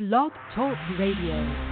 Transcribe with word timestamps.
Blog 0.00 0.32
Talk 0.54 0.78
Radio. 0.98 1.69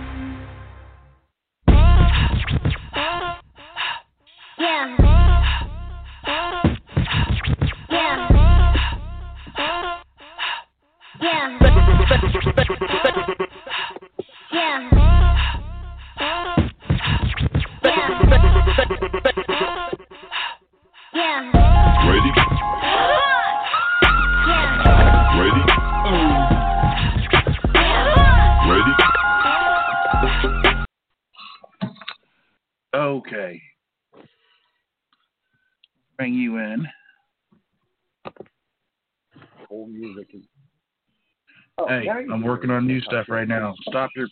You 42.21 42.33
I'm 42.33 42.43
working 42.43 42.71
on 42.71 42.87
new 42.87 43.01
stuff 43.03 43.27
right 43.29 43.49
now. 43.49 43.75
Stop 43.89 44.11
your 44.17 44.29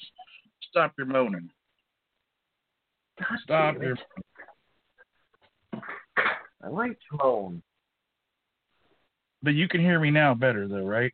stop 0.70 0.92
your 0.98 1.06
moaning. 1.06 1.48
God 3.18 3.38
Stop 3.42 3.82
your. 3.82 3.96
I 6.62 6.68
like 6.68 6.92
to 6.92 7.18
moan. 7.22 7.62
But 9.42 9.54
you 9.54 9.68
can 9.68 9.80
hear 9.80 10.00
me 10.00 10.10
now 10.10 10.34
better 10.34 10.66
though, 10.66 10.86
right? 10.86 11.12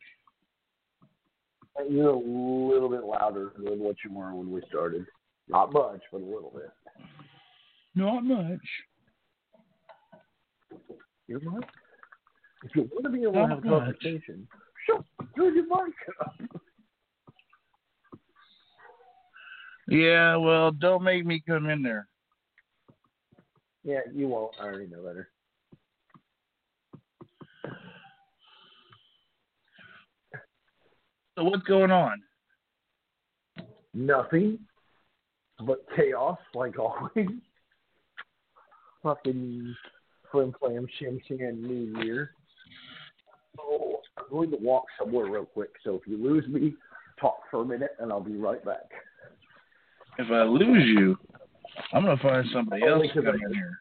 You're 1.88 2.10
a 2.10 2.16
little 2.16 2.88
bit 2.88 3.04
louder 3.04 3.52
than 3.56 3.78
what 3.78 3.96
you 4.04 4.12
were 4.12 4.34
when 4.34 4.50
we 4.50 4.62
started. 4.68 5.06
Not 5.48 5.72
much, 5.72 6.00
but 6.10 6.20
a 6.20 6.24
little 6.24 6.52
bit. 6.54 6.70
Not 7.94 8.24
much. 8.24 8.60
You're 11.26 11.40
right. 11.40 11.64
If 12.64 12.76
you 12.76 12.88
want 12.92 13.04
to 13.04 13.10
be 13.10 13.22
able 13.22 13.32
to 13.32 13.48
have 13.48 13.64
a 13.64 13.66
much. 13.66 13.96
Shut 14.86 15.04
your 15.36 15.52
mic 15.52 15.94
up. 16.20 16.34
Yeah, 19.88 20.36
well, 20.36 20.70
don't 20.70 21.02
make 21.02 21.26
me 21.26 21.42
come 21.46 21.68
in 21.68 21.82
there. 21.82 22.08
Yeah, 23.84 24.00
you 24.14 24.28
won't. 24.28 24.52
I 24.60 24.64
already 24.64 24.86
know 24.86 25.02
better. 25.02 25.28
So 31.36 31.44
what's 31.44 31.62
going 31.64 31.90
on? 31.90 32.22
Nothing 33.94 34.58
but 35.66 35.84
chaos, 35.96 36.38
like 36.54 36.78
always. 36.78 37.28
Fucking 39.02 39.74
flim 40.30 40.54
flam 40.60 40.86
shim 41.00 41.20
sham 41.26 41.62
New 41.62 42.04
Year. 42.04 42.30
Oh, 43.58 44.01
going 44.32 44.50
to 44.50 44.56
walk 44.56 44.84
somewhere 44.98 45.26
real 45.26 45.44
quick. 45.44 45.70
So 45.84 45.94
if 45.94 46.06
you 46.06 46.16
lose 46.16 46.46
me, 46.48 46.74
talk 47.20 47.40
for 47.50 47.62
a 47.62 47.64
minute, 47.64 47.90
and 48.00 48.10
I'll 48.10 48.20
be 48.20 48.36
right 48.36 48.64
back. 48.64 48.90
If 50.18 50.30
I 50.30 50.42
lose 50.42 50.84
you, 50.86 51.16
I'm 51.92 52.04
gonna 52.04 52.20
find 52.22 52.46
somebody 52.52 52.82
else 52.82 52.92
Only 52.94 53.08
to 53.08 53.14
'cause 53.14 53.24
come 53.24 53.34
in 53.34 53.54
here. 53.54 53.78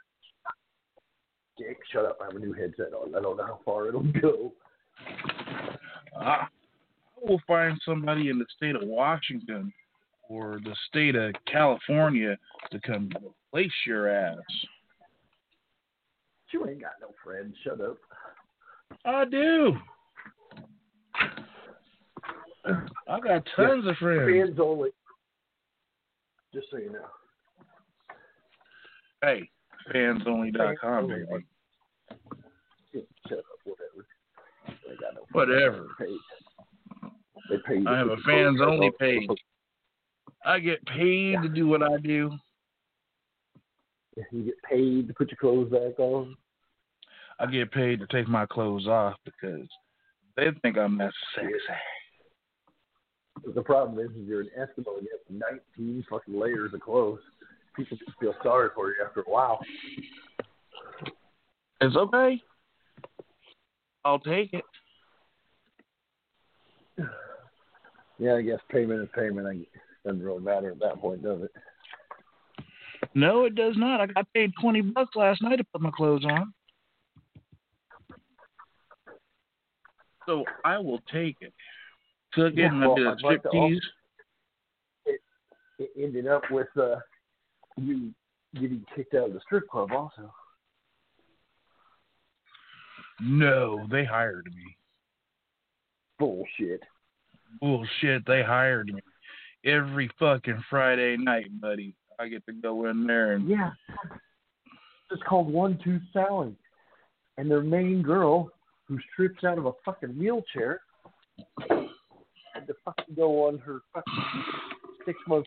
Jake, 1.59 1.77
shut 1.91 2.05
up. 2.05 2.17
I 2.21 2.25
have 2.25 2.35
a 2.35 2.39
new 2.39 2.53
headset 2.53 2.93
on. 2.93 3.15
I 3.15 3.21
don't 3.21 3.37
know 3.37 3.45
how 3.45 3.59
far 3.65 3.87
it'll 3.87 4.03
go. 4.03 4.53
I 6.17 6.47
will 7.21 7.41
find 7.47 7.79
somebody 7.83 8.29
in 8.29 8.39
the 8.39 8.45
state 8.55 8.75
of 8.75 8.83
Washington 8.83 9.73
or 10.29 10.59
the 10.63 10.75
state 10.87 11.15
of 11.15 11.33
California 11.45 12.37
to 12.71 12.79
come 12.79 13.09
replace 13.15 13.73
your 13.85 14.07
ass. 14.07 14.39
You 16.51 16.67
ain't 16.67 16.81
got 16.81 16.93
no 17.01 17.13
friends. 17.23 17.55
Shut 17.63 17.79
up. 17.81 17.97
I 19.05 19.25
do. 19.25 19.77
I 22.65 23.19
got 23.19 23.47
tons 23.55 23.87
of 23.87 23.95
friends. 23.97 24.29
Fans 24.29 24.59
only. 24.59 24.89
Just 26.53 26.67
so 26.69 26.77
you 26.77 26.91
know. 26.91 27.05
Hey, 29.21 29.49
fansonly.com, 29.93 31.07
baby. 31.07 31.45
Yeah, 32.93 33.01
Shut 33.27 33.39
up. 33.39 33.45
Whatever. 33.63 34.05
They 34.67 34.95
got 34.95 35.15
no 35.15 35.21
Whatever. 35.31 35.87
They 35.99 36.05
paid. 36.05 36.17
They 37.49 37.57
paid. 37.67 37.87
I 37.87 37.97
have 37.97 38.07
a 38.07 38.17
fans 38.25 38.59
only 38.61 38.91
page. 38.99 39.29
I 40.45 40.59
get 40.59 40.83
paid 40.85 41.41
to 41.41 41.49
do 41.49 41.67
what 41.67 41.83
I 41.83 41.97
do. 41.97 42.31
You 44.31 44.43
get 44.43 44.61
paid 44.69 45.07
to 45.07 45.13
put 45.13 45.29
your 45.31 45.37
clothes 45.37 45.71
back 45.71 45.99
on. 45.99 46.35
I 47.39 47.45
get 47.45 47.71
paid 47.71 47.99
to 47.99 48.07
take 48.07 48.27
my 48.27 48.45
clothes 48.45 48.87
off 48.87 49.15
because 49.23 49.67
they 50.35 50.47
think 50.61 50.77
I'm 50.77 50.97
that 50.97 51.11
sexy. 51.35 51.51
But 53.43 53.55
the 53.55 53.61
problem 53.61 53.99
is, 54.03 54.11
is 54.11 54.27
you're 54.27 54.41
an 54.41 54.49
Eskimo 54.57 54.97
and 54.97 55.07
you 55.07 55.19
have 55.39 55.55
19 55.77 56.05
fucking 56.09 56.39
layers 56.39 56.73
of 56.73 56.81
clothes. 56.81 57.19
People 57.75 57.97
just 57.97 58.17
feel 58.19 58.33
sorry 58.43 58.69
for 58.75 58.89
you 58.89 58.95
after 59.05 59.21
a 59.21 59.29
while. 59.29 59.59
It's 61.79 61.95
okay. 61.95 62.41
I'll 64.03 64.19
take 64.19 64.53
it. 64.53 64.63
Yeah, 68.19 68.35
I 68.35 68.41
guess 68.41 68.59
payment 68.69 69.01
is 69.01 69.09
payment. 69.15 69.47
I 69.47 69.65
doesn't 70.05 70.23
really 70.23 70.41
matter 70.41 70.71
at 70.71 70.79
that 70.79 70.99
point, 70.99 71.23
does 71.23 71.41
it? 71.43 71.51
No, 73.15 73.45
it 73.45 73.55
does 73.55 73.73
not. 73.77 73.99
I 73.99 74.05
got 74.05 74.31
paid 74.33 74.51
twenty 74.61 74.81
bucks 74.81 75.15
last 75.15 75.41
night 75.41 75.57
to 75.57 75.63
put 75.63 75.81
my 75.81 75.91
clothes 75.95 76.25
on. 76.25 76.53
So 80.27 80.45
I 80.63 80.77
will 80.77 81.01
take 81.11 81.37
it. 81.41 81.53
Getting 82.35 82.57
Yeah, 82.57 82.79
well, 82.79 82.95
I'd 83.09 83.21
like 83.23 83.43
to 83.43 83.49
striptease. 83.49 83.79
It 85.79 85.89
ended 85.97 86.27
up 86.27 86.43
with 86.51 86.67
uh, 86.77 86.97
you 87.77 88.13
getting 88.53 88.85
kicked 88.95 89.15
out 89.15 89.27
of 89.27 89.33
the 89.33 89.41
strip 89.41 89.67
club, 89.67 89.91
also. 89.91 90.31
No, 93.19 93.85
they 93.89 94.05
hired 94.05 94.45
me. 94.55 94.75
Bullshit. 96.19 96.81
Bullshit, 97.59 98.25
they 98.25 98.43
hired 98.43 98.87
me. 98.87 99.01
Every 99.65 100.09
fucking 100.19 100.63
Friday 100.69 101.17
night, 101.17 101.59
buddy. 101.59 101.95
I 102.19 102.27
get 102.27 102.45
to 102.45 102.53
go 102.53 102.87
in 102.87 103.05
there 103.05 103.33
and 103.33 103.47
Yeah. 103.47 103.71
It's 105.11 105.21
called 105.23 105.51
One 105.51 105.77
Tooth 105.83 106.01
Sally. 106.13 106.55
And 107.37 107.49
their 107.49 107.61
main 107.61 108.01
girl, 108.01 108.51
who 108.85 108.99
strips 109.11 109.43
out 109.43 109.57
of 109.57 109.65
a 109.65 109.73
fucking 109.83 110.17
wheelchair, 110.17 110.81
to 112.71 112.77
fucking 112.85 113.15
go 113.15 113.47
on 113.47 113.57
her 113.59 113.79
fucking 113.93 114.23
six 115.05 115.17
month 115.27 115.45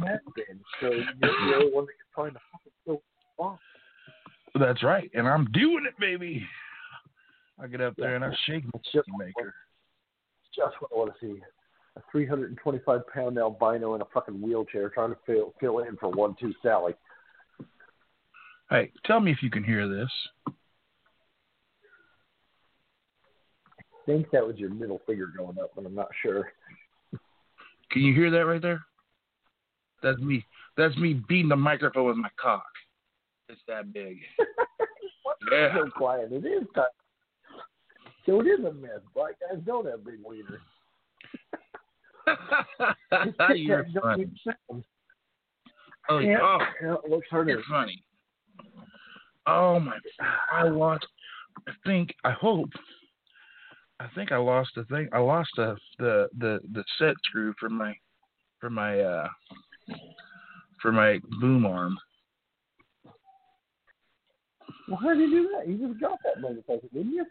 meth 0.00 0.20
bin. 0.34 0.60
So 0.80 0.90
you're 0.90 1.04
the 1.20 1.54
only 1.56 1.72
one 1.72 1.86
that 1.86 1.92
can 1.92 2.14
find 2.14 2.36
a 2.36 2.40
fucking 2.52 2.72
kill 2.84 3.02
off. 3.38 3.58
that's 4.58 4.82
right. 4.82 5.10
And 5.14 5.28
I'm 5.28 5.46
doing 5.52 5.84
it, 5.86 5.94
baby. 5.98 6.46
I 7.60 7.66
get 7.66 7.80
up 7.80 7.94
there 7.96 8.16
and 8.16 8.24
I 8.24 8.30
shake 8.46 8.64
my 8.64 8.80
Just, 8.92 9.08
maker. 9.18 9.54
just 10.54 10.74
what 10.80 10.90
I 10.94 10.98
want 10.98 11.12
to 11.18 11.26
see. 11.26 11.40
A 11.96 12.00
325 12.12 13.00
pound 13.12 13.38
albino 13.38 13.94
in 13.94 14.02
a 14.02 14.04
fucking 14.12 14.40
wheelchair 14.42 14.90
trying 14.90 15.10
to 15.10 15.16
fill, 15.24 15.54
fill 15.58 15.78
in 15.78 15.96
for 15.96 16.10
One 16.10 16.36
Tooth 16.38 16.56
Sally. 16.62 16.92
Hey, 18.68 18.92
tell 19.04 19.20
me 19.20 19.30
if 19.30 19.42
you 19.42 19.48
can 19.50 19.64
hear 19.64 19.88
this. 19.88 20.10
Think 24.06 24.30
that 24.30 24.46
was 24.46 24.56
your 24.56 24.70
middle 24.70 25.00
finger 25.06 25.30
going 25.36 25.58
up, 25.58 25.72
but 25.74 25.84
I'm 25.84 25.94
not 25.94 26.08
sure. 26.22 26.52
Can 27.90 28.02
you 28.02 28.14
hear 28.14 28.30
that 28.30 28.46
right 28.46 28.62
there? 28.62 28.80
That's 30.02 30.18
me. 30.20 30.44
That's 30.76 30.96
me 30.96 31.14
beating 31.28 31.48
the 31.48 31.56
microphone 31.56 32.06
with 32.06 32.16
my 32.16 32.28
cock. 32.40 32.64
It's 33.48 33.60
that 33.68 33.92
big. 33.92 34.18
Yeah. 35.52 35.74
So 35.74 35.90
quiet. 35.90 36.32
It 36.32 36.44
is 36.46 36.64
time. 36.74 36.84
So 38.24 38.40
it 38.40 38.44
is 38.46 38.60
a 38.64 38.72
myth. 38.72 39.02
Black 39.14 39.34
guys 39.40 39.60
don't 39.66 39.86
have 39.86 40.04
big 40.04 40.16
wieners. 40.24 40.58
You're 43.56 43.84
Tic 43.84 43.92
Tacs 43.92 43.92
don't 43.92 44.02
funny. 44.02 44.84
Oh, 46.08 46.18
Yeah. 46.18 46.38
oh, 46.42 46.58
Yeah, 46.82 46.94
it 47.04 47.10
looks 47.10 47.26
harder. 47.30 47.50
you're 47.50 47.62
funny. 47.68 48.02
Oh 49.46 49.78
my! 49.78 49.96
I 50.50 50.64
lost. 50.68 51.06
I 51.68 51.72
think. 51.84 52.14
I 52.24 52.30
hope. 52.32 52.70
I 53.98 54.08
think 54.14 54.30
I 54.30 54.36
lost 54.36 54.70
the 54.76 54.84
thing. 54.84 55.08
I 55.12 55.18
lost 55.18 55.50
the 55.56 55.76
the 55.98 56.28
the 56.38 56.60
the 56.72 56.84
set 56.98 57.14
screw 57.24 57.54
for 57.58 57.68
my 57.68 57.94
for 58.60 58.68
my 58.68 59.00
uh 59.00 59.28
for 60.82 60.92
my 60.92 61.18
boom 61.40 61.64
arm. 61.64 61.96
Well, 64.88 64.98
how 65.02 65.14
did 65.14 65.30
you 65.30 65.42
do 65.42 65.50
that? 65.56 65.68
You 65.68 65.88
just 65.88 66.00
got 66.00 66.18
that 66.24 66.42
motherfucker, 66.42 66.92
didn't 66.92 67.12
you? 67.12 67.24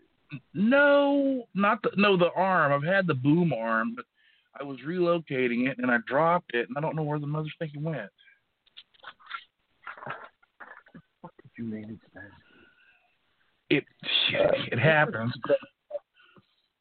No, 0.53 1.45
not 1.53 1.81
the 1.83 1.91
no 1.97 2.17
the 2.17 2.31
arm. 2.35 2.73
I've 2.73 2.87
had 2.87 3.05
the 3.05 3.13
boom 3.13 3.53
arm, 3.53 3.93
but 3.95 4.05
I 4.59 4.63
was 4.63 4.79
relocating 4.85 5.69
it 5.69 5.77
and 5.77 5.91
I 5.91 5.97
dropped 6.07 6.53
it 6.53 6.67
and 6.67 6.77
I 6.77 6.81
don't 6.81 6.95
know 6.95 7.03
where 7.03 7.19
the 7.19 7.27
motherfucker 7.27 7.81
went. 7.81 8.09
What 11.21 11.33
did 11.41 11.51
you 11.57 11.65
manage 11.65 11.99
that? 12.13 12.23
It 13.69 13.83
it 14.71 14.79
happens. 14.79 15.33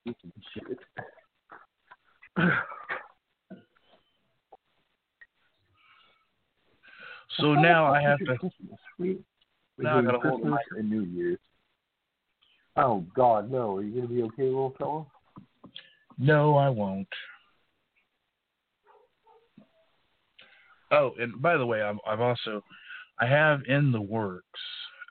Shit. 0.06 0.78
So 7.40 7.54
now 7.54 7.92
I 7.92 8.00
have 8.00 8.18
to 8.18 8.24
Christmas? 8.26 8.52
Now 9.78 9.98
I 9.98 10.02
gotta 10.02 10.18
hold 10.20 10.42
the 10.42 10.50
Christmas 10.50 10.60
and 10.78 10.88
New 10.88 11.02
Year's. 11.02 11.38
Oh 12.76 13.04
God, 13.14 13.50
no! 13.50 13.76
Are 13.76 13.82
you 13.82 13.94
gonna 13.94 14.06
be 14.06 14.22
okay, 14.22 14.44
little 14.44 14.74
fella? 14.78 15.06
No, 16.16 16.56
I 16.56 16.68
won't. 16.68 17.08
Oh, 20.92 21.12
and 21.18 21.40
by 21.42 21.56
the 21.56 21.66
way, 21.66 21.82
I've, 21.82 21.98
I've 22.06 22.20
also 22.20 22.62
I 23.20 23.26
have 23.26 23.62
in 23.66 23.90
the 23.90 24.00
works 24.00 24.60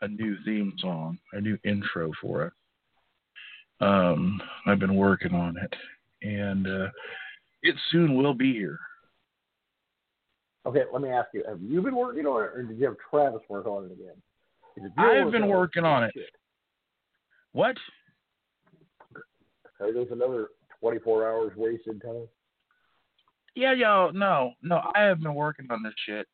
a 0.01 0.07
new 0.07 0.38
theme 0.46 0.74
song, 0.80 1.18
a 1.34 1.42
new 1.42 1.57
intro 1.66 2.12
for 2.22 2.44
it. 2.44 2.54
Um, 3.83 4.41
I've 4.65 4.80
been 4.80 4.95
working 4.95 5.33
on 5.33 5.57
it, 5.57 5.74
and 6.21 6.68
uh, 6.68 6.88
it 7.63 7.75
soon 7.91 8.15
will 8.15 8.33
be 8.33 8.53
here. 8.53 8.80
Okay, 10.65 10.83
let 10.91 11.01
me 11.01 11.09
ask 11.09 11.27
you: 11.33 11.44
Have 11.47 11.62
you 11.62 11.81
been 11.81 11.95
working 11.95 12.25
on 12.25 12.44
it, 12.44 12.51
or 12.53 12.63
did 12.63 12.77
you 12.77 12.85
have 12.85 12.95
Travis 13.09 13.41
work 13.50 13.65
on 13.65 13.85
it 13.85 13.91
again? 13.91 14.91
I've 14.97 15.31
been 15.31 15.47
working 15.47 15.83
on 15.83 16.03
it. 16.03 16.12
shit, 16.15 16.30
What? 17.51 17.75
okay, 19.81 19.94
there's 19.94 20.12
another 20.12 20.47
24 20.79 21.27
hours 21.29 21.51
wasted 21.56 22.01
time. 22.01 22.27
Yeah, 23.56 23.74
yo, 23.74 24.09
no, 24.13 24.53
no. 24.63 24.81
I 24.95 25.01
have 25.01 25.21
been 25.21 25.36
working 25.36 25.68
on 25.69 25.83
this 25.83 25.94
shit, 26.07 26.25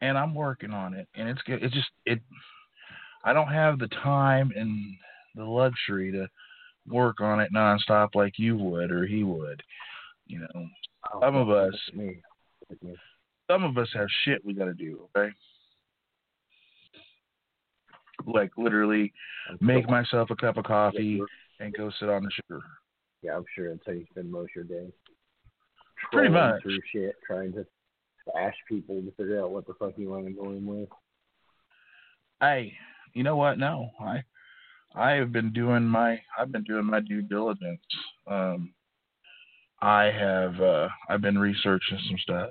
and 0.00 0.18
I'm 0.18 0.34
working 0.34 0.72
on 0.72 0.92
it, 0.92 1.08
and 1.14 1.28
it's 1.28 1.40
good. 1.42 1.62
It's 1.62 1.74
just 1.74 1.88
it. 2.04 2.20
I 3.24 3.32
don't 3.32 3.48
have 3.48 3.78
the 3.78 3.88
time 3.88 4.50
and 4.54 4.96
the 5.36 5.44
luxury 5.44 6.12
to 6.12 6.28
work 6.88 7.20
on 7.20 7.40
it 7.40 7.52
nonstop 7.54 8.14
like 8.14 8.38
you 8.38 8.56
would 8.56 8.90
or 8.90 9.06
he 9.06 9.22
would. 9.24 9.62
You 10.26 10.40
know, 10.40 10.66
Some 11.20 11.36
of 11.36 11.50
us- 11.50 11.74
at 11.88 11.94
me. 11.96 12.22
Look 12.70 12.78
at 12.80 12.82
me. 12.82 12.96
some 13.50 13.62
of 13.64 13.76
us 13.76 13.88
have 13.94 14.08
shit 14.24 14.44
we 14.44 14.54
got 14.54 14.64
to 14.66 14.74
do. 14.74 15.08
Okay, 15.16 15.32
like 18.26 18.50
literally 18.56 19.12
make 19.60 19.88
myself 19.88 20.30
a 20.30 20.36
cup 20.36 20.56
of 20.56 20.64
coffee 20.64 21.20
and 21.60 21.74
go 21.74 21.90
sit 22.00 22.08
on 22.08 22.22
the 22.22 22.30
sugar. 22.30 22.62
Yeah, 23.22 23.36
I'm 23.36 23.44
sure 23.54 23.70
that's 23.70 23.82
how 23.86 23.92
you 23.92 24.06
spend 24.10 24.30
most 24.30 24.50
of 24.56 24.68
your 24.68 24.80
day. 24.80 24.92
Pretty 26.12 26.28
much. 26.28 26.62
through 26.62 26.78
shit, 26.92 27.16
trying 27.26 27.52
to 27.54 27.66
ask 28.38 28.56
people 28.68 29.00
to 29.02 29.10
figure 29.12 29.40
out 29.42 29.50
what 29.50 29.66
the 29.66 29.74
fuck 29.74 29.92
you 29.96 30.10
want 30.10 30.26
to 30.26 30.32
go 30.32 30.50
in 30.50 30.64
with. 30.66 30.88
Hey, 32.40 32.74
you 33.14 33.22
know 33.22 33.36
what? 33.36 33.58
No, 33.58 33.90
I 34.00 34.22
I 34.94 35.12
have 35.12 35.32
been 35.32 35.52
doing 35.52 35.84
my 35.84 36.20
I've 36.38 36.52
been 36.52 36.64
doing 36.64 36.84
my 36.84 37.00
due 37.00 37.22
diligence. 37.22 37.80
Um 38.26 38.74
I 39.80 40.04
have 40.04 40.60
uh 40.60 40.88
I've 41.08 41.22
been 41.22 41.38
researching 41.38 41.98
some 42.08 42.18
stuff. 42.18 42.50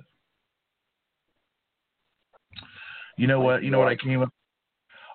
You 3.17 3.27
know 3.27 3.39
what? 3.41 3.63
You 3.63 3.69
know 3.71 3.79
what 3.79 3.87
I 3.87 3.95
came 3.95 4.21
up 4.21 4.29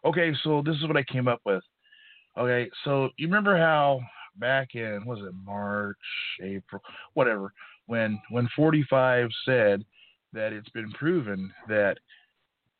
Okay, 0.04 0.32
so 0.42 0.62
this 0.64 0.76
is 0.76 0.86
what 0.86 0.96
I 0.96 1.02
came 1.02 1.28
up 1.28 1.40
with. 1.44 1.62
Okay, 2.36 2.70
so 2.84 3.10
you 3.16 3.26
remember 3.26 3.56
how 3.56 4.00
back 4.36 4.74
in 4.74 5.04
was 5.04 5.18
it 5.20 5.34
March, 5.44 5.96
April, 6.42 6.80
whatever, 7.14 7.52
when 7.86 8.20
when 8.30 8.48
45 8.54 9.28
said 9.44 9.84
that 10.32 10.52
it's 10.52 10.68
been 10.70 10.90
proven 10.92 11.52
that 11.68 11.98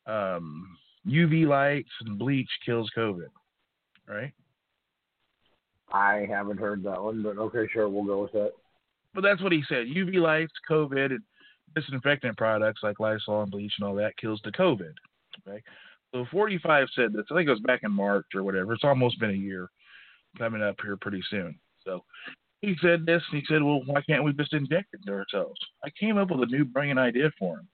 um 0.05 0.77
UV 1.07 1.45
lights 1.45 1.89
and 2.01 2.17
bleach 2.17 2.49
kills 2.65 2.89
COVID, 2.97 3.27
right? 4.09 4.33
I 5.91 6.27
haven't 6.29 6.59
heard 6.59 6.83
that 6.83 7.01
one, 7.01 7.23
but 7.23 7.37
okay, 7.37 7.67
sure, 7.71 7.89
we'll 7.89 8.03
go 8.03 8.21
with 8.23 8.31
that. 8.33 8.51
But 9.13 9.21
that's 9.21 9.41
what 9.41 9.51
he 9.51 9.63
said. 9.67 9.87
UV 9.87 10.15
lights, 10.15 10.53
COVID, 10.69 11.11
and 11.11 11.21
disinfectant 11.75 12.37
products 12.37 12.81
like 12.83 12.99
Lysol 12.99 13.41
and 13.43 13.51
bleach 13.51 13.73
and 13.79 13.87
all 13.87 13.95
that 13.95 14.17
kills 14.17 14.41
the 14.43 14.51
COVID. 14.51 14.93
Okay. 15.47 15.61
So 16.13 16.25
45 16.31 16.87
said 16.95 17.13
this. 17.13 17.25
I 17.31 17.35
think 17.35 17.47
it 17.47 17.51
was 17.51 17.59
back 17.61 17.81
in 17.83 17.91
March 17.91 18.25
or 18.33 18.43
whatever. 18.43 18.73
It's 18.73 18.83
almost 18.83 19.19
been 19.19 19.29
a 19.29 19.33
year 19.33 19.69
coming 20.37 20.61
up 20.61 20.75
here 20.83 20.97
pretty 20.97 21.21
soon. 21.29 21.57
So 21.85 22.03
he 22.61 22.75
said 22.81 23.05
this 23.05 23.21
and 23.31 23.41
he 23.41 23.45
said, 23.47 23.63
Well, 23.63 23.81
why 23.85 24.01
can't 24.01 24.23
we 24.23 24.33
just 24.33 24.53
inject 24.53 24.93
it 24.93 25.01
into 25.05 25.17
ourselves? 25.17 25.59
I 25.83 25.89
came 25.99 26.17
up 26.17 26.31
with 26.31 26.41
a 26.41 26.51
new 26.51 26.65
brilliant 26.65 26.99
idea 26.99 27.31
for 27.37 27.55
him. 27.55 27.67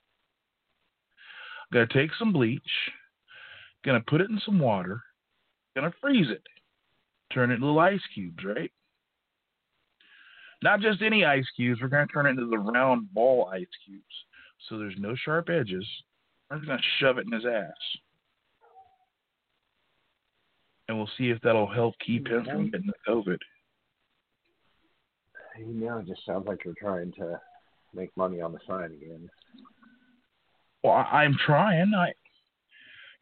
I'm 1.72 1.74
Gonna 1.74 1.88
take 1.88 2.12
some 2.20 2.34
bleach, 2.34 2.62
gonna 3.84 4.04
put 4.06 4.22
it 4.22 4.30
in 4.30 4.40
some 4.46 4.60
water, 4.60 5.02
gonna 5.76 5.94
freeze 6.02 6.30
it, 6.30 6.42
turn 7.34 7.52
it 7.52 7.56
into 7.56 7.66
little 7.66 7.80
ice 7.80 8.02
cubes, 8.14 8.44
right? 8.44 8.72
Not 10.64 10.80
just 10.80 11.02
any 11.02 11.26
ice 11.26 11.46
cubes, 11.56 11.82
we're 11.82 11.90
gonna 11.90 12.08
turn 12.08 12.26
it 12.26 12.32
into 12.32 12.48
the 12.48 12.58
round 12.58 13.14
ball 13.14 13.50
ice 13.52 13.68
cubes. 13.86 14.04
So 14.68 14.78
there's 14.78 14.96
no 14.98 15.16
sharp 15.16 15.50
edges. 15.50 15.86
We're 16.50 16.60
gonna 16.60 16.80
shove 17.00 17.18
it 17.18 17.26
in 17.26 17.34
his 17.34 17.46
ass. 17.46 17.72
And 20.88 20.98
we'll 20.98 21.10
see 21.18 21.30
if 21.30 21.42
that'll 21.42 21.72
help 21.72 21.96
keep 22.06 22.28
him 22.28 22.46
from 22.46 22.70
getting 22.70 22.88
the 22.88 23.12
COVID. 23.12 23.38
You 25.58 25.68
know, 25.68 26.00
it 26.00 26.08
just 26.08 26.26
sounds 26.26 26.48
like 26.48 26.64
you're 26.64 26.76
trying 26.80 27.12
to 27.14 27.40
make 27.94 28.16
money 28.16 28.42
on 28.42 28.52
the 28.52 28.60
side 28.68 28.92
again. 28.92 29.30
Well, 30.84 31.08
I'm 31.12 31.36
trying. 31.46 31.94
I, 31.96 32.14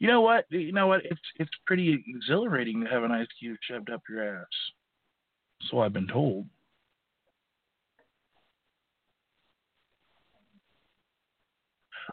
you 0.04 0.10
know 0.10 0.20
what? 0.20 0.44
You 0.50 0.74
know 0.74 0.88
what? 0.88 1.06
It's 1.06 1.22
it's 1.40 1.50
pretty 1.66 2.04
exhilarating 2.06 2.84
to 2.84 2.90
have 2.90 3.04
an 3.04 3.12
ice 3.14 3.26
cube 3.40 3.58
shoved 3.62 3.90
up 3.90 4.02
your 4.10 4.42
ass. 4.42 4.46
So 5.70 5.80
I've 5.80 5.94
been 5.94 6.10
told. 6.10 6.46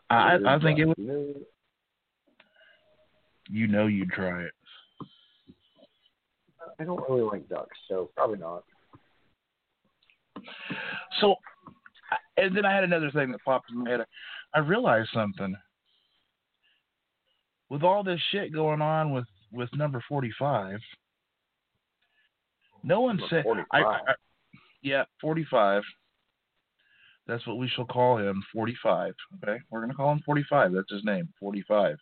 I 0.08 0.38
I 0.46 0.60
think 0.60 0.78
it 0.78 0.84
would. 0.84 0.98
You 0.98 1.04
know, 1.04 1.34
You 3.48 3.66
know 3.66 3.86
you'd 3.88 4.12
try 4.12 4.44
it. 4.44 4.52
I 6.78 6.84
don't 6.84 7.02
really 7.08 7.22
like 7.22 7.48
ducks, 7.48 7.76
so 7.88 8.10
probably 8.14 8.38
not. 8.38 8.62
So, 11.20 11.34
and 12.36 12.56
then 12.56 12.64
I 12.64 12.72
had 12.72 12.84
another 12.84 13.10
thing 13.10 13.32
that 13.32 13.42
popped 13.44 13.72
in 13.72 13.82
my 13.82 13.90
head. 13.90 14.06
I 14.54 14.60
realized 14.60 15.08
something. 15.12 15.56
With 17.70 17.82
all 17.82 18.02
this 18.02 18.20
shit 18.30 18.52
going 18.52 18.82
on 18.82 19.12
with 19.12 19.26
with 19.52 19.68
number 19.74 20.02
forty 20.08 20.32
five, 20.38 20.80
no 22.82 23.00
one 23.00 23.20
said. 23.30 23.44
I, 23.72 23.82
I, 23.82 23.98
yeah, 24.82 25.04
forty 25.20 25.46
five. 25.50 25.82
That's 27.26 27.46
what 27.46 27.58
we 27.58 27.68
shall 27.68 27.84
call 27.84 28.18
him. 28.18 28.42
Forty 28.52 28.76
five. 28.82 29.14
Okay, 29.42 29.60
we're 29.70 29.80
gonna 29.80 29.94
call 29.94 30.12
him 30.12 30.20
forty 30.26 30.44
five. 30.50 30.72
That's 30.72 30.90
his 30.90 31.04
name. 31.04 31.28
Forty 31.38 31.64
five. 31.66 31.96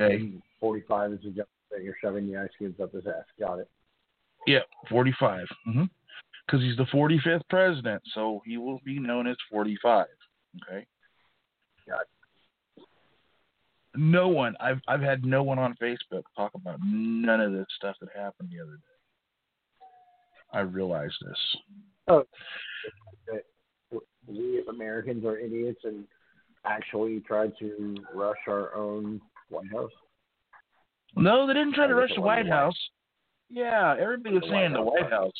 Okay. 0.00 0.32
45 0.60 1.12
is 1.12 1.18
the 1.24 1.30
jump 1.30 1.48
that 1.70 1.82
you're 1.82 1.96
shoving 2.02 2.30
the 2.30 2.36
ice 2.36 2.50
cubes 2.56 2.80
up 2.80 2.92
his 2.92 3.06
ass. 3.06 3.24
Got 3.38 3.60
it. 3.60 3.68
Yeah, 4.46 4.60
45. 4.88 5.46
Mm-hmm. 5.68 5.84
Because 6.46 6.62
he's 6.62 6.76
the 6.76 6.84
45th 6.84 7.42
president, 7.50 8.02
so 8.14 8.40
he 8.46 8.56
will 8.56 8.80
be 8.84 8.98
known 8.98 9.26
as 9.26 9.36
45. 9.50 10.06
Okay. 10.62 10.86
Got 11.86 12.00
No 13.94 14.28
one. 14.28 14.54
I've 14.60 14.80
I've 14.86 15.00
had 15.00 15.24
no 15.24 15.42
one 15.42 15.58
on 15.58 15.74
Facebook 15.80 16.22
talk 16.36 16.52
about 16.54 16.78
none 16.84 17.40
of 17.40 17.52
this 17.52 17.66
stuff 17.76 17.96
that 18.00 18.10
happened 18.14 18.50
the 18.52 18.62
other 18.62 18.72
day. 18.72 18.98
I 20.52 20.60
realize 20.60 21.10
this. 21.20 21.38
Oh, 22.08 22.24
we 24.26 24.62
Americans 24.68 25.24
are 25.24 25.38
idiots 25.38 25.80
and 25.84 26.04
actually 26.64 27.20
try 27.20 27.48
to 27.58 27.96
rush 28.14 28.36
our 28.46 28.74
own 28.74 29.20
White 29.48 29.70
House. 29.72 29.90
No, 31.16 31.46
they 31.46 31.54
didn't 31.54 31.74
try 31.74 31.86
to 31.86 31.94
rush 31.94 32.14
the 32.14 32.20
White 32.20 32.48
House. 32.48 32.76
Yeah, 33.50 33.96
everybody 33.98 34.34
was 34.36 34.44
saying 34.50 34.74
the 34.74 34.82
White 34.82 35.10
House. 35.10 35.32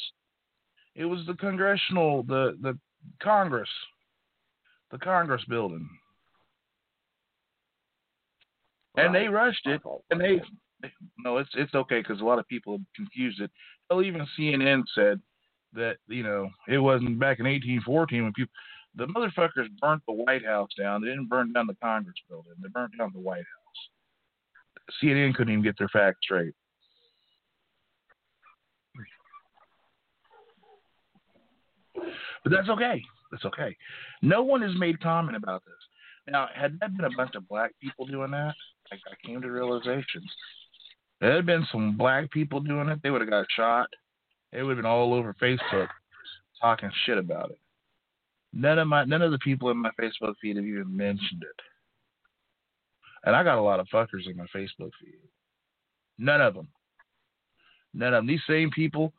It 0.94 1.04
was 1.04 1.20
the 1.26 1.34
congressional, 1.34 2.22
the 2.22 2.56
the 2.62 2.78
Congress, 3.22 3.68
the 4.90 4.98
Congress 4.98 5.42
building, 5.48 5.88
and 8.98 9.14
they 9.14 9.28
rushed 9.28 9.66
it. 9.66 9.80
And 10.10 10.20
they, 10.20 10.40
no, 11.18 11.38
it's 11.38 11.50
it's 11.54 11.74
okay 11.74 12.00
because 12.00 12.20
a 12.20 12.24
lot 12.24 12.38
of 12.38 12.48
people 12.48 12.74
have 12.74 12.86
confused 12.94 13.40
it. 13.40 13.50
Even 13.92 14.26
CNN 14.38 14.82
said 14.94 15.20
that 15.72 15.96
you 16.08 16.22
know 16.22 16.48
it 16.68 16.78
wasn't 16.78 17.18
back 17.18 17.38
in 17.38 17.46
1814 17.46 18.22
when 18.22 18.32
people, 18.32 18.52
the 18.94 19.06
motherfuckers 19.06 19.68
burnt 19.80 20.02
the 20.06 20.12
White 20.12 20.44
House 20.44 20.70
down. 20.78 21.00
They 21.00 21.08
didn't 21.08 21.28
burn 21.28 21.52
down 21.52 21.66
the 21.66 21.76
Congress 21.82 22.16
building. 22.28 22.52
They 22.60 22.68
burnt 22.68 22.92
down 22.98 23.10
the 23.14 23.20
White 23.20 23.38
House. 23.38 23.44
CNN 25.02 25.34
couldn't 25.34 25.52
even 25.52 25.64
get 25.64 25.78
their 25.78 25.88
facts 25.88 26.18
straight. 26.22 26.54
But 32.44 32.52
that's 32.52 32.68
okay. 32.68 33.02
That's 33.30 33.44
okay. 33.44 33.76
No 34.22 34.42
one 34.42 34.62
has 34.62 34.72
made 34.78 35.00
comment 35.00 35.36
about 35.36 35.64
this. 35.64 35.74
Now, 36.32 36.48
had 36.54 36.78
that 36.80 36.96
been 36.96 37.06
a 37.06 37.16
bunch 37.16 37.34
of 37.34 37.48
black 37.48 37.72
people 37.80 38.06
doing 38.06 38.30
that, 38.30 38.54
like 38.90 39.00
I 39.10 39.26
came 39.26 39.42
to 39.42 39.50
realization, 39.50 40.22
there 41.20 41.34
had 41.34 41.46
been 41.46 41.66
some 41.70 41.96
black 41.96 42.30
people 42.30 42.60
doing 42.60 42.88
it, 42.88 43.00
they 43.02 43.10
would 43.10 43.20
have 43.20 43.30
got 43.30 43.46
shot. 43.54 43.88
It 44.52 44.62
would 44.62 44.76
have 44.76 44.84
been 44.84 44.90
all 44.90 45.12
over 45.12 45.34
Facebook 45.40 45.88
talking 46.60 46.90
shit 47.04 47.18
about 47.18 47.50
it. 47.50 47.58
None 48.52 48.78
of 48.78 48.88
my 48.88 49.04
none 49.04 49.22
of 49.22 49.30
the 49.30 49.38
people 49.38 49.70
in 49.70 49.76
my 49.76 49.90
Facebook 50.00 50.34
feed 50.40 50.56
have 50.56 50.64
even 50.64 50.96
mentioned 50.96 51.42
it. 51.42 51.62
And 53.24 53.36
I 53.36 53.44
got 53.44 53.58
a 53.58 53.62
lot 53.62 53.80
of 53.80 53.88
fuckers 53.88 54.26
in 54.26 54.36
my 54.36 54.46
Facebook 54.54 54.90
feed. 55.00 55.18
None 56.18 56.40
of 56.40 56.54
them. 56.54 56.68
None 57.92 58.14
of 58.14 58.20
them. 58.20 58.26
These 58.26 58.40
same 58.48 58.70
people 58.70 59.12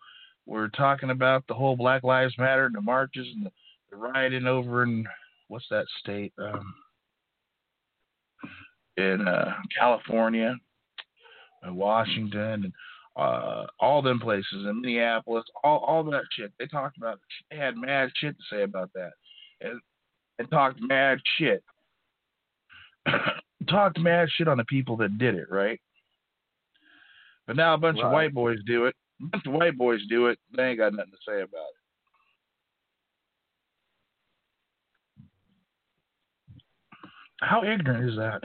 were 0.45 0.69
talking 0.69 1.11
about 1.11 1.45
the 1.47 1.53
whole 1.53 1.75
Black 1.75 2.03
Lives 2.03 2.33
Matter 2.37 2.65
and 2.65 2.75
the 2.75 2.81
marches 2.81 3.27
and 3.35 3.45
the, 3.45 3.51
the 3.91 3.97
rioting 3.97 4.47
over 4.47 4.83
in 4.83 5.05
what's 5.47 5.67
that 5.69 5.85
state? 5.99 6.33
Um, 6.39 6.73
in 8.97 9.27
uh, 9.27 9.53
California 9.77 10.55
and 11.63 11.75
Washington 11.75 12.65
and 12.65 12.73
uh, 13.15 13.65
all 13.79 14.01
them 14.01 14.19
places 14.19 14.65
in 14.65 14.81
Minneapolis, 14.81 15.43
all 15.63 15.79
all 15.79 16.03
that 16.05 16.23
shit. 16.31 16.51
They 16.59 16.67
talked 16.67 16.97
about. 16.97 17.19
They 17.51 17.57
had 17.57 17.75
mad 17.75 18.09
shit 18.15 18.35
to 18.37 18.43
say 18.55 18.63
about 18.63 18.91
that, 18.93 19.11
and 19.61 19.79
and 20.37 20.49
talked 20.49 20.79
mad 20.81 21.19
shit. 21.37 21.63
talked 23.69 23.99
mad 23.99 24.29
shit 24.35 24.47
on 24.47 24.57
the 24.57 24.65
people 24.65 24.95
that 24.97 25.17
did 25.17 25.35
it, 25.35 25.49
right? 25.49 25.79
But 27.47 27.55
now 27.57 27.73
a 27.73 27.77
bunch 27.77 27.97
Right. 27.97 28.05
of 28.05 28.11
white 28.13 28.33
boys 28.33 28.59
do 28.65 28.85
it. 28.85 28.95
A 29.21 29.25
bunch 29.27 29.45
of 29.47 29.53
white 29.53 29.77
boys 29.77 29.99
do 30.07 30.27
it. 30.27 30.39
They 30.55 30.69
ain't 30.69 30.77
got 30.77 30.93
nothing 30.93 31.11
to 31.11 31.17
say 31.27 31.41
about 31.41 31.65
it. 31.73 31.75
How 37.41 37.63
ignorant 37.63 38.09
is 38.09 38.17
that? 38.17 38.41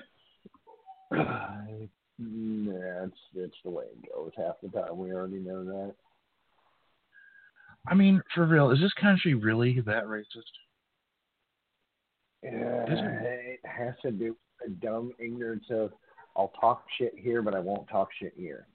yeah, 2.18 3.06
it's 3.35 3.54
the 3.64 3.71
way 3.71 3.85
it 3.85 4.12
goes. 4.12 4.30
Half 4.37 4.56
the 4.62 4.68
time 4.68 4.99
we 4.99 5.12
already 5.12 5.38
know 5.38 5.64
that. 5.64 5.94
I 7.87 7.94
mean, 7.94 8.23
for 8.35 8.47
real, 8.47 8.71
is 8.71 8.80
this 8.80 8.92
country 8.94 9.35
really 9.35 9.80
that 9.80 10.04
racist? 10.04 10.25
Uh, 12.44 12.85
it? 12.88 13.61
it 13.61 13.61
has 13.64 13.94
to 14.02 14.11
do 14.11 14.28
with 14.28 14.37
the 14.80 14.87
dumb 14.87 15.12
ignorance 15.18 15.64
of 15.71 15.92
I'll 16.37 16.52
talk 16.61 16.85
shit 16.99 17.14
here, 17.16 17.42
but 17.42 17.54
I 17.54 17.61
won't 17.61 17.88
talk 17.88 18.09
shit 18.18 18.33
here. 18.37 18.66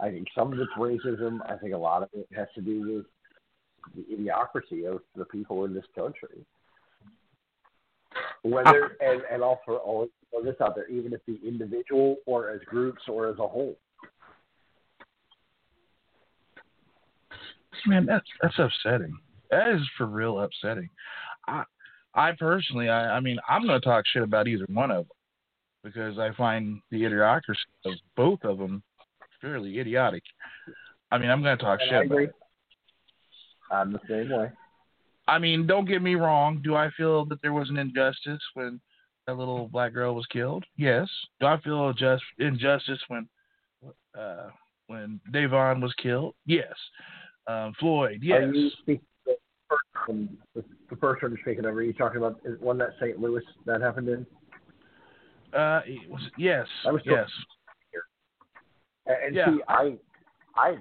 I 0.00 0.10
think 0.10 0.28
some 0.34 0.52
of 0.52 0.58
it's 0.58 0.70
racism. 0.78 1.38
I 1.48 1.56
think 1.58 1.74
a 1.74 1.78
lot 1.78 2.02
of 2.02 2.08
it 2.12 2.28
has 2.34 2.48
to 2.54 2.60
do 2.60 2.96
with 2.96 3.06
the 3.94 4.04
idiocracy 4.14 4.90
of 4.90 5.00
the 5.16 5.24
people 5.26 5.64
in 5.64 5.74
this 5.74 5.84
country. 5.94 6.44
Ah. 8.44 8.48
Whether 8.48 8.96
and 9.00 9.22
and 9.30 9.42
also 9.42 9.76
all 9.84 10.08
throw 10.30 10.42
this 10.42 10.56
out 10.60 10.74
there, 10.74 10.88
even 10.88 11.12
if 11.12 11.20
the 11.26 11.38
individual 11.46 12.16
or 12.26 12.50
as 12.50 12.60
groups 12.66 13.02
or 13.08 13.28
as 13.28 13.38
a 13.38 13.46
whole. 13.46 13.76
Man, 17.86 18.06
that's 18.06 18.26
that's 18.42 18.58
upsetting. 18.58 19.16
That 19.50 19.68
is 19.74 19.80
for 19.96 20.06
real 20.06 20.40
upsetting. 20.40 20.88
I 21.46 21.64
I 22.14 22.32
personally, 22.32 22.88
I, 22.88 23.16
I 23.16 23.20
mean, 23.20 23.38
I'm 23.48 23.66
going 23.66 23.80
to 23.80 23.84
talk 23.84 24.04
shit 24.06 24.22
about 24.22 24.48
either 24.48 24.66
one 24.68 24.90
of 24.90 25.06
them 25.06 25.16
because 25.84 26.18
I 26.18 26.34
find 26.36 26.80
the 26.90 27.02
idiocracy 27.02 27.54
of 27.84 27.94
both 28.16 28.42
of 28.44 28.58
them 28.58 28.82
fairly 29.40 29.78
idiotic. 29.78 30.22
I 31.10 31.18
mean, 31.18 31.30
I'm 31.30 31.42
going 31.42 31.56
to 31.56 31.64
talk 31.64 31.78
And 31.80 32.10
shit 32.10 32.32
I. 33.70 33.74
I'm 33.74 33.92
the 33.92 34.00
same 34.08 34.30
way. 34.30 34.50
I 35.28 35.38
mean, 35.38 35.66
don't 35.66 35.84
get 35.86 36.02
me 36.02 36.14
wrong. 36.14 36.60
Do 36.64 36.74
I 36.74 36.90
feel 36.96 37.24
that 37.26 37.40
there 37.42 37.52
was 37.52 37.68
an 37.68 37.76
injustice 37.76 38.40
when 38.54 38.80
that 39.26 39.36
little 39.36 39.68
black 39.68 39.92
girl 39.92 40.14
was 40.14 40.26
killed? 40.26 40.64
Yes. 40.76 41.06
Do 41.38 41.46
I 41.46 41.60
feel 41.60 41.92
just 41.92 42.22
injustice 42.38 42.98
when 43.08 43.28
uh, 44.18 44.48
when 44.86 45.20
Davon 45.30 45.80
was 45.82 45.92
killed? 46.02 46.34
Yes. 46.46 46.72
Um, 47.46 47.74
Floyd? 47.78 48.20
Yes. 48.22 48.42
Are 48.42 48.52
you 48.54 48.70
speaking 48.80 49.04
the 49.26 49.36
first 49.68 50.08
one, 50.08 50.38
the, 50.54 50.64
the 50.90 50.96
you're 51.02 51.38
speaking 51.42 51.66
of? 51.66 51.74
Are 51.76 51.82
you 51.82 51.92
talking 51.92 52.16
about 52.16 52.40
is 52.44 52.58
one 52.60 52.78
that 52.78 52.90
St. 52.98 53.20
Louis 53.20 53.42
that 53.66 53.82
happened 53.82 54.08
in? 54.08 54.26
Uh, 55.52 55.80
it 55.86 56.10
was 56.10 56.22
yes. 56.38 56.66
I 56.86 56.92
was 56.92 57.02
still- 57.02 57.16
yes. 57.16 57.28
And, 59.06 59.16
and 59.26 59.34
Yeah. 59.34 59.46
see, 59.46 59.60
I, 59.68 59.96
I 60.56 60.76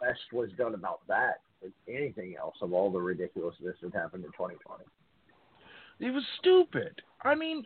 best 0.00 0.20
was 0.32 0.50
done 0.58 0.74
about 0.74 1.00
that 1.08 1.40
anything 1.88 2.36
else 2.38 2.56
of 2.62 2.72
all 2.72 2.90
the 2.90 2.98
ridiculousness 3.00 3.76
that 3.82 3.94
happened 3.94 4.24
in 4.24 4.30
2020. 4.32 4.84
It 6.00 6.10
was 6.10 6.24
stupid. 6.38 7.00
I 7.22 7.34
mean, 7.34 7.64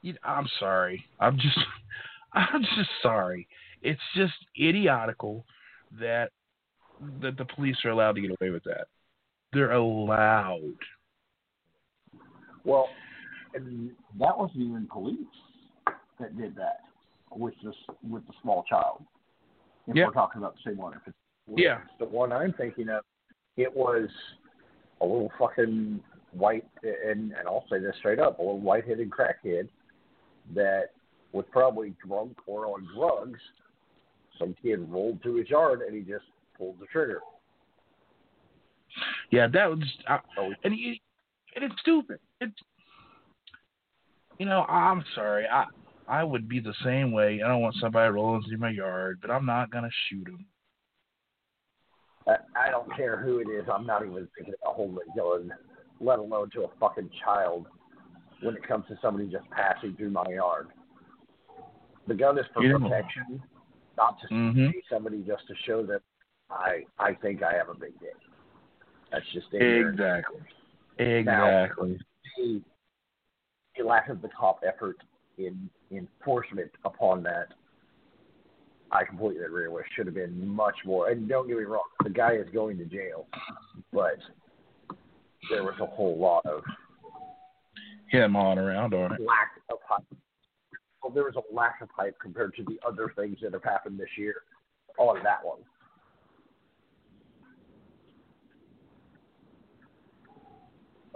you 0.00 0.14
I'm 0.24 0.48
sorry. 0.58 1.04
I'm 1.20 1.36
just, 1.36 1.58
I'm 2.32 2.62
just 2.76 2.90
sorry. 3.02 3.46
It's 3.82 4.00
just 4.14 4.34
idiotical 4.60 5.44
that 5.98 6.30
that 7.20 7.36
the 7.36 7.44
police 7.44 7.76
are 7.84 7.90
allowed 7.90 8.14
to 8.14 8.20
get 8.20 8.30
away 8.40 8.50
with 8.50 8.64
that. 8.64 8.86
They're 9.52 9.72
allowed. 9.72 10.76
Well, 12.64 12.88
and 13.54 13.90
that 14.18 14.38
wasn't 14.38 14.62
even 14.62 14.86
police 14.90 15.18
that 16.18 16.36
did 16.38 16.54
that 16.56 16.80
with 17.30 17.54
this 17.62 17.74
with 18.08 18.26
the 18.26 18.32
small 18.40 18.62
child. 18.68 19.04
If 19.88 19.96
Yeah. 19.96 20.06
we're 20.06 20.12
talking 20.12 20.40
about 20.40 20.54
the 20.54 20.70
same 20.70 20.78
one, 20.78 20.94
if 20.94 21.06
it's 21.06 21.16
Yeah. 21.46 21.80
the 21.98 22.06
one 22.06 22.32
I'm 22.32 22.52
thinking 22.52 22.88
of, 22.88 23.02
it 23.56 23.74
was 23.74 24.08
a 25.00 25.04
little 25.04 25.30
fucking 25.38 26.00
white, 26.32 26.64
and 26.82 27.32
and 27.32 27.46
I'll 27.46 27.64
say 27.70 27.78
this 27.78 27.94
straight 27.98 28.18
up, 28.18 28.38
a 28.38 28.42
little 28.42 28.60
white-headed 28.60 29.10
crackhead 29.10 29.68
that 30.54 30.90
was 31.32 31.44
probably 31.50 31.94
drunk 32.06 32.36
or 32.46 32.66
on 32.66 32.86
drugs. 32.96 33.40
Some 34.38 34.54
kid 34.62 34.80
rolled 34.90 35.22
to 35.22 35.36
his 35.36 35.48
yard 35.48 35.82
and 35.82 35.94
he 35.94 36.00
just 36.00 36.24
pulled 36.56 36.80
the 36.80 36.86
trigger. 36.86 37.20
Yeah, 39.30 39.46
that 39.48 39.70
was. 39.70 39.78
Oh. 40.38 40.52
and, 40.64 40.76
you, 40.76 40.94
and 41.54 41.64
it's 41.64 41.74
stupid. 41.80 42.18
It's. 42.40 42.52
You 44.38 44.46
know, 44.46 44.64
I'm 44.64 45.04
sorry. 45.14 45.46
I 45.46 45.66
I 46.08 46.24
would 46.24 46.48
be 46.48 46.60
the 46.60 46.74
same 46.84 47.12
way. 47.12 47.40
I 47.42 47.48
don't 47.48 47.60
want 47.60 47.76
somebody 47.80 48.10
rolling 48.10 48.42
through 48.42 48.58
my 48.58 48.70
yard, 48.70 49.18
but 49.22 49.30
I'm 49.30 49.46
not 49.46 49.70
gonna 49.70 49.90
shoot 50.08 50.28
him. 50.28 50.44
I, 52.26 52.70
don't 52.70 52.94
care 52.96 53.16
who 53.16 53.38
it 53.38 53.48
is. 53.48 53.64
I'm 53.72 53.86
not 53.86 54.02
even 54.04 54.28
thinking 54.36 54.54
about 54.62 54.74
holding 54.74 54.98
a 54.98 55.16
gun, 55.16 55.52
let 56.00 56.18
alone 56.18 56.50
to 56.50 56.62
a 56.62 56.68
fucking 56.78 57.10
child. 57.24 57.66
When 58.42 58.56
it 58.56 58.66
comes 58.66 58.84
to 58.88 58.98
somebody 59.00 59.28
just 59.28 59.48
passing 59.50 59.94
through 59.96 60.10
my 60.10 60.24
yard, 60.28 60.68
the 62.08 62.14
gun 62.14 62.38
is 62.38 62.44
for 62.52 62.64
You 62.64 62.78
protection, 62.78 63.42
not 63.96 64.18
to 64.20 64.26
Mhm. 64.28 64.72
see 64.72 64.82
somebody 64.90 65.22
just 65.22 65.46
to 65.46 65.54
show 65.64 65.84
that 65.86 66.02
I 66.50 66.84
I 66.98 67.14
think 67.14 67.42
I 67.42 67.54
have 67.54 67.68
a 67.68 67.74
big 67.74 67.98
dick. 68.00 68.16
That's 69.10 69.26
just 69.28 69.52
ignorant. 69.52 69.94
Exactly. 69.94 70.40
Exactly. 70.98 72.00
The, 72.36 72.62
the 73.76 73.84
lack 73.84 74.08
of 74.08 74.22
the 74.22 74.28
cop 74.28 74.62
effort 74.66 74.96
in 75.38 75.70
enforcement 75.90 76.70
upon 76.84 77.22
that, 77.22 77.54
I 78.92 79.04
completely 79.04 79.42
agree 79.44 79.68
with. 79.68 79.84
Should 79.96 80.06
have 80.06 80.14
been 80.14 80.46
much 80.46 80.76
more. 80.84 81.08
And 81.08 81.28
don't 81.28 81.48
get 81.48 81.56
me 81.56 81.64
wrong, 81.64 81.82
the 82.04 82.10
guy 82.10 82.34
is 82.34 82.46
going 82.52 82.76
to 82.78 82.84
jail, 82.84 83.26
but 83.92 84.18
there 85.50 85.64
was 85.64 85.74
a 85.80 85.86
whole 85.86 86.18
lot 86.18 86.44
of 86.46 86.62
Him 88.08 88.36
on 88.36 88.58
around 88.58 88.92
it. 88.92 88.98
lack 88.98 89.52
of 89.70 89.78
hype. 89.88 90.04
Well, 91.02 91.12
there 91.12 91.24
was 91.24 91.34
a 91.36 91.54
lack 91.54 91.80
of 91.80 91.88
hype 91.96 92.16
compared 92.20 92.54
to 92.56 92.64
the 92.64 92.78
other 92.86 93.12
things 93.16 93.38
that 93.42 93.54
have 93.54 93.64
happened 93.64 93.98
this 93.98 94.10
year 94.16 94.34
on 94.98 95.22
that 95.24 95.38
one. 95.42 95.58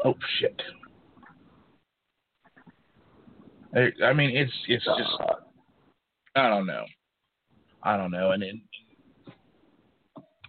Oh 0.05 0.15
shit. 0.41 0.61
I, 3.75 4.05
I 4.05 4.13
mean, 4.13 4.37
it's 4.37 4.53
it's 4.69 4.85
just 4.85 5.11
I 6.35 6.49
don't 6.49 6.67
know. 6.67 6.85
I 7.87 7.97
don't 7.97 8.11
know. 8.11 8.33
And 8.33 8.43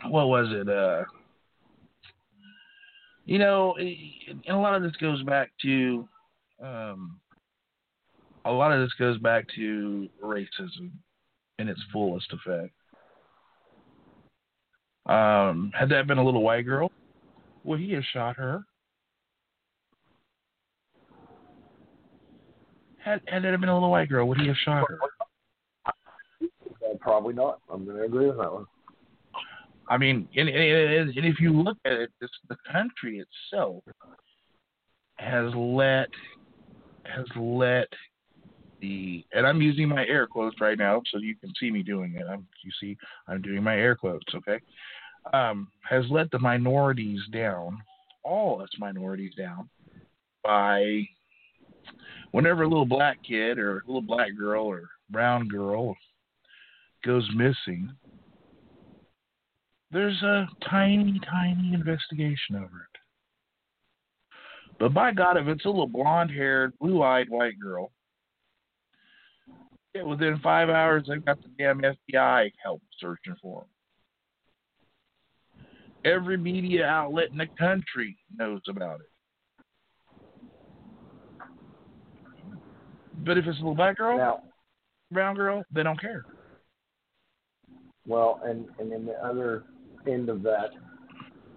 what 0.07 0.27
was 0.27 0.47
it? 0.49 0.67
Uh, 0.67 1.03
you 3.25 3.37
know, 3.37 3.75
and 3.77 4.41
a 4.49 4.57
lot 4.57 4.73
of 4.73 4.81
this 4.81 4.95
goes 4.99 5.21
back 5.21 5.51
to 5.61 6.07
um, 6.63 7.19
a 8.43 8.51
lot 8.51 8.71
of 8.71 8.81
this 8.81 8.93
goes 8.97 9.19
back 9.19 9.45
to 9.55 10.09
racism 10.23 10.89
in 11.59 11.69
its 11.69 11.79
fullest 11.93 12.33
effect. 12.33 12.73
Um, 15.05 15.71
had 15.77 15.89
that 15.89 16.07
been 16.07 16.17
a 16.17 16.25
little 16.25 16.41
white 16.41 16.65
girl, 16.65 16.91
would 17.63 17.79
he 17.79 17.93
have 17.93 18.03
shot 18.13 18.35
her? 18.37 18.63
Had 22.97 23.21
had 23.27 23.45
it 23.45 23.59
been 23.59 23.69
a 23.69 23.73
little 23.75 23.91
white 23.91 24.09
girl, 24.09 24.27
would 24.27 24.41
he 24.41 24.47
have 24.47 24.57
shot 24.65 24.85
her? 24.89 24.97
Probably 27.07 27.33
not. 27.33 27.61
I'm 27.71 27.85
going 27.85 27.95
to 27.95 28.03
agree 28.03 28.27
with 28.27 28.37
that 28.37 28.51
one. 28.51 28.65
I 29.87 29.97
mean, 29.97 30.27
and, 30.35 30.49
and, 30.49 31.09
and 31.09 31.25
if 31.25 31.39
you 31.39 31.53
look 31.53 31.77
at 31.85 31.93
it, 31.93 32.11
this, 32.19 32.29
the 32.49 32.57
country 32.69 33.23
itself 33.23 33.81
has 35.15 35.49
let 35.55 36.09
has 37.05 37.25
let 37.37 37.87
the 38.81 39.25
and 39.31 39.47
I'm 39.47 39.61
using 39.61 39.87
my 39.87 40.05
air 40.05 40.27
quotes 40.27 40.59
right 40.59 40.77
now, 40.77 41.01
so 41.09 41.19
you 41.19 41.35
can 41.37 41.53
see 41.57 41.71
me 41.71 41.81
doing 41.81 42.15
it. 42.15 42.25
I'm 42.29 42.45
you 42.65 42.71
see 42.81 42.97
I'm 43.29 43.41
doing 43.41 43.63
my 43.63 43.77
air 43.77 43.95
quotes, 43.95 44.35
okay? 44.35 44.59
Um, 45.33 45.69
has 45.89 46.03
let 46.09 46.29
the 46.31 46.39
minorities 46.39 47.21
down, 47.31 47.81
all 48.23 48.61
us 48.61 48.69
minorities 48.77 49.33
down, 49.35 49.69
by 50.43 51.03
whenever 52.31 52.63
a 52.63 52.67
little 52.67 52.85
black 52.85 53.17
kid 53.23 53.57
or 53.57 53.77
a 53.77 53.87
little 53.87 54.01
black 54.01 54.35
girl 54.37 54.65
or 54.65 54.89
brown 55.09 55.47
girl 55.47 55.95
goes 57.03 57.27
missing, 57.35 57.91
there's 59.91 60.21
a 60.23 60.47
tiny, 60.69 61.19
tiny 61.29 61.73
investigation 61.73 62.55
over 62.55 62.65
it. 62.65 62.99
But 64.79 64.93
by 64.93 65.11
God, 65.11 65.37
if 65.37 65.47
it's 65.47 65.65
a 65.65 65.69
little 65.69 65.87
blonde 65.87 66.31
haired, 66.31 66.77
blue 66.79 67.01
eyed 67.01 67.29
white 67.29 67.59
girl, 67.59 67.91
yeah, 69.95 70.03
within 70.03 70.39
five 70.43 70.69
hours, 70.69 71.05
they've 71.07 71.23
got 71.23 71.41
the 71.41 71.49
damn 71.57 71.81
FBI 71.81 72.51
help 72.61 72.81
searching 72.99 73.35
for 73.41 73.61
them. 73.61 73.69
Every 76.05 76.37
media 76.37 76.85
outlet 76.85 77.31
in 77.31 77.37
the 77.37 77.47
country 77.57 78.17
knows 78.37 78.61
about 78.69 78.99
it. 78.99 79.09
But 83.25 83.37
if 83.37 83.45
it's 83.45 83.57
a 83.57 83.61
little 83.61 83.75
black 83.75 83.97
girl, 83.97 84.17
Now, 84.17 84.41
brown 85.11 85.35
girl, 85.35 85.63
they 85.71 85.83
don't 85.83 85.99
care. 85.99 86.23
Well, 88.07 88.41
and 88.43 88.65
and 88.79 88.91
in 88.91 89.05
the 89.05 89.13
other 89.23 89.65
end 90.07 90.29
of 90.29 90.41
that, 90.43 90.69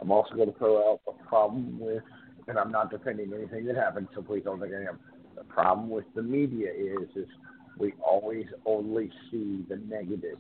I'm 0.01 0.11
also 0.11 0.35
going 0.35 0.53
to 0.53 0.59
throw 0.59 0.93
out 0.93 1.01
the 1.07 1.13
problem 1.27 1.79
with, 1.79 2.03
and 2.49 2.59
I'm 2.59 2.73
not 2.73 2.91
defending 2.91 3.33
anything 3.33 3.67
that 3.67 3.77
happened, 3.77 4.09
so 4.15 4.23
please 4.23 4.43
don't 4.45 4.61
think 4.61 4.73
I 4.75 4.89
am. 4.89 4.99
The 5.37 5.45
problem 5.45 5.89
with 5.91 6.07
the 6.15 6.23
media 6.23 6.71
is, 6.73 7.09
is 7.15 7.29
we 7.79 7.95
always 8.03 8.47
only 8.67 9.11
see 9.31 9.65
the 9.69 9.77
negative. 9.77 10.39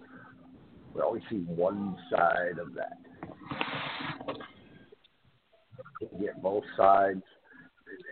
We 0.94 1.00
always 1.00 1.22
see 1.30 1.38
one 1.46 1.96
side 2.10 2.58
of 2.58 2.74
that. 2.74 2.98
We 6.00 6.26
get 6.26 6.42
both 6.42 6.64
sides, 6.76 7.22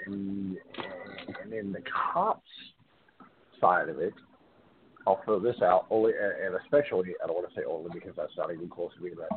and, 0.07 0.57
and 1.43 1.53
in 1.53 1.73
the 1.73 1.83
cops 2.13 2.49
side 3.61 3.89
of 3.89 3.99
it, 3.99 4.15
I'll 5.09 5.23
throw 5.25 5.41
this 5.41 5.57
out 5.63 5.87
only, 5.89 6.13
and 6.13 6.55
especially 6.63 7.15
I 7.25 7.27
don't 7.27 7.37
want 7.37 7.49
to 7.49 7.55
say 7.59 7.65
only 7.67 7.89
because 7.95 8.13
that's 8.15 8.37
not 8.37 8.53
even 8.53 8.69
close 8.69 8.91
to 8.97 9.01
being 9.01 9.17
that. 9.17 9.31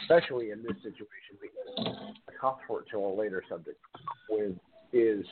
Especially 0.00 0.52
in 0.52 0.62
this 0.62 0.76
situation, 0.76 1.36
because 1.38 1.96
cops 2.40 2.62
weren't 2.66 2.86
till 2.90 3.06
a 3.06 3.12
later 3.12 3.44
subject 3.46 3.76
with 4.30 4.54
is 4.94 5.26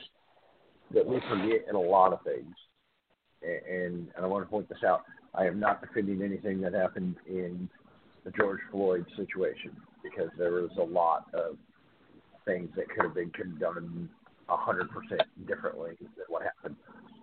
that 0.93 1.07
we 1.07 1.19
forget 1.31 1.65
in 1.71 1.77
a 1.77 1.81
lot 1.81 2.13
of 2.13 2.21
things, 2.25 2.55
and, 3.43 4.09
and 4.15 4.25
I 4.25 4.27
want 4.27 4.45
to 4.45 4.51
point 4.51 4.69
this 4.69 4.85
out. 4.87 5.05
I 5.35 5.47
am 5.47 5.59
not 5.59 5.81
defending 5.81 6.21
anything 6.21 6.61
that 6.61 6.75
happened 6.75 7.17
in 7.27 7.67
the 8.25 8.33
George 8.33 8.61
Floyd 8.71 9.07
situation 9.17 9.75
because 10.03 10.29
there 10.37 10.53
was 10.53 10.73
a 10.79 10.85
lot 10.85 11.25
of 11.33 11.57
things 12.45 12.69
that 12.77 12.91
could 12.91 13.05
have 13.05 13.15
been 13.15 13.33
done 13.59 14.11
a 14.51 14.57
hundred 14.59 14.91
percent 14.91 15.23
differently 15.47 15.93
than 16.01 16.27
what 16.29 16.43
happened. 16.43 16.77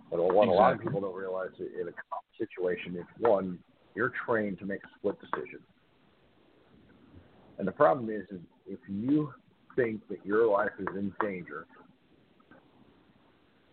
But 0.10 0.34
what 0.34 0.48
a 0.48 0.52
lot 0.52 0.74
of 0.74 0.80
people 0.80 1.02
don't 1.02 1.16
realize 1.16 1.50
in 1.60 1.88
a 1.88 1.92
cop 1.92 2.24
situation 2.38 2.96
is 2.96 3.06
one, 3.20 3.58
you're 3.96 4.12
trained 4.26 4.60
to 4.60 4.66
make 4.66 4.84
a 4.84 4.88
split 4.98 5.18
decision. 5.20 5.60
And 7.58 7.68
the 7.68 7.72
problem 7.72 8.10
is, 8.10 8.24
is 8.30 8.40
if 8.68 8.80
you 8.88 9.34
think 9.76 10.08
that 10.10 10.26
your 10.26 10.48
life 10.48 10.72
is 10.80 10.88
in 10.96 11.14
danger, 11.22 11.66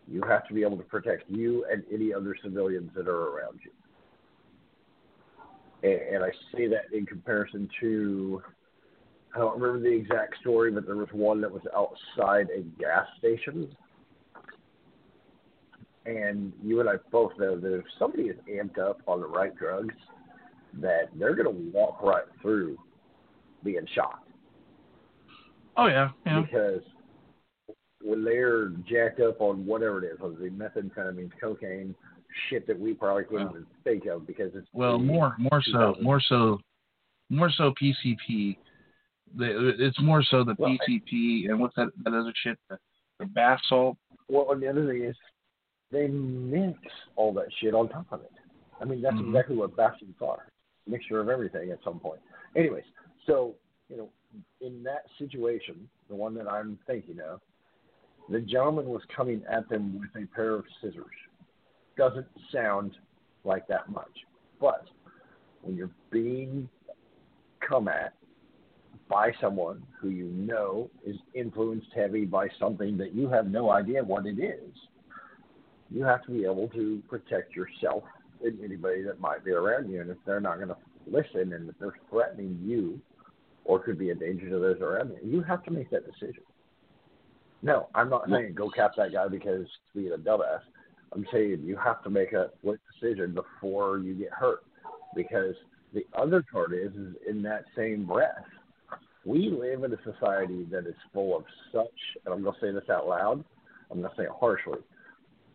you 0.09 0.23
have 0.29 0.47
to 0.49 0.55
be 0.55 0.63
able 0.63 0.77
to 0.77 0.83
protect 0.83 1.31
you 1.31 1.65
and 1.71 1.85
any 1.93 2.13
other 2.13 2.37
civilians 2.43 2.91
that 2.97 3.07
are 3.07 3.29
around 3.29 3.61
you. 3.65 3.71
And, 5.83 6.17
and 6.17 6.25
I 6.25 6.31
say 6.53 6.67
that 6.69 6.97
in 6.97 7.07
comparison 7.07 7.69
to, 7.81 8.43
I 9.35 9.39
don't 9.39 9.61
remember 9.61 9.89
the 9.89 9.95
exact 9.95 10.39
story, 10.41 10.73
but 10.73 10.87
there 10.87 10.97
was 10.97 11.09
one 11.13 11.41
that 11.43 11.51
was 11.51 11.63
outside 11.75 12.49
a 12.55 12.63
gas 12.81 13.07
station 13.19 13.75
and 16.07 16.53
you 16.63 16.81
and 16.81 16.89
I 16.89 16.95
both 17.11 17.33
know 17.39 17.59
that 17.59 17.79
if 17.79 17.85
somebody 17.99 18.25
is 18.25 18.37
amped 18.51 18.79
up 18.79 19.01
on 19.07 19.21
the 19.21 19.27
right 19.27 19.55
drugs, 19.57 19.95
that 20.81 21.09
they're 21.19 21.35
going 21.35 21.55
to 21.55 21.71
walk 21.77 22.03
right 22.03 22.25
through 22.43 22.79
being 23.63 23.87
shot 23.95 24.21
Oh 25.77 25.87
yeah, 25.87 26.11
yeah. 26.27 26.43
because 26.43 26.83
when 28.03 28.25
they're 28.25 28.69
jacked 28.89 29.21
up 29.21 29.41
on 29.41 29.65
whatever 29.67 30.05
it 30.05 30.13
is, 30.13 30.21
whether 30.21 30.35
it 30.35 30.41
be 30.41 30.51
methamphetamine, 30.51 31.31
cocaine, 31.41 31.95
shit 32.49 32.67
that 32.67 32.79
we 32.79 32.93
probably 32.95 33.25
couldn't 33.25 33.51
even 33.51 33.67
think 33.85 34.07
of 34.07 34.27
because 34.27 34.51
it's 34.55 34.67
Well, 34.73 34.99
more 34.99 35.37
more 35.39 35.63
so, 35.63 35.97
more 36.03 36.21
so, 36.21 36.59
more 37.29 37.51
so 37.57 37.73
PCP. 37.81 38.57
It's 39.39 40.01
more 40.01 40.23
so 40.23 40.45
the 40.45 40.55
Well, 40.59 40.77
PCP 40.89 41.49
and 41.49 41.61
what's 41.61 41.77
that 41.77 41.89
that 42.05 42.13
other 42.13 42.33
shit? 42.43 42.59
The, 42.69 42.79
the 43.19 43.27
bath 43.27 43.61
salt. 43.69 43.97
Well, 44.29 44.51
and 44.53 44.63
the 44.63 44.69
other 44.69 44.87
thing 44.87 45.05
is, 45.05 45.17
they 45.91 46.09
mix 46.09 46.79
all 47.17 47.33
that 47.35 47.47
shit 47.61 47.75
on 47.75 47.89
top 47.89 48.07
of 48.13 48.21
it. 48.21 48.33
I 48.81 48.85
mean, 48.85 49.03
that's 49.03 49.17
Mhm. 49.17 49.29
exactly 49.29 49.57
what 49.57 49.77
bath 49.77 49.99
salts 49.99 50.23
are. 50.23 50.47
Mixture 50.87 51.21
of 51.21 51.29
everything 51.29 51.71
at 51.71 51.83
some 51.83 52.01
point. 52.01 52.21
Anyways, 52.55 52.85
so, 53.27 53.55
you 53.89 53.97
know, 53.97 54.11
in 54.61 54.83
that 54.85 55.07
situation, 55.19 55.89
the 56.09 56.15
one 56.15 56.35
that 56.35 56.49
I'm 56.49 56.79
thinking 56.87 57.21
of, 57.21 57.41
the 58.29 58.41
gentleman 58.41 58.89
was 58.89 59.05
coming 59.07 59.45
at 59.47 59.69
them 59.69 59.99
with 59.99 60.15
a 60.17 60.27
pair 60.29 60.55
of 60.55 60.65
scissors. 60.81 61.07
Doesn't 61.97 62.29
sound 62.53 62.97
like 63.45 63.67
that 63.67 63.89
much. 63.89 64.27
But 64.61 64.89
when 65.63 65.77
you're 65.77 65.91
being 66.11 66.69
come 67.61 67.89
at 67.89 68.15
by 69.09 69.33
someone 69.41 69.85
who 69.99 70.09
you 70.09 70.27
know 70.27 70.89
is 71.05 71.17
influenced 71.35 71.93
heavy 71.93 72.25
by 72.25 72.49
something 72.59 72.97
that 72.97 73.13
you 73.13 73.29
have 73.29 73.51
no 73.51 73.71
idea 73.71 74.03
what 74.05 74.27
it 74.27 74.39
is, 74.39 74.73
you 75.91 76.05
have 76.05 76.23
to 76.25 76.31
be 76.31 76.45
able 76.45 76.69
to 76.69 77.03
protect 77.09 77.55
yourself 77.55 78.05
and 78.45 78.63
anybody 78.65 79.03
that 79.03 79.21
might 79.21 79.45
be 79.45 79.51
around 79.51 79.91
you. 79.91 80.01
And 80.01 80.11
if 80.11 80.17
they're 80.25 80.41
not 80.41 80.57
going 80.57 80.69
to 80.69 80.77
listen 81.07 81.53
and 81.53 81.69
if 81.69 81.75
they're 81.79 81.99
threatening 82.09 82.59
you 82.65 83.01
or 83.65 83.79
could 83.81 83.99
be 83.99 84.11
a 84.11 84.15
danger 84.15 84.49
to 84.49 84.59
those 84.59 84.81
around 84.81 85.11
you, 85.11 85.31
you 85.31 85.43
have 85.43 85.63
to 85.65 85.71
make 85.71 85.91
that 85.91 86.07
decision. 86.07 86.43
No, 87.63 87.89
I'm 87.95 88.09
not 88.09 88.29
saying 88.31 88.55
go 88.55 88.71
cap 88.71 88.93
that 88.97 89.13
guy 89.13 89.29
because 89.29 89.67
he's 89.93 90.03
being 90.03 90.15
a 90.15 90.19
dumbass. 90.19 90.61
I'm 91.13 91.27
saying 91.33 91.63
you 91.65 91.77
have 91.77 92.03
to 92.05 92.11
make 92.11 92.33
a 92.33 92.51
split 92.59 92.81
decision 92.93 93.35
before 93.35 93.99
you 93.99 94.15
get 94.15 94.33
hurt. 94.33 94.65
Because 95.15 95.55
the 95.93 96.07
other 96.17 96.45
part 96.53 96.73
is, 96.73 96.93
is 96.93 97.15
in 97.29 97.43
that 97.43 97.65
same 97.77 98.07
breath, 98.07 98.45
we 99.25 99.51
live 99.51 99.85
in 99.85 99.93
a 99.93 99.99
society 100.05 100.67
that 100.71 100.87
is 100.87 100.95
full 101.13 101.37
of 101.37 101.45
such, 101.73 101.89
and 102.25 102.33
I'm 102.33 102.43
going 102.43 102.55
to 102.55 102.61
say 102.61 102.73
this 102.73 102.89
out 102.89 103.07
loud, 103.09 103.45
I'm 103.91 104.01
going 104.01 104.11
to 104.11 104.17
say 104.17 104.25
it 104.25 104.31
harshly, 104.39 104.79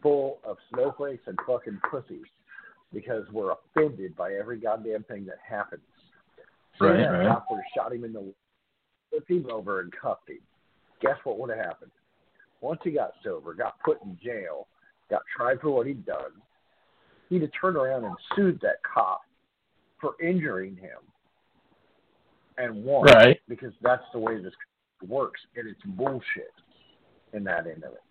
full 0.01 0.39
of 0.43 0.57
snowflakes 0.73 1.23
and 1.27 1.37
fucking 1.47 1.79
pussies 1.89 2.25
because 2.93 3.23
we're 3.31 3.51
offended 3.53 4.15
by 4.15 4.33
every 4.33 4.57
goddamn 4.59 5.03
thing 5.03 5.25
that 5.25 5.37
happens. 5.47 5.81
So 6.77 6.87
Right, 6.87 6.97
that 6.97 7.09
right. 7.09 7.27
cop 7.27 7.47
shot 7.75 7.93
him 7.93 8.03
in 8.03 8.13
the 8.13 8.33
flipped 9.09 9.29
him 9.29 9.47
over 9.51 9.81
and 9.81 9.91
cuffed 9.91 10.29
him. 10.29 10.39
Guess 11.01 11.17
what 11.23 11.37
would 11.39 11.49
have 11.49 11.59
happened? 11.65 11.91
Once 12.61 12.79
he 12.83 12.91
got 12.91 13.11
sober, 13.23 13.53
got 13.53 13.79
put 13.83 14.01
in 14.03 14.17
jail, 14.23 14.67
got 15.09 15.21
tried 15.35 15.59
for 15.61 15.69
what 15.71 15.87
he'd 15.87 16.05
done, 16.05 16.31
he'd 17.29 17.41
have 17.41 17.51
turned 17.59 17.77
around 17.77 18.03
and 18.03 18.15
sued 18.35 18.59
that 18.61 18.77
cop 18.83 19.21
for 19.99 20.15
injuring 20.21 20.75
him 20.75 20.99
and 22.57 22.83
won 22.83 23.03
Right. 23.05 23.39
because 23.47 23.73
that's 23.81 24.03
the 24.13 24.19
way 24.19 24.41
this 24.41 24.53
works, 25.05 25.41
and 25.55 25.67
it's 25.67 25.81
bullshit 25.83 26.53
in 27.33 27.43
that 27.43 27.67
end 27.67 27.83
of 27.83 27.93
it. 27.93 28.01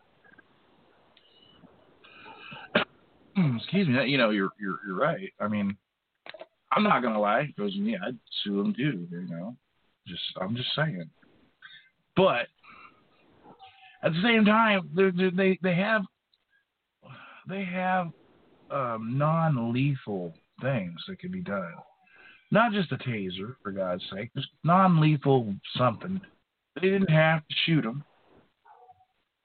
Excuse 3.37 3.89
me. 3.89 4.05
You 4.07 4.19
know, 4.19 4.31
you're 4.31 4.51
you're 4.61 4.79
you're 4.87 4.97
right. 4.97 5.33
I 5.41 5.49
mean, 5.49 5.77
I'm 6.73 6.83
not 6.83 7.03
gonna 7.03 7.21
lie. 7.21 7.41
It 7.41 7.57
goes 7.57 7.77
me. 7.77 7.97
I'd 7.97 8.19
sue 8.43 8.59
them 8.59 8.75
too. 8.75 9.07
You 9.11 9.27
know, 9.29 9.57
just 10.07 10.23
I'm 10.41 10.57
just 10.57 10.75
saying. 10.77 11.11
But 12.17 12.47
at 14.03 14.13
the 14.13 14.23
same 14.23 14.45
time, 14.45 14.89
they're, 14.95 15.11
they 15.11 15.59
they 15.63 15.75
have 15.75 16.03
they 17.49 17.65
have 17.65 18.11
um, 18.71 19.19
non-lethal 19.19 20.35
things 20.61 21.01
that 21.09 21.19
can 21.19 21.31
be 21.33 21.41
done. 21.41 21.75
Not 22.51 22.73
just 22.73 22.93
a 22.93 22.97
taser, 22.99 23.57
for 23.63 23.73
God's 23.73 24.05
sake. 24.13 24.31
Just 24.37 24.49
non-lethal 24.63 25.55
something. 25.77 26.21
They 26.77 26.89
didn't 26.89 27.11
have 27.11 27.41
to 27.41 27.55
shoot 27.67 27.83
them. 27.83 28.05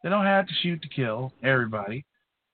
They 0.03 0.09
don't 0.09 0.25
have 0.25 0.47
to 0.47 0.53
shoot 0.61 0.81
to 0.81 0.89
kill 0.89 1.33
everybody. 1.43 2.05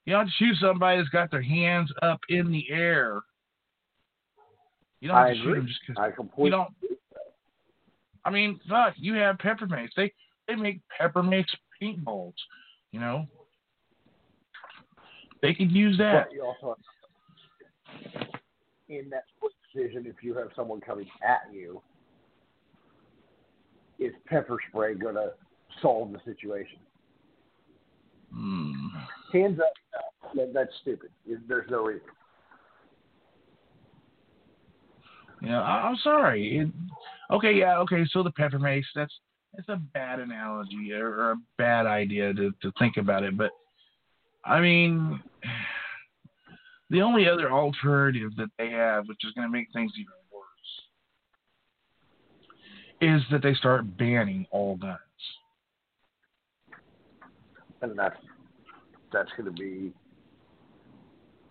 You 0.06 0.14
don't 0.14 0.30
shoot 0.38 0.56
somebody 0.62 0.98
that's 0.98 1.10
got 1.10 1.32
their 1.32 1.42
hands 1.42 1.92
up 2.02 2.20
in 2.30 2.52
the 2.52 2.66
air. 2.70 3.22
You 5.02 5.10
don't 5.10 5.18
have 5.18 5.28
I 5.28 5.34
to 5.34 5.40
shoot 5.42 5.56
them 5.56 5.68
just 5.68 5.80
because 5.88 6.14
I 6.18 6.44
You 6.44 6.50
don't. 6.52 6.70
I 8.24 8.30
mean, 8.32 8.60
fuck, 8.68 8.94
you 8.98 9.16
have 9.16 9.38
peppermints. 9.38 9.94
They 9.96 10.12
they 10.48 10.56
make 10.56 10.82
pepper 10.96 11.22
peppermints 11.22 11.54
paintballs. 11.82 12.34
You 12.92 13.00
know, 13.00 13.28
they 15.42 15.54
could 15.54 15.72
use 15.72 15.98
that. 15.98 16.28
Also 16.44 16.78
in 18.90 19.10
that 19.10 19.24
split 19.36 19.54
decision, 19.74 20.06
if 20.06 20.24
you 20.24 20.36
have 20.36 20.50
someone 20.56 20.80
coming 20.80 21.08
at 21.24 21.54
you, 21.54 21.82
is 24.00 24.14
pepper 24.28 24.58
spray 24.70 24.94
going 24.96 25.16
to 25.16 25.32
solve 25.82 26.12
the 26.12 26.20
situation? 26.26 26.80
Hmm. 28.34 28.88
Hands 29.32 29.60
up. 29.60 29.74
That, 30.36 30.52
that's 30.54 30.72
stupid. 30.82 31.10
There's 31.48 31.70
no 31.70 31.84
reason. 31.84 32.08
Yeah, 35.42 35.62
I, 35.62 35.88
I'm 35.88 35.98
sorry. 36.04 36.60
It, 36.60 36.70
okay, 37.34 37.54
yeah, 37.54 37.78
okay. 37.80 38.06
So 38.12 38.24
the 38.24 38.32
pepper 38.32 38.60
mace, 38.60 38.86
that's 38.96 39.14
that's 39.56 39.70
a 39.70 39.78
bad 39.94 40.20
analogy 40.20 40.92
or, 40.94 41.08
or 41.08 41.32
a 41.32 41.38
bad 41.58 41.86
idea 41.86 42.34
to 42.34 42.52
to 42.62 42.72
think 42.80 42.98
about 42.98 43.24
it. 43.24 43.38
But 43.38 43.52
I 44.44 44.60
mean, 44.60 45.22
the 46.90 47.02
only 47.02 47.30
other 47.30 47.52
alternative 47.52 48.32
that 48.38 48.50
they 48.58 48.72
have, 48.72 49.08
which 49.08 49.24
is 49.24 49.32
going 49.34 49.48
to 49.48 49.52
make 49.52 49.68
things 49.74 49.92
even 49.96 50.12
worse, 50.34 50.82
is 53.02 53.22
that 53.32 53.42
they 53.42 53.54
start 53.54 53.98
banning 53.98 54.46
all 54.52 54.76
guns. 54.76 55.00
And 57.82 57.98
that's 57.98 58.18
that's 59.12 59.32
going 59.38 59.46
to 59.46 59.52
be 59.52 59.94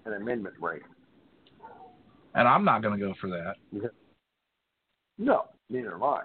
an 0.06 0.14
amendment, 0.14 0.54
right? 0.60 0.82
And 2.34 2.48
I'm 2.48 2.64
not 2.64 2.82
going 2.82 2.98
to 2.98 3.06
go 3.06 3.14
for 3.20 3.28
that. 3.30 3.54
No, 5.18 5.44
neither 5.70 5.94
am 5.94 6.02
I. 6.02 6.22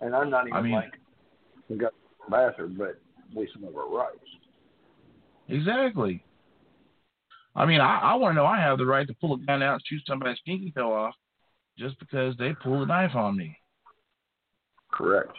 And 0.00 0.14
I'm 0.14 0.30
not 0.30 0.46
even 0.46 0.56
I 0.56 0.62
mean- 0.62 0.72
like 0.72 0.92
the 1.68 1.90
bastard, 2.30 2.76
but 2.78 3.00
we 3.34 3.48
some 3.52 3.64
of 3.64 3.76
our 3.76 3.88
rights. 3.88 4.18
Exactly. 5.48 6.24
I 7.54 7.66
mean, 7.66 7.80
I, 7.80 7.98
I 7.98 8.14
want 8.14 8.32
to 8.32 8.36
know 8.36 8.46
I 8.46 8.60
have 8.60 8.78
the 8.78 8.86
right 8.86 9.06
to 9.06 9.14
pull 9.20 9.34
a 9.34 9.38
gun 9.38 9.62
out 9.62 9.74
and 9.74 9.82
shoot 9.86 10.02
somebody's 10.06 10.38
pinky 10.46 10.72
toe 10.72 10.92
off 10.92 11.14
just 11.76 11.98
because 11.98 12.36
they 12.36 12.52
pulled 12.62 12.82
a 12.82 12.86
knife 12.86 13.14
on 13.14 13.36
me. 13.36 13.56
Correct. 14.92 15.32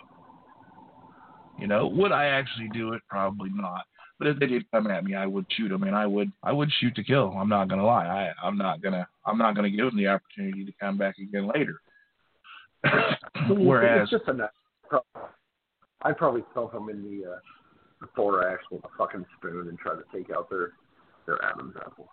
You 1.59 1.67
know, 1.67 1.87
would 1.87 2.11
I 2.11 2.25
actually 2.25 2.69
do 2.73 2.93
it? 2.93 3.01
Probably 3.07 3.49
not. 3.53 3.83
But 4.21 4.27
if 4.27 4.37
they 4.37 4.45
did 4.45 4.69
come 4.69 4.85
at 4.85 5.03
me, 5.03 5.15
I 5.15 5.25
would 5.25 5.47
shoot 5.49 5.69
them, 5.69 5.81
and 5.81 5.95
I 5.95 6.05
would 6.05 6.31
I 6.43 6.51
would 6.51 6.71
shoot 6.79 6.93
to 6.93 7.03
kill. 7.03 7.29
I'm 7.35 7.49
not 7.49 7.69
gonna 7.69 7.83
lie. 7.83 8.05
I 8.05 8.47
I'm 8.47 8.55
not 8.55 8.79
gonna 8.79 9.07
I'm 9.25 9.39
not 9.39 9.55
gonna 9.55 9.71
give 9.71 9.85
them 9.85 9.97
the 9.97 10.09
opportunity 10.09 10.63
to 10.63 10.71
come 10.79 10.95
back 10.95 11.17
again 11.17 11.49
later. 11.51 11.81
Whereas, 13.49 14.09
it's 14.11 14.23
just 14.23 14.37
nut. 14.37 14.53
I'd 16.03 16.17
probably 16.17 16.43
thump 16.53 16.73
them 16.73 16.89
in 16.89 17.01
the, 17.01 17.31
uh, 17.31 17.35
the 17.99 18.07
thorax 18.15 18.63
with 18.69 18.83
a 18.83 18.89
fucking 18.95 19.25
spoon 19.37 19.67
and 19.69 19.79
try 19.79 19.95
to 19.95 20.03
take 20.13 20.29
out 20.29 20.51
their 20.51 20.73
their 21.25 21.43
Adam's 21.43 21.73
apple, 21.83 22.07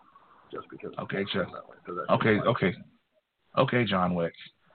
just 0.51 0.67
because. 0.71 0.93
Okay, 1.01 1.27
sure. 1.31 1.47
So 1.87 1.93
okay, 2.15 2.39
fine. 2.39 2.47
okay, 2.47 2.75
okay, 3.59 3.85
John 3.85 4.15
Wick. 4.15 4.33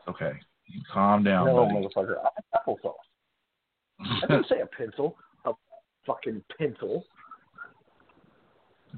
Okay, 0.07 0.33
you 0.67 0.81
calm 0.93 1.23
down, 1.23 1.47
No, 1.47 1.65
buddy. 1.65 1.87
motherfucker. 1.87 2.17
Applesauce. 2.55 2.93
I 4.01 4.27
didn't 4.27 4.45
say 4.49 4.59
a 4.61 4.67
pencil. 4.67 5.17
A 5.45 5.53
fucking 6.05 6.43
pencil. 6.59 7.03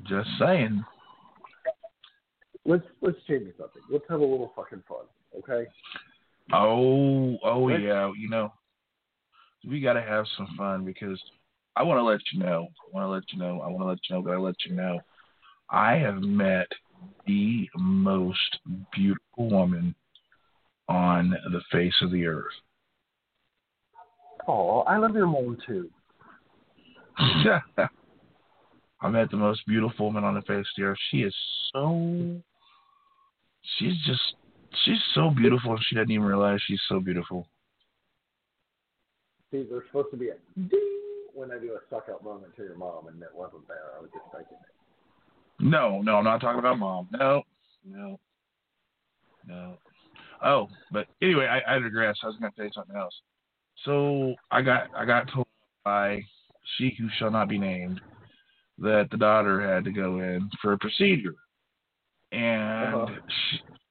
Just 0.03 0.29
saying. 0.39 0.84
Let's 2.65 2.84
let's 3.01 3.17
change 3.27 3.45
the 3.45 3.53
subject. 3.58 3.86
Let's 3.91 4.05
have 4.10 4.19
a 4.19 4.25
little 4.25 4.51
fucking 4.55 4.84
fun, 4.88 5.05
okay? 5.38 5.69
Oh, 6.53 7.38
oh 7.43 7.65
Let's- 7.65 7.84
yeah. 7.84 8.12
You 8.17 8.29
know, 8.29 8.51
we 9.67 9.81
got 9.81 9.93
to 9.93 10.01
have 10.01 10.25
some 10.38 10.47
fun 10.58 10.84
because 10.86 11.21
I 11.75 11.84
want 11.84 11.99
to 11.99 12.03
let 12.03 12.21
you 12.31 12.39
know. 12.39 12.67
I 12.88 12.95
want 12.95 13.05
to 13.05 13.10
let 13.10 13.23
you 13.31 13.39
know. 13.39 13.62
I 13.62 13.67
want 13.67 13.81
to 13.81 13.86
let 13.86 13.99
you 14.10 14.15
know 14.15 14.23
that 14.23 14.31
I 14.31 14.38
let 14.38 14.55
you 14.65 14.73
know. 14.73 14.99
I 15.69 15.93
have 15.93 16.21
met 16.21 16.67
the 17.27 17.69
most 17.75 18.60
beautiful 18.93 19.49
woman 19.49 19.95
on 20.88 21.31
the 21.51 21.62
face 21.71 21.95
of 22.01 22.12
the 22.12 22.25
earth. 22.25 22.53
Oh, 24.47 24.81
I 24.81 24.97
love 24.97 25.15
your 25.15 25.27
mom 25.27 25.58
too. 25.65 25.89
I 29.01 29.10
met 29.10 29.29
the 29.29 29.38
most 29.38 29.65
beautiful 29.67 30.08
woman 30.08 30.23
on 30.23 30.36
the 30.36 30.41
face 30.41 30.60
of 30.60 30.65
the 30.77 30.84
earth. 30.84 30.97
She 31.12 31.17
is 31.23 31.36
so. 31.73 32.41
She's 33.77 33.97
just. 34.05 34.21
She's 34.84 35.01
so 35.13 35.29
beautiful, 35.29 35.77
she 35.88 35.95
doesn't 35.95 36.12
even 36.12 36.25
realize 36.25 36.60
she's 36.67 36.81
so 36.89 36.99
beautiful. 36.99 37.47
See, 39.51 39.65
there's 39.69 39.84
supposed 39.88 40.12
to 40.12 40.17
be 40.17 40.29
a 40.29 40.36
ding 40.67 40.79
when 41.34 41.51
I 41.51 41.60
do 41.60 41.71
a 41.73 41.79
suck 41.89 42.10
up 42.10 42.23
moment 42.23 42.55
to 42.58 42.63
your 42.63 42.75
mom, 42.75 43.08
and 43.08 43.21
it 43.21 43.29
wasn't 43.34 43.65
there. 43.69 43.93
I 43.97 44.01
was 44.01 44.10
just 44.12 44.25
thinking 44.36 44.58
it. 44.58 45.63
No, 45.63 46.01
no, 46.01 46.17
I'm 46.17 46.25
not 46.25 46.41
talking 46.41 46.60
about 46.60 46.77
mom. 46.77 47.08
No, 47.12 47.43
no, 47.86 48.19
no. 49.47 49.77
Oh, 50.43 50.67
but 50.91 51.08
anyway, 51.21 51.45
I, 51.45 51.75
I 51.75 51.79
digress. 51.79 52.17
I 52.21 52.27
was 52.27 52.36
going 52.36 52.51
to 52.51 52.62
say 52.62 52.69
something 52.75 52.95
else. 52.97 53.13
So 53.86 54.36
I 54.51 54.62
got 54.62 54.89
I 54.95 55.05
got 55.05 55.31
told 55.31 55.47
by 55.86 56.21
she 56.77 56.95
who 56.99 57.08
shall 57.17 57.31
not 57.31 57.47
be 57.47 57.58
named 57.58 58.01
that 58.79 59.07
the 59.11 59.17
daughter 59.17 59.61
had 59.61 59.83
to 59.85 59.91
go 59.91 60.19
in 60.19 60.49
for 60.61 60.73
a 60.73 60.77
procedure, 60.77 61.35
and 62.31 62.95
Uh-huh. 62.95 63.15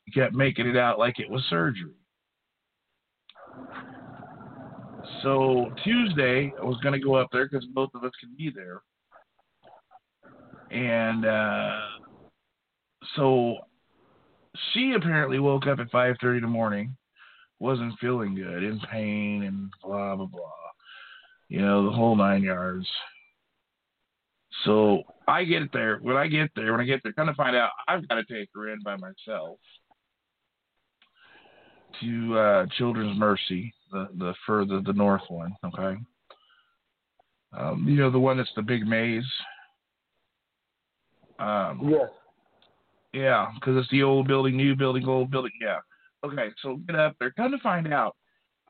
she 0.04 0.12
kept 0.12 0.34
making 0.34 0.66
it 0.66 0.76
out 0.76 0.98
like 0.98 1.18
it 1.18 1.30
was 1.30 1.42
surgery. 1.48 1.94
So 5.22 5.72
Tuesday, 5.82 6.52
I 6.60 6.64
was 6.64 6.78
going 6.82 6.92
to 6.92 7.04
go 7.04 7.14
up 7.14 7.28
there 7.32 7.48
because 7.48 7.64
both 7.66 7.90
of 7.94 8.04
us 8.04 8.12
could 8.20 8.36
be 8.36 8.50
there. 8.50 8.82
And 10.70 11.24
uh, 11.24 11.80
so 13.16 13.56
she 14.72 14.92
apparently 14.96 15.38
woke 15.38 15.66
up 15.66 15.78
at 15.78 15.90
5:30 15.90 16.36
in 16.36 16.42
the 16.42 16.48
morning, 16.48 16.96
wasn't 17.58 17.98
feeling 18.00 18.34
good, 18.34 18.62
in 18.62 18.80
pain, 18.90 19.44
and 19.44 19.70
blah 19.82 20.16
blah 20.16 20.26
blah. 20.26 20.50
You 21.48 21.60
know 21.60 21.84
the 21.84 21.92
whole 21.96 22.16
nine 22.16 22.42
yards. 22.42 22.86
So 24.64 25.02
I 25.26 25.44
get 25.44 25.72
there. 25.72 25.98
When 25.98 26.16
I 26.16 26.28
get 26.28 26.50
there, 26.54 26.72
when 26.72 26.80
I 26.80 26.84
get 26.84 27.02
there, 27.02 27.12
kind 27.12 27.28
of 27.28 27.36
find 27.36 27.56
out 27.56 27.70
I've 27.88 28.06
got 28.08 28.14
to 28.16 28.24
take 28.24 28.48
her 28.54 28.72
in 28.72 28.82
by 28.82 28.96
myself 28.96 29.58
to 32.00 32.38
uh, 32.38 32.66
Children's 32.78 33.18
Mercy, 33.18 33.74
the 33.90 34.08
the 34.18 34.34
further 34.46 34.80
the 34.80 34.92
north 34.92 35.22
one. 35.28 35.54
Okay. 35.64 35.98
Um, 37.56 37.84
you 37.86 37.96
know 37.96 38.10
the 38.10 38.18
one 38.18 38.36
that's 38.36 38.50
the 38.56 38.62
big 38.62 38.86
maze. 38.86 39.24
Um, 41.38 41.80
Yes. 41.90 42.08
yeah, 43.12 43.50
because 43.54 43.76
it's 43.76 43.90
the 43.90 44.02
old 44.02 44.28
building, 44.28 44.56
new 44.56 44.74
building, 44.76 45.06
old 45.06 45.30
building. 45.30 45.52
Yeah. 45.60 45.78
Okay, 46.24 46.48
so 46.62 46.76
get 46.86 46.96
up 46.96 47.16
there. 47.20 47.32
Come 47.32 47.50
to 47.52 47.58
find 47.58 47.92
out, 47.92 48.16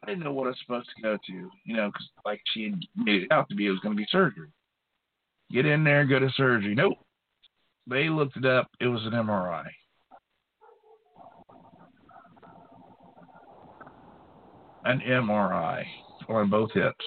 I 0.02 0.06
didn't 0.06 0.24
know 0.24 0.32
what 0.32 0.46
I 0.46 0.50
was 0.50 0.58
supposed 0.60 0.88
to 0.96 1.02
go 1.02 1.16
to. 1.16 1.50
You 1.64 1.76
know, 1.76 1.88
because 1.88 2.08
like 2.24 2.40
she 2.52 2.64
had 2.64 2.80
made 2.96 3.22
it 3.22 3.32
out 3.32 3.48
to 3.48 3.54
be, 3.54 3.66
it 3.66 3.70
was 3.70 3.80
going 3.80 3.94
to 3.94 4.00
be 4.00 4.06
surgery. 4.10 4.48
Get 5.50 5.66
in 5.66 5.84
there, 5.84 6.04
go 6.04 6.18
to 6.18 6.30
surgery. 6.36 6.74
Nope. 6.74 6.94
They 7.86 8.08
looked 8.08 8.36
it 8.36 8.46
up. 8.46 8.68
It 8.80 8.86
was 8.86 9.04
an 9.04 9.12
MRI. 9.12 9.66
An 14.84 15.00
MRI 15.00 15.84
on 16.28 16.50
both 16.50 16.72
hips. 16.72 17.04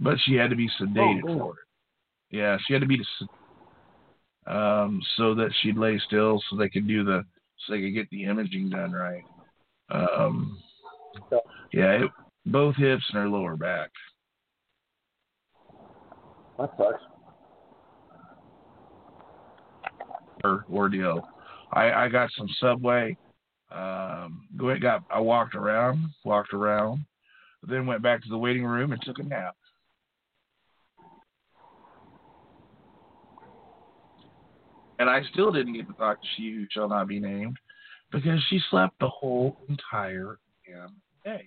But 0.00 0.18
she 0.24 0.34
had 0.34 0.50
to 0.50 0.56
be 0.56 0.68
sedated 0.80 1.22
Oh, 1.28 1.38
for 1.38 1.50
it. 1.52 2.36
Yeah, 2.36 2.56
she 2.66 2.72
had 2.72 2.80
to 2.80 2.88
be 2.88 3.00
um, 4.46 5.00
so 5.16 5.34
that 5.34 5.50
she'd 5.60 5.76
lay 5.76 6.00
still, 6.06 6.42
so 6.48 6.56
they 6.56 6.68
could 6.68 6.88
do 6.88 7.04
the, 7.04 7.24
so 7.58 7.72
they 7.72 7.82
could 7.82 7.94
get 7.94 8.10
the 8.10 8.24
imaging 8.24 8.70
done 8.70 8.92
right. 8.92 9.22
Um, 9.90 10.58
yeah, 11.72 12.04
it, 12.04 12.10
both 12.46 12.74
hips 12.76 13.04
and 13.10 13.22
her 13.22 13.28
lower 13.28 13.56
back. 13.56 13.90
That 16.62 16.70
sucks. 16.76 17.02
Her 20.44 20.64
ordeal. 20.72 21.26
I, 21.72 21.90
I 21.90 22.08
got 22.08 22.30
some 22.38 22.46
subway. 22.60 23.16
Um, 23.72 24.46
go 24.56 24.72
got 24.78 25.02
I 25.10 25.18
walked 25.18 25.56
around, 25.56 26.10
walked 26.24 26.52
around, 26.52 27.04
then 27.66 27.86
went 27.86 28.02
back 28.02 28.22
to 28.22 28.28
the 28.28 28.38
waiting 28.38 28.64
room 28.64 28.92
and 28.92 29.02
took 29.02 29.18
a 29.18 29.24
nap. 29.24 29.56
And 35.00 35.10
I 35.10 35.22
still 35.32 35.50
didn't 35.50 35.72
get 35.72 35.88
to 35.88 35.94
talk 35.94 36.20
to 36.20 36.26
she 36.36 36.52
who 36.54 36.66
shall 36.70 36.88
not 36.88 37.08
be 37.08 37.18
named 37.18 37.56
because 38.12 38.38
she 38.48 38.60
slept 38.70 39.00
the 39.00 39.08
whole 39.08 39.56
entire 39.68 40.38
damn 40.64 40.94
day. 41.24 41.46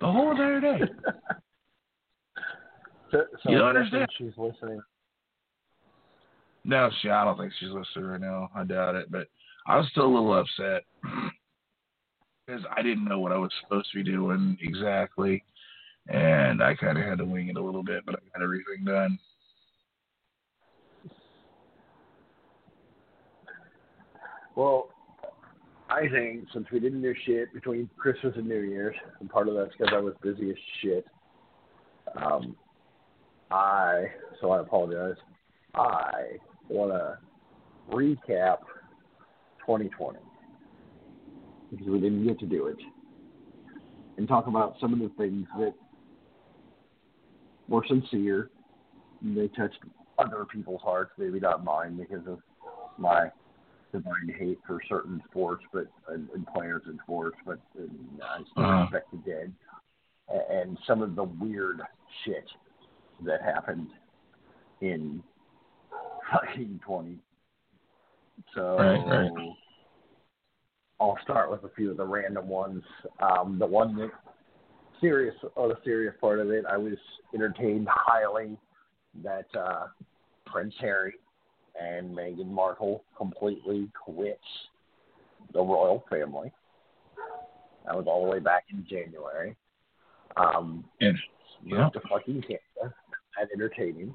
The 0.00 0.06
whole 0.06 0.30
entire 0.30 0.60
day. 0.60 0.80
So, 3.10 3.24
so 3.42 3.50
You 3.50 3.62
understand? 3.62 4.06
She's 4.18 4.36
listening. 4.36 4.82
No, 6.64 6.90
she. 7.00 7.08
I 7.08 7.24
don't 7.24 7.38
think 7.38 7.54
she's 7.58 7.70
listening 7.70 8.04
right 8.04 8.20
now. 8.20 8.50
I 8.54 8.64
doubt 8.64 8.96
it. 8.96 9.10
But 9.10 9.28
I 9.66 9.78
was 9.78 9.88
still 9.90 10.04
a 10.04 10.12
little 10.12 10.38
upset 10.38 10.82
because 12.46 12.62
I 12.76 12.82
didn't 12.82 13.06
know 13.06 13.18
what 13.18 13.32
I 13.32 13.38
was 13.38 13.50
supposed 13.62 13.90
to 13.92 14.04
be 14.04 14.10
doing 14.10 14.58
exactly, 14.60 15.42
and 16.08 16.62
I 16.62 16.74
kind 16.74 16.98
of 16.98 17.04
had 17.04 17.18
to 17.18 17.24
wing 17.24 17.48
it 17.48 17.56
a 17.56 17.62
little 17.62 17.82
bit, 17.82 18.04
but 18.04 18.16
I 18.16 18.38
got 18.38 18.44
everything 18.44 18.84
done. 18.84 19.18
Well, 24.54 24.90
I 25.90 26.06
think 26.08 26.46
since 26.52 26.66
we 26.70 26.80
didn't 26.80 27.00
do 27.00 27.14
shit 27.24 27.52
between 27.54 27.88
Christmas 27.96 28.34
and 28.36 28.46
New 28.46 28.60
Year's, 28.60 28.96
and 29.20 29.30
part 29.30 29.48
of 29.48 29.54
that's 29.54 29.70
because 29.76 29.92
I 29.94 30.00
was 30.00 30.14
busy 30.22 30.50
as 30.50 30.56
shit. 30.82 31.06
Um, 32.16 32.56
I 33.50 34.06
so 34.40 34.50
I 34.50 34.60
apologize. 34.60 35.16
I 35.74 36.36
want 36.68 36.92
to 36.92 37.18
recap 37.94 38.58
2020 39.60 40.18
because 41.70 41.86
we 41.86 42.00
didn't 42.00 42.26
get 42.26 42.38
to 42.40 42.46
do 42.46 42.66
it, 42.66 42.78
and 44.18 44.28
talk 44.28 44.46
about 44.46 44.74
some 44.80 44.92
of 44.92 44.98
the 44.98 45.10
things 45.16 45.46
that 45.58 45.72
were 47.68 47.84
sincere. 47.88 48.50
They 49.22 49.48
touched 49.48 49.78
other 50.18 50.44
people's 50.44 50.82
hearts, 50.82 51.12
maybe 51.16 51.40
not 51.40 51.64
mine 51.64 51.96
because 51.96 52.26
of 52.26 52.40
my 52.98 53.30
divine 53.92 54.34
hate 54.38 54.58
for 54.66 54.80
certain 54.88 55.22
sports, 55.30 55.64
but 55.72 55.86
and, 56.08 56.28
and 56.34 56.46
players 56.48 56.82
in 56.86 56.98
sports, 57.04 57.36
but 57.46 57.58
and 57.76 57.90
I 58.22 58.42
still 58.50 58.64
Uh-huh. 58.64 58.82
respect 58.82 59.10
the 59.10 59.18
dead, 59.18 59.52
and 60.50 60.78
some 60.86 61.02
of 61.02 61.16
the 61.16 61.24
weird 61.24 61.80
shit 62.24 62.44
that 63.24 63.42
happened 63.42 63.88
in 64.80 65.22
fucking 66.30 66.80
twenty. 66.84 67.18
So 68.54 68.76
Right, 68.78 69.06
right. 69.06 69.54
I'll 71.00 71.18
start 71.22 71.50
with 71.50 71.64
a 71.64 71.74
few 71.74 71.90
of 71.90 71.96
the 71.96 72.04
random 72.04 72.48
ones. 72.48 72.82
Um, 73.20 73.58
the 73.58 73.66
one 73.66 73.96
that 73.96 74.10
serious, 75.00 75.34
or 75.54 75.68
the 75.68 75.78
serious 75.84 76.14
part 76.20 76.40
of 76.40 76.50
it, 76.50 76.64
I 76.68 76.76
was 76.76 76.98
entertained 77.32 77.86
highly 77.88 78.58
that 79.22 79.46
uh, 79.56 79.86
Prince 80.44 80.74
Harry 80.80 81.14
and 81.80 82.14
Meghan 82.16 82.48
Markle 82.48 83.04
completely 83.16 83.88
quits 83.94 84.40
the 85.52 85.60
royal 85.60 86.04
family. 86.10 86.52
That 87.86 87.96
was 87.96 88.06
all 88.06 88.24
the 88.24 88.30
way 88.30 88.38
back 88.38 88.64
in 88.70 88.84
January. 88.88 89.56
Um, 90.36 90.84
And 91.00 91.16
yeah, 91.64 91.84
moved 91.84 91.94
to 91.94 92.00
fucking 92.08 92.42
Canada. 92.42 92.94
And 93.40 93.48
entertaining. 93.54 94.14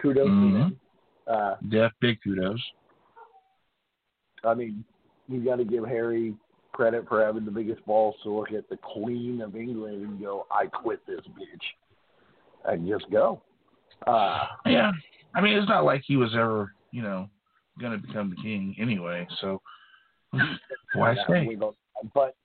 Kudos 0.00 0.28
Mhm. 0.28 0.52
to 0.52 0.58
them. 0.58 0.80
Uh, 1.26 1.56
Def, 1.68 1.92
big 2.00 2.20
kudos. 2.22 2.60
I 4.44 4.54
mean, 4.54 4.84
you 5.28 5.44
got 5.44 5.56
to 5.56 5.64
give 5.64 5.84
Harry 5.86 6.36
credit 6.72 7.06
for 7.08 7.24
having 7.24 7.44
the 7.44 7.50
biggest 7.50 7.84
balls 7.86 8.16
to 8.22 8.30
look 8.30 8.52
at 8.52 8.68
the 8.68 8.76
Queen 8.78 9.40
of 9.40 9.56
England 9.56 10.02
and 10.02 10.20
go, 10.20 10.46
"I 10.50 10.66
quit 10.66 11.04
this 11.06 11.24
bitch," 11.28 11.64
and 12.64 12.86
just 12.86 13.08
go. 13.10 13.40
Uh, 14.06 14.48
Yeah, 14.66 14.92
I 15.34 15.40
mean, 15.40 15.56
it's 15.56 15.68
not 15.68 15.84
like 15.84 16.02
he 16.02 16.16
was 16.16 16.34
ever, 16.34 16.74
you 16.92 17.02
know, 17.02 17.28
going 17.80 18.00
to 18.00 18.06
become 18.06 18.30
the 18.30 18.36
king 18.36 18.76
anyway. 18.78 19.26
So 19.40 19.60
why 20.94 21.16
stay? 21.24 21.56
But 22.14 22.36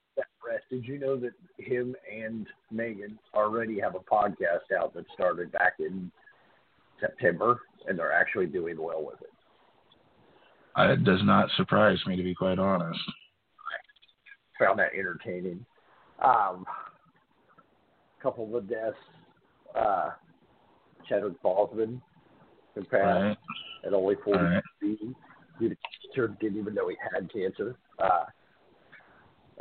rest, 0.46 0.64
did 0.70 0.86
you 0.86 0.98
know 0.98 1.18
that 1.18 1.34
him 1.58 1.96
and 2.12 2.48
Meghan 2.74 3.18
already 3.34 3.80
have 3.80 3.96
a 3.96 4.00
podcast 4.00 4.76
out 4.78 4.94
that 4.94 5.06
started 5.14 5.52
back 5.52 5.74
in 5.80 6.12
September, 7.00 7.62
and 7.88 7.98
they're 7.98 8.12
actually 8.12 8.48
doing 8.48 8.78
well 8.80 9.04
with 9.06 9.22
it. 9.22 9.30
Uh, 10.78 10.94
It 10.94 11.04
does 11.04 11.20
not 11.24 11.50
surprise 11.58 12.00
me, 12.06 12.16
to 12.16 12.24
be 12.24 12.36
quite 12.36 12.60
honest. 12.60 13.00
Found 14.60 14.80
that 14.80 14.94
entertaining. 14.98 15.64
Um, 16.24 16.66
couple 18.22 18.46
of 18.46 18.68
the 18.68 18.74
deaths. 18.74 18.98
Uh, 19.76 20.10
Chadwick 21.08 21.42
Boseman 21.44 22.02
had 22.76 22.90
passed. 22.90 23.04
Right, 23.04 23.38
at 23.88 23.94
only 23.94 24.16
40 24.24 24.40
right. 24.40 24.64
due 24.82 25.16
to 25.70 25.76
cancer. 26.14 26.36
Didn't 26.40 26.60
even 26.60 26.76
know 26.76 26.90
he 26.90 26.96
had 27.14 27.32
cancer. 27.32 27.76
Uh, 27.98 28.26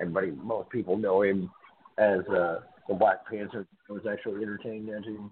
everybody, 0.00 0.32
most 0.32 0.68
people 0.70 0.98
know 0.98 1.22
him 1.22 1.50
as 1.98 2.20
uh, 2.28 2.60
the 2.88 2.94
Black 2.94 3.26
Panther. 3.30 3.66
I 3.88 3.92
was 3.92 4.02
actually 4.10 4.42
entertained 4.42 4.90
as 4.90 5.04
him 5.04 5.30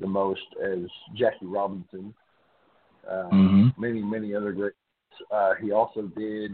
the 0.00 0.06
most 0.06 0.42
as 0.62 0.80
Jackie 1.16 1.46
Robinson. 1.46 2.12
Uh, 3.08 3.28
hmm 3.28 3.68
Many, 3.78 4.02
many 4.02 4.34
other 4.34 4.52
great. 4.52 4.72
Uh, 5.32 5.52
he 5.60 5.72
also 5.72 6.02
did. 6.16 6.52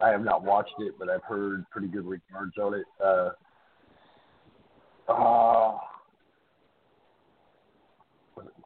I 0.00 0.08
have 0.08 0.22
not 0.22 0.42
watched 0.42 0.74
it, 0.78 0.94
but 0.98 1.08
I've 1.08 1.22
heard 1.22 1.64
pretty 1.70 1.88
good 1.88 2.04
regards 2.04 2.52
on 2.58 2.74
it. 2.74 2.84
Uh, 3.02 3.30
uh, 5.10 5.78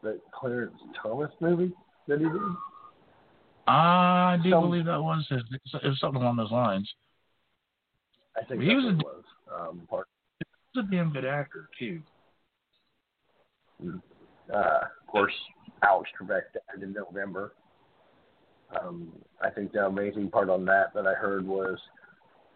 the 0.03 0.19
Clarence 0.33 0.75
Thomas 1.01 1.31
movie 1.41 1.73
that 2.11 2.19
he 2.21 2.27
did? 2.27 2.41
I 3.67 4.39
do 4.43 4.51
Some- 4.51 4.65
believe 4.65 4.85
that 4.87 5.01
was 5.03 5.27
his. 5.29 5.43
It 5.83 5.87
was 5.89 5.99
something 6.01 6.21
along 6.23 6.37
those 6.37 6.51
lines. 6.53 6.93
I 8.37 8.45
think 8.45 8.63
He 8.63 8.75
was 8.75 8.85
a- 8.85 8.97
was. 8.97 9.25
Um, 9.53 9.87
part, 9.89 10.07
He's 10.73 10.85
a 10.85 10.87
damn 10.91 11.13
good 11.13 11.25
actor 11.25 11.69
too. 11.79 12.03
uh, 13.83 13.89
of 14.53 15.07
course, 15.07 15.35
Alex 15.83 16.11
Trebek 16.21 16.43
died 16.53 16.83
in 16.83 16.93
November. 16.93 17.53
Um, 18.81 19.13
I 19.41 19.51
think 19.51 19.73
the 19.73 19.87
amazing 19.87 20.31
part 20.31 20.49
on 20.49 20.65
that 20.67 20.93
that 20.95 21.07
I 21.07 21.15
heard 21.15 21.45
was, 21.47 21.79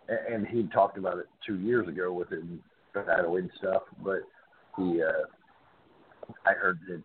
and 0.09 0.47
he 0.47 0.65
talked 0.69 0.99
about 0.99 1.19
it 1.19 1.27
two 1.45 1.59
years 1.59 1.89
ago 1.89 2.13
with 2.13 2.31
him 2.31 2.63
battling 2.93 3.51
stuff, 3.59 3.83
but 4.05 4.21
he, 4.77 5.03
uh, 5.03 5.27
I 6.47 6.53
heard 6.53 6.79
that, 6.89 7.03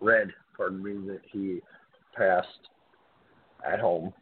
read, 0.00 0.32
pardon 0.62 0.82
me, 0.82 1.12
that 1.12 1.20
he 1.30 1.60
passed 2.16 2.48
at 3.70 3.80
home 3.80 4.12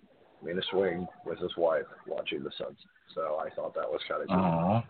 in 0.49 0.59
a 0.59 0.63
swing 0.71 1.07
with 1.27 1.39
his 1.39 1.55
wife 1.57 1.85
watching 2.07 2.43
the 2.43 2.51
sunset. 2.57 2.77
So 3.15 3.39
I 3.45 3.51
thought 3.55 3.75
that 3.75 3.91
was 3.91 4.01
kind 4.09 4.23
of. 4.23 4.29
Oh, 4.31 4.83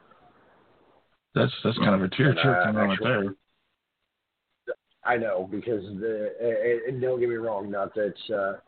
that's 1.34 1.52
that's 1.64 1.78
kind 1.78 1.94
of 1.94 2.02
a 2.02 2.08
tear 2.08 2.30
And, 2.30 2.38
jerk 2.42 2.74
moment 2.74 3.00
there. 3.02 3.34
I 5.04 5.16
know 5.16 5.48
because 5.50 5.82
the 5.82 6.34
and- 6.40 6.94
and 6.94 7.02
don't 7.02 7.20
get 7.20 7.28
me 7.28 7.36
wrong, 7.36 7.70
not 7.70 7.94
that 7.94 8.14
uh, 8.34 8.58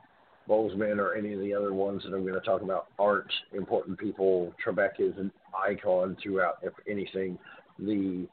Boseman 0.49 0.99
or 0.99 1.15
any 1.15 1.35
of 1.35 1.41
the 1.41 1.55
other 1.55 1.75
ones 1.75 2.03
that 2.05 2.15
I'm 2.15 2.23
going 2.23 2.35
to 2.35 2.41
talk 2.41 2.63
about 2.63 2.89
aren't 2.99 3.33
important 3.53 3.99
people. 3.99 4.53
Trebek 4.65 4.99
is 4.99 5.17
an 5.19 5.31
icon 5.57 6.17
throughout, 6.23 6.57
if 6.63 6.73
anything, 6.89 7.39
the 7.79 8.27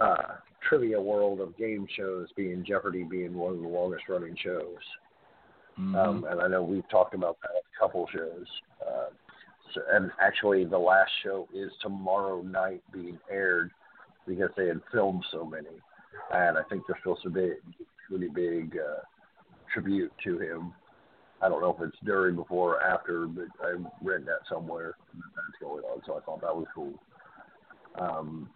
uh, 0.00 0.36
trivia 0.62 1.00
world 1.00 1.40
of 1.40 1.56
game 1.56 1.86
shows, 1.96 2.28
being 2.36 2.64
Jeopardy 2.64 3.04
being 3.04 3.34
one 3.34 3.54
of 3.54 3.60
the 3.60 3.68
longest 3.68 4.08
running 4.08 4.36
shows. 4.36 4.78
Mhm. 5.78 5.96
Um, 5.96 6.24
and 6.24 6.40
I 6.40 6.48
know 6.48 6.62
we've 6.62 6.88
talked 6.88 7.14
about 7.14 7.38
that 7.42 7.50
a 7.50 7.78
couple 7.78 8.06
shows. 8.08 8.46
Uh, 8.86 9.10
so, 9.74 9.82
and 9.90 10.10
actually, 10.20 10.64
the 10.64 10.78
last 10.78 11.12
show 11.22 11.48
is 11.52 11.70
tomorrow 11.80 12.40
night 12.42 12.82
being 12.92 13.18
aired 13.30 13.70
because 14.26 14.50
they 14.56 14.68
had 14.68 14.80
filmed 14.90 15.24
so 15.30 15.44
many. 15.44 15.80
And 16.32 16.56
I 16.56 16.62
think 16.64 16.86
they're 16.86 16.98
supposed 16.98 17.22
to 17.22 17.30
be 17.30 17.50
a 17.50 17.56
really 18.10 18.28
big 18.28 18.78
uh, 18.78 19.00
tribute 19.72 20.12
to 20.24 20.38
him. 20.38 20.74
I 21.42 21.48
don't 21.48 21.60
know 21.60 21.76
if 21.78 21.86
it's 21.86 21.98
during, 22.04 22.34
before, 22.34 22.76
or 22.76 22.82
after, 22.82 23.26
but 23.26 23.48
I 23.62 23.72
read 24.02 24.24
that 24.24 24.40
somewhere 24.48 24.96
that's 25.14 25.58
going 25.60 25.84
on, 25.84 26.00
so 26.06 26.16
I 26.16 26.20
thought 26.20 26.40
that 26.40 26.56
was 26.56 26.66
cool. 26.74 26.94
Um, 27.98 28.48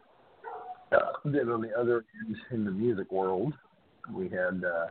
uh, 0.93 1.13
then 1.25 1.49
on 1.49 1.61
the 1.61 1.73
other 1.79 2.05
end, 2.27 2.37
in 2.51 2.65
the 2.65 2.71
music 2.71 3.11
world, 3.11 3.55
we 4.13 4.29
had 4.29 4.65
uh, 4.65 4.87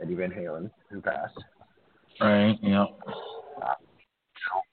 Eddie 0.00 0.14
Van 0.14 0.30
Halen, 0.30 0.70
who 0.90 1.00
passed. 1.00 1.38
right. 2.20 2.58
Yeah. 2.62 2.86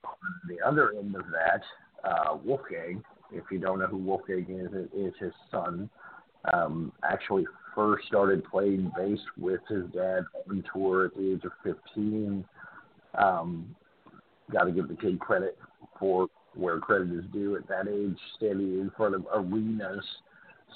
On 0.04 0.48
the 0.48 0.58
other 0.66 0.94
end 0.98 1.16
of 1.16 1.26
that, 1.32 1.62
uh, 2.10 2.38
Wolfgang, 2.44 3.04
if 3.32 3.44
you 3.52 3.60
don't 3.60 3.80
know 3.80 3.88
who 3.88 3.98
Wolfgang 3.98 4.46
is, 4.50 4.70
it 4.74 4.90
is 4.98 5.14
his 5.20 5.34
son. 5.52 5.90
Um, 6.54 6.92
actually, 7.04 7.46
first 7.76 8.08
started 8.08 8.44
playing 8.46 8.92
bass 8.98 9.20
with 9.38 9.62
his 9.70 9.84
dad 9.94 10.24
on 10.50 10.64
tour 10.74 11.06
at 11.06 11.16
the 11.16 11.34
age 11.34 11.44
of 11.44 11.52
15. 11.64 12.44
Um, 13.18 13.76
Got 14.52 14.64
to 14.64 14.72
give 14.72 14.88
the 14.88 14.96
kid 14.96 15.20
credit 15.20 15.58
for 16.00 16.28
where 16.56 16.80
credit 16.80 17.12
is 17.12 17.24
due 17.32 17.56
at 17.56 17.68
that 17.68 17.88
age, 17.88 18.18
standing 18.36 18.80
in 18.80 18.92
front 18.98 19.14
of 19.14 19.28
arenas 19.32 20.04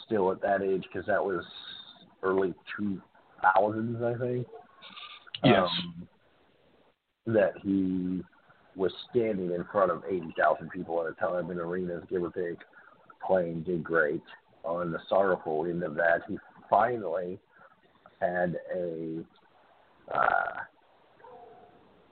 still 0.05 0.31
at 0.31 0.41
that 0.41 0.61
age, 0.61 0.83
because 0.91 1.05
that 1.07 1.23
was 1.23 1.43
early 2.21 2.53
2000s, 2.79 4.03
I 4.03 4.19
think. 4.19 4.47
Yes. 5.43 5.67
Um, 5.67 6.07
that 7.25 7.53
he 7.63 8.21
was 8.75 8.91
standing 9.09 9.51
in 9.51 9.65
front 9.71 9.91
of 9.91 10.03
80,000 10.09 10.69
people 10.69 11.01
at 11.01 11.11
a 11.11 11.15
time 11.15 11.51
in 11.51 11.59
arenas, 11.59 12.03
give 12.09 12.23
or 12.23 12.31
take, 12.31 12.59
playing 13.25 13.63
did 13.63 13.83
great. 13.83 14.23
On 14.63 14.91
the 14.91 14.99
sorrowful 15.09 15.65
end 15.65 15.83
of 15.83 15.95
that, 15.95 16.21
he 16.27 16.37
finally 16.69 17.39
had 18.19 18.57
a 18.75 19.23
uh, 20.13 20.59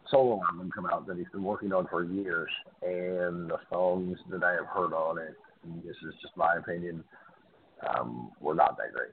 solo 0.09 0.41
album 0.51 0.69
come 0.73 0.85
out 0.85 1.07
that 1.07 1.17
he's 1.17 1.29
been 1.31 1.43
working 1.43 1.73
on 1.73 1.87
for 1.87 2.03
years, 2.03 2.49
and 2.81 3.49
the 3.49 3.57
songs 3.71 4.17
that 4.29 4.43
I 4.43 4.53
have 4.53 4.67
heard 4.67 4.93
on 4.93 5.17
it, 5.17 5.35
and 5.63 5.81
this 5.83 5.95
is 6.05 6.13
just 6.21 6.35
my 6.35 6.55
opinion, 6.55 7.03
um, 7.89 8.31
were 8.39 8.55
not 8.55 8.77
that 8.77 8.93
great. 8.93 9.11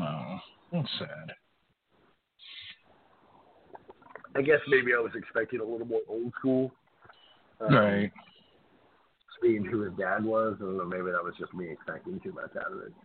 Oh, 0.00 0.38
that's 0.72 0.88
sad. 0.98 1.32
I 4.34 4.40
guess 4.40 4.60
maybe 4.68 4.92
I 4.96 5.00
was 5.00 5.12
expecting 5.14 5.60
a 5.60 5.64
little 5.64 5.86
more 5.86 6.00
old 6.08 6.32
school. 6.38 6.72
Um, 7.60 7.74
Right. 7.74 8.12
Being 9.42 9.64
who 9.64 9.80
his 9.80 9.92
dad 9.98 10.24
was, 10.24 10.56
and 10.60 10.76
maybe 10.88 11.10
that 11.10 11.24
was 11.24 11.34
just 11.36 11.52
me 11.52 11.68
expecting 11.68 12.20
too 12.20 12.32
much 12.32 12.52
out 12.56 12.72
of 12.72 12.78
it. 12.78 12.92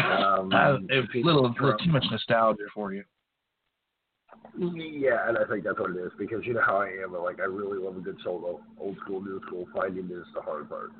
Um, 0.00 0.52
Uh, 0.52 0.78
it's 0.88 1.12
a 1.14 1.18
little, 1.18 1.42
little 1.42 1.76
too 1.76 1.90
much 1.90 2.04
nostalgia 2.10 2.62
for 2.72 2.94
you. 2.94 3.04
Yeah, 4.58 5.28
and 5.28 5.38
I 5.38 5.44
think 5.48 5.64
that's 5.64 5.78
what 5.78 5.90
it 5.90 5.96
is 5.96 6.12
because 6.18 6.44
you 6.44 6.54
know 6.54 6.62
how 6.64 6.78
I 6.78 6.88
am. 7.02 7.12
Like 7.12 7.40
I 7.40 7.44
really 7.44 7.78
love 7.78 7.96
a 7.96 8.00
good 8.00 8.18
solo, 8.24 8.60
old 8.78 8.96
school, 9.04 9.22
new 9.22 9.40
school. 9.46 9.66
Finding 9.74 10.06
is 10.06 10.26
the 10.34 10.42
hard 10.42 10.68
part. 10.68 10.90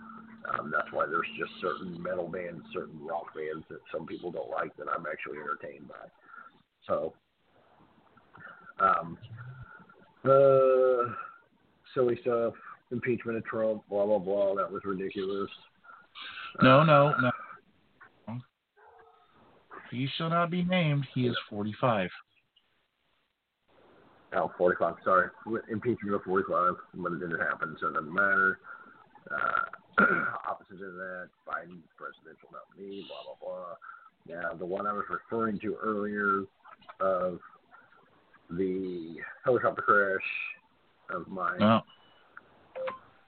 Um, 0.58 0.72
that's 0.74 0.90
why 0.92 1.06
there's 1.06 1.26
just 1.38 1.50
certain 1.60 2.00
metal 2.02 2.26
bands, 2.28 2.62
certain 2.72 3.04
rock 3.04 3.34
bands 3.34 3.64
that 3.68 3.80
some 3.92 4.06
people 4.06 4.30
don't 4.30 4.50
like 4.50 4.74
that 4.76 4.86
I'm 4.88 5.04
actually 5.06 5.38
entertained 5.38 5.88
by. 5.88 6.08
So, 6.86 7.12
um, 8.78 9.18
the 10.24 11.14
silly 11.94 12.18
stuff, 12.22 12.54
impeachment 12.90 13.36
of 13.36 13.44
Trump, 13.44 13.82
blah 13.88 14.06
blah 14.06 14.18
blah. 14.18 14.54
That 14.54 14.70
was 14.70 14.82
ridiculous. 14.84 15.50
No, 16.62 16.82
no, 16.82 17.14
no. 17.20 17.30
He 19.90 20.08
shall 20.16 20.30
not 20.30 20.50
be 20.50 20.62
named. 20.62 21.06
He 21.14 21.26
is 21.26 21.36
45. 21.50 22.10
Oh, 24.32 24.52
45, 24.56 24.94
sorry. 25.04 25.28
Impeachment 25.70 26.14
of 26.14 26.22
45, 26.22 26.74
but 26.94 27.12
it 27.12 27.20
didn't 27.20 27.40
happen, 27.40 27.76
so 27.80 27.88
it 27.88 27.94
doesn't 27.94 28.14
matter. 28.14 28.58
Uh, 29.30 30.04
opposite 30.48 30.84
of 30.84 30.94
that, 30.94 31.28
Biden's 31.46 31.84
presidential 31.96 32.48
nominee, 32.52 33.06
blah, 33.08 33.34
blah, 33.40 33.54
blah. 33.54 34.40
Now, 34.42 34.54
the 34.54 34.66
one 34.66 34.86
I 34.86 34.92
was 34.92 35.04
referring 35.10 35.58
to 35.60 35.76
earlier 35.82 36.44
of 37.00 37.40
the 38.50 39.16
helicopter 39.44 39.82
crash 39.82 41.14
of 41.14 41.26
my, 41.28 41.56
No. 41.58 41.80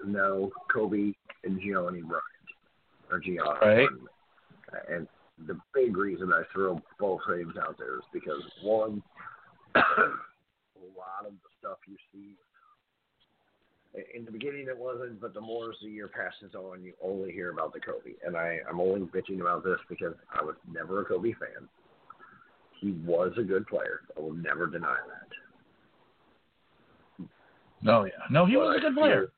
no, 0.05 0.51
Kobe 0.73 1.13
and 1.45 1.61
Gianni 1.61 2.03
Bryant, 2.03 2.23
or 3.11 3.19
Gianna. 3.19 3.59
Right. 3.61 3.89
And 4.89 5.09
the 5.47 5.59
big 5.75 5.97
reason 5.97 6.33
I 6.33 6.43
throw 6.53 6.81
both 6.99 7.21
names 7.29 7.55
out 7.61 7.77
there 7.79 7.97
is 7.97 8.05
because, 8.13 8.43
one, 8.63 9.03
lot 10.97 11.27
of 11.27 11.33
the 11.33 11.49
stuff 11.59 11.79
you 11.87 11.97
see. 12.13 12.37
In 14.15 14.25
the 14.25 14.31
beginning, 14.31 14.67
it 14.69 14.79
wasn't, 14.79 15.21
but 15.21 15.35
the 15.35 15.41
more 15.41 15.71
as 15.71 15.77
the 15.83 15.91
year 15.91 16.09
passes 16.09 16.55
on, 16.55 16.83
you 16.83 16.95
only 17.05 17.31
hear 17.31 17.51
about 17.51 17.75
the 17.75 17.81
Kobe. 17.81 18.13
And 18.25 18.37
I, 18.37 18.59
I'm 18.69 18.81
only 18.81 19.03
bitching 19.03 19.41
about 19.43 19.65
this 19.65 19.79
because 19.89 20.15
I 20.33 20.43
was 20.43 20.55
never 20.71 21.03
a 21.03 21.05
Kobe 21.05 21.33
fan. 21.33 21.69
He 22.81 22.93
was 23.05 23.33
a 23.39 23.43
good 23.43 23.67
player. 23.67 24.01
I 24.17 24.21
will 24.21 24.33
never 24.33 24.67
deny 24.67 24.97
that. 24.97 25.29
No, 27.83 28.05
yeah. 28.05 28.13
No, 28.31 28.47
he 28.47 28.57
was 28.57 28.77
a 28.79 28.81
good 28.81 28.97
player. 28.97 29.31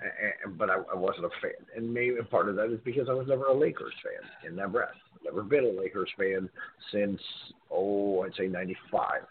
A- 0.00 0.48
a- 0.48 0.50
But 0.50 0.70
I, 0.70 0.76
I 0.92 0.96
wasn't 0.96 1.26
a 1.26 1.30
fan, 1.40 1.66
and 1.76 1.92
maybe 1.92 2.16
part 2.30 2.48
of 2.48 2.56
that 2.56 2.72
is 2.72 2.80
because 2.84 3.08
I 3.08 3.12
was 3.12 3.28
never 3.28 3.46
a 3.46 3.54
Lakers 3.54 3.94
fan 4.02 4.48
in 4.50 4.56
that 4.56 4.72
breath. 4.72 4.94
Never 5.24 5.42
been 5.42 5.64
a 5.64 5.80
Lakers 5.80 6.10
fan 6.18 6.48
since 6.90 7.20
oh, 7.70 8.22
I'd 8.22 8.34
say 8.34 8.46
'95. 8.46 9.22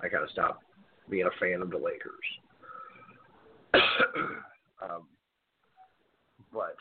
I 0.00 0.08
kind 0.08 0.24
of 0.24 0.30
stopped 0.30 0.64
being 1.08 1.26
a 1.26 1.40
fan 1.40 1.62
of 1.62 1.70
the 1.70 1.76
Lakers. 1.76 2.12
um, 4.82 5.06
but 6.52 6.76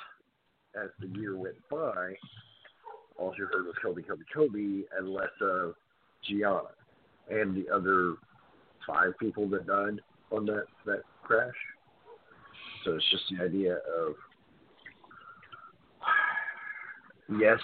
as 0.81 0.89
the 0.99 1.07
year 1.19 1.37
went 1.37 1.55
by, 1.69 2.13
all 3.17 3.33
you 3.37 3.45
heard 3.45 3.65
was 3.65 3.75
Kobe, 3.81 4.01
Kobe, 4.01 4.23
Kobe, 4.33 4.83
and 4.97 5.09
less 5.09 5.27
of 5.41 5.73
Gianna 6.27 6.69
and 7.29 7.55
the 7.55 7.69
other 7.73 8.15
five 8.85 9.17
people 9.19 9.47
that 9.49 9.67
died 9.67 9.99
on 10.31 10.45
that 10.45 10.65
that 10.85 11.01
crash. 11.23 11.53
So 12.83 12.95
it's 12.95 13.11
just 13.11 13.23
the 13.31 13.45
idea 13.45 13.75
of 13.75 14.15
yes, 17.39 17.59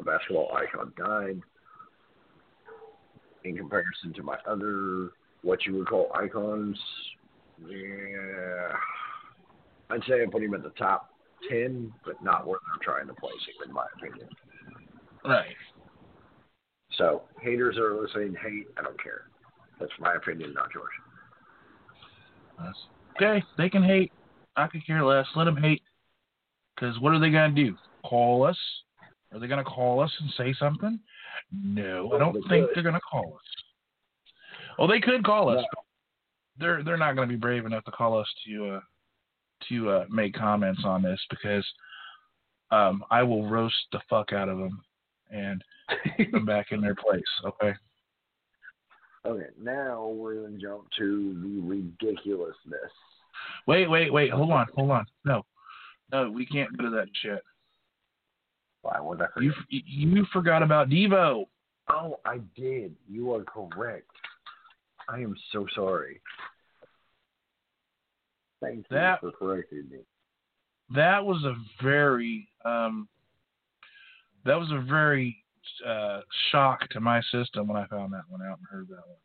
a 0.00 0.04
basketball 0.04 0.56
icon 0.56 0.92
died. 0.96 1.40
In 3.48 3.56
comparison 3.56 4.12
to 4.14 4.22
my 4.22 4.36
other 4.46 5.10
what 5.42 5.64
you 5.64 5.78
would 5.78 5.88
call 5.88 6.10
icons, 6.14 6.78
yeah, 7.66 8.72
I'd 9.88 10.02
say 10.06 10.22
I 10.22 10.26
put 10.30 10.42
him 10.42 10.52
at 10.52 10.62
the 10.62 10.70
top 10.70 11.10
ten, 11.48 11.92
but 12.04 12.22
not 12.22 12.46
where 12.46 12.58
they're 12.66 12.94
trying 12.94 13.06
to 13.06 13.14
place 13.14 13.32
him, 13.46 13.68
in 13.68 13.74
my 13.74 13.86
opinion. 13.96 14.28
Right. 15.24 15.56
So 16.96 17.22
haters 17.40 17.78
are 17.78 17.98
listening, 18.00 18.34
hate. 18.42 18.66
I 18.76 18.82
don't 18.82 19.02
care. 19.02 19.22
That's 19.80 19.92
my 19.98 20.14
opinion, 20.14 20.52
not 20.52 20.68
yours. 20.74 20.90
That's- 22.58 22.86
okay, 23.16 23.42
they 23.56 23.70
can 23.70 23.82
hate. 23.82 24.12
I 24.56 24.66
could 24.66 24.84
care 24.86 25.04
less. 25.04 25.26
Let 25.36 25.44
them 25.44 25.56
hate. 25.56 25.82
Because 26.74 26.98
what 27.00 27.14
are 27.14 27.20
they 27.20 27.30
going 27.30 27.54
to 27.54 27.64
do? 27.64 27.76
Call 28.04 28.44
us? 28.44 28.58
Are 29.32 29.38
they 29.38 29.46
going 29.46 29.64
to 29.64 29.70
call 29.70 30.00
us 30.00 30.12
and 30.20 30.30
say 30.36 30.52
something? 30.58 31.00
No, 31.52 32.12
I 32.12 32.18
don't 32.18 32.34
They 32.34 32.40
think 32.48 32.66
could. 32.66 32.74
they're 32.74 32.82
going 32.82 32.94
to 32.94 33.00
call 33.00 33.34
us. 33.34 33.64
Oh, 34.78 34.86
they 34.86 35.00
could 35.00 35.24
call 35.24 35.48
us. 35.48 35.56
No. 35.56 35.82
They're 36.60 36.82
they're 36.82 36.96
not 36.96 37.14
going 37.14 37.28
to 37.28 37.32
be 37.32 37.38
brave 37.38 37.66
enough 37.66 37.84
to 37.84 37.90
call 37.92 38.18
us 38.18 38.26
to 38.46 38.66
uh, 38.76 38.80
to 39.68 39.90
uh, 39.90 40.04
make 40.10 40.34
comments 40.34 40.82
on 40.84 41.02
this 41.02 41.20
because 41.30 41.64
um, 42.70 43.04
I 43.10 43.22
will 43.22 43.48
roast 43.48 43.76
the 43.92 44.00
fuck 44.10 44.32
out 44.32 44.48
of 44.48 44.58
them 44.58 44.80
and 45.30 45.62
them 46.32 46.44
back 46.46 46.72
in 46.72 46.80
their 46.80 46.94
place. 47.08 47.22
Okay. 47.44 47.74
Okay, 49.26 49.46
now 49.60 50.06
we're 50.08 50.42
gonna 50.42 50.58
jump 50.58 50.84
to 50.98 51.34
the 51.42 51.60
ridiculousness. 51.60 52.54
Wait, 53.66 53.88
wait, 53.88 54.12
wait. 54.12 54.30
Hold 54.32 54.50
on, 54.50 54.66
hold 54.74 54.90
on. 54.90 55.06
No, 55.24 55.44
no, 56.12 56.30
we 56.30 56.46
can't 56.46 56.76
go 56.76 56.84
to 56.84 56.90
that 56.90 57.08
shit. 57.20 57.42
Why 58.82 59.00
would 59.00 59.20
I 59.20 59.26
You 59.40 59.52
forget? 59.52 59.82
you 59.86 60.26
forgot 60.32 60.62
about 60.62 60.88
Deebo. 60.88 61.46
Oh, 61.90 62.20
I 62.24 62.38
did. 62.54 62.94
You 63.08 63.34
are 63.34 63.44
correct. 63.44 64.10
I 65.08 65.18
am 65.18 65.34
so 65.52 65.66
sorry. 65.74 66.20
Thank 68.60 68.86
you 68.90 69.14
for 69.20 69.32
correcting 69.32 69.88
me. 69.90 69.98
That 70.94 71.24
was 71.24 71.42
a 71.44 71.54
very 71.82 72.48
um, 72.64 73.08
that 74.44 74.56
was 74.58 74.70
a 74.70 74.80
very 74.80 75.36
uh, 75.86 76.20
shock 76.50 76.88
to 76.90 77.00
my 77.00 77.20
system 77.32 77.68
when 77.68 77.76
I 77.76 77.86
found 77.86 78.12
that 78.12 78.22
one 78.28 78.42
out 78.42 78.58
and 78.58 78.66
heard 78.70 78.88
that 78.88 79.06
one. 79.06 79.18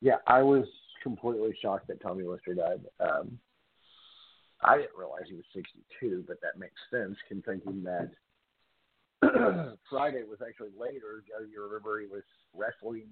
Yeah, 0.00 0.16
I 0.26 0.42
was 0.42 0.66
completely 1.02 1.56
shocked 1.62 1.88
that 1.88 2.00
Tommy 2.00 2.24
Lister 2.24 2.54
died. 2.54 2.80
Um, 3.00 3.38
I 4.62 4.76
didn't 4.76 4.96
realize 4.96 5.22
he 5.28 5.34
was 5.34 5.44
62, 5.54 6.24
but 6.26 6.38
that 6.42 6.58
makes 6.58 6.80
sense, 6.90 7.16
considering 7.28 7.84
that 7.84 8.10
Friday 9.90 10.22
was 10.28 10.38
actually 10.46 10.70
later. 10.78 11.22
You 11.50 11.62
remember 11.62 12.00
he 12.00 12.06
was 12.06 12.22
wrestling 12.54 13.06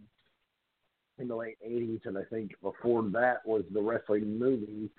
in 1.18 1.28
the 1.28 1.36
late 1.36 1.58
80s, 1.66 2.00
and 2.06 2.18
I 2.18 2.22
think 2.30 2.52
before 2.62 3.02
that 3.12 3.38
was 3.44 3.64
the 3.72 3.80
wrestling 3.80 4.38
movie 4.38 4.90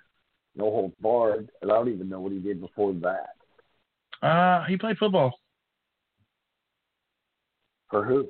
No 0.55 0.65
Holds 0.65 0.95
Barred, 1.01 1.49
and 1.62 1.71
I 1.71 1.75
don't 1.75 1.89
even 1.89 2.10
know 2.10 2.21
what 2.21 2.31
he 2.31 2.39
did 2.39 2.62
before 2.62 2.93
that. 2.93 4.25
Uh, 4.25 4.65
he 4.65 4.77
played 4.77 4.97
football. 4.97 5.31
For 7.89 8.05
who? 8.05 8.28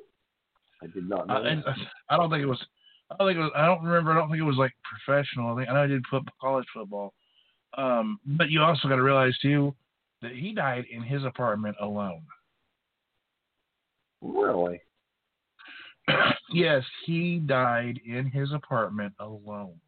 I 0.82 0.86
did 0.86 1.08
not 1.08 1.26
know. 1.26 1.36
Uh, 1.36 1.42
and, 1.42 1.62
that. 1.64 1.76
I 2.10 2.16
don't 2.16 2.30
think 2.30 2.42
it 2.42 2.46
was. 2.46 2.62
I 3.10 3.16
don't 3.18 3.28
think 3.28 3.38
it 3.38 3.42
was. 3.42 3.52
I 3.54 3.66
don't 3.66 3.82
remember. 3.82 4.12
I 4.12 4.16
don't 4.16 4.28
think 4.28 4.40
it 4.40 4.44
was 4.44 4.56
like 4.56 4.72
professional. 5.04 5.54
I 5.54 5.56
think 5.56 5.70
I 5.70 5.74
know 5.74 5.82
he 5.86 5.94
did 5.94 6.04
foot, 6.10 6.24
college 6.40 6.66
football. 6.74 7.14
Um, 7.76 8.18
but 8.24 8.50
you 8.50 8.62
also 8.62 8.88
got 8.88 8.96
to 8.96 9.02
realize 9.02 9.36
too 9.40 9.74
that 10.22 10.32
he 10.32 10.52
died 10.52 10.84
in 10.90 11.02
his 11.02 11.24
apartment 11.24 11.76
alone. 11.80 12.22
really? 14.22 14.80
yes, 16.52 16.82
he 17.04 17.38
died 17.38 18.00
in 18.06 18.30
his 18.30 18.52
apartment 18.52 19.12
alone. 19.20 19.78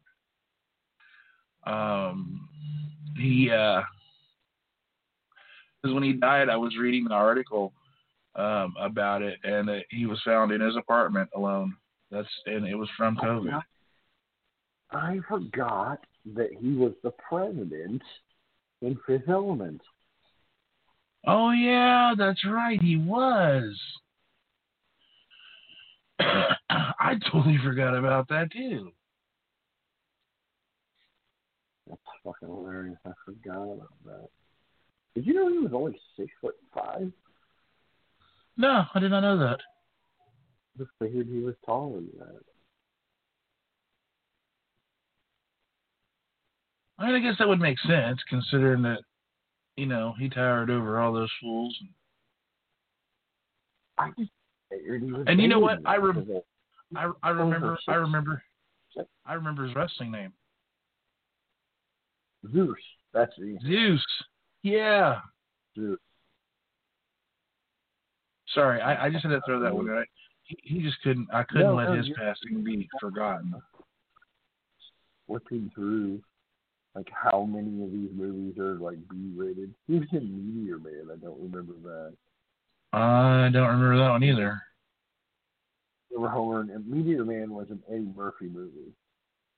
Um, 1.65 2.47
he 3.17 3.51
uh, 3.51 3.81
because 5.81 5.93
when 5.93 6.03
he 6.03 6.13
died, 6.13 6.49
I 6.49 6.57
was 6.57 6.77
reading 6.77 7.05
an 7.05 7.11
article 7.11 7.73
um 8.35 8.75
about 8.79 9.21
it, 9.21 9.39
and 9.43 9.69
uh, 9.69 9.79
he 9.89 10.05
was 10.05 10.21
found 10.23 10.51
in 10.51 10.61
his 10.61 10.75
apartment 10.75 11.29
alone. 11.35 11.75
That's 12.11 12.27
and 12.45 12.67
it 12.67 12.75
was 12.75 12.89
from 12.97 13.17
COVID. 13.17 13.61
I 14.91 15.19
forgot 15.27 15.99
that 16.35 16.49
he 16.59 16.73
was 16.73 16.93
the 17.03 17.11
president 17.11 18.01
in 18.81 18.97
Fifth 19.05 19.29
Element. 19.29 19.81
Oh 21.27 21.51
yeah, 21.51 22.13
that's 22.17 22.45
right, 22.45 22.81
he 22.81 22.95
was. 22.97 23.77
I 26.19 27.15
totally 27.31 27.57
forgot 27.63 27.95
about 27.95 28.27
that 28.29 28.51
too. 28.51 28.91
That's 31.87 32.01
fucking 32.23 32.47
hilarious. 32.47 32.97
I 33.05 33.11
forgot 33.25 33.63
about 33.63 33.93
that. 34.05 34.29
Did 35.15 35.25
you 35.25 35.33
know 35.33 35.49
he 35.49 35.57
was 35.59 35.71
only 35.73 35.99
six 36.15 36.31
foot 36.39 36.55
five? 36.73 37.11
No, 38.57 38.83
I 38.93 38.99
did 38.99 39.11
not 39.11 39.21
know 39.21 39.37
that. 39.37 39.59
Just 40.77 40.91
figured 40.99 41.27
he 41.27 41.39
was 41.39 41.55
taller 41.65 41.97
than 41.97 42.11
that. 42.19 42.41
I 46.99 47.05
mean, 47.05 47.15
I 47.15 47.19
guess 47.19 47.37
that 47.39 47.47
would 47.47 47.61
make 47.61 47.79
sense 47.79 48.19
considering 48.27 48.81
that, 48.83 48.99
you 49.77 49.85
know, 49.85 50.13
he 50.19 50.29
towered 50.29 50.69
over 50.69 50.99
all 50.99 51.13
those 51.13 51.31
fools. 51.41 51.77
I 53.97 54.09
just 54.17 54.31
figured 54.69 55.03
he 55.03 55.11
was. 55.11 55.23
And 55.27 55.41
you 55.41 55.47
know 55.47 55.59
what? 55.59 55.79
I 55.85 55.95
rem- 55.95 56.27
I 56.95 57.11
I 57.23 57.29
remember 57.29 57.77
I 57.87 57.95
remember 57.95 58.43
I 59.25 59.33
remember 59.33 59.65
his 59.65 59.75
wrestling 59.75 60.11
name. 60.11 60.33
Zeus. 62.51 62.75
That's 63.13 63.33
the 63.37 63.57
Zeus. 63.65 64.05
Yeah. 64.63 65.19
Zeus. 65.75 65.99
Sorry, 68.53 68.81
I, 68.81 69.05
I 69.05 69.09
just 69.09 69.23
had 69.23 69.31
to 69.31 69.41
throw 69.45 69.59
that 69.59 69.73
one 69.73 69.85
right. 69.85 70.07
He, 70.43 70.57
he 70.63 70.81
just 70.81 70.99
couldn't. 71.03 71.27
I 71.31 71.43
couldn't 71.43 71.67
No, 71.67 71.75
let 71.75 71.89
no, 71.89 71.95
his 71.95 72.09
passing 72.17 72.63
be 72.63 72.89
forgotten. 72.99 73.53
Flipping 75.27 75.69
through, 75.75 76.21
like 76.99 77.07
how 77.13 77.43
many 77.45 77.81
of 77.81 77.91
these 77.93 78.09
movies 78.13 78.57
are 78.57 78.75
like 78.75 78.97
B 79.09 79.31
rated? 79.33 79.73
He 79.87 79.99
was 79.99 80.07
in 80.11 80.57
Meteor 80.57 80.79
Man. 80.79 81.07
I 81.11 81.15
don't 81.15 81.39
remember 81.39 81.73
that. 81.83 82.13
I 82.91 83.49
don't 83.53 83.67
remember 83.67 83.97
that 83.99 84.09
one 84.09 84.23
either. 84.23 84.61
Remember 86.11 86.29
Homer 86.29 86.61
and 86.61 86.85
Meteor 86.85 87.23
Man 87.23 87.53
was 87.53 87.67
an 87.69 87.81
Eddie 87.89 88.11
Murphy 88.13 88.47
movie 88.47 88.91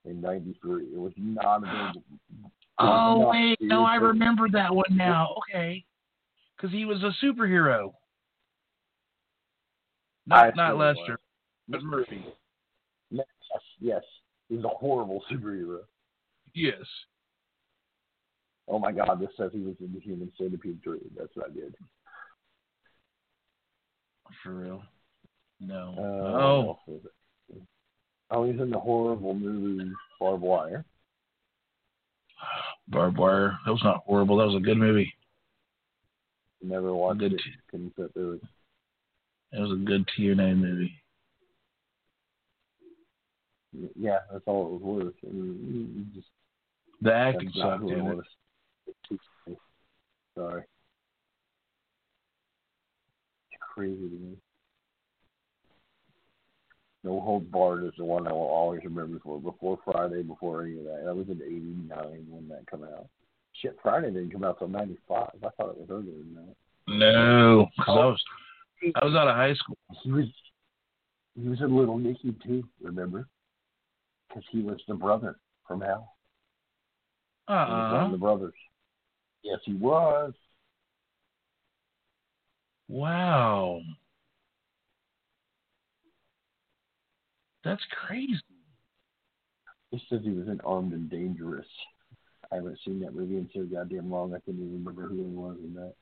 in 0.06 0.22
'93. 0.22 0.84
It 0.84 1.00
was 1.00 1.14
not 1.18 1.64
a 1.64 1.92
big. 1.94 2.04
Oh 2.78 3.22
not 3.22 3.30
wait, 3.32 3.58
no, 3.60 3.84
I 3.86 3.96
remember 3.96 4.48
that 4.50 4.74
one 4.74 4.86
now. 4.92 5.36
Okay, 5.50 5.84
because 6.56 6.72
he 6.72 6.86
was 6.86 7.02
a 7.02 7.12
superhero. 7.26 7.94
I 10.30 10.46
Not 10.46 10.56
not. 10.56 10.78
Lester, 10.78 11.20
but 11.68 11.82
Murphy. 11.82 12.24
Yes, 13.10 13.26
yes. 13.80 14.04
He 14.48 14.58
was 14.58 14.66
a 14.66 14.70
horrible 14.70 15.24
superhero. 15.32 15.80
Yes. 16.54 16.86
Oh 18.68 18.80
my 18.80 18.92
God! 18.92 19.20
This 19.20 19.30
says 19.38 19.52
he 19.54 19.60
was 19.62 19.76
in 19.80 19.94
the 19.94 20.00
Human 20.00 20.32
Centipede 20.38 20.80
three. 20.84 21.00
That's 21.18 21.36
what 21.36 21.50
I 21.50 21.54
did. 21.54 21.76
For 24.44 24.54
real. 24.54 24.84
No. 25.60 25.94
Uh, 25.98 26.42
oh. 26.42 26.62
what 26.64 26.78
was 26.88 27.02
it? 27.06 27.62
Oh, 28.32 28.46
he's 28.50 28.60
in 28.62 28.70
the 28.70 28.80
horrible 28.80 29.34
movie 29.34 29.92
Barbed 30.20 30.42
Wire. 30.42 30.86
Barbed 32.88 33.18
wire. 33.18 33.58
That 33.66 33.72
was 33.72 33.84
not 33.84 34.04
horrible. 34.06 34.38
That 34.38 34.48
was 34.48 34.56
a 34.56 34.66
good 34.66 34.78
movie. 34.78 35.14
Never 36.62 36.94
watched 36.94 37.20
Good 37.20 37.34
it. 37.34 37.38
t- 37.38 37.52
Couldn't 37.70 37.94
sit 37.98 38.14
through 38.14 38.34
it. 38.34 38.42
It 39.54 39.60
was 39.60 39.72
a 39.72 39.84
good 39.86 40.08
TNA 40.18 40.58
movie. 40.58 40.94
Yeah, 43.98 44.20
that's 44.32 44.44
all 44.48 44.66
it 44.68 44.72
was 44.72 44.82
worth. 44.82 45.14
I 45.26 45.32
mean, 45.34 46.12
just 46.14 46.28
The 47.02 47.14
acting 47.14 47.52
sucked 47.56 47.84
in 47.90 48.08
it. 48.08 48.18
Sorry. 50.36 50.64
It's 53.52 53.62
crazy 53.74 54.10
to 54.10 54.16
me. 54.16 54.38
No 57.04 57.20
Hold 57.20 57.52
Barred 57.52 57.84
is 57.86 57.94
the 57.98 58.06
one 58.06 58.28
I 58.28 58.32
will 58.32 58.42
always 58.42 58.84
remember 58.84 59.20
for. 59.24 59.40
Before 59.42 59.80
Friday, 59.84 60.22
before 60.22 60.64
any 60.64 60.78
of 60.78 60.84
that. 60.86 61.04
That 61.06 61.16
was 61.16 61.28
in 61.30 61.42
'89 61.42 62.28
when 62.30 62.48
that 62.50 62.70
came 62.70 62.84
out. 62.84 63.08
Shit, 63.54 63.78
Friday 63.82 64.12
didn't 64.12 64.32
come 64.32 64.44
out 64.44 64.60
till 64.60 64.68
'95. 64.68 65.30
I 65.44 65.50
thought 65.58 65.72
it 65.72 65.78
was 65.78 65.90
earlier 65.90 66.12
than 66.12 66.36
that. 66.36 66.56
No, 66.88 67.68
because 67.78 67.98
I 67.98 68.06
was 68.06 68.24
I 68.96 69.06
was 69.06 69.16
out 69.16 69.28
of 69.28 69.36
high 69.36 69.56
school. 69.56 69.78
He 70.04 70.12
was 70.12 70.26
he 71.42 71.48
was 71.48 71.62
in 71.62 71.76
Little 71.76 71.98
Nicky 71.98 72.34
too. 72.46 72.64
Remember? 72.82 73.28
Because 74.28 74.44
he 74.52 74.62
was 74.62 74.80
the 74.88 74.94
brother 74.94 75.40
from 75.68 75.82
Hell. 75.82 76.16
He 77.48 77.54
was 77.54 77.94
one 77.94 78.06
of 78.06 78.12
the 78.12 78.18
brothers. 78.18 78.54
Yes, 79.44 79.60
he 79.66 79.74
was. 79.74 80.34
Wow. 82.88 83.82
That's 87.64 87.82
crazy. 88.06 88.40
He 89.92 90.02
says 90.10 90.22
he 90.24 90.32
was 90.32 90.48
in 90.48 90.60
Armed 90.62 90.94
and 90.94 91.10
Dangerous. 91.10 91.66
I 92.52 92.56
haven't 92.56 92.80
seen 92.86 93.00
that 93.02 93.16
movie 93.16 93.38
in 93.38 93.50
so 93.54 93.64
goddamn 93.64 94.12
long. 94.12 94.34
I 94.34 94.40
couldn't 94.40 94.62
even 94.62 94.84
remember 94.84 95.08
who 95.08 95.16
he 95.16 95.22
was 95.22 95.58
in 95.64 95.74
that. 95.76 95.94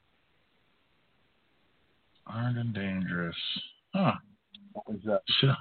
Armed 2.28 2.58
and 2.58 2.74
dangerous. 2.74 3.36
Huh. 3.94 4.14
What 4.74 4.90
was 4.90 5.00
uh, 5.08 5.12
that? 5.12 5.22
Sure. 5.40 5.56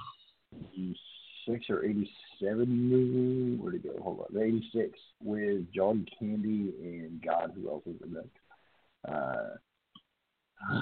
86 1.49 1.69
or 1.69 1.85
87 1.85 2.67
movie? 2.69 3.55
Where'd 3.61 3.75
it 3.75 3.83
go? 3.83 4.01
Hold 4.03 4.25
on. 4.35 4.41
86 4.41 4.97
with 5.23 5.71
John 5.73 6.05
Candy 6.17 6.73
and 6.81 7.21
God, 7.23 7.51
who 7.55 7.69
else 7.69 7.83
was 7.85 7.95
in 8.03 8.13
that? 8.13 9.11
Uh, 9.11 9.55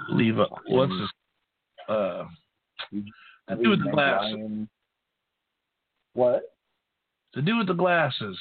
Leave 0.09 0.39
up. 0.39 0.49
What's 0.67 0.91
his? 0.91 1.09
Uh, 1.87 2.25
the 2.91 3.55
dude 3.55 3.69
with 3.69 3.83
the 3.83 3.91
glasses. 3.91 4.33
Ryan. 4.35 4.69
What? 6.13 6.55
The 7.33 7.41
dude 7.41 7.57
with 7.59 7.67
the 7.67 7.73
glasses. 7.73 8.37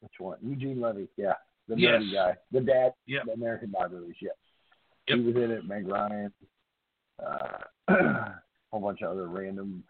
Which 0.00 0.12
one? 0.18 0.38
Eugene 0.42 0.80
Levy, 0.80 1.08
yeah. 1.16 1.34
The 1.68 1.76
Yes. 1.78 2.00
nerdy 2.02 2.12
guy. 2.12 2.36
The 2.52 2.60
dad, 2.60 2.92
Yep. 3.06 3.24
the 3.26 3.32
American 3.32 3.70
Dad 3.72 3.90
movies, 3.92 4.16
yeah. 4.20 4.30
Yep. 5.08 5.18
He 5.18 5.24
was 5.24 5.36
in 5.36 5.50
it, 5.50 5.64
Meg 5.64 5.86
Ryan, 5.88 6.32
uh, 7.24 7.58
a 7.88 8.42
whole 8.70 8.80
bunch 8.80 9.02
of 9.02 9.10
other 9.10 9.26
random 9.28 9.82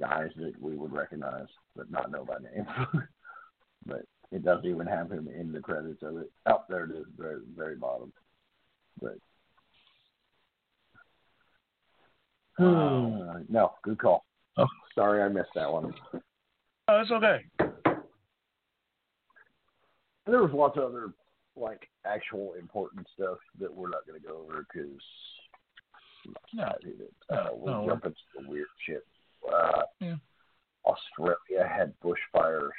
guys 0.00 0.30
that 0.36 0.52
we 0.60 0.76
would 0.76 0.92
recognize 0.92 1.46
but 1.76 1.90
not 1.90 2.10
know 2.10 2.24
by 2.24 2.36
name. 2.38 2.66
but 3.86 4.02
it 4.32 4.44
doesn't 4.44 4.66
even 4.66 4.86
have 4.86 5.10
him 5.10 5.28
in 5.28 5.52
the 5.52 5.60
credits 5.60 6.02
of 6.02 6.16
it. 6.18 6.30
Oh, 6.46 6.62
there 6.68 6.84
it 6.84 6.90
is, 6.90 7.04
very 7.16 7.40
very 7.56 7.76
bottom. 7.76 8.12
But 9.00 9.16
Wow. 12.58 13.40
no, 13.48 13.74
good 13.82 13.98
call. 13.98 14.24
Oh. 14.56 14.66
Sorry 14.94 15.22
I 15.22 15.28
missed 15.28 15.50
that 15.56 15.70
one. 15.72 15.92
Oh, 16.88 17.00
it's 17.00 17.10
okay. 17.10 17.40
there 20.26 20.42
was 20.42 20.52
lots 20.52 20.76
of 20.78 20.84
other 20.84 21.12
like 21.56 21.88
actual 22.06 22.54
important 22.58 23.06
stuff 23.14 23.38
that 23.60 23.72
we're 23.72 23.88
not 23.88 24.06
going 24.06 24.20
to 24.20 24.26
go 24.26 24.38
over 24.42 24.66
because 24.72 25.00
No. 26.52 26.64
uh, 26.64 26.76
No, 27.30 27.54
we're 27.56 27.70
no. 27.72 27.86
jump 27.88 28.04
into 28.06 28.16
the 28.40 28.48
weird 28.48 28.66
shit. 28.86 29.04
Uh, 29.50 29.82
Yeah. 30.00 30.16
Australia 30.84 31.66
had 31.66 31.94
bushfires 32.00 32.70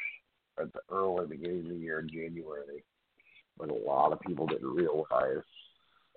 at 0.60 0.72
the 0.74 0.82
early 0.90 1.28
beginning 1.28 1.62
of 1.62 1.70
the 1.70 1.76
year 1.76 2.00
in 2.00 2.10
January, 2.10 2.84
but 3.58 3.70
a 3.70 3.74
lot 3.74 4.14
of 4.14 4.20
people 4.22 4.46
didn't 4.48 4.76
realize. 4.76 5.44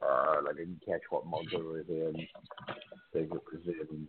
Uh, 0.00 0.36
and 0.38 0.48
I 0.48 0.52
didn't 0.52 0.82
catch 0.86 1.02
what 1.10 1.26
month 1.26 1.52
it 1.52 1.64
was 1.64 1.88
in. 1.88 2.26
I 2.68 2.74
think 3.12 3.32
it 3.32 3.42
was 3.52 3.76
in 3.90 4.08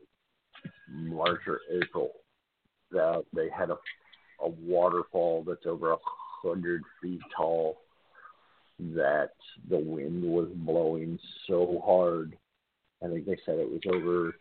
March 0.90 1.42
or 1.48 1.62
April 1.72 2.12
that 2.92 3.24
they 3.34 3.50
had 3.50 3.70
a 3.70 3.78
a 4.42 4.50
waterfall 4.50 5.44
that's 5.44 5.66
over 5.66 5.92
a 5.92 5.98
hundred 6.42 6.82
feet 7.02 7.20
tall 7.36 7.82
that 8.80 9.32
the 9.70 9.78
wind 9.78 10.24
was 10.24 10.48
blowing 10.56 11.20
so 11.48 11.82
hard. 11.86 12.38
I 13.04 13.08
think 13.08 13.26
they 13.26 13.38
said 13.46 13.58
it 13.58 13.70
was 13.70 13.82
over 13.94 14.34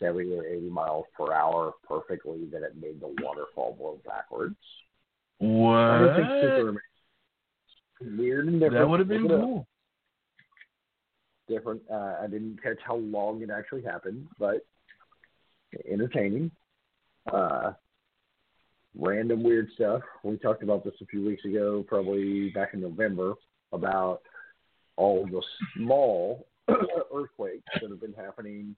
seventy 0.00 0.34
or 0.34 0.44
eighty 0.44 0.68
miles 0.68 1.04
per 1.16 1.32
hour 1.32 1.74
perfectly 1.86 2.44
that 2.52 2.62
it 2.62 2.76
made 2.80 3.00
the 3.00 3.14
waterfall 3.22 3.76
blow 3.78 4.00
backwards. 4.06 4.56
What? 5.38 6.78
Weird 8.00 8.46
and 8.48 8.60
different. 8.60 8.74
That 8.74 8.88
would 8.88 9.00
have 9.00 9.08
been 9.08 9.22
Look 9.24 9.32
it 9.32 9.34
up. 9.34 9.40
cool. 9.40 9.66
Different. 11.48 11.82
Uh, 11.90 12.16
I 12.22 12.26
didn't 12.28 12.62
catch 12.62 12.78
how 12.86 12.96
long 12.96 13.42
it 13.42 13.50
actually 13.50 13.82
happened, 13.82 14.26
but 14.38 14.66
entertaining. 15.90 16.50
Uh, 17.32 17.72
random 18.96 19.42
weird 19.42 19.68
stuff. 19.74 20.02
We 20.22 20.36
talked 20.36 20.62
about 20.62 20.84
this 20.84 20.94
a 21.00 21.06
few 21.06 21.24
weeks 21.24 21.44
ago, 21.44 21.84
probably 21.86 22.50
back 22.50 22.74
in 22.74 22.80
November, 22.80 23.34
about 23.72 24.20
all 24.96 25.26
the 25.26 25.42
small 25.76 26.46
earthquakes 27.14 27.62
that 27.80 27.90
have 27.90 28.00
been 28.00 28.14
happening 28.14 28.74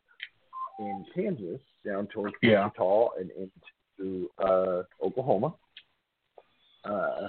in 0.80 1.04
Kansas 1.14 1.60
down 1.86 2.06
towards 2.08 2.34
Yeah. 2.42 2.64
Wichita 2.64 3.08
and 3.18 3.30
into 3.30 4.30
uh, 4.38 4.82
Oklahoma. 5.02 5.54
Uh, 6.84 7.28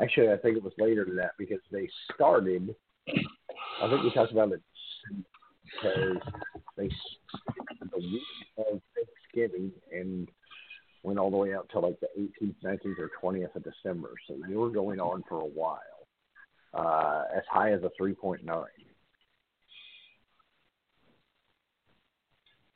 actually, 0.00 0.30
I 0.30 0.36
think 0.36 0.56
it 0.56 0.62
was 0.62 0.72
later 0.78 1.04
than 1.04 1.16
that 1.16 1.32
because 1.38 1.60
they 1.70 1.88
started. 2.14 2.74
I 3.06 3.88
think 3.88 4.02
we 4.02 4.12
talked 4.12 4.32
about 4.32 4.52
it 4.52 4.62
because 5.64 6.16
they 6.76 6.88
the 7.92 7.98
week 7.98 8.22
of 8.58 8.80
Thanksgiving 8.94 9.72
and 9.92 10.28
went 11.02 11.18
all 11.18 11.30
the 11.30 11.36
way 11.36 11.54
out 11.54 11.68
till 11.70 11.82
like 11.82 11.98
the 12.00 12.08
18th, 12.18 12.56
19th, 12.64 12.98
or 12.98 13.10
20th 13.22 13.54
of 13.54 13.64
December. 13.64 14.10
So 14.26 14.36
they 14.48 14.56
were 14.56 14.70
going 14.70 15.00
on 15.00 15.22
for 15.28 15.40
a 15.40 15.46
while, 15.46 15.78
uh, 16.74 17.24
as 17.34 17.44
high 17.50 17.72
as 17.72 17.82
a 17.82 17.90
3.9. 18.00 18.40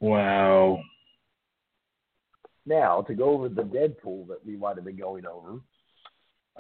Wow. 0.03 0.83
Now, 2.67 3.03
to 3.03 3.15
go 3.15 3.31
over 3.31 3.49
the 3.49 3.63
Deadpool 3.63 4.27
that 4.27 4.45
we 4.45 4.57
might 4.57 4.75
have 4.75 4.85
been 4.85 4.97
going 4.97 5.25
over, 5.27 5.61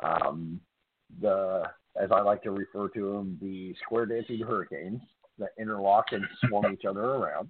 um, 0.00 0.60
the 1.20 1.64
as 2.00 2.10
I 2.12 2.20
like 2.22 2.44
to 2.44 2.52
refer 2.52 2.88
to 2.90 3.12
them, 3.12 3.38
the 3.42 3.74
square 3.82 4.06
dancing 4.06 4.38
hurricanes 4.38 5.00
that 5.38 5.50
interlock 5.58 6.06
and 6.12 6.24
swung 6.46 6.72
each 6.72 6.84
other 6.84 7.02
around. 7.02 7.48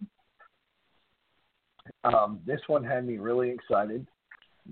Um, 2.04 2.40
this 2.46 2.60
one 2.68 2.82
had 2.82 3.06
me 3.06 3.18
really 3.18 3.50
excited 3.50 4.06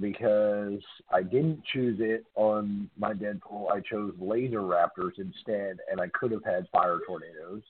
because 0.01 0.81
I 1.13 1.23
didn't 1.23 1.63
choose 1.71 1.99
it 2.01 2.25
on 2.35 2.89
my 2.99 3.13
Deadpool. 3.13 3.71
I 3.71 3.81
chose 3.81 4.15
laser 4.19 4.61
raptors 4.61 5.19
instead, 5.19 5.79
and 5.91 6.01
I 6.01 6.09
could 6.09 6.33
have 6.33 6.45
had 6.45 6.67
fire 6.73 6.99
tornadoes 7.07 7.63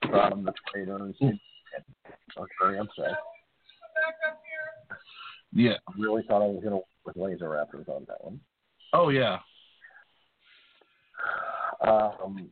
from 0.00 0.44
the 0.44 0.52
tornadoes. 0.72 1.14
I 1.20 1.38
was 2.38 2.48
very 2.60 2.78
upset. 2.78 3.18
Yeah. 5.52 5.76
I 5.88 5.92
Really 5.98 6.22
thought 6.28 6.42
I 6.42 6.46
was 6.46 6.62
going 6.62 6.70
to 6.70 6.76
work 6.76 6.84
with 7.04 7.16
laser 7.16 7.48
raptors 7.48 7.88
on 7.88 8.04
that 8.08 8.22
one. 8.22 8.40
Oh 8.92 9.08
yeah. 9.08 9.38
um, 11.80 12.50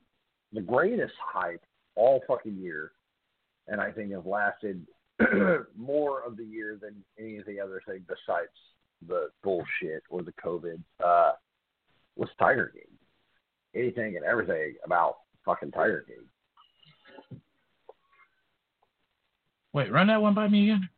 the 0.52 0.60
greatest 0.60 1.14
hype 1.22 1.62
all 1.94 2.22
fucking 2.26 2.56
year, 2.56 2.92
and 3.68 3.80
I 3.80 3.90
think 3.90 4.12
have 4.12 4.26
lasted 4.26 4.86
more 5.76 6.22
of 6.22 6.36
the 6.36 6.44
year 6.44 6.78
than 6.80 7.02
any 7.18 7.38
of 7.38 7.46
the 7.46 7.58
other 7.60 7.82
things 7.86 8.02
besides 8.06 8.50
the 9.06 9.28
bullshit 9.42 10.02
or 10.10 10.22
the 10.22 10.32
COVID, 10.32 10.80
uh, 11.04 11.32
was 12.16 12.28
Tiger 12.38 12.72
King. 12.74 12.82
Anything 13.74 14.16
and 14.16 14.24
everything 14.24 14.74
about 14.84 15.16
fucking 15.44 15.70
Tiger 15.70 16.04
King. 16.06 16.24
Wait, 19.76 19.92
run 19.92 20.06
that 20.06 20.22
one 20.22 20.32
by 20.32 20.48
me 20.48 20.70
again. 20.70 20.88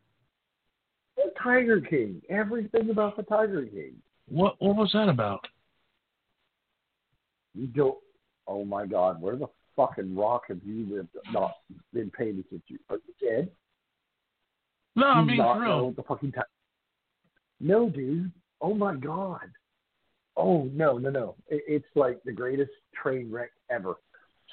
The 1.17 1.33
Tiger 1.43 1.81
King. 1.81 2.23
Everything 2.31 2.91
about 2.91 3.17
the 3.17 3.25
Tiger 3.25 3.67
King. 3.67 3.95
What 4.29 4.55
what 4.61 4.77
was 4.77 4.93
that 4.93 5.09
about? 5.09 5.45
You 7.57 7.67
don't. 7.67 7.99
Oh 8.47 8.65
my 8.65 8.87
God, 8.87 9.21
where 9.21 9.35
the 9.35 9.49
fucking 9.75 10.15
rock 10.15 10.45
have 10.47 10.61
you 10.65 10.87
lived? 10.95 11.09
Not 11.33 11.55
been 11.93 12.09
paying 12.09 12.39
attention? 12.39 12.79
Are 12.89 12.99
you 12.99 13.29
dead? 13.29 13.51
No, 14.95 15.07
I 15.09 15.25
mean 15.25 15.39
not 15.39 15.59
real. 15.59 15.91
the 15.91 16.05
fucking 16.05 16.31
time. 16.31 16.45
No, 17.59 17.91
dude. 17.91 18.31
Oh 18.61 18.75
my 18.75 18.95
god. 18.95 19.51
Oh 20.37 20.71
no, 20.73 20.99
no, 20.99 21.11
no. 21.11 21.35
It, 21.49 21.65
it's 21.67 21.97
like 21.97 22.23
the 22.23 22.33
greatest 22.33 22.71
train 22.95 23.29
wreck 23.29 23.51
ever. 23.71 23.95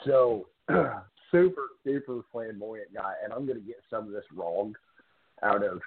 So 0.03 0.47
super, 1.32 1.67
super 1.84 2.21
flamboyant 2.32 2.93
guy, 2.93 3.13
and 3.23 3.34
I'm 3.34 3.45
gonna 3.45 3.59
get 3.59 3.82
some 3.89 4.05
of 4.05 4.11
this 4.11 4.26
wrong 4.34 4.76
out 5.43 5.63
of 5.63 5.82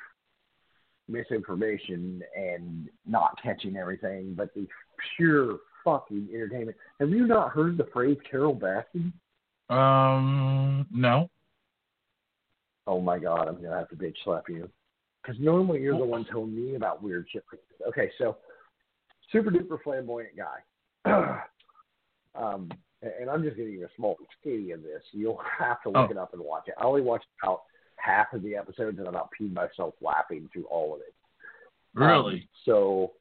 misinformation 1.09 2.23
and 2.37 2.89
not 3.07 3.41
catching 3.43 3.77
everything, 3.77 4.35
but 4.35 4.53
the 4.55 4.67
pure 5.17 5.59
fucking 5.85 6.29
entertainment. 6.33 6.77
Have 7.01 7.11
you 7.11 7.27
not 7.27 7.51
heard 7.51 7.79
the 7.79 7.89
phrase 7.93 8.19
Carole 8.31 8.55
Baskin? 8.55 9.13
Um, 9.75 10.87
no. 10.91 11.31
Oh 12.87 13.01
my 13.01 13.19
god, 13.19 13.49
I'm 13.49 13.63
gonna 13.63 13.77
have 13.77 13.89
to 13.91 13.97
bitch 13.97 14.17
slap 14.25 14.49
you. 14.49 14.69
Because 15.23 15.41
normally 15.41 15.81
you're 15.83 15.99
the 15.99 16.05
one 16.05 16.25
telling 16.25 16.55
me 16.55 16.75
about 16.75 17.03
weird 17.03 17.27
shit 17.31 17.45
like 17.53 17.61
this. 17.69 17.89
Okay, 17.89 18.11
so 18.19 18.37
super 19.31 19.51
duper 19.51 19.79
flamboyant 19.83 20.33
guy. 20.37 21.43
um, 22.35 22.71
and 23.03 23.31
I'm 23.31 23.43
just 23.43 23.57
giving 23.57 23.75
you 23.75 23.85
a 23.85 23.89
small 23.97 24.17
skinny 24.41 24.73
of 24.73 24.83
this. 24.83 25.03
You'll 25.13 25.41
have 25.59 25.83
to 25.83 25.91
look 25.91 26.09
Oh. 26.09 26.13
it 26.13 26.17
up 26.19 26.33
and 26.33 26.43
watch 26.43 26.65
it. 26.69 26.75
I 26.79 26.85
only 26.85 27.03
watched 27.03 27.27
about 27.43 27.63
half 27.97 28.33
of 28.33 28.43
the 28.43 28.57
episodes 28.57 28.99
and 28.99 29.07
I 29.07 29.11
about 29.11 29.31
peed 29.39 29.53
myself 29.53 29.95
laughing 30.01 30.49
through 30.53 30.67
all 30.67 30.95
of 30.95 31.01
it. 31.01 31.15
Um, 31.97 32.03
Really? 32.07 32.49
so 32.65 33.13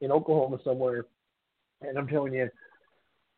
in 0.00 0.10
Oklahoma 0.12 0.58
somewhere, 0.64 1.06
and 1.82 1.98
I'm 1.98 2.06
telling 2.08 2.32
you, 2.34 2.48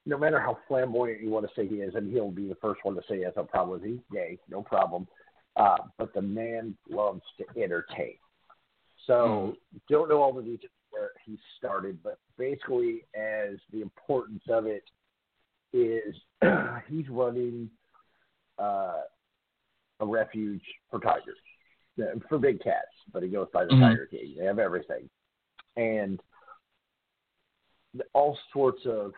no 0.06 0.16
matter 0.16 0.40
how 0.40 0.58
flamboyant 0.68 1.20
you 1.20 1.28
want 1.30 1.46
to 1.46 1.52
say 1.54 1.66
he 1.68 1.76
is, 1.76 1.94
and 1.94 2.10
he'll 2.10 2.30
be 2.30 2.48
the 2.48 2.54
first 2.56 2.80
one 2.82 2.94
to 2.94 3.02
say 3.08 3.20
yes, 3.20 3.32
I'll 3.36 3.44
probably 3.44 3.90
he's 3.90 3.98
gay, 4.12 4.38
no 4.48 4.62
problem. 4.62 5.06
Uh, 5.56 5.76
but 5.98 6.14
the 6.14 6.22
man 6.22 6.76
loves 6.88 7.20
to 7.36 7.62
entertain. 7.62 8.14
So 9.06 9.54
don't 9.90 10.08
know 10.08 10.22
all 10.22 10.32
the 10.32 10.42
details 10.42 10.70
where 10.90 11.10
he 11.26 11.38
started, 11.58 11.98
but 12.02 12.18
basically, 12.38 13.02
as 13.14 13.56
the 13.72 13.82
importance 13.82 14.42
of 14.48 14.66
it 14.66 14.84
is, 15.72 16.14
he's 16.88 17.08
running 17.08 17.70
uh, 18.58 19.02
a 20.00 20.06
refuge 20.06 20.62
for 20.90 21.00
tigers, 21.00 21.38
uh, 22.00 22.18
for 22.28 22.38
big 22.38 22.60
cats, 22.62 22.86
but 23.12 23.22
he 23.22 23.28
goes 23.28 23.48
by 23.52 23.64
the 23.64 23.72
Mhm. 23.72 23.80
Tiger 23.80 24.06
King. 24.06 24.34
They 24.38 24.44
have 24.44 24.58
everything, 24.58 25.08
and 25.76 26.20
all 28.12 28.38
sorts 28.52 28.84
of 28.86 29.12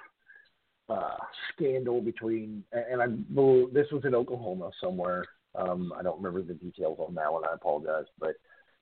uh, 0.89 1.17
scandal 1.53 2.01
between. 2.01 2.65
And 2.73 3.01
I 3.01 3.07
believe 3.07 3.73
this 3.73 3.91
was 3.93 4.05
in 4.05 4.15
Oklahoma 4.15 4.71
somewhere. 4.81 5.25
Um, 5.55 5.93
I 5.97 6.03
don't 6.03 6.17
remember 6.17 6.43
the 6.43 6.55
details 6.55 6.99
on 6.99 7.15
that 7.15 7.33
one. 7.33 7.45
I 7.45 7.55
apologize, 7.55 8.07
but 8.19 8.35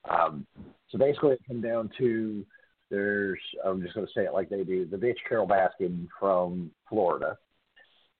um, 0.08 0.46
so 0.90 0.98
basically, 0.98 1.32
it 1.32 1.44
came 1.46 1.60
down 1.60 1.90
to 1.98 2.46
there's. 2.90 3.40
I'm 3.64 3.82
just 3.82 3.94
going 3.94 4.06
to 4.06 4.12
say 4.12 4.24
it 4.24 4.32
like 4.32 4.48
they 4.48 4.64
do. 4.64 4.86
The 4.86 4.96
bitch 4.96 5.16
Carole 5.28 5.46
Baskin 5.46 6.06
from 6.18 6.70
Florida, 6.88 7.36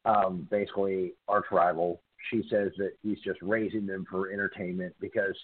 um, 0.09 0.49
basically 0.51 1.13
arch 1.29 1.47
rival. 1.53 2.01
She 2.31 2.43
says 2.51 2.73
that 2.79 2.93
he's 3.03 3.21
just 3.21 3.41
raising 3.43 3.87
them 3.87 4.07
for 4.11 4.33
entertainment 4.33 4.95
because 5.01 5.37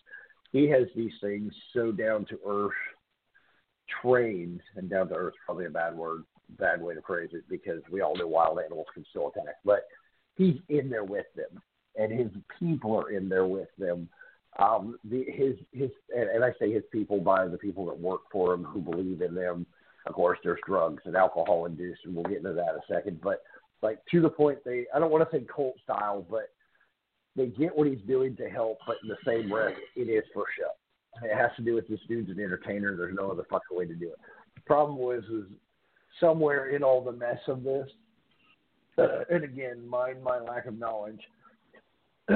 he 0.53 0.69
has 0.69 0.87
these 0.97 1.13
things 1.21 1.53
so 1.73 1.93
down 1.93 2.25
to 2.27 2.39
earth 2.47 2.73
trained, 4.03 4.61
and 4.77 4.89
down 4.89 5.09
to 5.09 5.15
earth 5.15 5.35
probably 5.45 5.67
a 5.67 5.71
bad 5.71 5.95
word, 5.95 6.23
bad 6.59 6.81
way 6.81 6.95
to 6.95 7.03
phrase 7.03 7.31
it 7.33 7.45
because 7.49 7.83
we 7.91 8.01
all 8.01 8.17
know 8.17 8.27
wild 8.27 8.59
animals 8.59 8.87
can 8.95 9.05
still 9.11 9.29
attack, 9.29 9.57
but 9.65 9.83
he's 10.37 10.57
in 10.69 10.89
there 10.89 11.05
with 11.05 11.27
them, 11.37 11.61
and 11.97 12.13
his 12.13 12.31
people 12.59 12.97
are 12.97 13.11
in 13.11 13.29
there 13.29 13.47
with 13.47 13.69
them. 13.79 14.09
Um, 14.59 14.99
the, 15.05 15.25
his 15.29 15.57
his 15.73 15.91
and, 16.17 16.31
and 16.31 16.45
I 16.45 16.53
say 16.59 16.73
his 16.73 16.85
people 16.93 17.21
by 17.21 17.47
the 17.47 17.59
people 17.59 17.87
that 17.87 17.99
work 17.99 18.23
for 18.33 18.55
him 18.55 18.65
who 18.65 18.81
believe 18.81 19.21
in 19.21 19.35
them. 19.35 19.67
Of 20.07 20.15
course, 20.15 20.39
there's 20.45 20.61
drugs 20.67 21.03
and 21.07 21.17
alcohol 21.17 21.67
induced, 21.67 22.05
and 22.05 22.15
we'll 22.15 22.25
get 22.25 22.39
into 22.39 22.53
that 22.53 22.75
in 22.75 22.95
a 22.95 22.95
second. 22.95 23.21
But 23.23 23.43
like 23.85 23.99
to 24.11 24.21
the 24.21 24.31
point, 24.31 24.59
they 24.65 24.87
I 24.93 24.99
don't 24.99 25.13
want 25.13 25.31
to 25.31 25.37
say 25.37 25.45
cult 25.55 25.75
style, 25.85 26.27
but 26.29 26.51
they 27.37 27.47
get 27.47 27.77
what 27.77 27.87
he's 27.87 28.01
doing 28.07 28.35
to 28.37 28.49
help, 28.49 28.79
but 28.87 28.97
in 29.03 29.09
the 29.09 29.17
same 29.27 29.51
breath, 29.51 29.75
it 29.95 30.09
is 30.09 30.25
for 30.33 30.45
show. 30.59 30.71
It 31.25 31.37
has 31.37 31.51
to 31.57 31.63
do 31.63 31.75
with 31.75 31.87
this 31.87 32.01
dude's 32.09 32.31
an 32.31 32.41
entertainer. 32.41 32.97
There's 32.97 33.15
no 33.15 33.31
other 33.31 33.45
fucking 33.51 33.77
way 33.77 33.87
to 33.87 33.95
do 33.95 34.09
it. 34.09 34.19
The 34.55 34.61
problem 34.63 34.99
was 34.99 35.23
is 35.25 35.45
somewhere 36.19 36.71
in 36.71 36.83
all 36.83 37.05
the 37.05 37.13
mess 37.13 37.39
of 37.47 37.63
this, 37.63 37.89
uh, 38.99 39.21
and 39.31 39.45
again, 39.45 39.87
mind 39.87 40.23
my 40.23 40.41
lack 40.41 40.67
of 40.67 40.79
knowledge. 40.79 41.21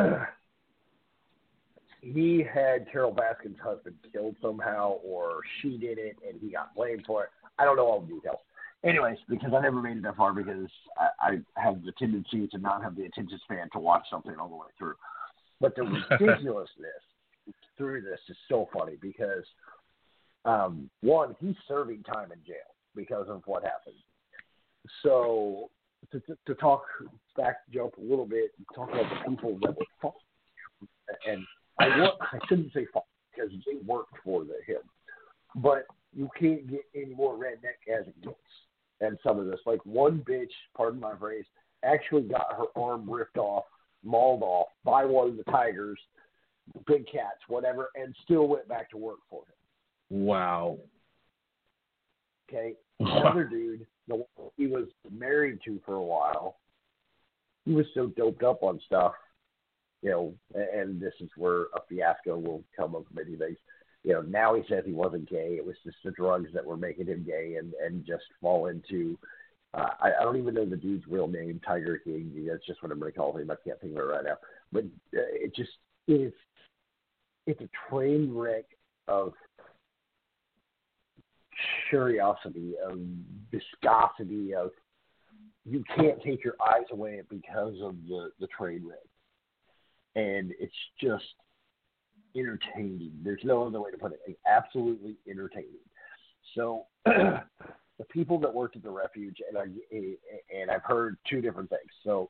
he 2.01 2.45
had 2.53 2.91
Carole 2.93 3.15
Baskin's 3.15 3.59
husband 3.63 3.97
killed 4.13 4.37
somehow, 4.43 4.99
or 5.05 5.41
she 5.61 5.79
did 5.79 5.99
it, 5.99 6.17
and 6.29 6.39
he 6.41 6.51
got 6.51 6.75
blamed 6.75 7.05
for 7.07 7.25
it. 7.25 7.31
I 7.59 7.65
don't 7.65 7.77
know 7.77 7.87
all 7.87 8.01
the 8.01 8.15
details. 8.15 8.39
Anyways, 8.85 9.19
because 9.29 9.53
I 9.55 9.61
never 9.61 9.83
made 9.83 9.97
it 9.97 10.03
that 10.05 10.17
far 10.17 10.33
because 10.33 10.69
I, 10.97 11.39
I 11.57 11.61
have 11.61 11.83
the 11.85 11.93
tendency 11.99 12.47
to 12.49 12.59
not 12.59 12.83
have 12.83 12.95
the 12.95 13.05
attention 13.05 13.41
span 13.43 13.69
to 13.73 13.81
watch 13.81 14.05
something 14.09 14.35
all 14.39 14.49
the 14.49 14.55
way 14.55 14.69
through. 14.79 14.95
But 15.61 15.75
the 15.75 15.83
ridiculousness 16.21 17.03
through 17.77 18.03
this 18.03 18.21
is 18.29 18.37
so 18.49 18.69
funny 18.73 18.97
because 19.01 19.45
um, 20.45 20.89
one, 21.01 21.35
he's 21.41 21.57
serving 21.67 22.05
time 22.05 22.31
in 22.33 22.39
jail 22.47 22.57
because 22.95 23.27
of 23.29 23.43
what 23.47 23.65
happened. 23.65 23.97
So 25.03 25.71
to, 26.13 26.21
to, 26.21 26.39
to 26.47 26.55
talk 26.55 26.85
back, 27.37 27.57
jump 27.73 27.97
a 27.99 28.01
little 28.01 28.27
bit, 28.27 28.53
and 28.57 28.67
talk 28.75 28.91
about 28.91 29.05
the 29.11 29.31
people 29.31 29.59
that 29.63 29.77
were 29.77 29.85
fought, 30.01 30.15
and 31.29 31.45
I 31.79 31.89
want, 31.89 32.15
I 32.21 32.39
shouldn't 32.49 32.73
say 32.73 32.87
fought 32.93 33.05
because 33.35 33.51
they 33.67 33.79
worked 33.87 34.15
for 34.25 34.45
the, 34.45 34.55
him, 34.67 34.83
but 35.57 35.87
you 36.15 36.29
can't 36.39 36.69
get 36.69 36.83
any 36.95 37.15
more 37.15 37.35
redneck 37.35 37.93
as 37.93 38.07
it 38.07 38.21
gets. 38.23 38.37
And 39.01 39.19
some 39.23 39.39
of 39.39 39.47
this, 39.47 39.61
like 39.65 39.85
one 39.85 40.25
bitch, 40.29 40.51
pardon 40.77 41.01
my 41.01 41.17
phrase, 41.17 41.45
actually 41.85 42.23
got 42.23 42.57
her 42.57 42.81
arm 42.81 43.09
ripped 43.09 43.39
off, 43.39 43.65
mauled 44.05 44.43
off 44.43 44.69
by 44.85 45.05
one 45.05 45.29
of 45.29 45.37
the 45.37 45.45
tigers, 45.45 46.01
big 46.87 47.07
cats, 47.07 47.41
whatever, 47.47 47.91
and 47.95 48.15
still 48.25 48.49
went 48.49 48.69
back 48.69 48.91
to 48.91 48.97
work 48.97 49.19
for 49.31 49.43
him. 49.43 50.25
Wow. 50.27 50.79
Okay, 52.49 52.75
another 53.01 53.45
dude, 53.45 53.87
the 54.09 54.17
one 54.17 54.51
he 54.57 54.67
was 54.67 54.87
married 55.11 55.59
to 55.65 55.81
for 55.85 55.95
a 55.95 56.03
while, 56.03 56.57
he 57.65 57.73
was 57.73 57.87
so 57.95 58.07
doped 58.17 58.43
up 58.43 58.63
on 58.63 58.81
stuff, 58.87 59.13
you 60.03 60.11
know, 60.11 60.35
and 60.55 61.01
this 61.01 61.13
is 61.21 61.29
where 61.37 61.65
a 61.75 61.81
fiasco 61.89 62.39
will 62.39 62.65
come 62.77 62.95
of 62.95 63.05
many 63.13 63.37
things. 63.37 63.59
You 64.05 64.13
know, 64.13 64.23
now 64.23 64.55
he 64.55 64.63
says 64.69 64.85
he 64.87 64.93
wasn't 64.93 65.29
gay. 65.29 65.57
It 65.57 65.67
was 65.67 65.77
just 65.85 65.97
the 66.05 66.11
drugs 66.13 66.51
that 66.55 66.65
were 66.65 66.77
making 66.77 67.07
him 67.07 67.25
gay, 67.27 67.57
and 67.59 67.73
and 67.75 68.07
just 68.07 68.25
fall 68.41 68.67
into. 68.67 69.19
Uh, 69.75 69.91
I, 70.01 70.13
I 70.21 70.23
don't 70.23 70.39
even 70.39 70.55
know 70.55 70.65
the 70.65 70.77
dude's 70.77 71.07
real 71.07 71.29
name, 71.29 71.61
Tiger 71.67 71.99
King. 71.99 72.33
That's 72.49 72.65
just 72.67 72.83
what 72.83 72.91
everybody 72.91 73.13
calls 73.13 73.41
him. 73.41 73.51
I 73.51 73.57
can't 73.63 73.79
think 73.81 73.93
of 73.93 73.99
it 73.99 74.03
right 74.03 74.25
now. 74.25 74.39
But 74.73 74.85
uh, 74.85 75.29
it 75.33 75.55
just 75.55 75.71
is. 76.07 76.33
It's 77.47 77.61
a 77.61 77.69
train 77.91 78.33
wreck 78.35 78.65
of 79.09 79.33
curiosity, 81.91 82.75
of 82.83 82.99
viscosity, 83.51 84.55
of 84.55 84.71
you 85.65 85.83
can't 85.97 86.23
take 86.23 86.45
your 86.45 86.55
eyes 86.67 86.87
away 86.93 87.23
because 87.29 87.75
of 87.83 87.97
the 88.09 88.31
the 88.41 88.47
train 88.47 88.87
wreck, 88.87 88.99
and 90.15 90.53
it's 90.59 90.73
just 91.01 91.25
entertaining. 92.39 93.13
There's 93.23 93.43
no 93.45 93.67
other 93.67 93.81
way 93.81 93.91
to 93.91 93.99
put 93.99 94.13
it. 94.13 94.39
Absolutely 94.47 95.17
entertaining. 95.29 95.81
So 96.55 96.87
the 97.05 98.05
people 98.11 98.39
that 98.41 98.53
worked 98.53 98.77
at 98.77 98.83
the 98.83 98.91
refuge, 98.91 99.39
and 99.49 99.59
I 99.59 99.65
and 100.57 100.71
I've 100.71 100.85
heard 100.85 101.17
two 101.29 101.41
different 101.41 101.71
things. 101.71 101.91
So 102.05 102.29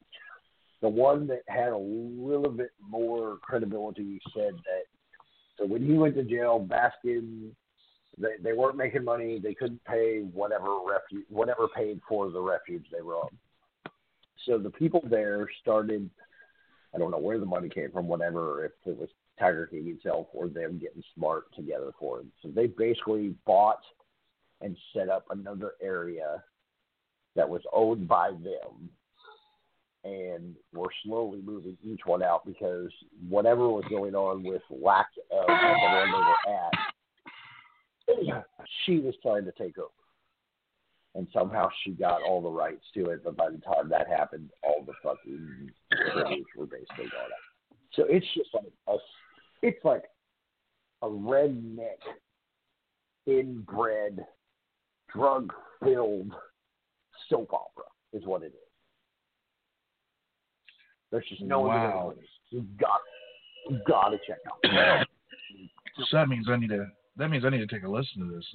the 0.80 0.88
one 0.88 1.26
that 1.28 1.42
had 1.48 1.70
a 1.70 1.78
little 1.78 2.50
bit 2.50 2.70
more 2.80 3.38
credibility 3.42 4.20
said 4.34 4.52
that 4.54 4.84
so 5.58 5.66
when 5.66 5.84
he 5.84 5.94
went 5.94 6.14
to 6.14 6.22
jail, 6.22 6.64
Baskin 6.68 7.50
they 8.16 8.36
they 8.42 8.52
weren't 8.52 8.76
making 8.76 9.04
money. 9.04 9.38
They 9.38 9.54
couldn't 9.54 9.84
pay 9.84 10.20
whatever 10.32 10.78
refuge 10.86 11.26
whatever 11.28 11.68
paid 11.68 12.00
for 12.08 12.30
the 12.30 12.40
refuge 12.40 12.86
they 12.92 13.02
were 13.02 13.16
on. 13.16 13.30
So 14.46 14.58
the 14.58 14.70
people 14.70 15.02
there 15.08 15.48
started. 15.60 16.08
I 16.94 16.98
don't 16.98 17.10
know 17.10 17.18
where 17.18 17.38
the 17.38 17.44
money 17.44 17.68
came 17.68 17.90
from, 17.90 18.08
whatever, 18.08 18.64
if 18.64 18.72
it 18.86 18.96
was 18.96 19.10
Tiger 19.38 19.66
King 19.66 19.86
himself 19.86 20.26
or 20.32 20.48
them 20.48 20.78
getting 20.78 21.02
smart 21.14 21.54
together 21.54 21.92
for 21.98 22.20
him. 22.20 22.32
So 22.42 22.48
they 22.48 22.66
basically 22.66 23.34
bought 23.46 23.82
and 24.60 24.76
set 24.92 25.08
up 25.08 25.24
another 25.30 25.72
area 25.80 26.42
that 27.36 27.48
was 27.48 27.62
owned 27.72 28.08
by 28.08 28.30
them 28.30 28.90
and 30.04 30.56
were 30.72 30.90
slowly 31.04 31.40
moving 31.44 31.76
each 31.82 32.00
one 32.04 32.22
out 32.22 32.46
because 32.46 32.90
whatever 33.28 33.68
was 33.68 33.84
going 33.90 34.14
on 34.14 34.42
with 34.42 34.62
lack 34.70 35.08
of 35.30 35.46
the 35.46 35.52
one 35.52 36.10
they 36.10 36.18
were 36.18 36.54
at, 36.54 36.72
she 38.84 38.98
was 38.98 39.14
trying 39.22 39.44
to 39.44 39.52
take 39.52 39.78
over. 39.78 39.92
And 41.14 41.28
somehow 41.32 41.68
she 41.82 41.92
got 41.92 42.22
all 42.22 42.40
the 42.40 42.50
rights 42.50 42.84
to 42.94 43.06
it, 43.06 43.24
but 43.24 43.36
by 43.36 43.50
the 43.50 43.58
time 43.58 43.88
that 43.88 44.08
happened, 44.08 44.50
all 44.62 44.84
the 44.86 44.92
fucking 45.02 45.70
were 46.56 46.66
basically 46.66 47.08
gone 47.10 47.24
out. 47.24 47.76
So 47.94 48.04
it's 48.08 48.26
just 48.34 48.54
like 48.54 48.72
a, 48.88 48.96
it's 49.62 49.84
like 49.84 50.04
a 51.02 51.06
redneck, 51.06 51.98
inbred, 53.26 54.24
drug 55.12 55.52
filled 55.82 56.32
soap 57.28 57.52
opera 57.52 57.84
is 58.12 58.24
what 58.24 58.42
it 58.42 58.46
is. 58.46 58.52
There's 61.10 61.26
just 61.28 61.42
no 61.42 61.60
Wow. 61.62 61.70
other 61.70 62.08
way 62.08 62.14
to. 62.16 62.28
You've 62.50 62.76
got 62.78 63.00
you've 63.68 63.84
got 63.84 64.10
to 64.10 64.18
check 64.26 64.38
out. 64.46 65.06
So 65.96 66.16
that 66.16 66.28
means 66.28 66.46
I 66.48 66.56
need 66.56 66.68
to. 66.68 66.86
That 67.16 67.28
means 67.28 67.44
I 67.44 67.50
need 67.50 67.58
to 67.58 67.66
take 67.66 67.82
a 67.82 67.88
listen 67.88 68.28
to 68.28 68.36
this. 68.36 68.46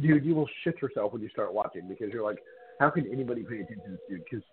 Dude, 0.00 0.24
you 0.24 0.34
will 0.34 0.48
shit 0.64 0.82
yourself 0.82 1.12
when 1.12 1.22
you 1.22 1.28
start 1.28 1.54
watching 1.54 1.86
because 1.86 2.12
you're 2.12 2.24
like, 2.24 2.38
how 2.80 2.90
can 2.90 3.06
anybody 3.12 3.44
pay 3.44 3.60
attention 3.60 3.84
to 3.84 3.90
this 3.92 4.00
dude? 4.08 4.24
Because 4.28 4.44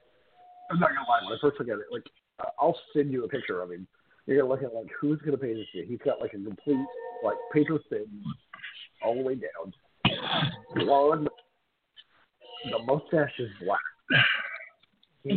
I'm 0.70 0.80
not 0.80 0.90
gonna 0.90 1.08
lie, 1.10 1.22
when 1.26 1.34
I 1.34 1.38
first 1.42 1.60
look 1.60 1.68
at 1.70 1.80
it, 1.80 1.86
like 1.92 2.04
I'll 2.60 2.78
send 2.96 3.12
you 3.12 3.26
a 3.26 3.28
picture 3.28 3.62
of 3.62 3.72
him. 3.72 3.88
You're 4.26 4.38
gonna 4.38 4.50
look 4.50 4.64
at 4.64 4.74
like 4.74 4.88
who's 5.00 5.20
gonna 5.22 5.38
pay 5.38 5.54
this 5.54 5.66
dude? 5.74 5.88
He's 5.88 6.00
got 6.06 6.22
like 6.22 6.34
a 6.34 6.38
complete 6.38 6.86
like 7.24 7.38
paper 7.54 7.80
thin 7.90 8.06
all 9.04 9.16
the 9.16 9.22
way 9.22 9.36
down, 9.36 9.74
blonde. 10.76 11.28
The 12.72 12.80
mustache 12.80 13.34
is 13.40 13.50
black. 13.64 13.80
He- 15.24 15.34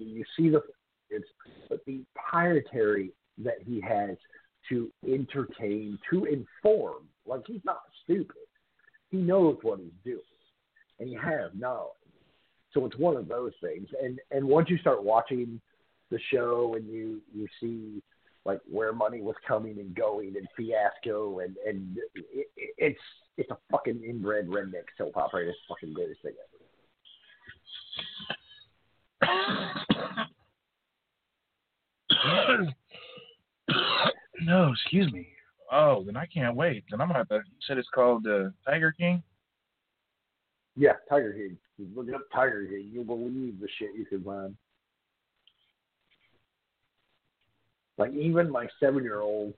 you 0.04 0.24
see 0.36 0.48
the 0.50 0.62
it's 1.10 1.26
but 1.68 1.80
the 1.86 2.04
pietary 2.30 3.12
that 3.38 3.56
he 3.64 3.80
has 3.80 4.16
to 4.68 4.90
entertain, 5.06 5.98
to 6.10 6.24
inform. 6.24 7.04
Like 7.26 7.42
he's 7.46 7.60
not 7.64 7.80
stupid. 8.04 8.36
He 9.10 9.18
knows 9.18 9.58
what 9.62 9.80
he's 9.80 9.92
doing, 10.04 10.20
and 11.00 11.08
he 11.08 11.14
has 11.14 11.50
knowledge. 11.56 11.92
So 12.74 12.84
it's 12.84 12.96
one 12.98 13.16
of 13.16 13.28
those 13.28 13.52
things. 13.62 13.88
And 14.02 14.20
and 14.30 14.46
once 14.46 14.68
you 14.70 14.78
start 14.78 15.02
watching 15.02 15.60
the 16.10 16.18
show 16.32 16.74
and 16.76 16.88
you 16.88 17.20
you 17.34 17.46
see 17.60 18.02
like 18.44 18.60
where 18.70 18.92
money 18.92 19.20
was 19.20 19.34
coming 19.46 19.78
and 19.78 19.94
going 19.94 20.34
and 20.36 20.48
fiasco 20.56 21.40
and 21.40 21.56
and 21.66 21.98
it, 22.14 22.46
it, 22.56 22.74
it's 22.78 23.00
it's 23.36 23.50
a 23.50 23.58
fucking 23.70 24.02
inbred 24.02 24.48
redneck 24.48 24.84
soap 24.96 25.16
opera. 25.16 25.46
It's 25.46 25.58
fucking 25.68 25.92
greatest 25.92 26.22
thing 26.22 26.32
ever. 26.32 26.58
no, 34.42 34.72
excuse 34.72 35.12
me. 35.12 35.28
Oh, 35.70 36.02
then 36.04 36.16
I 36.16 36.26
can't 36.26 36.56
wait. 36.56 36.84
Then 36.90 37.00
I'm 37.00 37.06
gonna 37.08 37.20
have 37.20 37.28
to. 37.28 37.36
You 37.36 37.42
said 37.66 37.78
it's 37.78 37.88
called 37.94 38.26
uh, 38.26 38.50
Tiger 38.66 38.92
King. 38.92 39.22
Yeah, 40.76 40.94
Tiger 41.08 41.32
King. 41.32 41.56
Look 41.94 42.12
up 42.14 42.22
Tiger 42.34 42.66
King. 42.66 42.90
You'll 42.92 43.04
believe 43.04 43.60
the 43.60 43.68
shit 43.78 43.90
you 43.96 44.04
can 44.06 44.24
find. 44.24 44.56
Like 47.98 48.12
even 48.14 48.50
my 48.50 48.66
seven 48.80 49.02
year 49.02 49.20
old 49.20 49.54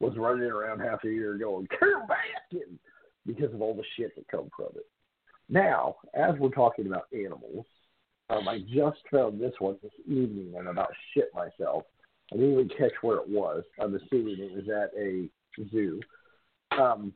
was 0.00 0.16
running 0.16 0.50
around 0.50 0.80
half 0.80 1.04
a 1.04 1.08
year 1.08 1.36
going, 1.38 1.68
Carole 1.78 2.06
Baskin 2.08 2.78
because 3.26 3.54
of 3.54 3.62
all 3.62 3.74
the 3.74 3.84
shit 3.96 4.14
that 4.16 4.26
comes 4.28 4.50
from 4.56 4.70
it. 4.74 4.86
Now, 5.48 5.96
as 6.14 6.34
we're 6.38 6.48
talking 6.48 6.86
about 6.86 7.06
animals, 7.12 7.66
um, 8.30 8.48
I 8.48 8.60
just 8.60 8.98
found 9.12 9.40
this 9.40 9.52
one 9.58 9.76
this 9.82 9.92
evening 10.06 10.54
and 10.56 10.68
about 10.68 10.90
shit 11.12 11.30
myself. 11.34 11.84
I 12.32 12.36
didn't 12.36 12.52
even 12.52 12.68
catch 12.70 12.92
where 13.02 13.18
it 13.18 13.28
was. 13.28 13.62
I'm 13.78 13.94
assuming 13.94 14.38
it 14.38 14.52
was 14.52 14.68
at 14.68 14.98
a 14.98 15.28
zoo. 15.70 16.00
Um, 16.80 17.12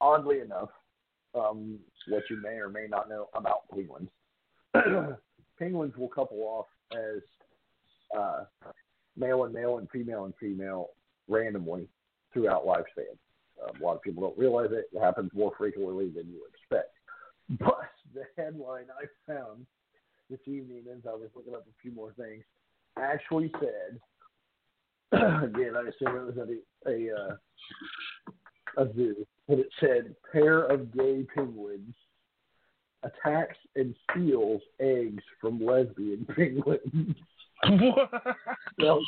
oddly 0.00 0.40
enough, 0.40 0.68
um, 1.34 1.78
what 2.08 2.24
you 2.28 2.40
may 2.42 2.56
or 2.56 2.68
may 2.68 2.86
not 2.88 3.08
know 3.08 3.28
about 3.34 3.68
penguins. 3.72 4.10
penguins 5.58 5.96
will 5.96 6.08
couple 6.08 6.38
off 6.42 6.66
as 6.92 7.22
uh, 8.16 8.44
male 9.16 9.44
and 9.44 9.54
male 9.54 9.78
and 9.78 9.88
female 9.90 10.24
and 10.24 10.34
female 10.40 10.90
randomly 11.28 11.88
throughout 12.32 12.66
lifespan. 12.66 13.16
Um, 13.62 13.80
a 13.80 13.84
lot 13.84 13.96
of 13.96 14.02
people 14.02 14.22
don't 14.22 14.38
realize 14.38 14.70
it. 14.72 14.86
It 14.92 15.00
happens 15.00 15.30
more 15.34 15.52
frequently 15.56 16.10
than 16.10 16.28
you 16.28 16.40
expect. 16.48 16.90
But 17.58 17.90
the 18.14 18.24
headline 18.38 18.86
I 18.98 19.04
found 19.30 19.66
this 20.30 20.40
evening 20.46 20.84
as 20.90 21.02
I 21.06 21.12
was 21.12 21.28
looking 21.36 21.54
up 21.54 21.66
a 21.66 21.82
few 21.82 21.92
more 21.92 22.14
things 22.14 22.42
actually 22.98 23.52
said, 23.60 24.00
again, 25.12 25.74
I 25.76 25.82
assume 25.82 26.16
it 26.16 26.34
was 26.34 26.38
at 26.38 26.48
a, 26.48 26.90
a, 26.90 27.14
uh, 27.14 28.82
a 28.82 28.94
zoo, 28.94 29.26
but 29.46 29.58
it 29.58 29.68
said 29.78 30.14
pair 30.32 30.62
of 30.64 30.96
gay 30.96 31.26
penguins 31.34 31.94
attacks 33.04 33.58
and 33.76 33.94
steals 34.10 34.62
eggs 34.80 35.22
from 35.40 35.64
lesbian 35.64 36.26
penguins. 36.36 37.16
What? 37.68 38.10
So, 38.80 39.00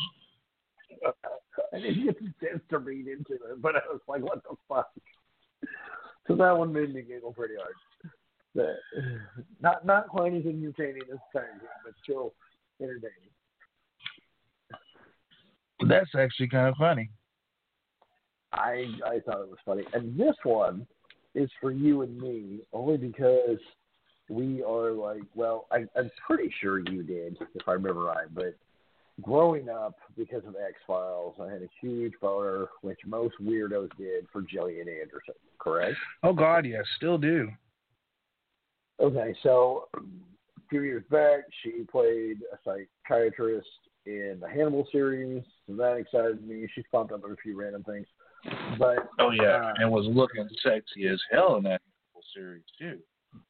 I 1.75 1.79
didn't 1.79 2.05
get 2.07 2.19
the 2.19 2.47
chance 2.47 2.63
to 2.71 2.79
read 2.79 3.07
into 3.07 3.35
it, 3.35 3.61
but 3.61 3.77
I 3.77 3.81
was 3.91 4.01
like, 4.09 4.23
what 4.23 4.43
the 4.45 4.57
fuck? 4.69 4.89
So 6.27 6.35
that 6.37 6.57
one 6.57 6.73
made 6.73 6.95
me 6.95 7.03
giggle 7.03 7.33
pretty 7.33 7.55
hard. 7.59 7.75
But, 8.55 8.77
not 9.61 9.85
not 9.85 10.09
quite 10.09 10.33
as 10.33 10.47
entertaining 10.47 11.03
as 11.13 11.19
Tiger 11.33 11.49
King, 11.61 11.69
but 11.85 11.95
still 12.03 12.33
entertaining. 12.81 13.31
That's 15.87 16.11
actually 16.17 16.49
kind 16.49 16.69
of 16.69 16.77
funny. 16.77 17.11
I 18.53 18.87
I 19.05 19.21
thought 19.27 19.43
it 19.43 19.51
was 19.51 19.59
funny, 19.65 19.85
and 19.93 20.19
this 20.19 20.35
one 20.43 20.87
is 21.35 21.51
for 21.61 21.71
you 21.71 22.03
and 22.03 22.17
me 22.19 22.61
only 22.73 22.97
because 22.97 23.59
we 24.29 24.63
are 24.63 24.93
like, 24.93 25.23
well, 25.35 25.67
I, 25.71 25.85
I'm 25.97 26.11
pretty 26.27 26.53
sure 26.61 26.79
you 26.79 27.03
did, 27.03 27.39
if 27.55 27.69
I 27.69 27.73
remember 27.73 28.01
right, 28.01 28.27
but 28.35 28.57
growing 29.23 29.69
up 29.69 29.97
because 30.17 30.45
of 30.47 30.57
X 30.57 30.75
Files, 30.87 31.37
I 31.41 31.51
had 31.51 31.63
a 31.63 31.69
huge 31.81 32.13
boner, 32.21 32.67
which 32.83 32.99
most 33.07 33.35
weirdos 33.43 33.89
did 33.97 34.27
for 34.33 34.43
Gillian 34.43 34.89
Anderson. 34.89 35.35
Correct? 35.59 35.97
Oh 36.23 36.33
God, 36.33 36.67
yes, 36.67 36.85
still 36.97 37.19
do. 37.19 37.49
Okay, 39.01 39.35
so 39.43 39.89
a 39.97 40.01
few 40.71 40.83
years 40.83 41.05
back, 41.11 41.41
she 41.63 41.85
played 41.91 42.39
a 42.53 42.59
psychiatrist 43.07 43.69
in 44.07 44.39
the 44.41 44.49
Hannibal 44.49 44.87
series, 44.91 45.43
so 45.67 45.75
that 45.77 45.97
excited 45.97 46.47
me. 46.47 46.67
She's 46.75 46.85
popped 46.91 47.13
up 47.13 47.23
with 47.23 47.33
a 47.33 47.37
few 47.43 47.57
random 47.61 47.85
things, 47.85 48.07
but 48.79 49.09
Oh 49.19 49.31
yeah, 49.31 49.57
Uh, 49.57 49.75
and 49.79 49.91
was 49.91 50.07
looking 50.07 50.49
sexy 50.63 51.09
as 51.09 51.21
hell 51.31 51.57
in 51.57 51.65
that 51.65 51.83
whole 52.13 52.23
series 52.35 52.65
too. 52.79 52.99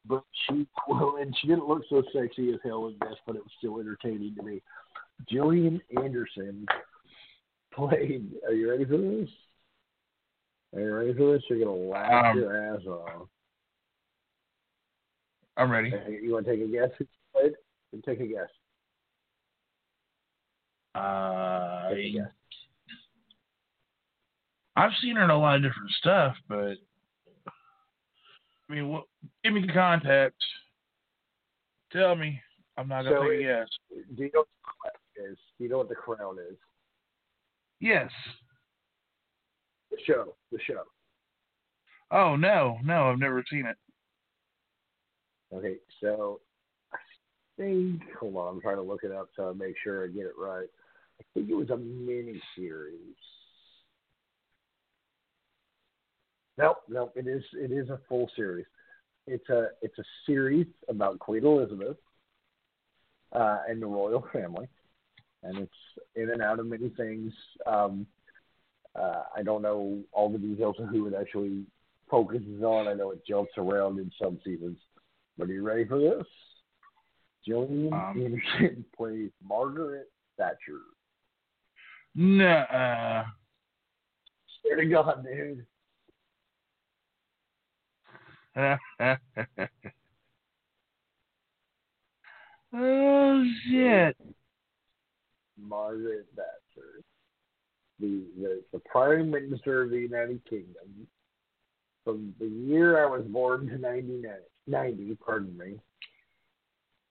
But 0.07 0.25
she 0.49 0.67
well, 0.89 1.17
and 1.21 1.35
she 1.41 1.49
didn't 1.49 1.69
look 1.69 1.83
so 1.89 2.03
sexy 2.15 2.53
as 2.53 2.61
hell 2.65 2.87
in 2.87 2.97
this, 3.01 3.19
but 3.27 3.37
it 3.37 3.43
was 3.43 3.53
still 3.59 3.81
entertaining 3.81 4.35
to 4.37 4.43
me. 4.43 4.63
Gillian 5.29 5.81
Anderson 6.03 6.67
played. 7.73 8.31
Are 8.47 8.53
you 8.53 8.71
ready 8.71 8.85
for 8.85 8.99
this? 8.99 9.29
Are 10.75 10.81
you 10.81 10.95
ready 10.95 11.15
for 11.15 11.33
this? 11.33 11.43
You're 11.49 11.61
gonna 11.61 11.71
laugh 11.73 12.33
Um, 12.33 12.39
your 12.39 12.75
ass 12.75 12.85
off. 12.87 13.29
I'm 15.57 15.71
ready. 15.71 15.91
You 16.23 16.33
want 16.35 16.45
to 16.47 16.57
take 16.57 16.69
a 16.69 16.71
guess? 16.71 16.91
Who 16.99 17.07
played? 17.33 17.53
Take 18.05 18.21
a 18.21 18.27
guess. 18.27 18.51
Uh, 20.95 21.89
Take 21.91 22.07
a 22.07 22.19
guess. 22.19 22.33
I've 24.77 24.93
seen 25.01 25.17
her 25.17 25.25
in 25.25 25.31
a 25.31 25.39
lot 25.39 25.57
of 25.57 25.63
different 25.63 25.91
stuff, 25.93 26.37
but 26.49 26.77
I 28.69 28.73
mean, 28.75 28.89
what? 28.91 29.05
Give 29.45 29.53
me 29.53 29.63
the 29.67 29.73
context. 29.73 30.43
Tell 31.93 32.15
me. 32.15 32.41
I'm 32.77 32.89
not 32.89 33.05
gonna 33.05 33.17
So 33.17 33.23
it- 33.31 33.41
guess. 33.41 33.69
Do 34.17 34.25
you 34.25 34.31
know 34.35 34.41
what 34.41 34.49
the 34.49 34.63
crown 34.63 35.31
is? 35.33 35.39
Do 35.59 35.65
you 35.65 35.71
know 35.71 35.79
what 35.79 35.89
the 35.89 35.95
crown 35.95 36.39
is? 36.39 36.59
Yes. 37.81 38.11
The 39.91 39.99
show. 40.05 40.37
The 40.53 40.59
show. 40.61 40.83
Oh 42.11 42.37
no, 42.37 42.79
no, 42.85 43.11
I've 43.11 43.19
never 43.19 43.45
seen 43.51 43.67
it. 43.67 43.77
Okay, 45.53 45.77
so 46.01 46.41
I 46.93 46.99
think 47.57 48.03
hold 48.19 48.37
on, 48.37 48.55
I'm 48.57 48.61
trying 48.61 48.77
to 48.77 48.83
look 48.83 49.05
it 49.05 49.13
up 49.13 49.29
so 49.35 49.51
I 49.51 49.53
make 49.55 49.77
sure 49.83 50.05
I 50.05 50.09
get 50.09 50.27
it 50.27 50.35
right. 50.39 50.69
I 51.21 51.25
think 51.35 51.49
it 51.49 51.55
was 51.55 51.71
a 51.71 51.77
mini 51.77 52.41
series. 52.55 53.17
Nope, 56.59 56.79
nope, 56.89 57.13
it 57.17 57.27
is 57.27 57.43
it 57.55 57.73
is 57.73 57.91
a 57.91 58.01
full 58.09 58.31
series. 58.37 58.67
It's 59.27 59.49
a 59.49 59.69
it's 59.83 59.99
a 59.99 60.05
series 60.25 60.67
about 60.89 61.19
Queen 61.19 61.45
Elizabeth 61.45 61.97
uh, 63.33 63.59
and 63.69 63.83
the 63.83 63.87
royal 63.87 64.25
family, 64.33 64.69
and 65.43 65.59
it's 65.59 65.73
in 66.15 66.31
and 66.31 66.43
out 66.43 66.61
of 66.61 66.67
many 66.67 66.91
things. 66.91 67.33
Um, 67.67 68.07
uh, 68.95 69.25
I 69.37 69.43
don't 69.43 69.63
know 69.63 70.01
all 70.13 70.31
the 70.31 70.39
details 70.39 70.77
of 70.79 70.89
who 70.89 71.07
it 71.07 71.15
actually 71.19 71.65
focuses 72.11 72.63
on. 72.63 72.89
I 72.89 72.95
know 72.95 73.11
it 73.11 73.27
jumps 73.27 73.53
around 73.59 73.99
in 73.99 74.11
some 74.21 74.39
seasons. 74.45 74.79
But 75.37 75.49
are 75.49 75.53
you 75.53 75.63
ready 75.63 75.85
for 75.85 75.99
this? 75.99 76.27
Gillian 77.45 77.93
Um, 77.93 78.17
Anderson 78.17 78.85
plays 78.97 79.31
Margaret 79.47 80.11
Thatcher. 80.39 80.81
Nuh-uh. 82.15 83.25
Swear 84.63 84.77
to 84.77 84.87
God, 84.87 85.25
dude. 85.25 85.67
Oh 92.75 93.45
shit. 93.69 94.17
Margaret 95.61 96.27
Thatcher. 96.35 97.03
The, 98.01 98.23
the 98.39 98.63
the 98.73 98.79
Prime 98.81 99.31
Minister 99.31 99.83
of 99.83 99.91
the 99.91 99.99
United 99.99 100.41
Kingdom. 100.49 101.07
From 102.05 102.35
the 102.39 102.47
year 102.47 103.05
I 103.05 103.11
was 103.11 103.25
born 103.27 103.67
to 103.69 103.79
99, 103.79 104.31
90, 104.69 105.17
pardon 105.17 105.59
me, 105.59 105.75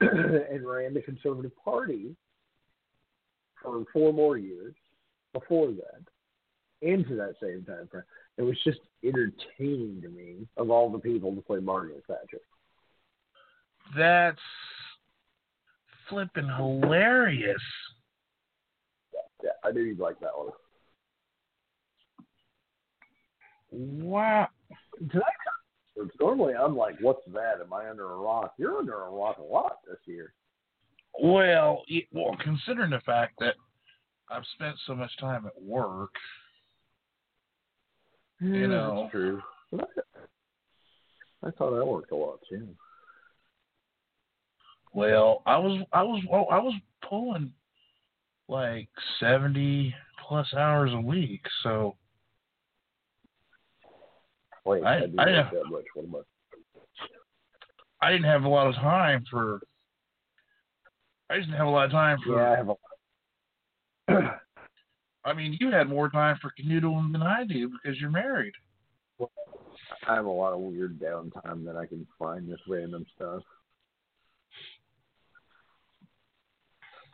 and 0.00 0.66
ran 0.66 0.94
the 0.94 1.02
Conservative 1.02 1.52
Party 1.62 2.16
for 3.62 3.84
four 3.92 4.12
more 4.12 4.38
years 4.38 4.74
before 5.32 5.68
that, 5.68 6.02
into 6.80 7.14
that 7.16 7.34
same 7.42 7.64
time 7.64 7.88
frame. 7.90 8.04
It 8.38 8.42
was 8.42 8.56
just 8.64 8.80
entertaining 9.04 10.00
to 10.02 10.08
me 10.08 10.46
of 10.56 10.70
all 10.70 10.90
the 10.90 10.98
people 10.98 11.34
to 11.34 11.40
play 11.40 11.58
Margaret 11.58 12.02
Thatcher. 12.06 12.40
That's 13.96 14.38
flipping 16.08 16.48
hilarious. 16.56 17.62
Yeah, 19.42 19.50
I 19.64 19.70
knew 19.72 19.82
you'd 19.82 19.98
like 19.98 20.18
that 20.20 20.36
one. 20.36 20.50
Wow. 23.70 24.48
Tonight, 25.10 25.22
normally 26.20 26.54
I'm 26.54 26.76
like, 26.76 26.96
what's 27.00 27.24
that? 27.32 27.60
Am 27.62 27.72
I 27.72 27.88
under 27.88 28.12
a 28.12 28.16
rock? 28.16 28.54
You're 28.58 28.78
under 28.78 29.04
a 29.04 29.10
rock 29.10 29.38
a 29.38 29.42
lot 29.42 29.78
this 29.88 29.98
year. 30.06 30.32
Well, 31.22 31.82
y- 31.90 32.06
well, 32.12 32.36
considering 32.42 32.90
the 32.90 33.00
fact 33.00 33.34
that 33.40 33.54
I've 34.30 34.44
spent 34.54 34.76
so 34.86 34.94
much 34.94 35.16
time 35.18 35.46
at 35.46 35.62
work, 35.62 36.14
You 38.40 38.68
know. 38.68 39.02
That's 39.02 39.12
true. 39.12 39.42
I, 39.78 39.84
I 41.48 41.50
thought 41.52 41.78
I 41.78 41.84
worked 41.84 42.12
a 42.12 42.16
lot 42.16 42.38
too. 42.48 42.68
well, 44.92 45.42
I 45.46 45.56
was 45.58 45.82
I 45.92 46.02
was 46.02 46.22
I 46.50 46.58
was 46.58 46.74
pulling 47.08 47.52
like 48.48 48.88
seventy 49.20 49.94
plus 50.26 50.52
hours 50.54 50.90
a 50.92 51.00
week, 51.00 51.42
so 51.62 51.96
Wait, 54.64 54.82
I- 54.82 54.96
I, 54.96 55.00
didn't 55.00 55.18
I 55.20 55.30
have- 55.30 55.50
that 55.52 55.64
much. 55.70 55.84
What 55.94 56.04
am 56.04 56.16
I? 56.16 56.20
I 58.02 58.10
didn't 58.12 58.24
have 58.26 58.44
a 58.44 58.48
lot 58.48 58.66
of 58.66 58.74
time 58.74 59.24
for. 59.30 59.60
I 61.30 61.36
didn't 61.36 61.54
have 61.54 61.66
a 61.66 61.70
lot 61.70 61.86
of 61.86 61.90
time 61.92 62.18
for. 62.24 62.36
Yeah, 62.36 62.52
I 62.52 62.56
have 62.56 62.68
a. 62.68 64.40
I 65.26 65.32
mean, 65.32 65.58
you 65.60 65.72
had 65.72 65.88
more 65.88 66.08
time 66.08 66.38
for 66.40 66.52
canoodling 66.58 67.12
than 67.12 67.22
I 67.22 67.44
do 67.44 67.68
because 67.68 68.00
you're 68.00 68.10
married. 68.10 68.54
I 70.08 70.14
have 70.14 70.26
a 70.26 70.30
lot 70.30 70.52
of 70.52 70.60
weird 70.60 71.00
downtime 71.00 71.64
that 71.64 71.76
I 71.76 71.86
can 71.86 72.06
find 72.18 72.48
this 72.48 72.60
random 72.68 73.04
stuff. 73.16 73.42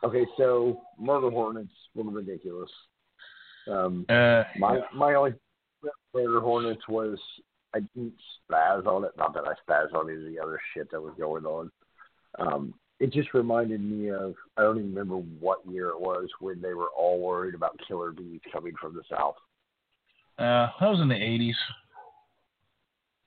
Okay, 0.03 0.25
so 0.37 0.81
murder 0.99 1.31
hornets 1.31 1.71
were 1.95 2.03
ridiculous. 2.03 2.69
Um, 3.67 4.05
Uh, 4.09 4.43
My 4.59 4.79
my 4.93 5.13
only 5.15 5.33
murder 6.13 6.39
hornets 6.39 6.87
was 6.87 7.17
I 7.73 7.79
didn't 7.79 8.13
spaz 8.51 8.85
on 8.85 9.05
it. 9.05 9.11
Not 9.17 9.33
that 9.33 9.45
I 9.47 9.53
spaz 9.67 9.93
on 9.95 10.09
any 10.09 10.19
of 10.19 10.31
the 10.31 10.39
other 10.39 10.59
shit 10.73 10.91
that 10.91 11.01
was 11.01 11.15
going 11.17 11.45
on. 11.45 11.71
Um, 12.37 12.73
it 13.03 13.11
just 13.11 13.33
reminded 13.33 13.81
me 13.81 14.09
of 14.11 14.33
I 14.55 14.61
don't 14.61 14.77
even 14.77 14.95
remember 14.95 15.17
what 15.17 15.59
year 15.67 15.89
it 15.89 15.99
was 15.99 16.29
when 16.39 16.61
they 16.61 16.73
were 16.73 16.87
all 16.97 17.19
worried 17.19 17.53
about 17.53 17.77
killer 17.85 18.11
bees 18.11 18.39
coming 18.51 18.73
from 18.79 18.95
the 18.95 19.01
south. 19.09 19.35
uh, 20.39 20.67
that 20.79 20.89
was 20.89 21.01
in 21.01 21.09
the 21.09 21.15
'80s. 21.15 21.53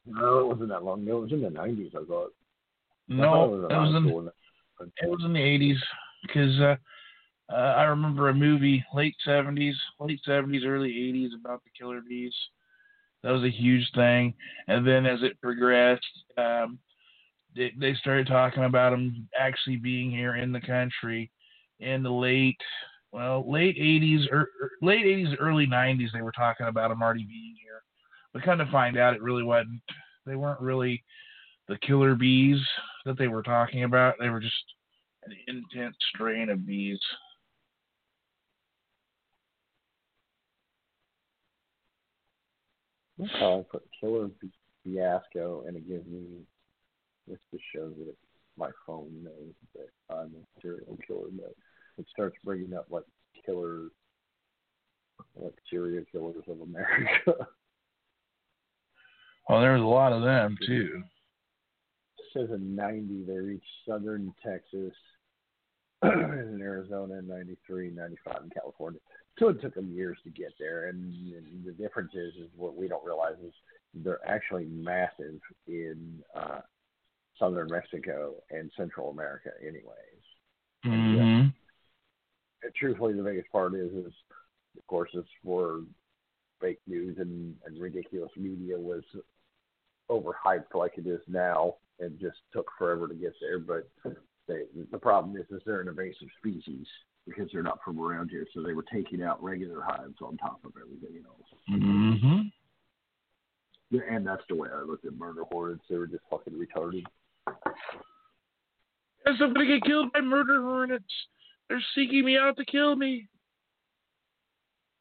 No, 0.06 0.38
it 0.38 0.46
wasn't 0.46 0.70
that 0.70 0.82
long 0.82 1.02
ago. 1.02 1.18
It 1.18 1.22
was 1.24 1.32
in 1.32 1.42
the 1.42 1.50
nineties. 1.50 1.92
I 1.94 2.04
thought. 2.06 2.32
I 3.10 3.16
thought 3.16 3.22
No, 3.22 3.44
it 3.44 3.50
was, 3.50 3.70
it 3.70 3.76
was 3.76 3.94
in 3.94 4.30
it 5.02 5.10
was 5.10 5.22
in 5.26 5.34
the 5.34 5.40
'80s 5.40 5.76
because 6.22 6.58
uh, 6.58 6.76
uh, 7.52 7.74
I 7.76 7.82
remember 7.82 8.30
a 8.30 8.34
movie 8.34 8.82
late 8.94 9.14
'70s, 9.26 9.74
late 10.00 10.20
'70s, 10.26 10.64
early 10.64 10.90
'80s 10.90 11.38
about 11.38 11.62
the 11.64 11.70
killer 11.78 12.00
bees. 12.00 12.34
That 13.22 13.32
was 13.32 13.42
a 13.44 13.50
huge 13.50 13.90
thing, 13.94 14.32
and 14.68 14.86
then 14.86 15.04
as 15.04 15.22
it 15.22 15.38
progressed, 15.42 16.04
um, 16.38 16.78
they, 17.56 17.94
started 17.94 18.26
talking 18.26 18.64
about 18.64 18.90
them 18.90 19.28
actually 19.38 19.76
being 19.76 20.10
here 20.10 20.36
in 20.36 20.52
the 20.52 20.60
country 20.60 21.30
in 21.80 22.02
the 22.02 22.10
late, 22.10 22.60
well, 23.12 23.50
late 23.50 23.76
'80s 23.76 24.30
or 24.30 24.48
or 24.60 24.70
late 24.82 25.04
'80s, 25.04 25.36
early 25.40 25.66
'90s. 25.66 26.12
They 26.12 26.22
were 26.22 26.32
talking 26.32 26.66
about 26.66 26.90
them 26.90 27.02
already 27.02 27.24
being 27.24 27.56
here, 27.62 27.82
but 28.32 28.42
kind 28.42 28.60
of 28.60 28.68
find 28.68 28.98
out 28.98 29.14
it 29.14 29.22
really 29.22 29.42
wasn't. 29.42 29.80
They 30.26 30.36
weren't 30.36 30.60
really 30.60 31.02
the 31.68 31.78
killer 31.78 32.14
bees 32.14 32.58
that 33.04 33.18
they 33.18 33.28
were 33.28 33.42
talking 33.42 33.84
about. 33.84 34.16
They 34.20 34.28
were 34.28 34.40
just 34.40 34.54
an 35.24 35.34
intense 35.48 35.96
strain 36.14 36.50
of 36.50 36.66
bees. 36.66 37.00
That's 43.18 43.32
how 43.40 43.60
I 43.60 43.64
put 43.70 43.82
killer 43.98 44.28
fiasco, 44.84 45.64
and 45.66 45.76
it 45.76 45.88
gives 45.88 46.06
me. 46.06 46.42
This 47.26 47.38
just 47.50 47.64
shows 47.74 47.94
that 47.98 48.14
my 48.56 48.70
phone 48.86 49.22
knows 49.22 49.54
that 49.74 50.14
I'm 50.14 50.34
a 50.34 50.60
serial 50.60 50.98
killer. 51.06 51.28
But 51.32 51.54
it 51.98 52.06
starts 52.10 52.36
bringing 52.44 52.74
up 52.74 52.86
like 52.90 53.04
killer, 53.44 53.88
like 55.36 55.54
serial 55.70 56.04
killers 56.12 56.44
of 56.48 56.60
America. 56.60 57.46
Well, 59.48 59.60
there's 59.60 59.80
a 59.80 59.84
lot 59.84 60.12
of 60.12 60.22
them 60.22 60.56
too. 60.66 61.02
It 62.18 62.24
says 62.32 62.48
in 62.50 62.74
90 62.74 63.24
they 63.24 63.38
reached 63.38 63.64
southern 63.88 64.34
Texas 64.44 64.92
and 66.02 66.60
Arizona 66.60 67.18
in 67.18 67.28
93, 67.28 67.90
95 67.90 68.42
in 68.44 68.50
California. 68.50 69.00
So 69.38 69.48
it 69.48 69.60
took 69.60 69.74
them 69.74 69.94
years 69.94 70.18
to 70.24 70.30
get 70.30 70.52
there. 70.58 70.88
And, 70.88 71.14
and 71.32 71.64
the 71.64 71.72
difference 71.72 72.12
is, 72.14 72.34
is 72.34 72.50
what 72.56 72.76
we 72.76 72.88
don't 72.88 73.04
realize 73.04 73.36
is 73.46 73.52
they're 73.94 74.26
actually 74.26 74.64
massive 74.64 75.38
in 75.68 76.20
uh, 76.34 76.60
southern 77.38 77.68
Mexico 77.70 78.34
and 78.50 78.70
Central 78.76 79.10
America, 79.10 79.50
anyways. 79.60 80.22
Mm-hmm. 80.84 81.48
And 82.62 82.74
truthfully, 82.74 83.14
the 83.14 83.22
biggest 83.22 83.50
part 83.50 83.74
is, 83.74 83.92
is 83.92 84.12
of 84.76 84.86
course, 84.86 85.10
it's 85.14 85.28
for 85.44 85.82
fake 86.60 86.80
news 86.86 87.16
and, 87.18 87.54
and 87.66 87.80
ridiculous 87.80 88.30
media 88.36 88.78
was 88.78 89.02
overhyped 90.10 90.74
like 90.74 90.92
it 90.96 91.06
is 91.06 91.20
now, 91.28 91.74
and 92.00 92.18
just 92.20 92.38
took 92.52 92.68
forever 92.78 93.08
to 93.08 93.14
get 93.14 93.34
there. 93.40 93.58
But 93.58 93.88
they, 94.48 94.62
the 94.90 94.98
problem 94.98 95.36
is, 95.36 95.46
is 95.50 95.62
they're 95.66 95.80
an 95.80 95.88
invasive 95.88 96.28
species, 96.38 96.86
because 97.26 97.50
they're 97.52 97.62
not 97.62 97.80
from 97.84 98.00
around 98.00 98.30
here. 98.30 98.46
So 98.54 98.62
they 98.62 98.72
were 98.72 98.84
taking 98.92 99.22
out 99.22 99.42
regular 99.42 99.82
hives 99.82 100.16
on 100.22 100.36
top 100.36 100.60
of 100.64 100.72
everything 100.80 101.22
else. 101.26 101.48
Mm-hmm. 101.70 102.40
Yeah, 103.90 104.00
And 104.10 104.26
that's 104.26 104.42
the 104.48 104.54
way 104.54 104.68
I 104.72 104.82
looked 104.82 105.04
at 105.04 105.14
murder 105.14 105.42
hornets. 105.50 105.82
They 105.88 105.96
were 105.96 106.06
just 106.06 106.22
fucking 106.30 106.54
retarded. 106.54 107.04
Yes, 109.26 109.36
I'm 109.40 109.52
gonna 109.52 109.66
get 109.66 109.84
killed 109.84 110.12
by 110.12 110.20
murder 110.20 110.62
hornets. 110.62 111.04
They're 111.68 111.82
seeking 111.94 112.24
me 112.24 112.36
out 112.36 112.56
to 112.56 112.64
kill 112.64 112.94
me. 112.94 113.28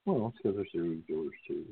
Well, 0.06 0.28
it's 0.28 0.38
because 0.38 0.56
they're 0.56 0.66
serial 0.72 1.02
killers 1.08 1.34
too. 1.48 1.66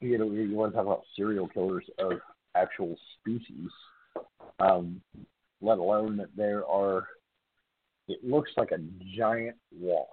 You 0.00 0.18
know, 0.18 0.30
you 0.30 0.56
want 0.56 0.72
to 0.72 0.76
talk 0.76 0.86
about 0.86 1.02
serial 1.16 1.48
killers 1.48 1.84
of 1.98 2.12
actual 2.54 2.96
species, 3.20 3.70
um, 4.58 5.00
let 5.60 5.78
alone 5.78 6.16
that 6.16 6.34
there 6.36 6.66
are. 6.66 7.06
It 8.08 8.24
looks 8.24 8.50
like 8.56 8.70
a 8.70 8.78
giant 9.16 9.56
wasp. 9.72 10.10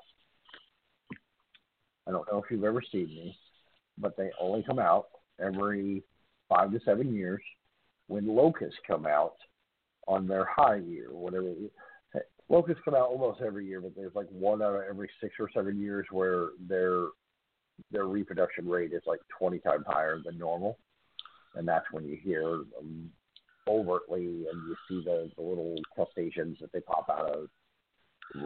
I 2.08 2.12
don't 2.12 2.30
know 2.32 2.40
if 2.40 2.52
you've 2.52 2.64
ever 2.64 2.82
seen 2.92 3.08
these, 3.08 3.36
but 3.98 4.18
they 4.18 4.32
only 4.40 4.64
come 4.64 4.80
out 4.80 5.06
every 5.40 6.04
five 6.50 6.72
to 6.72 6.80
seven 6.86 7.14
years 7.14 7.42
when 8.08 8.28
locusts 8.28 8.80
come 8.86 9.06
out 9.06 9.36
on 10.08 10.28
their 10.28 10.46
high 10.46 10.78
year, 10.78 11.08
whatever. 11.12 11.54
Locusts 12.50 12.82
come 12.84 12.94
out 12.94 13.08
almost 13.08 13.42
every 13.42 13.66
year, 13.66 13.82
but 13.82 13.96
there's 13.96 14.16
like 14.16 14.28
one 14.30 14.62
out 14.62 14.76
of 14.76 14.82
every 14.88 15.10
six 15.22 15.34
or 15.40 15.50
seven 15.54 15.80
years 15.80 16.06
where 16.12 16.50
their 16.68 17.08
their 17.92 18.06
reproduction 18.06 18.68
rate 18.68 18.94
is 18.94 19.02
like 19.08 19.20
20 19.40 19.60
times 19.60 19.86
higher 19.88 20.20
than 20.24 20.38
normal, 20.38 20.78
and 21.56 21.68
that's 21.68 21.86
when 21.92 22.06
you 22.06 22.18
hear 22.22 22.44
them 22.76 23.12
overtly 23.68 24.46
and 24.52 24.68
you 24.68 24.76
see 24.88 25.02
the, 25.06 25.32
the 25.38 25.42
little 25.42 25.76
crustaceans 25.96 26.58
that 26.60 26.72
they 26.74 26.82
pop 26.82 27.10
out 27.10 27.30
of 27.30 27.48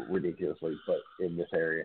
ridiculously, 0.10 0.78
but 0.86 1.02
in 1.20 1.36
this 1.36 1.50
area. 1.54 1.84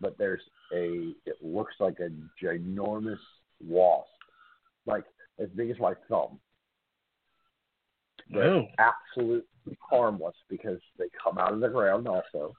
But 0.00 0.18
there's 0.18 0.42
a 0.74 1.14
it 1.26 1.36
looks 1.40 1.74
like 1.78 1.98
a 2.00 2.10
ginormous 2.44 3.20
wasp, 3.64 4.08
like 4.86 5.04
as 5.38 5.48
big 5.50 5.70
as 5.70 5.78
my 5.78 5.94
thumb. 6.08 6.40
They're 8.30 8.54
Oh. 8.54 8.68
absolutely 8.78 9.76
harmless 9.80 10.36
because 10.48 10.80
they 10.98 11.08
come 11.22 11.38
out 11.38 11.52
of 11.52 11.60
the 11.60 11.68
ground 11.68 12.08
also. 12.08 12.54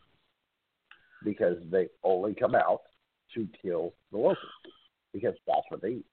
Because 1.24 1.58
they 1.70 1.90
only 2.04 2.34
come 2.36 2.54
out 2.56 2.82
to 3.34 3.48
kill 3.62 3.94
the 4.12 4.18
locusts. 4.18 4.46
Because 5.14 5.36
that's 5.48 5.66
what 5.70 5.82
they 5.82 5.90
eat. 5.90 6.06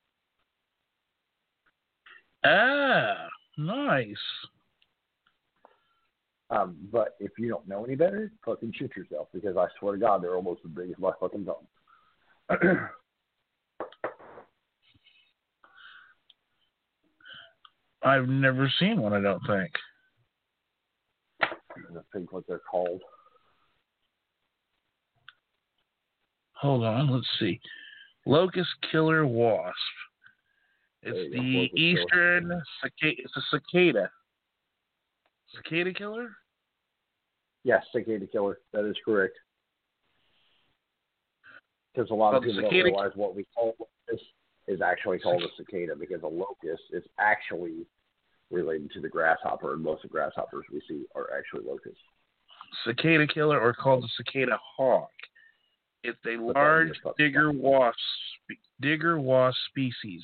Ah, 2.44 3.28
nice. 3.58 4.16
Um, 6.50 6.76
but 6.90 7.16
if 7.20 7.32
you 7.38 7.48
don't 7.48 7.68
know 7.68 7.84
any 7.84 7.94
better, 7.94 8.32
fucking 8.44 8.72
shoot 8.72 8.94
yourself 8.96 9.28
because 9.32 9.56
I 9.56 9.66
swear 9.78 9.94
to 9.94 10.00
God 10.00 10.22
they're 10.22 10.34
almost 10.34 10.62
as 10.64 10.70
big 10.72 10.90
as 10.90 10.98
my 10.98 11.12
fucking 11.20 11.46
thumb. 11.46 11.68
I've 18.02 18.28
never 18.28 18.72
seen 18.78 19.00
one. 19.00 19.12
I 19.12 19.20
don't 19.20 19.42
think. 19.46 19.70
Think 22.12 22.32
what 22.32 22.44
they're 22.48 22.60
called. 22.70 23.00
Hold 26.54 26.84
on. 26.84 27.10
Let's 27.10 27.26
see. 27.38 27.60
Locust 28.26 28.68
killer 28.90 29.26
wasp. 29.26 29.74
It's 31.02 31.32
the 31.32 31.38
killer. 31.38 31.68
eastern 31.76 32.62
cicada. 32.82 33.22
It's 33.22 33.36
a 33.36 33.42
cicada. 33.50 34.10
Cicada 35.54 35.92
killer. 35.94 36.30
Yes, 37.64 37.84
cicada 37.92 38.26
killer. 38.26 38.58
That 38.72 38.84
is 38.88 38.96
correct. 39.04 39.36
Because 41.94 42.10
a 42.10 42.14
lot 42.14 42.34
of 42.34 42.42
Well, 42.44 42.54
the 42.54 42.62
people 42.62 42.70
don't 42.70 42.84
realize 42.84 43.12
what 43.14 43.34
we 43.34 43.46
call 43.54 43.74
this 44.08 44.20
is 44.70 44.80
actually 44.80 45.18
called 45.24 45.42
a 45.42 45.48
cicada 45.56 45.94
because 45.98 46.22
a 46.22 46.26
locust 46.26 46.82
is 46.92 47.02
actually 47.18 47.86
related 48.50 48.90
to 48.92 49.00
the 49.00 49.08
grasshopper, 49.08 49.74
and 49.74 49.82
most 49.82 50.04
of 50.04 50.10
the 50.10 50.12
grasshoppers 50.12 50.64
we 50.72 50.80
see 50.88 51.04
are 51.14 51.28
actually 51.36 51.68
locusts. 51.68 52.00
Cicada 52.84 53.26
killer, 53.26 53.60
or 53.60 53.72
called 53.72 54.04
the 54.04 54.08
cicada 54.16 54.58
hawk. 54.76 55.10
It's 56.02 56.18
a 56.26 56.36
large 56.40 56.98
digger 57.18 57.52
wasp. 57.52 57.98
Digger 58.80 59.20
wasp 59.20 59.58
species. 59.68 60.22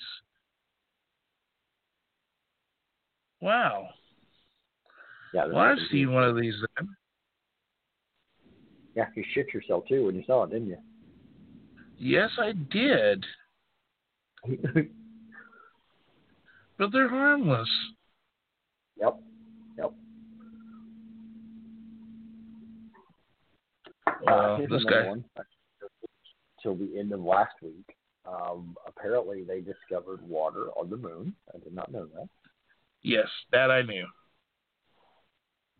Wow. 3.40 3.88
Yeah, 5.34 5.46
Well, 5.46 5.58
I've 5.58 5.78
seen 5.90 6.12
one 6.12 6.24
of 6.24 6.36
these 6.36 6.54
then. 6.78 6.88
Yeah, 8.94 9.06
you 9.14 9.24
shit 9.34 9.52
yourself 9.52 9.84
too 9.86 10.06
when 10.06 10.14
you 10.14 10.22
saw 10.26 10.44
it, 10.44 10.50
didn't 10.50 10.68
you? 10.68 10.78
Yes, 11.98 12.30
I 12.38 12.52
did. 12.52 13.24
But 16.78 16.92
they're 16.92 17.08
harmless. 17.08 17.68
Yep. 19.00 19.18
Yep. 19.78 19.92
Well, 24.26 24.56
here's 24.56 24.70
this 24.70 24.84
guy. 24.84 25.06
One. 25.06 25.24
Till 26.62 26.74
the 26.74 26.98
end 26.98 27.12
of 27.12 27.20
last 27.20 27.54
week, 27.62 27.96
um, 28.26 28.76
apparently 28.86 29.44
they 29.44 29.60
discovered 29.60 30.20
water 30.26 30.68
on 30.76 30.90
the 30.90 30.96
moon. 30.96 31.34
I 31.54 31.58
did 31.58 31.74
not 31.74 31.92
know 31.92 32.06
that. 32.14 32.28
Yes, 33.02 33.28
that 33.52 33.70
I 33.70 33.82
knew. 33.82 34.06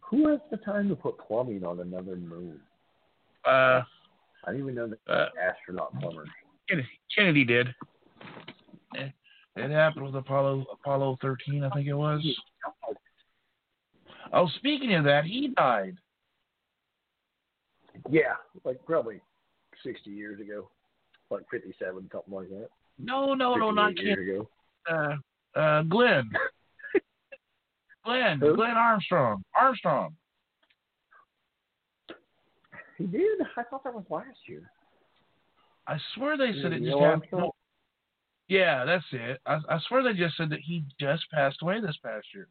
Who 0.01 0.29
has 0.29 0.39
the 0.51 0.59
time 0.59 0.89
to 0.89 0.95
put 0.97 1.19
plumbing 1.19 1.65
on 1.65 1.81
another 1.81 2.15
moon? 2.15 2.61
Uh, 3.45 3.83
I 4.45 4.53
didn't 4.53 4.61
even 4.61 4.75
know 4.77 4.89
that 4.89 5.13
uh 5.13 5.29
astronaut 5.43 5.99
plumbers. 6.01 6.29
Kennedy, 6.69 6.89
Kennedy 7.15 7.45
did. 7.45 7.69
It, 9.57 9.71
happened 9.71 10.05
with 10.05 10.15
Apollo 10.15 10.67
Apollo 10.73 11.19
13, 11.23 11.65
I 11.65 11.71
think 11.71 11.89
it 11.89 11.95
was. 11.95 12.23
Oh, 14.33 14.49
speaking 14.57 14.95
of 14.95 15.05
that, 15.05 15.25
he 15.25 15.49
died. 15.57 15.97
Yeah, 18.11 18.35
like 18.65 18.85
probably 18.85 19.21
sixty 19.83 20.11
years 20.11 20.41
ago, 20.41 20.69
like 21.31 21.43
fifty-seven, 21.51 22.11
something 22.13 22.35
like 22.35 22.49
that. 22.51 22.69
No, 22.99 23.35
no, 23.35 23.55
no, 23.55 23.71
not 23.71 23.93
58 23.95 24.05
years 24.05 24.37
ago. 24.37 24.49
Uh, 25.57 25.59
uh, 25.59 25.83
Glenn. 25.83 26.31
Glenn, 28.05 28.39
Who? 28.39 28.57
Glenn 28.57 28.77
Armstrong. 28.77 29.43
Armstrong. 29.55 30.15
He 32.99 33.07
did. 33.07 33.41
I 33.57 33.63
thought 33.65 33.85
that 33.85 33.95
was 33.95 34.05
last 34.09 34.39
year. 34.47 34.71
I 35.87 35.99
swear 36.15 36.37
they 36.37 36.53
said 36.63 36.73
it 36.73 36.83
just 36.83 36.99
happened. 36.99 37.25
No. 37.33 37.53
Yeah, 38.49 38.85
that's 38.85 39.05
it. 39.13 39.41
I, 39.45 39.59
I 39.69 39.79
swear 39.89 40.03
they 40.03 40.13
just 40.13 40.37
said 40.37 40.51
that 40.51 40.61
he 40.61 40.85
just 41.01 41.25
passed 41.33 41.59
away 41.63 41.81
this 41.81 41.97
past 42.03 42.27
year. 42.35 42.49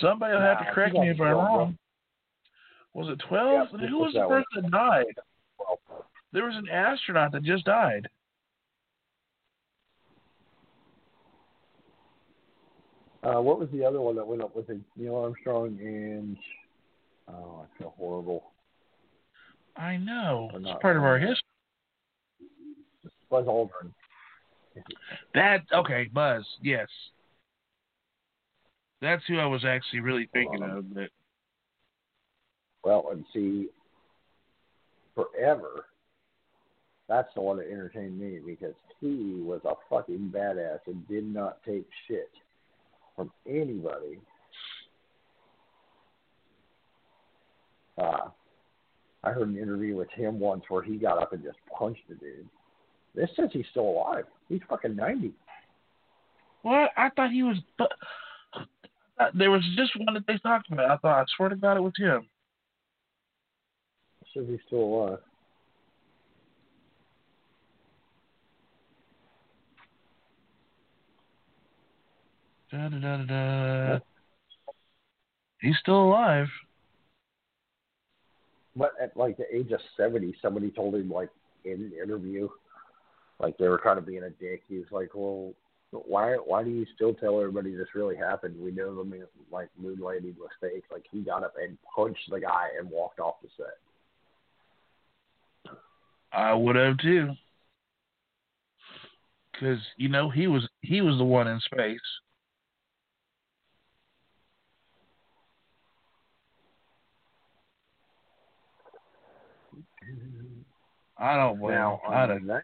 Somebody 0.00 0.34
will 0.34 0.40
have 0.40 0.58
to 0.58 0.72
correct 0.72 0.94
me 0.94 1.10
if 1.10 1.20
I'm 1.20 1.32
wrong. 1.32 1.78
Was 2.94 3.08
it 3.08 3.22
12? 3.28 3.68
Yeah, 3.72 3.88
Who 3.88 3.98
was 3.98 4.14
the 4.14 4.26
person 4.26 4.62
that 4.62 4.70
died? 4.70 5.04
There 6.32 6.44
was 6.44 6.56
an 6.56 6.68
astronaut 6.68 7.32
that 7.32 7.42
just 7.42 7.64
died. 7.64 8.08
Uh, 13.22 13.40
what 13.40 13.58
was 13.58 13.68
the 13.72 13.84
other 13.84 14.00
one 14.00 14.16
that 14.16 14.26
went 14.26 14.42
up 14.42 14.56
with 14.56 14.68
it? 14.68 14.80
Neil 14.96 15.16
Armstrong 15.16 15.78
and 15.80 16.36
oh, 17.28 17.62
I 17.62 17.78
feel 17.78 17.94
horrible. 17.96 18.44
I 19.76 19.96
know. 19.96 20.50
It's 20.54 20.82
part 20.82 20.96
of 20.96 21.04
our 21.04 21.18
history. 21.18 21.51
Buzz 23.32 23.46
Aldrin. 23.46 23.90
That 25.34 25.62
okay, 25.72 26.10
Buzz. 26.12 26.44
Yes, 26.62 26.88
that's 29.00 29.22
who 29.26 29.38
I 29.38 29.46
was 29.46 29.64
actually 29.64 30.00
really 30.00 30.28
thinking 30.34 30.62
Um, 30.62 30.70
of. 30.70 30.94
But 30.94 31.10
Well, 32.84 33.08
and 33.10 33.24
see, 33.32 33.68
forever. 35.14 35.86
That's 37.08 37.28
the 37.34 37.40
one 37.40 37.56
that 37.56 37.70
entertained 37.70 38.18
me 38.18 38.38
because 38.44 38.74
he 39.00 39.40
was 39.42 39.60
a 39.64 39.74
fucking 39.90 40.30
badass 40.34 40.80
and 40.86 41.06
did 41.08 41.24
not 41.24 41.62
take 41.64 41.86
shit 42.06 42.30
from 43.16 43.30
anybody. 43.46 44.20
Uh, 47.98 48.28
I 49.24 49.30
heard 49.30 49.48
an 49.48 49.58
interview 49.58 49.96
with 49.96 50.10
him 50.10 50.38
once 50.38 50.64
where 50.68 50.82
he 50.82 50.96
got 50.96 51.20
up 51.20 51.32
and 51.32 51.42
just 51.42 51.58
punched 51.76 52.02
a 52.10 52.14
dude. 52.14 52.48
This 53.14 53.30
says 53.36 53.50
he's 53.52 53.66
still 53.70 53.88
alive. 53.88 54.24
He's 54.48 54.60
fucking 54.68 54.96
ninety. 54.96 55.32
what? 56.62 56.90
I 56.96 57.10
thought 57.10 57.30
he 57.30 57.42
was. 57.42 57.56
But 57.78 57.92
there 59.34 59.50
was 59.50 59.62
just 59.76 59.92
one 59.96 60.14
that 60.14 60.26
they 60.26 60.38
talked 60.38 60.70
about. 60.72 60.90
I 60.90 60.96
thought. 60.96 61.20
I 61.20 61.24
swear 61.36 61.48
to 61.50 61.56
God, 61.56 61.76
it 61.76 61.82
was 61.82 61.92
him. 61.96 62.26
Says 64.34 64.46
he's 64.48 64.60
still 64.66 64.78
alive. 64.78 65.18
Da, 72.70 72.88
da, 72.88 72.98
da, 72.98 73.24
da. 73.24 73.98
He's 75.60 75.76
still 75.78 76.04
alive. 76.04 76.48
But 78.74 78.92
at 79.00 79.14
like 79.14 79.36
the 79.36 79.44
age 79.54 79.70
of 79.72 79.80
seventy, 79.98 80.34
somebody 80.40 80.70
told 80.70 80.94
him 80.94 81.10
like 81.10 81.28
in 81.66 81.72
an 81.72 81.92
interview, 82.02 82.48
like 83.42 83.58
they 83.58 83.68
were 83.68 83.78
kind 83.78 83.98
of 83.98 84.06
being 84.06 84.22
a 84.22 84.30
dick. 84.30 84.62
He 84.68 84.78
was 84.78 84.86
like, 84.90 85.10
"Well, 85.14 85.52
why 85.90 86.36
why 86.36 86.62
do 86.62 86.70
you 86.70 86.86
still 86.94 87.12
tell 87.12 87.40
everybody 87.40 87.74
this 87.74 87.94
really 87.94 88.16
happened? 88.16 88.58
We 88.58 88.70
know 88.70 88.94
the 88.94 89.04
man, 89.04 89.26
like 89.50 89.68
moon 89.76 89.98
landing 90.00 90.36
was 90.38 90.50
fake." 90.60 90.84
Like 90.90 91.04
he 91.10 91.20
got 91.20 91.42
up 91.42 91.54
and 91.60 91.76
punched 91.94 92.30
the 92.30 92.40
guy 92.40 92.68
and 92.78 92.88
walked 92.88 93.18
off 93.18 93.42
the 93.42 93.48
set. 93.56 95.74
I 96.32 96.54
would 96.54 96.76
have 96.76 96.96
too. 96.98 97.32
Cause 99.60 99.78
you 99.96 100.08
know 100.08 100.30
he 100.30 100.46
was 100.46 100.66
he 100.80 101.02
was 101.02 101.18
the 101.18 101.24
one 101.24 101.46
in 101.46 101.60
space. 101.60 102.00
I 111.18 111.36
don't 111.36 111.60
blame 111.60 111.74
Now. 111.74 112.00
I 112.08 112.26
don't. 112.26 112.46
the 112.46 112.62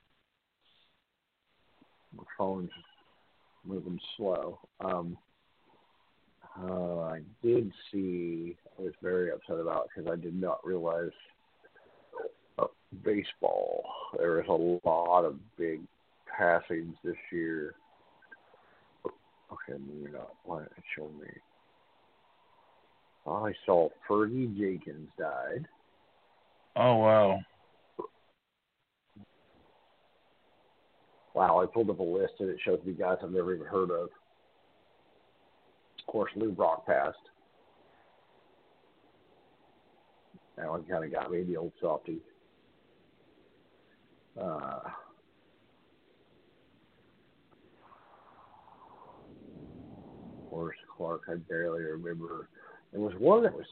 phone's 2.38 2.70
moving 3.66 4.00
slow. 4.16 4.60
Um, 4.80 5.18
uh, 6.60 7.00
I 7.00 7.20
did 7.42 7.70
see. 7.92 8.56
I 8.78 8.82
was 8.82 8.94
very 9.02 9.30
upset 9.30 9.58
about 9.60 9.88
because 9.94 10.10
I 10.10 10.16
did 10.16 10.40
not 10.40 10.64
realize 10.66 11.10
uh, 12.58 12.66
baseball. 13.04 13.84
There 14.16 14.42
was 14.48 14.80
a 14.84 14.88
lot 14.88 15.24
of 15.24 15.36
big 15.58 15.80
passings 16.36 16.94
this 17.04 17.16
year. 17.30 17.74
Okay, 19.06 19.78
maybe 19.78 20.12
not. 20.12 20.34
Why 20.44 20.60
did 20.60 20.68
it 20.76 20.84
show 20.96 21.10
me? 21.20 21.28
I 23.26 23.52
saw 23.66 23.88
Fergie 24.08 24.56
Jenkins 24.58 25.08
died. 25.18 25.66
Oh 26.76 26.96
wow. 26.96 27.40
Wow, 31.38 31.62
I 31.62 31.66
pulled 31.66 31.88
up 31.88 32.00
a 32.00 32.02
list 32.02 32.32
and 32.40 32.50
it 32.50 32.58
shows 32.64 32.80
me 32.84 32.94
guys 32.94 33.18
I've 33.22 33.30
never 33.30 33.54
even 33.54 33.68
heard 33.68 33.92
of. 33.92 34.08
Of 36.00 36.06
course, 36.08 36.32
Lou 36.34 36.50
Brock 36.50 36.84
passed. 36.84 37.16
That 40.56 40.68
one 40.68 40.82
kind 40.82 41.04
of 41.04 41.12
got 41.12 41.30
me, 41.30 41.44
the 41.44 41.56
old 41.56 41.70
softy. 41.80 42.18
Uh, 44.36 44.80
Horace 50.50 50.76
Clarke, 50.96 51.22
I 51.30 51.36
barely 51.48 51.84
remember. 51.84 52.48
There 52.90 53.00
was 53.00 53.14
one 53.16 53.44
that 53.44 53.54
was 53.54 53.66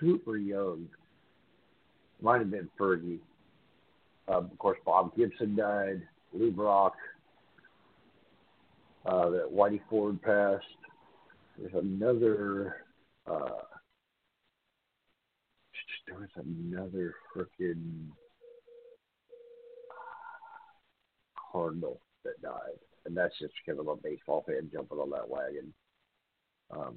super 0.00 0.38
young. 0.38 0.88
Might 2.22 2.38
have 2.38 2.50
been 2.50 2.70
Fergie. 2.80 3.18
Uh, 4.26 4.38
of 4.38 4.58
course, 4.58 4.78
Bob 4.86 5.14
Gibson 5.14 5.54
died. 5.54 6.00
Lou 6.32 6.50
Brock. 6.50 6.94
Uh, 9.06 9.30
that 9.30 9.50
Whitey 9.50 9.80
Ford 9.88 10.20
passed. 10.22 10.64
There's 11.58 11.74
another. 11.74 12.84
Uh, 13.26 13.62
there 16.06 16.18
was 16.18 16.28
another 16.36 17.14
freaking 17.34 18.08
Cardinal 21.52 22.00
that 22.24 22.40
died, 22.42 22.78
and 23.06 23.16
that's 23.16 23.38
just 23.38 23.54
because 23.64 23.78
I'm 23.80 23.88
a 23.88 23.96
baseball 23.96 24.44
fan 24.46 24.70
jumping 24.72 24.98
on 24.98 25.10
that 25.10 25.28
wagon. 25.28 25.72
Um. 26.70 26.96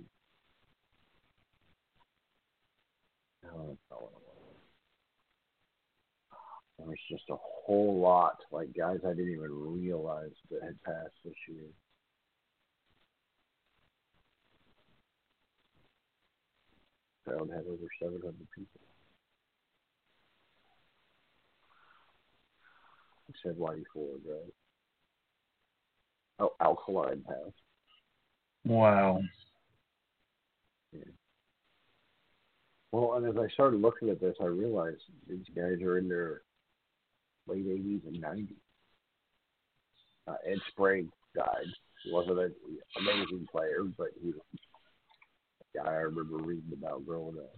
There 6.78 6.88
was 6.88 6.98
just 7.10 7.30
a 7.30 7.38
whole 7.40 8.00
lot, 8.00 8.38
like 8.52 8.76
guys 8.76 9.00
I 9.06 9.10
didn't 9.10 9.32
even 9.32 9.82
realize 9.82 10.32
that 10.52 10.64
had 10.64 10.82
passed 10.84 11.16
this 11.24 11.34
year. 11.48 11.70
Crowd 17.26 17.50
had 17.50 17.66
over 17.66 17.88
700 18.02 18.34
people. 18.56 18.82
He 23.28 23.34
said 23.42 23.56
Whitey 23.58 23.84
Ford, 23.94 24.22
right? 24.28 24.54
Oh, 26.40 26.54
Al 26.60 26.76
Kaline 26.76 27.24
passed. 27.26 27.56
Wow. 28.66 29.22
Well, 32.92 33.14
and 33.16 33.28
as 33.28 33.36
I 33.38 33.52
started 33.54 33.82
looking 33.82 34.10
at 34.10 34.22
this, 34.22 34.36
I 34.40 34.46
realized 34.46 35.02
these 35.28 35.46
guys 35.56 35.82
are 35.82 35.98
in 35.98 36.08
their 36.08 36.42
late 37.48 37.66
80s 37.66 38.06
and 38.08 38.24
90s. 38.24 38.48
Uh, 40.28 40.36
Ed 40.46 40.60
Sprague 40.70 41.10
died. 41.36 41.66
He 42.04 42.12
wasn't 42.12 42.40
an 42.40 42.54
amazing 43.00 43.48
player, 43.52 43.84
but 43.98 44.10
he 44.22 44.34
guy 45.76 45.90
I 45.92 46.02
remember 46.02 46.38
reading 46.38 46.74
about 46.74 47.06
growing 47.06 47.38
up. 47.38 47.56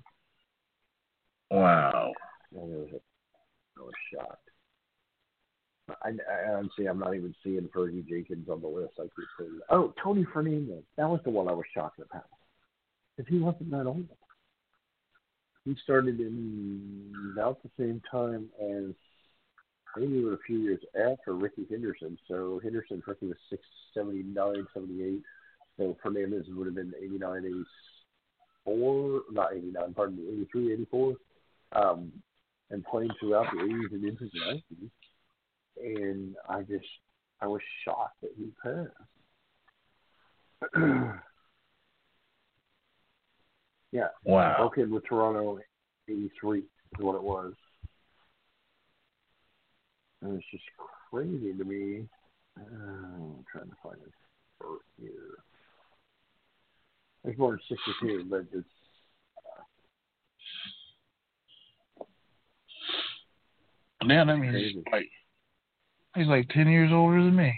Wow. 1.51 2.13
It 2.51 2.57
was 2.57 2.89
I 3.77 3.81
was 3.81 3.93
shocked. 4.13 4.49
I, 6.01 6.09
I 6.09 6.53
honestly, 6.53 6.87
I'm 6.87 6.99
not 6.99 7.13
even 7.13 7.35
seeing 7.43 7.69
Fergie 7.75 8.07
Jenkins 8.07 8.49
on 8.49 8.61
the 8.61 8.67
list. 8.67 8.93
I 8.97 9.03
keep 9.03 9.27
saying, 9.39 9.59
oh, 9.69 9.93
Tony 10.01 10.25
Fernandez. 10.33 10.83
That 10.97 11.09
was 11.09 11.19
the 11.23 11.29
one 11.29 11.47
I 11.47 11.53
was 11.53 11.65
shocked 11.75 11.99
about 11.99 12.25
because 13.15 13.31
he 13.31 13.39
wasn't 13.39 13.71
that 13.71 13.85
old. 13.85 14.07
He 15.63 15.75
started 15.83 16.19
in 16.19 17.11
about 17.33 17.61
the 17.63 17.69
same 17.77 18.01
time 18.09 18.49
as 18.59 18.93
maybe 19.97 20.13
even 20.13 20.33
a 20.33 20.37
few 20.45 20.59
years 20.59 20.79
after 20.95 21.33
Rickey 21.33 21.65
Henderson. 21.69 22.17
So 22.27 22.59
Henderson, 22.63 23.03
rookie 23.05 23.27
was 23.27 23.37
six 23.49 23.63
seventy 23.93 24.23
nine, 24.23 24.65
seventy 24.73 25.03
eight. 25.03 25.21
So 25.77 25.97
Fernandez 26.01 26.45
would 26.49 26.67
have 26.67 26.75
been 26.75 26.93
89, 26.97 27.65
84, 28.67 29.21
not 29.31 29.53
89, 29.53 29.93
pardon 29.93 30.17
me, 30.17 30.23
83, 30.41 30.73
84. 30.73 31.15
Um, 31.73 32.11
and 32.71 32.83
playing 32.85 33.11
throughout 33.19 33.45
the 33.51 33.57
80s 33.61 33.91
and 33.93 34.03
into 34.03 34.25
the 34.25 34.39
90s. 34.39 34.89
And 35.81 36.35
I 36.49 36.61
just, 36.61 36.85
I 37.41 37.47
was 37.47 37.61
shocked 37.83 38.21
that 38.21 38.31
he 38.37 38.51
passed. 38.63 38.91
yeah, 43.91 44.07
Wow. 44.23 44.57
broke 44.57 44.77
in 44.77 44.89
with 44.89 45.05
Toronto 45.05 45.59
'83 46.07 46.59
is 46.59 46.65
what 46.99 47.15
it 47.15 47.23
was. 47.23 47.53
And 50.21 50.35
it's 50.37 50.45
just 50.51 50.63
crazy 51.11 51.53
to 51.53 51.63
me. 51.63 52.07
Uh, 52.57 52.63
I'm 52.63 53.45
trying 53.51 53.69
to 53.69 53.75
find 53.83 53.97
his 54.01 54.13
birth 54.59 54.81
year. 54.97 55.11
He's 57.25 57.35
born 57.35 57.59
in 57.69 57.77
'62, 58.01 58.25
but 58.29 58.45
it's 58.53 58.67
uh, 61.99 62.05
Yeah, 64.07 64.25
that 64.25 64.37
means 64.37 64.55
he's 64.55 64.83
like 64.91 65.09
he's 66.15 66.27
like 66.27 66.47
ten 66.49 66.67
years 66.67 66.91
older 66.91 67.23
than 67.23 67.35
me. 67.35 67.53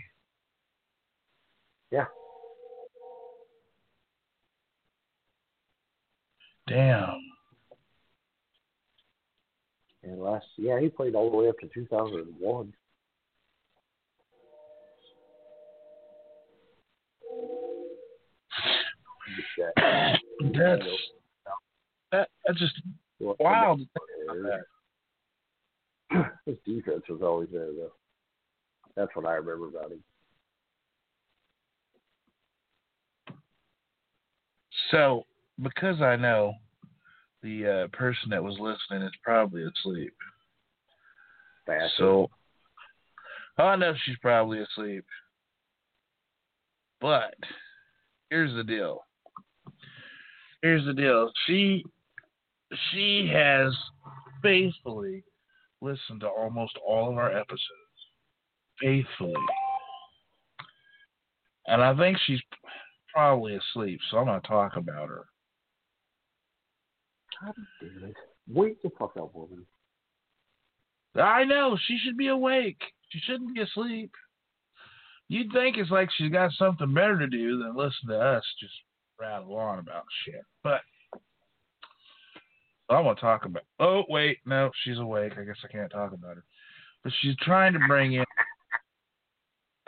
yeah. 1.92 2.06
Damn. 6.68 7.22
And 10.04 10.22
last, 10.22 10.46
yeah, 10.58 10.80
he 10.80 10.90
played 10.90 11.16
all 11.16 11.30
the 11.32 11.38
way 11.38 11.50
up 11.50 11.58
to 11.60 11.68
2001. 11.74 12.74
That's 20.54 20.84
that 22.12 22.30
that's 22.46 22.60
just 22.60 22.82
wild. 23.20 23.82
His 26.46 26.56
defense 26.66 27.04
was 27.10 27.22
always 27.22 27.50
there, 27.52 27.68
though. 27.74 27.92
That's 28.96 29.14
what 29.14 29.26
I 29.26 29.34
remember 29.34 29.68
about 29.68 29.92
him. 29.92 30.00
So 34.92 35.26
because 35.62 36.02
I 36.02 36.16
know 36.16 36.54
the 37.44 37.84
uh, 37.84 37.88
person 37.98 38.30
that 38.30 38.44
was 38.44 38.58
listening 38.60 39.06
is 39.06 39.14
probably 39.24 39.64
asleep. 39.64 40.14
Fast. 41.66 41.94
So 41.98 42.30
I 43.58 43.76
know 43.76 43.94
she's 44.06 44.18
probably 44.22 44.60
asleep. 44.60 45.06
But 47.02 47.36
here's 48.30 48.54
the 48.56 48.64
deal. 48.64 49.07
Here's 50.68 50.84
the 50.84 50.94
deal. 50.94 51.32
She 51.46 51.86
she 52.92 53.32
has 53.32 53.74
faithfully 54.44 55.24
listened 55.80 56.20
to 56.20 56.28
almost 56.28 56.78
all 56.86 57.10
of 57.10 57.18
our 57.18 57.32
episodes. 57.32 57.62
Faithfully. 58.82 59.34
And 61.68 61.82
I 61.82 61.96
think 61.96 62.18
she's 62.26 62.42
probably 63.14 63.56
asleep, 63.56 64.02
so 64.12 64.18
I'm 64.18 64.26
gonna 64.26 64.42
talk 64.42 64.76
about 64.76 65.08
her. 65.08 65.28
God 67.40 67.56
damn 67.80 68.10
it. 68.10 68.18
Wake 68.50 68.82
the 68.82 68.90
fuck 69.00 69.16
up, 69.18 69.34
woman. 69.34 69.66
I 71.16 71.46
know 71.46 71.78
she 71.88 71.98
should 72.04 72.18
be 72.18 72.28
awake. 72.28 72.82
She 73.08 73.20
shouldn't 73.20 73.56
be 73.56 73.62
asleep. 73.62 74.12
You'd 75.30 75.54
think 75.54 75.78
it's 75.78 75.92
like 75.92 76.10
she's 76.18 76.34
got 76.34 76.52
something 76.60 76.94
better 76.94 77.20
to 77.20 77.28
do 77.28 77.58
than 77.64 77.74
listen 77.74 78.10
to 78.10 78.20
us 78.20 78.44
just 78.60 78.74
rattle 79.20 79.56
on 79.56 79.80
about 79.80 80.04
shit. 80.26 80.44
But 80.64 80.82
I 82.90 83.00
want 83.00 83.18
to 83.18 83.22
talk 83.22 83.46
about. 83.46 83.64
Oh 83.80 84.04
wait, 84.10 84.40
no, 84.46 84.72
she's 84.84 84.98
awake. 84.98 85.34
I 85.38 85.44
guess 85.44 85.58
I 85.64 85.72
can't 85.72 85.92
talk 85.92 86.14
about 86.14 86.36
her. 86.36 86.44
But 87.04 87.14
she's 87.22 87.36
trying 87.42 87.74
to 87.74 87.80
bring 87.88 88.14
in. 88.14 88.26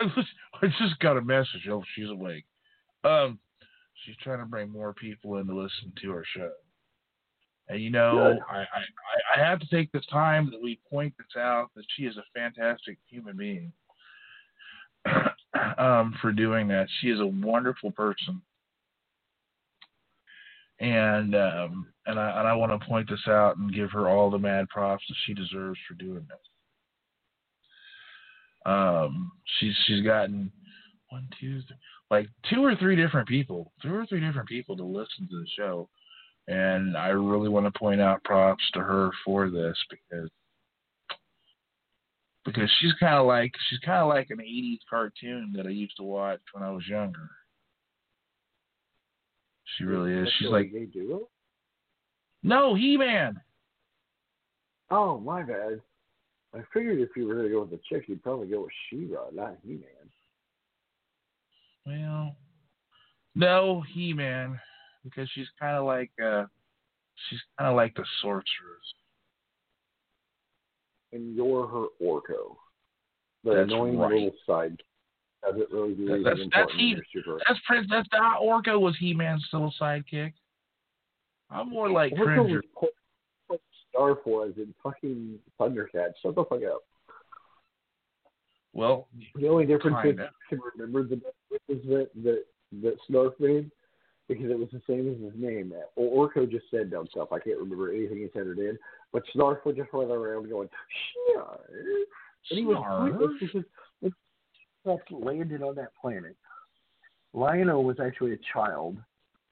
I 0.00 0.66
just 0.78 0.98
got 1.00 1.16
a 1.16 1.22
message. 1.22 1.68
Oh, 1.70 1.82
she's 1.94 2.08
awake. 2.08 2.44
Um, 3.04 3.38
she's 4.04 4.16
trying 4.22 4.40
to 4.40 4.46
bring 4.46 4.70
more 4.70 4.92
people 4.92 5.36
in 5.36 5.46
to 5.46 5.54
listen 5.54 5.92
to 6.02 6.10
her 6.10 6.24
show. 6.36 6.50
And 7.68 7.82
you 7.82 7.90
know, 7.90 8.36
I, 8.50 8.58
I, 8.58 9.36
I 9.36 9.44
have 9.44 9.60
to 9.60 9.66
take 9.68 9.92
this 9.92 10.06
time 10.10 10.50
that 10.50 10.60
we 10.60 10.80
point 10.90 11.14
this 11.16 11.40
out 11.40 11.70
that 11.76 11.84
she 11.96 12.02
is 12.02 12.16
a 12.16 12.24
fantastic 12.34 12.98
human 13.06 13.36
being. 13.36 13.72
um, 15.78 16.14
for 16.20 16.32
doing 16.32 16.68
that, 16.68 16.88
she 17.00 17.10
is 17.10 17.20
a 17.20 17.26
wonderful 17.26 17.92
person, 17.92 18.42
and 20.80 21.34
um, 21.34 21.86
and 22.06 22.18
I 22.18 22.38
and 22.38 22.48
I 22.48 22.54
want 22.54 22.72
to 22.72 22.86
point 22.86 23.08
this 23.08 23.26
out 23.28 23.58
and 23.58 23.72
give 23.72 23.90
her 23.92 24.08
all 24.08 24.30
the 24.30 24.38
mad 24.38 24.68
props 24.68 25.04
that 25.08 25.16
she 25.26 25.34
deserves 25.34 25.78
for 25.86 25.94
doing 25.94 26.26
this. 26.28 26.38
Um, 28.66 29.30
she's 29.58 29.74
she's 29.86 30.04
gotten 30.04 30.50
one, 31.10 31.28
two, 31.38 31.60
three, 31.62 31.76
like 32.10 32.28
two 32.48 32.64
or 32.64 32.74
three 32.76 32.96
different 32.96 33.28
people, 33.28 33.72
two 33.82 33.94
or 33.94 34.06
three 34.06 34.20
different 34.20 34.48
people 34.48 34.76
to 34.76 34.84
listen 34.84 35.28
to 35.30 35.36
the 35.36 35.46
show, 35.56 35.88
and 36.48 36.96
I 36.96 37.08
really 37.08 37.48
want 37.50 37.72
to 37.72 37.78
point 37.78 38.00
out 38.00 38.24
props 38.24 38.64
to 38.72 38.80
her 38.80 39.10
for 39.24 39.50
this 39.50 39.76
because 39.90 40.30
because 42.46 42.70
she's 42.80 42.94
kind 42.94 43.16
of 43.16 43.26
like 43.26 43.52
she's 43.68 43.80
kind 43.80 44.00
of 44.00 44.08
like 44.08 44.28
an 44.30 44.38
'80s 44.38 44.78
cartoon 44.88 45.52
that 45.56 45.66
I 45.66 45.70
used 45.70 45.96
to 45.98 46.04
watch 46.04 46.40
when 46.52 46.64
I 46.64 46.70
was 46.70 46.86
younger. 46.88 47.28
She 49.76 49.84
really 49.84 50.12
is. 50.12 50.24
That's 50.24 50.36
She's 50.38 50.48
like, 50.48 50.72
way 50.72 50.80
they 50.80 50.84
do 50.86 51.26
no, 52.42 52.74
He-Man. 52.74 53.40
Oh, 54.90 55.18
my 55.20 55.42
bad. 55.42 55.80
I 56.54 56.60
figured 56.72 57.00
if 57.00 57.10
you 57.16 57.26
were 57.26 57.34
going 57.34 57.46
to 57.46 57.52
go 57.52 57.60
with 57.60 57.70
the 57.70 57.80
chick, 57.88 58.04
you'd 58.08 58.22
probably 58.22 58.48
go 58.48 58.62
with 58.62 58.72
She-Ra, 58.88 59.26
not 59.32 59.56
He-Man. 59.62 59.84
Well, 61.86 62.34
no, 63.34 63.82
He-Man, 63.92 64.58
because 65.04 65.28
she's 65.32 65.46
kind 65.58 65.76
of 65.76 65.84
like 65.84 66.10
uh, 66.22 66.44
she's 67.28 67.38
kind 67.58 67.70
of 67.70 67.76
like 67.76 67.94
the 67.94 68.04
sorceress. 68.20 68.44
And 71.12 71.34
you're 71.34 71.66
her 71.66 71.86
Orko. 72.02 72.56
The 73.44 73.54
That's 73.54 73.70
annoying 73.70 73.98
right. 73.98 74.12
little 74.12 74.32
side. 74.46 74.80
Doesn't 75.42 75.70
really 75.70 75.94
do 75.94 76.06
That- 76.06 76.22
that's- 76.24 76.48
that's 76.52 76.72
He-. 76.74 76.94
That's 77.46 77.60
Prince. 77.66 77.86
That's 77.88 78.08
not 78.12 78.40
Orko 78.42 78.78
was 78.80 78.96
He-Man's 78.98 79.48
little 79.52 79.72
sidekick. 79.80 80.34
I'm 81.50 81.70
more 81.70 81.88
like 81.90 82.14
Cringer. 82.14 82.62
was 82.78 82.90
what 83.48 83.60
Snarf 83.94 84.24
was 84.26 84.52
in 84.58 84.72
fucking 84.82 85.38
Thundercats. 85.58 86.12
Shut 86.22 86.34
the 86.34 86.44
fuck 86.44 86.62
up. 86.62 86.82
Well, 88.72 89.08
The 89.34 89.48
only 89.48 89.66
difference 89.66 89.96
is 89.98 90.02
Kinda. 90.16 90.30
I 90.30 90.48
can 90.48 90.60
remember 90.76 91.02
the 91.02 91.16
is 91.68 91.82
that 91.88 92.10
that 92.22 92.44
that 92.82 92.96
Snarf 93.08 93.38
made 93.40 93.70
because 94.28 94.48
it 94.48 94.58
was 94.58 94.70
the 94.70 94.80
same 94.86 95.12
as 95.12 95.18
his 95.20 95.34
name. 95.40 95.74
Or 95.96 96.28
Orko 96.28 96.48
just 96.48 96.70
said 96.70 96.90
dumb 96.92 97.08
stuff. 97.08 97.32
I 97.32 97.40
can't 97.40 97.58
remember 97.58 97.90
anything 97.92 98.18
he 98.18 98.28
said 98.32 98.46
or 98.46 98.54
did. 98.54 98.78
But 99.12 99.24
Snarf 99.34 99.64
would 99.64 99.74
just 99.74 99.92
run 99.92 100.08
around 100.08 100.48
going, 100.48 100.68
Snarf. 101.34 101.58
And 102.50 102.58
he 102.58 102.64
was 102.64 102.76
Snarf? 102.76 103.64
Pointless 104.90 105.02
because 105.08 105.24
when 105.24 105.26
Snarf 105.26 105.26
landed 105.26 105.62
on 105.62 105.74
that 105.76 105.92
planet, 106.00 106.36
Lion-O 107.32 107.80
was 107.80 107.96
actually 108.00 108.32
a 108.32 108.38
child. 108.52 108.96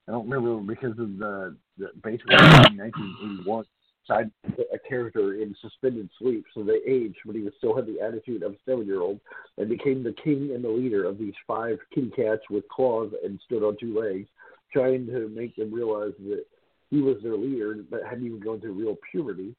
I 0.08 0.12
don't 0.12 0.28
remember 0.28 0.60
because 0.60 0.98
of 0.98 1.18
the, 1.18 1.56
the 1.76 1.88
basically 2.02 2.36
1981 2.36 3.64
side 4.06 4.30
a 4.72 4.78
character 4.88 5.34
in 5.34 5.54
suspended 5.60 6.08
sleep, 6.18 6.44
so 6.54 6.62
they 6.62 6.80
aged, 6.90 7.18
but 7.26 7.36
he 7.36 7.42
was 7.42 7.52
still 7.58 7.76
had 7.76 7.86
the 7.86 8.00
attitude 8.00 8.42
of 8.42 8.52
a 8.52 8.56
seven-year-old 8.66 9.20
and 9.58 9.68
became 9.68 10.02
the 10.02 10.14
king 10.24 10.52
and 10.54 10.64
the 10.64 10.68
leader 10.68 11.04
of 11.04 11.18
these 11.18 11.34
five 11.46 11.78
kitty 11.94 12.10
cats 12.10 12.40
with 12.48 12.66
claws 12.68 13.12
and 13.22 13.38
stood 13.44 13.62
on 13.62 13.76
two 13.78 13.98
legs, 13.98 14.26
trying 14.72 15.06
to 15.06 15.28
make 15.28 15.54
them 15.56 15.72
realize 15.72 16.14
that 16.20 16.44
he 16.90 17.02
was 17.02 17.18
their 17.22 17.36
leader, 17.36 17.76
but 17.90 18.02
hadn't 18.02 18.24
even 18.24 18.40
gone 18.40 18.60
through 18.60 18.72
real 18.72 18.96
puberty. 19.12 19.54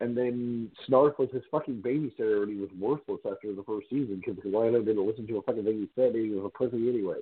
And 0.00 0.16
then 0.16 0.70
Snarf 0.88 1.18
was 1.18 1.28
his 1.32 1.42
fucking 1.50 1.82
babysitter, 1.82 2.42
and 2.42 2.52
he 2.52 2.58
was 2.58 2.70
worthless 2.78 3.20
after 3.30 3.54
the 3.54 3.62
first 3.62 3.88
season 3.88 4.20
because 4.24 4.42
Lion-O 4.44 4.82
didn't 4.82 5.06
listen 5.06 5.26
to 5.28 5.38
a 5.38 5.42
fucking 5.42 5.64
thing 5.64 5.78
he 5.78 5.88
said. 5.94 6.14
and 6.14 6.24
He 6.24 6.30
was 6.30 6.44
a 6.44 6.58
pussy 6.58 6.88
anyway. 6.88 7.18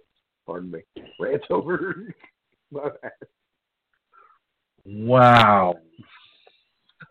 Pardon 0.47 0.70
me. 0.70 0.81
Rant 1.20 1.43
over. 1.51 2.14
My 2.70 2.89
bad. 3.03 3.12
wow. 4.87 5.75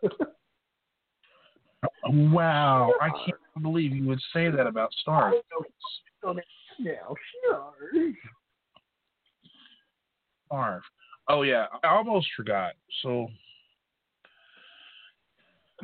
wow. 2.10 2.92
I 3.00 3.10
can't 3.10 3.38
believe 3.62 3.96
you 3.96 4.08
would 4.08 4.22
say 4.34 4.50
that 4.50 4.66
about 4.66 4.92
Stark. 5.02 5.36
Now, 6.24 6.36
Snarf. 6.82 8.16
Marv. 10.52 10.82
Oh 11.30 11.44
yeah, 11.44 11.66
I 11.84 11.88
almost 11.88 12.28
forgot. 12.36 12.74
So 13.02 13.28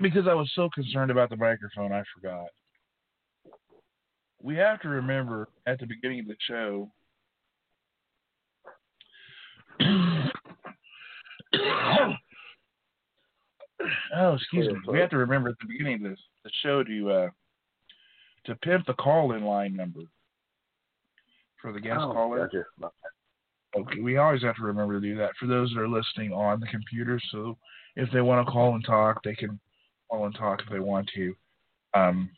because 0.01 0.27
I 0.27 0.33
was 0.33 0.51
so 0.55 0.69
concerned 0.73 1.11
about 1.11 1.29
the 1.29 1.37
microphone, 1.37 1.91
I 1.91 2.03
forgot. 2.15 2.47
We 4.41 4.55
have 4.55 4.79
to 4.81 4.89
remember 4.89 5.49
at 5.65 5.79
the 5.79 5.87
beginning 5.87 6.19
of 6.21 6.27
the 6.27 6.35
show. 6.47 6.91
oh, 14.15 14.33
excuse 14.33 14.67
me. 14.67 14.75
We 14.87 14.99
have 14.99 15.09
to 15.11 15.17
remember 15.17 15.49
at 15.49 15.55
the 15.59 15.67
beginning 15.67 15.95
of 16.05 16.11
this 16.11 16.19
the 16.43 16.51
show 16.63 16.83
to 16.83 17.11
uh, 17.11 17.29
to 18.45 18.55
pimp 18.55 18.85
the 18.85 18.93
call-in 18.93 19.43
line 19.43 19.75
number 19.75 20.01
for 21.61 21.71
the 21.73 21.79
guest 21.79 21.99
Oh, 21.99 22.13
caller. 22.13 22.47
gotcha. 22.47 22.63
Okay, 23.75 23.99
we 23.99 24.17
always 24.17 24.41
have 24.43 24.55
to 24.55 24.63
remember 24.63 24.99
to 24.99 25.05
do 25.05 25.15
that 25.17 25.31
for 25.39 25.45
those 25.45 25.71
that 25.73 25.81
are 25.81 25.87
listening 25.89 26.31
on 26.31 26.59
the 26.59 26.67
computer. 26.67 27.19
So 27.31 27.57
if 27.95 28.09
they 28.11 28.21
want 28.21 28.45
to 28.45 28.51
call 28.51 28.75
and 28.75 28.83
talk, 28.85 29.21
they 29.23 29.35
can 29.35 29.59
call 30.09 30.25
and 30.25 30.35
talk 30.35 30.61
if 30.61 30.69
they 30.69 30.79
want 30.79 31.09
to. 31.15 31.35
Um, 31.93 32.29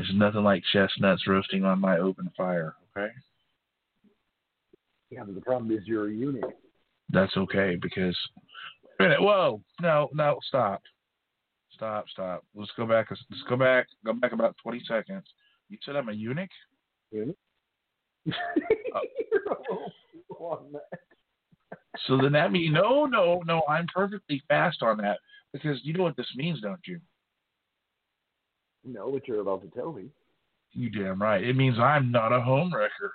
There's 0.00 0.12
nothing 0.14 0.44
like 0.44 0.62
chestnuts 0.72 1.26
roasting 1.26 1.62
on 1.66 1.78
my 1.78 1.98
open 1.98 2.30
fire, 2.34 2.74
okay? 2.96 3.12
Yeah, 5.10 5.24
but 5.26 5.34
the 5.34 5.42
problem 5.42 5.70
is 5.76 5.80
you're 5.84 6.08
a 6.08 6.10
unit. 6.10 6.42
That's 7.10 7.36
okay 7.36 7.76
because 7.76 8.16
wait 8.98 9.06
a 9.06 9.08
minute, 9.10 9.20
whoa, 9.20 9.60
no, 9.82 10.08
no, 10.14 10.38
stop. 10.48 10.80
Stop, 11.74 12.06
stop. 12.08 12.46
Let's 12.54 12.70
go 12.78 12.86
back 12.86 13.08
let's 13.10 13.42
go 13.46 13.58
back 13.58 13.88
go 14.06 14.14
back 14.14 14.32
about 14.32 14.56
twenty 14.62 14.80
seconds. 14.88 15.24
You 15.68 15.76
said 15.84 15.96
I'm 15.96 16.08
a 16.08 16.12
eunuch? 16.12 16.48
Unit. 17.12 17.36
Uh, 18.92 19.00
You're 19.30 19.42
a 19.52 19.56
little 19.70 19.92
slow 20.28 20.46
on 20.46 20.72
that. 20.72 20.98
So 22.06 22.16
then 22.16 22.32
that 22.32 22.52
means 22.52 22.72
no, 22.72 23.04
no, 23.04 23.42
no, 23.46 23.62
I'm 23.68 23.86
perfectly 23.94 24.42
fast 24.48 24.82
on 24.82 24.96
that 24.98 25.18
because 25.52 25.78
you 25.82 25.92
know 25.92 26.04
what 26.04 26.16
this 26.16 26.32
means, 26.36 26.62
don't 26.62 26.80
you? 26.86 27.00
No, 28.84 29.08
what 29.08 29.28
you're 29.28 29.40
about 29.40 29.62
to 29.62 29.68
tell 29.78 29.92
me. 29.92 30.06
You 30.72 30.90
damn 30.90 31.20
right. 31.20 31.42
It 31.42 31.56
means 31.56 31.78
I'm 31.78 32.10
not 32.10 32.32
a 32.32 32.40
home 32.40 32.72
wrecker. 32.74 33.12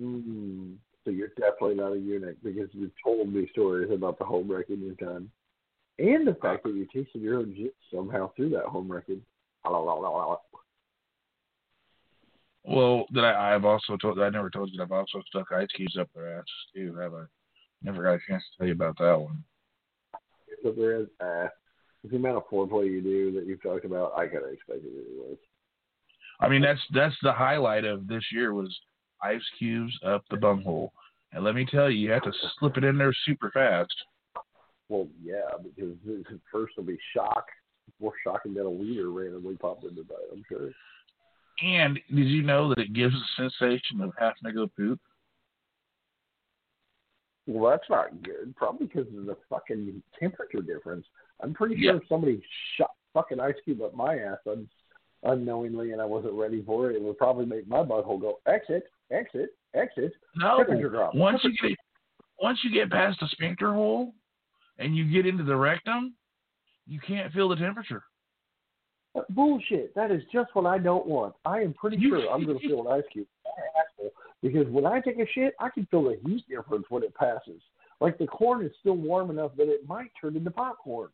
Mm, 0.00 0.76
so 1.04 1.10
you're 1.10 1.28
definitely 1.28 1.76
not 1.76 1.92
a 1.92 1.98
eunuch 1.98 2.36
because 2.42 2.68
you've 2.72 2.90
told 3.02 3.32
me 3.32 3.48
stories 3.52 3.90
about 3.92 4.18
the 4.18 4.24
home 4.24 4.50
wrecking 4.50 4.80
you've 4.80 4.98
done. 4.98 5.30
And 5.98 6.26
the 6.26 6.34
fact 6.42 6.64
that 6.64 6.74
you 6.74 6.86
tasted 6.92 7.22
your 7.22 7.38
own 7.38 7.54
shit 7.56 7.74
somehow 7.92 8.32
through 8.34 8.50
that 8.50 8.64
home 8.64 8.90
wrecking. 8.90 9.22
Well, 12.64 13.06
that 13.12 13.24
I, 13.24 13.54
I've 13.54 13.64
also 13.64 13.96
told 13.96 14.18
I 14.18 14.30
never 14.30 14.50
told 14.50 14.70
you 14.70 14.78
that 14.78 14.84
I've 14.84 14.92
also 14.92 15.22
stuck 15.28 15.52
ice 15.52 15.68
cubes 15.76 15.96
up 15.96 16.08
their 16.14 16.38
asses 16.38 16.48
too, 16.74 16.96
have 16.98 17.14
I? 17.14 17.24
Never 17.82 18.02
got 18.02 18.14
a 18.14 18.18
chance 18.26 18.42
to 18.42 18.58
tell 18.58 18.66
you 18.66 18.72
about 18.72 18.98
that 18.98 19.20
one. 19.20 19.44
So 20.62 20.72
there 20.72 21.00
is, 21.00 21.06
the 22.10 22.16
amount 22.16 22.36
of 22.36 22.48
foreplay 22.52 22.90
you 22.90 23.00
do 23.00 23.32
that 23.32 23.46
you've 23.46 23.62
talked 23.62 23.84
about, 23.84 24.12
I 24.16 24.26
kind 24.26 24.44
of 24.44 24.52
expected 24.52 24.86
it 24.86 25.06
anyways. 25.10 25.38
I 26.40 26.48
mean, 26.48 26.62
that's 26.62 26.80
that's 26.92 27.14
the 27.22 27.32
highlight 27.32 27.84
of 27.84 28.06
this 28.06 28.24
year 28.32 28.52
was 28.52 28.74
ice 29.22 29.42
cubes 29.58 29.98
up 30.04 30.24
the 30.30 30.36
bunghole. 30.36 30.92
And 31.32 31.42
let 31.44 31.54
me 31.54 31.66
tell 31.68 31.90
you, 31.90 31.98
you 31.98 32.10
have 32.12 32.22
to 32.22 32.32
slip 32.58 32.76
it 32.76 32.84
in 32.84 32.98
there 32.98 33.12
super 33.24 33.50
fast. 33.50 33.94
Well, 34.88 35.08
yeah, 35.22 35.50
because 35.62 35.94
first 36.52 36.74
will 36.76 36.84
be 36.84 36.98
shock, 37.14 37.46
more 38.00 38.12
shocking 38.22 38.54
than 38.54 38.66
a 38.66 38.70
leader 38.70 39.10
randomly 39.10 39.56
popped 39.56 39.84
into 39.84 40.02
that, 40.02 40.28
I'm 40.32 40.44
sure. 40.48 40.70
And 41.62 41.98
did 42.14 42.26
you 42.26 42.42
know 42.42 42.68
that 42.68 42.78
it 42.78 42.92
gives 42.92 43.14
a 43.14 43.42
sensation 43.42 44.00
of 44.00 44.12
having 44.18 44.44
to 44.44 44.52
go 44.52 44.66
poop? 44.76 45.00
Well, 47.46 47.70
that's 47.70 47.88
not 47.90 48.22
good. 48.22 48.54
Probably 48.56 48.86
because 48.86 49.06
of 49.16 49.26
the 49.26 49.36
fucking 49.48 50.02
temperature 50.18 50.62
difference. 50.62 51.06
I'm 51.42 51.52
pretty 51.54 51.80
sure 51.82 51.96
if 51.96 52.02
somebody 52.08 52.42
shot 52.76 52.90
fucking 53.12 53.40
ice 53.40 53.54
cube 53.64 53.82
up 53.82 53.94
my 53.94 54.16
ass 54.16 54.38
un- 54.50 54.68
unknowingly 55.22 55.92
and 55.92 56.00
I 56.00 56.04
wasn't 56.04 56.34
ready 56.34 56.62
for 56.64 56.90
it, 56.90 56.96
it 56.96 57.02
would 57.02 57.18
probably 57.18 57.46
make 57.46 57.66
my 57.68 57.78
butthole 57.78 58.20
go 58.20 58.38
exit, 58.46 58.84
exit, 59.10 59.50
exit. 59.74 60.12
No. 60.36 60.58
Temperature 60.58 60.88
drop. 60.88 61.14
Once 61.14 61.40
you 61.44 61.52
get 61.60 61.76
once 62.40 62.58
you 62.64 62.70
get 62.72 62.90
past 62.90 63.18
the 63.20 63.28
sphincter 63.28 63.72
hole 63.72 64.12
and 64.78 64.96
you 64.96 65.10
get 65.10 65.26
into 65.26 65.44
the 65.44 65.56
rectum, 65.56 66.14
you 66.86 66.98
can't 67.00 67.32
feel 67.32 67.48
the 67.48 67.56
temperature. 67.56 68.02
Bullshit. 69.30 69.94
That 69.94 70.10
is 70.10 70.22
just 70.32 70.50
what 70.54 70.66
I 70.66 70.78
don't 70.78 71.06
want. 71.06 71.34
I 71.44 71.60
am 71.60 71.72
pretty 71.74 71.96
You- 71.98 72.10
sure 72.10 72.30
I'm 72.32 72.44
going 72.44 72.58
to 72.58 72.66
feel 72.68 72.80
an 72.86 72.92
ice 72.92 73.04
cube. 73.12 73.26
Because 74.42 74.66
when 74.68 74.84
I 74.84 75.00
take 75.00 75.18
a 75.18 75.26
shit, 75.32 75.54
I 75.60 75.70
can 75.70 75.86
feel 75.86 76.02
the 76.04 76.18
heat 76.26 76.44
difference 76.48 76.84
when 76.90 77.02
it 77.02 77.14
passes. 77.14 77.62
Like 78.00 78.18
the 78.18 78.26
corn 78.26 78.64
is 78.66 78.72
still 78.80 78.96
warm 78.96 79.30
enough 79.30 79.52
that 79.56 79.68
it 79.72 79.86
might 79.88 80.10
turn 80.20 80.36
into 80.36 80.50
popcorn. 80.50 81.08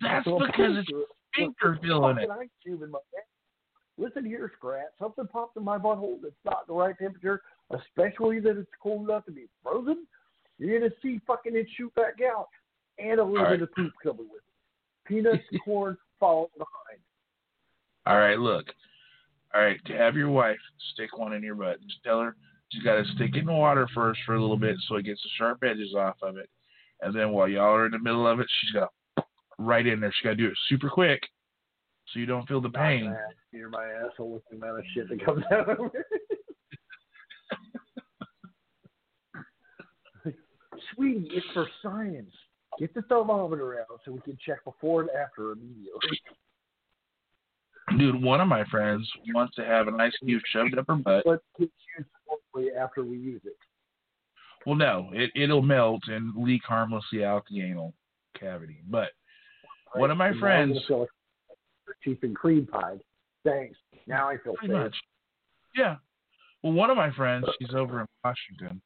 That's 0.00 0.26
I'm 0.26 0.38
because 0.38 0.76
it's 0.78 0.90
sphincter 1.34 1.78
feeling 1.82 2.18
it. 2.18 2.30
ice 2.30 2.48
cube 2.62 2.82
in 2.82 2.90
my. 2.90 2.98
Listen 3.96 4.24
here, 4.24 4.52
Scrat. 4.56 4.92
Something 4.98 5.26
popped 5.26 5.56
in 5.56 5.64
my 5.64 5.76
butthole 5.76 6.18
that's 6.22 6.34
not 6.44 6.66
the 6.68 6.72
right 6.72 6.94
temperature, 6.98 7.42
especially 7.70 8.38
that 8.40 8.56
it's 8.56 8.70
cold 8.80 9.08
enough 9.08 9.24
to 9.24 9.32
be 9.32 9.46
frozen. 9.62 10.06
You're 10.58 10.78
gonna 10.78 10.92
see 11.02 11.20
fucking 11.26 11.56
it 11.56 11.66
shoot 11.76 11.92
back 11.94 12.14
out, 12.24 12.48
and 12.98 13.18
a 13.18 13.24
little 13.24 13.44
All 13.44 13.50
bit 13.50 13.62
of 13.62 13.74
poop 13.74 13.92
coming 14.02 14.28
with 14.30 14.42
it. 14.42 15.08
Peanuts, 15.08 15.42
corn, 15.64 15.96
following 16.20 16.48
behind. 16.56 17.00
All 18.06 18.18
right, 18.18 18.38
look. 18.38 18.66
All 19.54 19.62
right, 19.62 19.82
to 19.86 19.92
have 19.94 20.14
your 20.14 20.30
wife 20.30 20.58
stick 20.92 21.16
one 21.16 21.32
in 21.32 21.42
your 21.42 21.54
butt, 21.54 21.80
just 21.82 22.02
tell 22.04 22.20
her 22.20 22.36
she's 22.70 22.82
got 22.82 22.96
to 22.96 23.04
stick 23.14 23.34
it 23.34 23.40
in 23.40 23.46
the 23.46 23.52
water 23.52 23.88
first 23.94 24.20
for 24.26 24.34
a 24.34 24.40
little 24.40 24.58
bit 24.58 24.76
so 24.86 24.96
it 24.96 25.04
gets 25.04 25.22
the 25.22 25.28
sharp 25.38 25.62
edges 25.62 25.94
off 25.94 26.16
of 26.22 26.36
it. 26.36 26.48
And 27.00 27.14
then 27.14 27.30
while 27.30 27.48
y'all 27.48 27.74
are 27.74 27.86
in 27.86 27.92
the 27.92 27.98
middle 27.98 28.26
of 28.26 28.40
it, 28.40 28.46
she's 28.60 28.72
got 28.72 28.86
to 28.86 28.90
right 29.58 29.86
in 29.86 30.00
there. 30.00 30.12
She's 30.12 30.24
got 30.24 30.30
to 30.30 30.36
do 30.36 30.46
it 30.46 30.58
super 30.68 30.88
quick 30.88 31.22
so 32.12 32.20
you 32.20 32.26
don't 32.26 32.46
feel 32.48 32.60
the 32.60 32.70
pain. 32.70 33.14
Near 33.52 33.68
my 33.68 33.86
asshole 33.86 34.32
with 34.32 34.42
the 34.50 34.56
amount 34.56 34.78
of 34.78 34.84
shit 34.94 35.08
that 35.08 35.24
comes 35.24 35.44
out 35.52 35.68
of 35.68 35.90
it. 40.24 40.34
Sweetie, 40.94 41.28
it's 41.32 41.46
for 41.52 41.66
science. 41.82 42.32
Get 42.78 42.94
the 42.94 43.02
thermometer 43.02 43.80
out 43.80 44.00
so 44.04 44.12
we 44.12 44.20
can 44.20 44.38
check 44.44 44.62
before 44.64 45.02
and 45.02 45.10
after 45.10 45.52
immediately. 45.52 46.20
Dude, 47.98 48.22
one 48.22 48.40
of 48.40 48.48
my 48.48 48.64
friends 48.66 49.10
wants 49.32 49.54
to 49.56 49.64
have 49.64 49.88
an 49.88 49.98
ice 49.98 50.12
cube 50.22 50.42
shoved 50.52 50.76
up 50.76 50.84
her 50.88 50.96
butt. 50.96 51.24
But 51.24 51.42
it's 51.58 51.72
used 51.96 52.08
shortly 52.26 52.70
after 52.78 53.02
we 53.02 53.16
use 53.16 53.40
it. 53.44 53.56
Well, 54.66 54.76
no, 54.76 55.08
it, 55.12 55.30
it'll 55.34 55.62
melt 55.62 56.02
and 56.08 56.36
leak 56.36 56.62
harmlessly 56.64 57.24
out 57.24 57.44
the 57.50 57.62
anal 57.62 57.94
cavity. 58.38 58.82
But 58.88 59.08
One 59.94 60.10
of 60.10 60.16
my 60.18 60.28
And 60.28 60.38
friends- 60.40 60.84
feel 60.86 61.00
like 61.00 61.08
cheap 62.02 62.22
and 62.22 62.34
cream 62.36 62.66
pie. 62.66 62.98
Thanks. 63.44 63.78
Now 64.06 64.28
I 64.28 64.36
feel 64.38 64.54
pretty 64.54 64.74
safe. 64.74 64.82
much. 64.82 64.96
Yeah. 65.74 65.96
Well, 66.62 66.72
one 66.72 66.90
of 66.90 66.96
my 66.96 67.10
friends, 67.12 67.46
she's 67.58 67.74
over 67.74 68.00
in 68.00 68.06
Washington. 68.24 68.82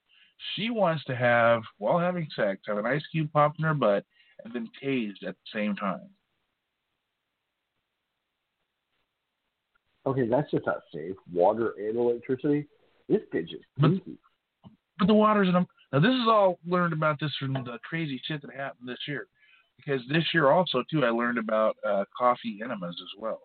She 0.54 0.70
wants 0.70 1.04
to 1.04 1.14
have, 1.16 1.62
while 1.78 1.98
having 1.98 2.28
sex, 2.34 2.62
have 2.66 2.78
an 2.78 2.86
ice 2.86 3.06
cube 3.08 3.32
pop 3.32 3.54
in 3.58 3.64
her 3.64 3.74
butt 3.74 4.04
and 4.44 4.52
then 4.52 4.68
tased 4.82 5.22
at 5.26 5.34
the 5.36 5.50
same 5.52 5.74
time. 5.76 6.08
Okay, 10.04 10.26
that's 10.26 10.50
just 10.50 10.66
not 10.66 10.82
safe. 10.92 11.14
Water 11.32 11.74
and 11.78 11.96
electricity. 11.96 12.66
This 13.08 13.22
bitch 13.32 13.54
is 13.54 13.62
But- 13.78 14.00
But 14.98 15.06
the 15.06 15.14
water's 15.14 15.48
in 15.48 15.54
them. 15.54 15.66
Now, 15.92 16.00
this 16.00 16.12
is 16.14 16.26
all 16.28 16.58
learned 16.64 16.92
about 16.92 17.18
this 17.20 17.34
from 17.36 17.52
the 17.54 17.78
crazy 17.82 18.18
shit 18.24 18.40
that 18.42 18.52
happened 18.54 18.88
this 18.88 19.06
year. 19.08 19.28
Because 19.76 20.00
this 20.08 20.24
year 20.32 20.50
also, 20.50 20.84
too, 20.90 21.04
I 21.04 21.10
learned 21.10 21.38
about 21.38 21.76
uh, 21.86 22.04
coffee 22.16 22.60
enemas 22.62 22.96
as 23.00 23.20
well. 23.20 23.40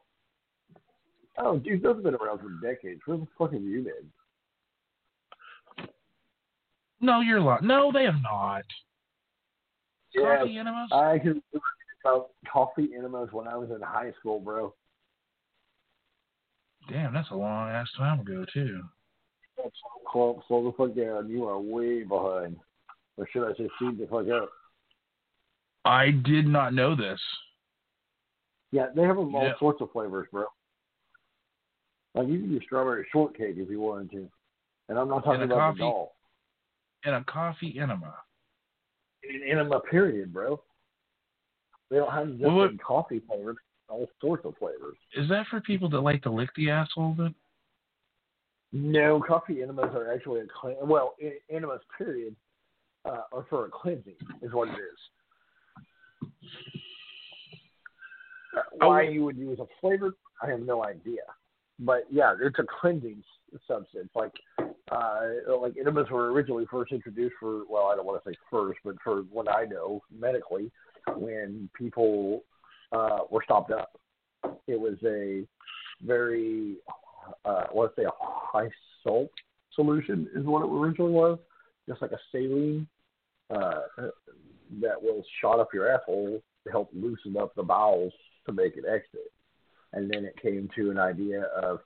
Oh, 1.39 1.57
dude, 1.57 1.81
those 1.81 1.95
have 1.95 2.03
been 2.03 2.15
around 2.15 2.39
for 2.39 2.49
decades. 2.61 3.01
Where 3.05 3.17
the 3.17 3.27
fuck 3.37 3.53
have 3.53 3.61
you 3.61 3.83
been? 3.83 5.87
No, 6.99 7.21
you're 7.21 7.39
lying. 7.39 7.65
No, 7.65 7.91
they 7.91 8.03
have 8.03 8.21
not. 8.21 8.63
Yes, 10.13 10.39
Coffee 10.39 10.57
enemas? 10.57 10.89
I 10.91 11.19
can 11.19 11.41
about 12.03 12.29
coffee 12.51 12.89
enemas 12.97 13.29
when 13.31 13.47
I 13.47 13.55
was 13.55 13.69
in 13.69 13.81
high 13.81 14.13
school, 14.19 14.39
bro. 14.39 14.73
Damn, 16.89 17.13
that's 17.13 17.29
a 17.31 17.35
long 17.35 17.69
ass 17.69 17.87
time 17.97 18.21
ago, 18.21 18.45
too. 18.53 18.81
Slow, 20.11 20.41
slow 20.47 20.65
the 20.65 20.71
fuck 20.77 20.95
down. 20.95 21.29
You 21.29 21.45
are 21.45 21.59
way 21.59 22.03
behind. 22.03 22.57
Or 23.17 23.27
should 23.31 23.43
I 23.43 23.55
say, 23.57 23.69
speed 23.75 23.99
the 23.99 24.07
fuck 24.07 24.29
up? 24.29 24.49
I 25.87 26.11
did 26.11 26.45
not 26.47 26.73
know 26.73 26.95
this. 26.95 27.19
Yeah, 28.71 28.87
they 28.95 29.03
have 29.03 29.15
them 29.15 29.33
all 29.35 29.43
Yeah. 29.43 29.57
sorts 29.59 29.81
of 29.81 29.91
flavors, 29.91 30.27
bro. 30.31 30.45
Like 32.15 32.27
you 32.27 32.39
can 32.39 32.49
do 32.49 32.61
strawberry 32.61 33.07
shortcake 33.11 33.55
if 33.57 33.69
you 33.69 33.79
wanted 33.79 34.11
to. 34.11 34.29
And 34.89 34.97
I'm 34.99 35.07
not 35.07 35.23
talking 35.23 35.43
about 35.43 35.57
coffee. 35.57 35.79
doll. 35.79 36.15
And 37.03 37.15
a 37.15 37.23
coffee 37.23 37.77
enema. 37.79 38.17
An 39.23 39.41
enema 39.43 39.79
period, 39.81 40.33
bro. 40.33 40.61
They 41.89 41.97
don't 41.97 42.11
have 42.11 42.27
just 42.31 42.41
Well, 42.41 42.55
what- 42.55 42.79
coffee 42.81 43.19
flavors, 43.19 43.57
all 43.87 44.09
sorts 44.19 44.45
of 44.45 44.57
flavors. 44.57 44.97
Is 45.13 45.29
that 45.29 45.47
for 45.47 45.61
people 45.61 45.89
that 45.89 46.01
like 46.01 46.21
to 46.23 46.29
lick 46.29 46.53
the 46.55 46.69
asshole? 46.69 47.13
Then 47.13 47.35
No, 48.73 49.21
coffee 49.21 49.61
enemas 49.63 49.95
are 49.95 50.11
actually 50.11 50.41
a 50.41 50.47
clean. 50.47 50.75
Well, 50.81 51.15
enemas 51.49 51.81
period 51.97 52.35
uh, 53.05 53.23
are 53.31 53.43
for 53.49 53.65
a 53.67 53.69
cleansing, 53.69 54.17
is 54.41 54.51
what 54.51 54.67
it 54.67 54.77
is. 54.79 54.99
Why 58.79 59.03
you 59.03 59.23
would 59.25 59.37
use 59.37 59.59
a 59.59 59.65
flavor, 59.81 60.13
I 60.41 60.49
have 60.49 60.61
no 60.61 60.83
idea. 60.83 61.21
But 61.79 62.05
yeah, 62.09 62.33
it's 62.41 62.59
a 62.59 62.65
cleansing 62.81 63.23
substance. 63.67 64.09
Like, 64.15 64.33
uh, 64.91 65.19
like 65.59 65.73
enemas 65.79 66.09
were 66.09 66.31
originally 66.31 66.65
first 66.71 66.91
introduced 66.91 67.35
for, 67.39 67.63
well, 67.69 67.87
I 67.87 67.95
don't 67.95 68.05
want 68.05 68.23
to 68.23 68.29
say 68.29 68.35
first, 68.49 68.79
but 68.83 68.95
for 69.03 69.21
what 69.23 69.49
I 69.49 69.65
know 69.65 70.01
medically, 70.17 70.71
when 71.15 71.69
people 71.77 72.43
uh, 72.91 73.19
were 73.29 73.43
stopped 73.43 73.71
up. 73.71 73.99
It 74.67 74.79
was 74.79 74.95
a 75.05 75.45
very, 76.05 76.77
uh, 77.45 77.65
let's 77.73 77.95
say, 77.95 78.03
a 78.03 78.11
high 78.19 78.69
salt 79.03 79.31
solution 79.73 80.27
is 80.35 80.45
what 80.45 80.63
it 80.63 80.69
originally 80.69 81.11
was, 81.11 81.39
just 81.87 82.01
like 82.01 82.11
a 82.11 82.19
saline 82.31 82.87
uh, 83.49 83.81
that 84.81 85.01
was 85.01 85.23
shot 85.41 85.59
up 85.59 85.73
your 85.73 85.89
asshole 85.89 86.41
to 86.65 86.71
help 86.71 86.89
loosen 86.93 87.37
up 87.37 87.53
the 87.55 87.63
bowels 87.63 88.13
to 88.45 88.53
make 88.53 88.75
it 88.77 88.85
exit. 88.87 89.31
And 89.93 90.09
then 90.11 90.25
it 90.25 90.39
came 90.41 90.69
to 90.75 90.91
an 90.91 90.99
idea 90.99 91.43
of 91.61 91.79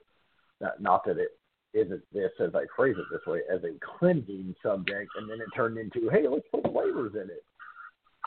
not, 0.60 0.80
not 0.80 1.04
that 1.04 1.18
it 1.18 1.38
isn't 1.74 2.02
this 2.12 2.30
as 2.40 2.54
I 2.54 2.64
phrase 2.76 2.96
it 2.98 3.06
this 3.10 3.26
way 3.26 3.40
as 3.52 3.62
a 3.64 3.78
cleansing 3.98 4.54
subject, 4.62 5.10
and 5.16 5.28
then 5.30 5.40
it 5.40 5.46
turned 5.56 5.78
into 5.78 6.10
hey, 6.10 6.26
let's 6.28 6.46
put 6.52 6.64
flavors 6.72 7.12
in 7.14 7.30
it. 7.30 7.44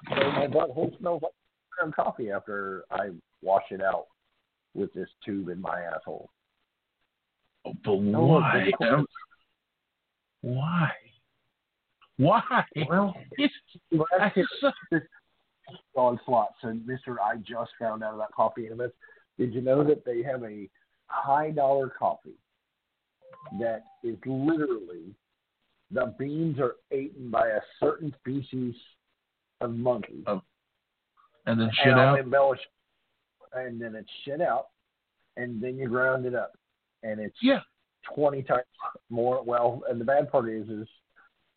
So 0.10 0.32
my 0.32 0.48
butthole 0.48 0.98
smells 1.00 1.22
like 1.22 1.32
ground 1.78 1.96
coffee 1.96 2.32
after 2.32 2.84
I 2.92 3.10
wash 3.42 3.64
it 3.72 3.82
out 3.82 4.08
with 4.74 4.94
this 4.94 5.10
tube 5.24 5.50
in 5.50 5.62
my 5.62 5.82
asshole. 5.82 6.30
but 7.64 7.74
Oh, 7.88 7.96
why? 7.96 8.72
Um, 8.82 9.06
Why? 10.42 10.92
Why? 12.18 12.42
Well, 12.90 13.14
It's, 13.38 13.54
that's 14.18 14.38
so- 14.62 14.72
onslaught. 15.96 16.54
So, 16.62 16.74
Mister, 16.86 17.20
I 17.22 17.38
just 17.38 17.72
found 17.80 18.04
out 18.04 18.14
about 18.14 18.32
coffee 18.32 18.68
enemas. 18.68 18.92
Did 19.38 19.54
you 19.54 19.62
know 19.62 19.84
that 19.84 20.06
they 20.06 20.22
have 20.24 20.44
a 20.44 20.70
high 21.08 21.52
dollar 21.52 21.90
coffee 21.90 22.38
that 23.60 23.84
is 24.04 24.16
literally 24.26 25.14
the 25.92 26.14
beans 26.18 26.60
are 26.60 26.76
eaten 26.96 27.30
by 27.30 27.48
a 27.50 27.60
certain 27.80 28.14
species 28.20 28.76
of 29.62 29.72
monkey, 29.72 30.24
Oh, 30.28 30.42
and 31.46 31.60
then 31.60 31.70
shit 31.74 31.92
and 31.92 32.00
out. 32.00 32.20
embellish, 32.20 32.60
and 33.54 33.80
then 33.82 33.96
it's 33.96 34.10
shit 34.24 34.42
out, 34.42 34.68
and 35.38 35.62
then 35.62 35.78
you 35.78 35.88
ground 35.88 36.26
it 36.26 36.34
up, 36.36 36.54
and 37.04 37.20
it's 37.20 37.38
Yeah. 37.42 37.62
twenty 38.04 38.42
times 38.44 38.64
more. 39.10 39.44
Well, 39.44 39.84
and 39.90 40.00
the 40.00 40.06
bad 40.06 40.32
part 40.32 40.50
is, 40.50 40.68
is 40.70 40.88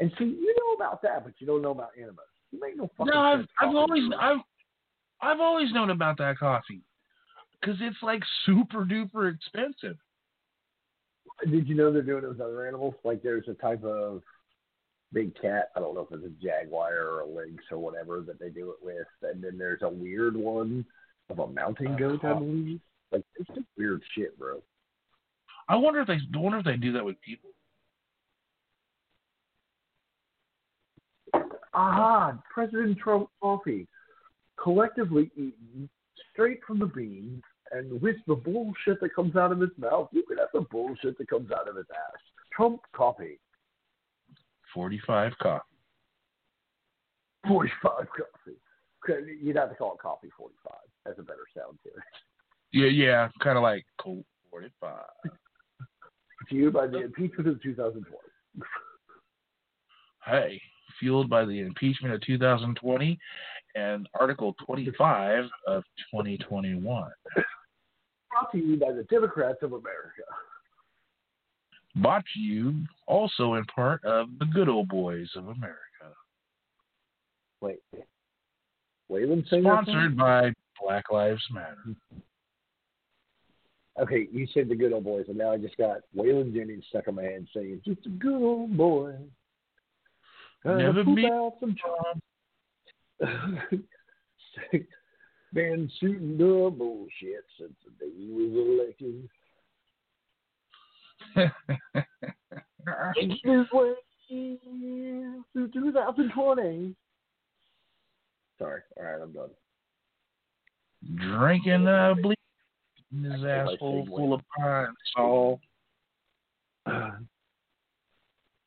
And 0.00 0.12
see, 0.18 0.24
you 0.24 0.54
know 0.56 0.74
about 0.74 1.02
that, 1.02 1.24
but 1.24 1.34
you 1.38 1.46
don't 1.46 1.62
know 1.62 1.72
about 1.72 1.90
enemas. 1.96 2.18
You 2.50 2.60
make 2.60 2.76
no 2.76 2.90
fucking 2.96 3.12
No, 3.12 3.20
I've 3.20 3.38
sense. 3.40 3.48
I've 3.60 3.74
always. 3.74 4.04
I've 4.18 4.38
I've 5.20 5.40
always 5.40 5.72
known 5.72 5.90
about 5.90 6.18
that 6.18 6.38
coffee 6.38 6.82
because 7.60 7.76
it's 7.80 7.96
like 8.02 8.22
super 8.46 8.84
duper 8.84 9.34
expensive. 9.34 9.96
Did 11.50 11.68
you 11.68 11.74
know 11.74 11.92
they're 11.92 12.02
doing 12.02 12.24
it 12.24 12.28
with 12.28 12.40
other 12.40 12.66
animals? 12.66 12.94
Like 13.04 13.22
there's 13.22 13.48
a 13.48 13.54
type 13.54 13.84
of 13.84 14.22
big 15.12 15.40
cat. 15.40 15.70
I 15.76 15.80
don't 15.80 15.94
know 15.94 16.06
if 16.08 16.12
it's 16.12 16.24
a 16.24 16.44
jaguar 16.44 16.94
or 16.94 17.20
a 17.20 17.26
lynx 17.26 17.64
or 17.70 17.78
whatever 17.78 18.20
that 18.22 18.38
they 18.38 18.50
do 18.50 18.70
it 18.70 18.76
with. 18.82 19.06
And 19.22 19.42
then 19.42 19.58
there's 19.58 19.82
a 19.82 19.88
weird 19.88 20.36
one 20.36 20.84
of 21.30 21.38
a 21.38 21.46
mountain 21.46 21.94
uh, 21.94 21.96
goat, 21.96 22.24
I 22.24 22.34
believe. 22.34 22.80
Like 23.12 23.24
it's 23.36 23.48
just 23.48 23.66
weird 23.76 24.02
shit, 24.14 24.38
bro. 24.38 24.62
I 25.68 25.76
wonder 25.76 26.00
if 26.00 26.06
they 26.06 26.18
I 26.34 26.38
wonder 26.38 26.58
if 26.58 26.64
they 26.64 26.76
do 26.76 26.92
that 26.92 27.04
with 27.04 27.20
people. 27.20 27.50
Aha, 31.78 32.36
President 32.52 32.98
Trump 32.98 33.28
coffee, 33.40 33.86
collectively 34.60 35.30
eaten 35.36 35.88
straight 36.32 36.58
from 36.66 36.80
the 36.80 36.86
bean, 36.86 37.40
and 37.70 38.00
with 38.02 38.16
the 38.26 38.34
bullshit 38.34 39.00
that 39.00 39.14
comes 39.14 39.36
out 39.36 39.52
of 39.52 39.60
his 39.60 39.70
mouth, 39.78 40.08
you 40.10 40.24
can 40.26 40.38
have 40.38 40.48
the 40.52 40.62
bullshit 40.72 41.16
that 41.18 41.30
comes 41.30 41.52
out 41.52 41.68
of 41.68 41.76
his 41.76 41.86
ass. 41.92 42.20
Trump 42.52 42.80
coffee, 42.92 43.38
Forty 44.74 45.00
five 45.06 45.32
coffee. 45.40 45.62
forty-five 47.46 48.06
coffee. 48.08 48.58
Okay, 49.08 49.30
You'd 49.40 49.56
have 49.56 49.70
to 49.70 49.76
call 49.76 49.94
it 49.94 50.00
coffee 50.00 50.28
forty-five. 50.36 50.74
That's 51.06 51.18
a 51.20 51.22
better 51.22 51.46
sound 51.56 51.78
to 51.84 51.90
it. 51.90 52.02
Yeah, 52.72 52.88
yeah, 52.88 53.28
kind 53.40 53.56
of 53.56 53.62
like 53.62 53.86
Colt 54.00 54.24
forty 54.50 54.68
five. 54.80 55.04
Fueled 56.48 56.74
by 56.74 56.86
the 56.88 57.04
impeachment 57.04 57.48
of 57.48 57.62
2020. 57.62 58.16
Hey, 60.24 60.60
fueled 60.98 61.28
by 61.28 61.44
the 61.44 61.60
impeachment 61.60 62.14
of 62.14 62.20
2020 62.22 63.18
and 63.74 64.08
Article 64.18 64.54
25 64.64 65.44
of 65.66 65.82
2021. 66.12 67.10
Brought 68.30 68.52
to 68.52 68.58
you 68.58 68.76
by 68.76 68.92
the 68.92 69.04
Democrats 69.04 69.58
of 69.62 69.72
America. 69.72 70.22
Brought 71.96 72.24
to 72.34 72.40
you 72.40 72.74
also 73.06 73.54
in 73.54 73.64
part 73.64 74.04
of 74.04 74.28
the 74.38 74.46
good 74.46 74.68
old 74.68 74.88
boys 74.88 75.28
of 75.36 75.48
America. 75.48 75.78
Wait, 77.60 77.80
Waylon 79.10 79.48
saying 79.48 79.64
Sponsored 79.64 80.16
by 80.16 80.52
Black 80.80 81.10
Lives 81.10 81.42
Matter. 81.50 81.96
Okay, 84.00 84.28
you 84.32 84.46
said 84.54 84.68
the 84.68 84.76
good 84.76 84.92
old 84.92 85.04
boys, 85.04 85.24
and 85.28 85.36
now 85.36 85.52
I 85.52 85.56
just 85.56 85.76
got 85.76 86.02
Waylon 86.16 86.54
Jennings 86.54 86.84
stuck 86.88 87.08
in 87.08 87.16
my 87.16 87.24
head 87.24 87.48
saying, 87.52 87.80
"Just 87.84 88.06
a 88.06 88.10
good 88.10 88.40
old 88.40 88.76
boy." 88.76 89.16
Gonna 90.64 90.82
Never 90.82 91.04
meet- 91.04 91.30
some 91.60 91.74
chum. 91.76 92.20
Been 95.54 95.90
shooting 95.98 96.36
the 96.36 96.70
bullshit 96.76 97.44
since 97.58 97.72
the 97.84 97.90
day 98.04 98.12
he 98.16 98.28
was 98.30 98.52
elected. 98.54 99.28
His 103.44 103.66
way 103.72 103.94
through 104.28 105.68
2020. 105.72 106.94
Sorry. 108.58 108.80
All 108.98 109.04
right, 109.04 109.22
I'm 109.22 109.32
done. 109.32 109.50
Drinking 111.16 111.86
uh, 111.86 112.14
bleach 112.20 112.38
in 113.12 113.24
his 113.24 113.40
like 113.40 113.74
asshole 113.74 114.06
full 114.06 114.34
of 114.34 114.40
pine 114.56 114.94
sol. 115.16 115.60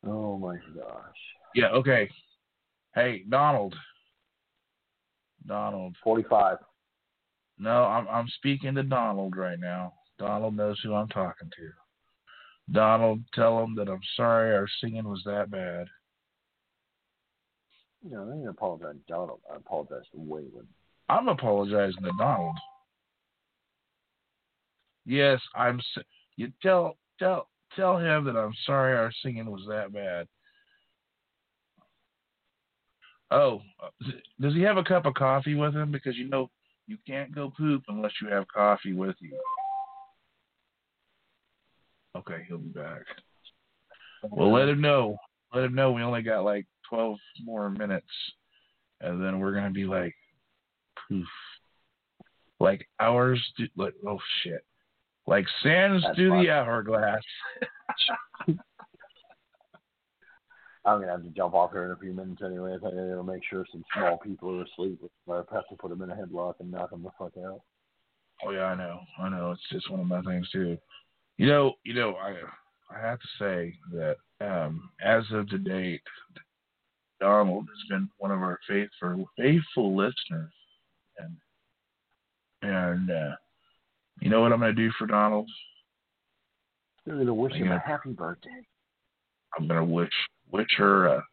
Oh 0.03 0.35
my 0.35 0.55
gosh. 0.75 1.30
Yeah, 1.55 1.69
okay. 1.69 2.09
Hey, 2.93 3.23
Donald. 3.29 3.75
Donald. 5.47 5.95
45. 6.03 6.57
No, 7.57 7.83
I'm 7.83 8.07
I'm 8.07 8.27
speaking 8.37 8.75
to 8.75 8.83
Donald 8.83 9.35
right 9.35 9.59
now. 9.59 9.93
Donald 10.17 10.55
knows 10.55 10.79
who 10.83 10.93
I'm 10.93 11.07
talking 11.09 11.49
to. 11.49 12.73
Donald, 12.73 13.21
tell 13.33 13.63
him 13.63 13.75
that 13.75 13.89
I'm 13.89 14.01
sorry 14.15 14.55
our 14.55 14.67
singing 14.79 15.07
was 15.07 15.21
that 15.25 15.51
bad. 15.51 15.87
No, 18.03 18.23
I 18.23 18.25
didn't 18.25 18.47
apologize 18.47 18.95
to 18.95 19.13
Donald. 19.13 19.41
I 19.51 19.57
apologize 19.57 20.05
to 20.11 20.17
Waylon. 20.17 20.65
I'm 21.09 21.27
apologizing 21.27 22.03
to 22.03 22.11
Donald. 22.17 22.55
Yes, 25.05 25.39
I'm. 25.55 25.79
You 26.37 26.51
tell 26.61 26.97
tell 27.19 27.47
tell 27.75 27.97
him 27.97 28.25
that 28.25 28.37
I'm 28.37 28.53
sorry 28.65 28.95
our 28.97 29.11
singing 29.23 29.51
was 29.51 29.65
that 29.67 29.93
bad. 29.93 30.27
Oh, 33.31 33.61
uh, 33.81 33.87
does 34.41 34.53
he 34.53 34.61
have 34.61 34.77
a 34.77 34.83
cup 34.83 35.05
of 35.05 35.13
coffee 35.13 35.55
with 35.55 35.73
him? 35.73 35.91
Because 35.91 36.17
you 36.17 36.27
know 36.27 36.49
you 36.87 36.97
can't 37.07 37.33
go 37.33 37.51
poop 37.57 37.83
unless 37.87 38.11
you 38.21 38.27
have 38.27 38.45
coffee 38.47 38.93
with 38.93 39.15
you. 39.21 39.39
Okay, 42.17 42.43
he'll 42.47 42.57
be 42.57 42.67
back. 42.69 43.03
Well, 44.29 44.51
let 44.51 44.67
him 44.67 44.81
know. 44.81 45.17
Let 45.53 45.63
him 45.63 45.73
know 45.73 45.93
we 45.93 46.01
only 46.01 46.21
got 46.21 46.43
like 46.43 46.65
12 46.89 47.17
more 47.43 47.69
minutes, 47.69 48.05
and 48.99 49.23
then 49.23 49.39
we're 49.39 49.53
gonna 49.53 49.71
be 49.71 49.85
like, 49.85 50.13
poof, 51.07 51.25
like 52.59 52.87
hours. 52.99 53.41
Do, 53.57 53.67
like 53.77 53.93
oh 54.05 54.19
shit, 54.43 54.65
like 55.25 55.45
sands 55.63 56.03
That's 56.03 56.17
through 56.17 56.41
the 56.41 56.51
hourglass. 56.51 57.23
I'm 60.83 60.97
going 60.97 61.07
to 61.07 61.13
have 61.13 61.23
to 61.23 61.29
jump 61.29 61.53
off 61.53 61.71
here 61.71 61.85
in 61.85 61.91
a 61.91 61.95
few 61.95 62.13
minutes 62.13 62.41
anyway. 62.43 62.71
I 62.71 62.87
I'm 62.87 63.17
to 63.17 63.23
make 63.23 63.43
sure 63.47 63.65
some 63.71 63.83
small 63.95 64.17
people 64.17 64.59
are 64.59 64.63
asleep. 64.63 64.99
I 65.29 65.35
have 65.35 65.67
to 65.69 65.75
put 65.79 65.89
them 65.89 66.01
in 66.01 66.09
a 66.09 66.15
headlock 66.15 66.55
and 66.59 66.71
knock 66.71 66.89
them 66.89 67.03
the 67.03 67.09
fuck 67.19 67.33
out. 67.37 67.61
Oh 68.43 68.49
yeah, 68.49 68.65
I 68.65 68.75
know, 68.75 68.99
I 69.19 69.29
know. 69.29 69.51
It's 69.51 69.61
just 69.71 69.91
one 69.91 69.99
of 69.99 70.07
my 70.07 70.21
things 70.21 70.49
too. 70.49 70.77
You 71.37 71.47
know, 71.47 71.73
you 71.83 71.93
know, 71.93 72.15
I 72.15 72.33
I 72.95 72.99
have 72.99 73.19
to 73.19 73.27
say 73.37 73.75
that 73.93 74.15
um, 74.41 74.89
as 75.03 75.23
of 75.31 75.47
to 75.49 75.59
date, 75.59 76.01
Donald 77.19 77.67
has 77.67 77.87
been 77.89 78.09
one 78.17 78.31
of 78.31 78.39
our 78.39 78.57
faithful 78.67 79.29
faithful 79.37 79.95
listeners, 79.95 80.51
and 81.19 81.37
and 82.63 83.11
uh, 83.11 83.35
you 84.19 84.31
know 84.31 84.41
what 84.41 84.51
I'm 84.51 84.59
going 84.59 84.75
to 84.75 84.81
do 84.81 84.91
for 84.97 85.05
Donald? 85.05 85.47
I'm 87.05 87.13
going 87.13 87.27
to 87.27 87.33
wish 87.35 87.53
him 87.53 87.67
Yeah. 87.67 87.75
a 87.75 87.79
happy 87.87 88.11
birthday. 88.11 88.65
I'm 89.57 89.67
gonna 89.67 89.83
wish 89.83 90.09
wish 90.51 90.69
her 90.77 91.07
a, 91.07 91.23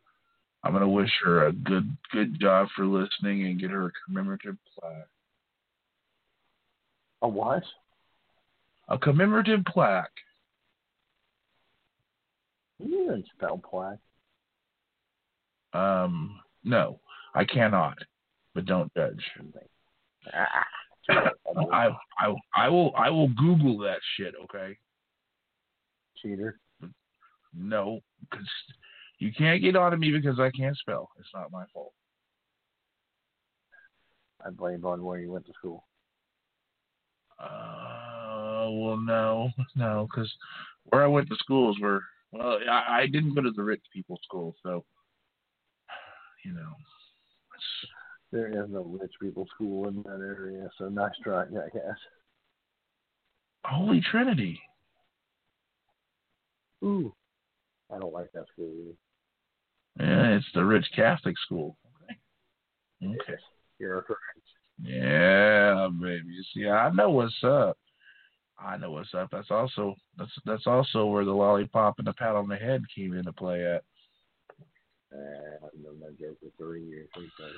I'm 0.62 0.72
gonna 0.72 0.88
wish 0.88 1.10
her 1.24 1.46
a 1.46 1.52
good 1.52 1.96
good 2.12 2.40
job 2.40 2.68
for 2.74 2.86
listening 2.86 3.46
and 3.46 3.60
get 3.60 3.70
her 3.70 3.86
a 3.86 3.92
commemorative 4.06 4.56
plaque. 4.74 5.08
A 7.22 7.28
what? 7.28 7.62
A 8.88 8.98
commemorative 8.98 9.64
plaque. 9.66 10.10
You 12.78 13.06
didn't 13.08 13.26
spell 13.34 13.58
plaque. 13.58 13.98
Um, 15.72 16.40
no, 16.64 17.00
I 17.34 17.44
cannot, 17.44 17.98
but 18.54 18.66
don't 18.66 18.92
judge. 18.94 19.22
Ah, 20.32 20.64
I 21.72 21.88
I 22.18 22.34
I 22.54 22.68
will 22.68 22.92
I 22.96 23.10
will 23.10 23.28
Google 23.28 23.78
that 23.78 23.98
shit. 24.16 24.34
Okay. 24.44 24.76
cheater. 26.22 26.58
No, 27.54 28.00
because 28.20 28.46
you 29.18 29.32
can't 29.32 29.62
get 29.62 29.76
on 29.76 29.90
to 29.90 29.96
me 29.96 30.10
because 30.10 30.38
I 30.38 30.50
can't 30.50 30.76
spell. 30.76 31.10
It's 31.18 31.28
not 31.34 31.50
my 31.50 31.64
fault. 31.72 31.92
I 34.44 34.50
blame 34.50 34.84
on 34.84 35.04
where 35.04 35.18
you 35.18 35.32
went 35.32 35.46
to 35.46 35.52
school. 35.52 35.84
Uh, 37.40 38.68
well, 38.70 38.96
no, 38.96 39.50
no, 39.76 40.08
because 40.10 40.32
where 40.84 41.02
I 41.02 41.06
went 41.06 41.28
to 41.28 41.36
schools 41.36 41.78
were 41.80 42.02
well, 42.32 42.58
I, 42.70 43.00
I 43.00 43.06
didn't 43.06 43.34
go 43.34 43.42
to 43.42 43.50
the 43.50 43.62
rich 43.62 43.82
people 43.92 44.18
school, 44.24 44.54
so 44.62 44.84
you 46.44 46.52
know, 46.52 46.72
There 48.32 48.48
is 48.48 48.70
no 48.70 48.82
rich 48.82 49.12
people 49.20 49.46
school 49.54 49.88
in 49.88 50.02
that 50.02 50.20
area, 50.20 50.68
so 50.78 50.88
nice 50.88 51.12
try, 51.22 51.42
I 51.42 51.68
guess. 51.72 51.98
Holy 53.64 54.00
Trinity. 54.00 54.60
Ooh, 56.84 57.12
I 57.92 57.98
don't 57.98 58.12
like 58.12 58.30
that 58.32 58.46
school 58.52 58.72
either. 58.80 58.94
Yeah, 59.98 60.36
it's 60.36 60.46
the 60.54 60.64
rich 60.64 60.86
Catholic 60.94 61.36
school. 61.44 61.76
Okay. 62.04 63.14
Okay. 63.14 63.38
You're 63.78 64.02
correct. 64.02 64.22
Yeah, 64.80 65.88
baby. 66.00 66.28
You 66.28 66.44
see, 66.54 66.68
I 66.68 66.90
know 66.90 67.10
what's 67.10 67.34
up. 67.42 67.76
I 68.60 68.76
know 68.76 68.92
what's 68.92 69.14
up. 69.14 69.28
That's 69.30 69.50
also 69.50 69.94
that's 70.16 70.30
that's 70.44 70.66
also 70.66 71.06
where 71.06 71.24
the 71.24 71.32
lollipop 71.32 71.98
and 71.98 72.06
the 72.06 72.12
pat 72.12 72.34
on 72.36 72.48
the 72.48 72.56
head 72.56 72.82
came 72.94 73.14
into 73.14 73.32
play 73.32 73.64
at. 73.64 73.84
Uh, 75.12 75.66
I've 75.66 75.80
known 75.82 76.00
that 76.00 76.18
joke 76.18 76.36
for 76.40 76.50
three 76.58 76.84
years. 76.84 77.08
What 77.14 77.22
are 77.22 77.24
you 77.24 77.30
talking 77.38 77.54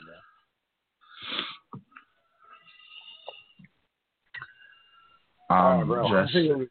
about? 5.49 5.57
All 5.59 5.73
right, 5.73 5.83
Um, 5.83 5.89
bro. 5.89 6.07
I 6.17 6.23
just 6.23 6.33
think 6.35 6.57
we, 6.57 6.69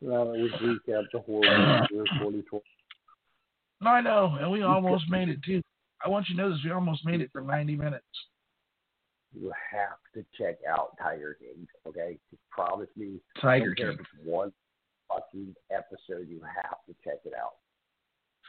now 0.00 0.24
that 0.24 0.32
we 0.32 0.48
recap 0.50 1.04
the 1.12 1.18
horror 1.20 1.86
year 1.90 2.04
2020. 2.18 2.62
I 3.86 4.00
know, 4.00 4.36
and 4.40 4.50
we 4.50 4.62
almost 4.62 5.04
made 5.08 5.28
it 5.28 5.42
too. 5.42 5.60
I 6.04 6.08
want 6.08 6.28
you 6.28 6.36
to 6.36 6.42
know 6.42 6.50
this: 6.50 6.60
we 6.64 6.70
almost 6.70 7.04
made 7.04 7.20
it 7.20 7.30
for 7.32 7.40
90 7.40 7.76
minutes. 7.76 8.04
You 9.32 9.52
have 9.72 9.98
to 10.14 10.24
check 10.38 10.56
out 10.68 10.96
Tiger 11.00 11.36
King. 11.40 11.66
Okay, 11.86 12.18
just 12.30 12.42
promise 12.50 12.88
me. 12.96 13.20
Tiger 13.40 13.74
King. 13.74 13.98
one 14.24 14.52
fucking 15.08 15.54
episode. 15.70 16.28
You 16.28 16.40
have 16.42 16.78
to 16.86 16.94
check 17.02 17.20
it 17.24 17.32
out. 17.40 17.54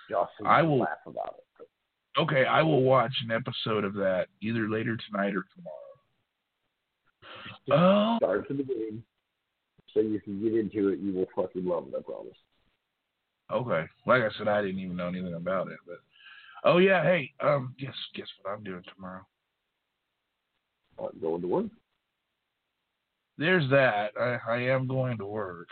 Just 0.10 0.32
so 0.40 0.46
I 0.46 0.62
will- 0.62 0.80
laugh 0.80 1.00
about 1.06 1.36
it. 1.40 1.68
Okay, 2.18 2.46
I 2.46 2.62
will 2.62 2.82
watch 2.82 3.12
an 3.24 3.32
episode 3.32 3.84
of 3.84 3.94
that 3.96 4.28
either 4.42 4.70
later 4.70 4.96
tonight 4.96 5.36
or 5.36 5.44
tomorrow. 5.54 5.76
Oh, 7.72 8.18
Start 8.18 8.48
the 8.48 8.54
beginning, 8.54 9.04
so 9.94 10.00
you 10.00 10.22
can 10.22 10.42
get 10.42 10.54
into 10.54 10.90
it. 10.90 11.00
You 11.00 11.14
will 11.14 11.28
fucking 11.36 11.66
love 11.66 11.88
it. 11.88 11.96
I 11.98 12.02
promise. 12.02 12.38
Okay. 13.52 13.86
Like 14.06 14.24
I 14.24 14.30
said, 14.38 14.48
I 14.48 14.62
didn't 14.62 14.80
even 14.80 14.98
know 14.98 15.08
anything 15.08 15.34
about 15.34 15.68
it, 15.68 15.78
but 15.88 15.98
oh 16.64 16.78
yeah, 16.78 17.04
hey, 17.04 17.32
um, 17.42 17.76
guess 17.80 17.94
guess 18.14 18.28
what 18.42 18.52
I'm 18.52 18.64
doing 18.64 18.84
tomorrow? 18.94 19.26
I'm 21.00 21.20
going 21.20 21.42
to 21.42 21.48
work. 21.48 21.66
There's 23.38 23.70
that. 23.70 24.12
I, 24.20 24.38
I 24.50 24.58
am 24.62 24.88
going 24.88 25.18
to 25.18 25.26
work. 25.26 25.68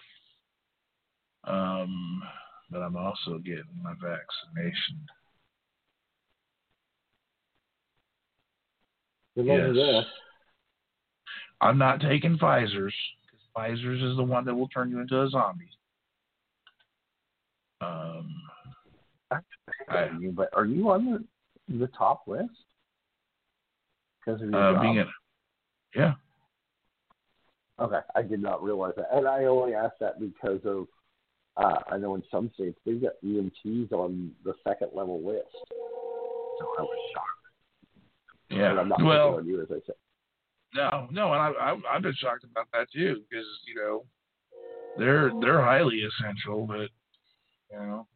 Um, 1.46 2.22
but 2.70 2.80
I'm 2.80 2.98
also 2.98 3.38
getting 3.40 3.64
my 3.82 3.94
vaccination. 3.94 5.00
Good 9.36 9.46
luck 9.46 9.60
Yes. 9.60 9.76
that. 9.76 10.04
I'm 11.62 11.78
not 11.78 12.02
taking 12.02 12.38
Pfizer's 12.38 12.94
because 13.26 13.48
Pfizer's 13.56 14.04
is 14.04 14.18
the 14.18 14.24
one 14.24 14.46
that 14.46 14.56
will 14.56 14.68
turn 14.68 14.90
you 14.90 15.00
into 15.00 15.22
a 15.22 15.30
zombie. 15.30 15.70
Um, 17.84 18.36
I- 19.90 20.10
you, 20.20 20.32
but 20.32 20.50
are 20.54 20.66
you 20.66 20.90
on 20.90 21.06
the 21.06 21.78
the 21.80 21.88
top 21.88 22.24
list? 22.28 22.50
Because 24.20 24.42
of 24.42 24.50
your 24.50 24.60
uh, 24.60 24.74
job? 24.74 24.82
being 24.82 25.00
a, 25.00 25.06
yeah, 25.96 26.14
Okay, 27.80 28.00
I 28.16 28.22
did 28.22 28.42
not 28.42 28.64
realize 28.64 28.94
that, 28.98 29.08
and 29.12 29.28
I 29.28 29.46
only 29.46 29.74
asked 29.74 30.00
that 30.00 30.20
because 30.20 30.62
of 30.66 30.88
uh, 31.58 31.80
I 31.88 31.98
know 31.98 32.16
in 32.16 32.24
some 32.32 32.52
states 32.54 32.80
they've 32.86 33.02
got 33.02 33.14
EMTs 33.24 33.92
on 33.92 34.32
the 34.44 34.54
second 34.68 34.90
level 34.94 35.24
list. 35.26 35.48
So 35.70 36.68
I 36.78 36.82
was 36.82 36.98
shocked. 37.14 37.28
yeah. 38.50 38.72
And 38.72 38.80
I'm 38.80 38.90
not 38.90 39.04
well, 39.04 39.36
on 39.36 39.48
you 39.48 39.62
as 39.62 39.68
I 39.70 39.80
said. 39.86 39.96
no, 40.76 41.08
no, 41.12 41.34
and 41.34 41.42
I, 41.42 41.50
I, 41.60 41.96
I've 41.96 42.02
been 42.02 42.16
shocked 42.18 42.44
about 42.44 42.68
that 42.74 42.88
too 42.92 43.24
because 43.30 43.46
you 43.68 43.76
know 43.76 44.06
they're 44.98 45.32
they're 45.42 45.62
highly 45.62 46.02
essential, 46.04 46.66
but 46.68 46.90
you 47.72 47.78
know, 47.78 48.08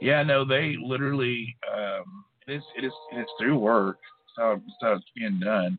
yeah, 0.00 0.22
no, 0.22 0.44
they 0.44 0.76
literally 0.82 1.54
um, 1.72 2.24
it 2.46 2.54
is 2.54 2.62
it 2.76 2.84
is 2.84 2.92
it's 3.12 3.30
through 3.38 3.58
work. 3.58 3.98
It's 4.26 4.34
how, 4.36 4.52
it's 4.52 4.76
how 4.80 4.92
it's 4.94 5.04
being 5.14 5.40
done. 5.40 5.78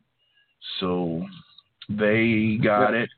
So 0.80 1.26
they 1.88 2.58
got 2.62 2.94
Yeah. 2.94 3.02
it. 3.02 3.10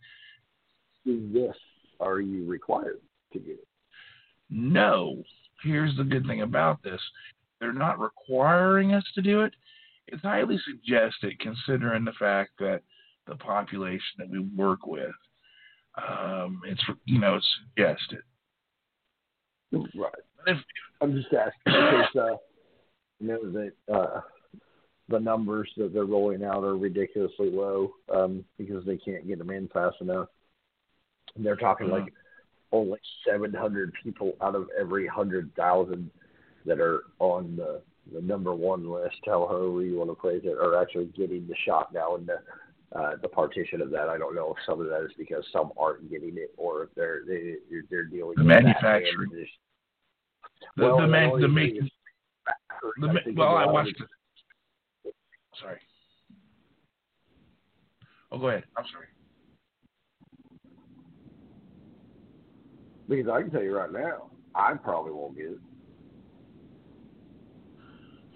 Is 1.05 1.33
this 1.33 1.57
are 2.01 2.21
you 2.21 2.45
required 2.45 3.01
to 3.33 3.39
get 3.39 3.55
it? 3.55 3.69
No. 4.51 5.23
Here's 5.63 5.97
the 5.97 6.05
good 6.05 6.27
thing 6.27 6.43
about 6.43 6.83
this. 6.83 7.01
They're 7.61 7.73
not 7.73 7.99
requiring 7.99 8.93
us 8.93 9.05
to 9.15 9.23
do 9.23 9.43
it. 9.43 9.55
It's 10.09 10.23
highly 10.23 10.59
suggested 10.65 11.39
considering 11.41 12.05
the 12.05 12.13
fact 12.13 12.51
that 12.59 12.83
the 13.27 13.37
population 13.37 14.17
that 14.19 14.29
we 14.29 14.41
work 14.41 14.87
with, 14.87 15.15
um, 15.97 16.61
it's, 16.67 16.83
you 17.07 17.19
know, 17.19 17.37
it's 17.37 17.47
suggested. 17.75 18.23
Right. 19.73 20.13
If, 20.47 20.59
I'm 21.01 21.15
just 21.15 21.33
asking 21.33 21.53
because 21.65 22.17
uh, 22.17 22.37
you 23.21 23.29
know 23.29 23.51
that 23.53 23.73
uh, 23.93 24.21
the 25.09 25.21
numbers 25.21 25.71
that 25.77 25.93
they're 25.93 26.05
rolling 26.05 26.45
out 26.45 26.65
are 26.65 26.77
ridiculously 26.77 27.51
low 27.51 27.93
um, 28.15 28.45
because 28.59 28.85
they 28.85 28.97
can't 28.97 29.27
get 29.27 29.39
them 29.39 29.51
in 29.51 29.69
fast 29.69 29.97
enough. 30.01 30.29
And 31.35 31.45
they're 31.45 31.57
talking 31.57 31.89
like 31.89 32.13
only 32.73 32.99
700 33.29 33.93
people 34.03 34.33
out 34.41 34.55
of 34.55 34.69
every 34.79 35.05
100,000 35.07 36.11
that 36.65 36.81
are 36.81 37.05
on 37.19 37.57
the 37.57 37.83
the 38.13 38.21
number 38.21 38.55
one 38.55 38.89
list, 38.89 39.17
however 39.25 39.83
you 39.83 39.99
want 39.99 40.11
to 40.11 40.21
phrase 40.21 40.43
it, 40.45 40.57
are 40.57 40.81
actually 40.81 41.07
getting 41.07 41.47
the 41.49 41.57
shot 41.65 41.93
now. 41.93 42.15
And 42.15 42.27
the 42.27 42.39
uh, 42.95 43.17
the 43.21 43.29
partition 43.29 43.81
of 43.83 43.91
that, 43.91 44.09
I 44.09 44.17
don't 44.19 44.35
know 44.35 44.53
if 44.53 44.57
some 44.65 44.81
of 44.81 44.87
that 44.89 45.03
is 45.05 45.11
because 45.19 45.45
some 45.53 45.73
aren't 45.77 46.09
getting 46.11 46.37
it, 46.37 46.53
or 46.57 46.85
if 46.85 46.91
they're 46.95 47.21
they, 47.27 47.57
they're 47.91 48.05
dealing 48.05 48.35
The 48.37 48.43
with 48.45 48.47
manufacturing. 48.47 49.31
just- 49.33 49.51
the, 50.77 50.85
Well, 50.85 51.01
the, 51.01 51.07
man, 51.07 51.39
the, 51.41 51.49
make, 51.49 51.75
the, 51.75 51.91
I 53.03 53.33
well, 53.35 53.57
I 53.57 53.67
watched 53.67 53.89
it- 54.01 54.07
it. 55.05 55.15
Sorry. 55.61 55.79
Oh, 58.33 58.39
go 58.39 58.49
ahead. 58.49 58.65
I'm 58.77 58.85
sorry. 58.93 59.07
Because 63.09 63.29
I 63.31 63.43
can 63.43 63.51
tell 63.51 63.63
you 63.63 63.77
right 63.77 63.93
now, 63.93 64.31
I 64.55 64.75
probably 64.75 65.13
won't 65.13 65.37
get 65.37 65.47
it. 65.47 65.59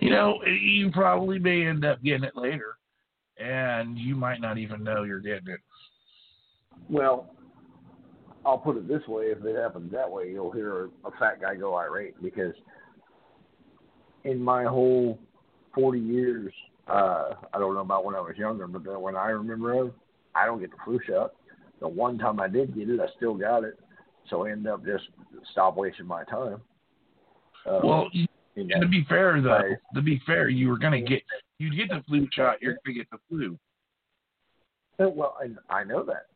You 0.01 0.11
know, 0.11 0.43
you 0.45 0.91
probably 0.91 1.39
may 1.39 1.67
end 1.67 1.85
up 1.85 2.03
getting 2.03 2.25
it 2.25 2.37
later, 2.37 2.77
and 3.41 3.99
you 3.99 4.15
might 4.15 4.41
not 4.41 4.59
even 4.59 4.85
know 4.85 5.05
you're 5.05 5.21
getting 5.21 5.49
it. 5.49 5.61
Well, 6.89 7.35
I'll 8.45 8.59
put 8.59 8.77
it 8.77 8.89
this 8.89 9.07
way: 9.07 9.27
if 9.27 9.45
it 9.45 9.57
happens 9.57 9.93
that 9.93 10.11
way, 10.11 10.31
you'll 10.31 10.53
hear 10.53 10.91
a, 11.05 11.11
fat 11.19 11.41
guy 11.41 11.55
go 11.55 11.75
irate 11.75 12.21
because 12.23 12.55
in 14.25 14.41
my 14.41 14.65
whole 14.65 15.19
forty 15.75 16.01
years, 16.01 16.53
uh, 16.89 17.35
I 17.53 17.59
don't 17.59 17.75
know 17.75 17.81
about 17.81 18.05
when 18.05 18.15
I 18.15 18.21
was 18.21 18.37
younger, 18.37 18.67
but 18.67 18.85
then 18.85 19.01
when 19.01 19.17
I 19.17 19.29
remember 19.29 19.81
of, 19.81 19.93
I 20.35 20.47
don't 20.47 20.61
get 20.61 20.71
the 20.71 20.77
flu 20.85 21.01
shot. 21.07 21.33
The 21.81 21.89
one 21.89 22.19
time 22.19 22.41
I 22.41 22.49
did 22.49 22.75
get 22.75 22.91
it, 22.91 23.01
I 23.01 23.07
still 23.17 23.35
got 23.35 23.65
it, 23.65 23.79
so 24.29 24.47
I 24.47 24.53
end 24.53 24.67
up 24.67 24.85
just 24.85 25.05
stop 25.53 25.77
wasting 25.77 26.07
my 26.07 26.25
time. 26.25 26.61
Uh, 27.67 27.81
Well, 27.83 28.09
you 28.13 28.27
to 28.57 28.89
be 28.89 29.05
fair, 29.09 29.41
though, 29.41 29.75
to 29.95 30.03
be 30.03 30.21
fair, 30.27 30.49
you 30.49 30.69
were 30.69 30.79
gonna 30.79 31.01
get 31.01 31.23
you 31.61 31.77
get 31.77 31.89
the 31.91 32.03
flu 32.09 32.27
shot. 32.33 32.61
You're 32.61 32.79
gonna 32.85 32.97
get 32.97 33.11
the 33.11 33.19
flu. 33.29 33.59
Uh, 34.99 35.11
Well, 35.11 35.37
and 35.43 35.59
I 35.69 35.85
know 35.85 36.03
that. 36.05 36.27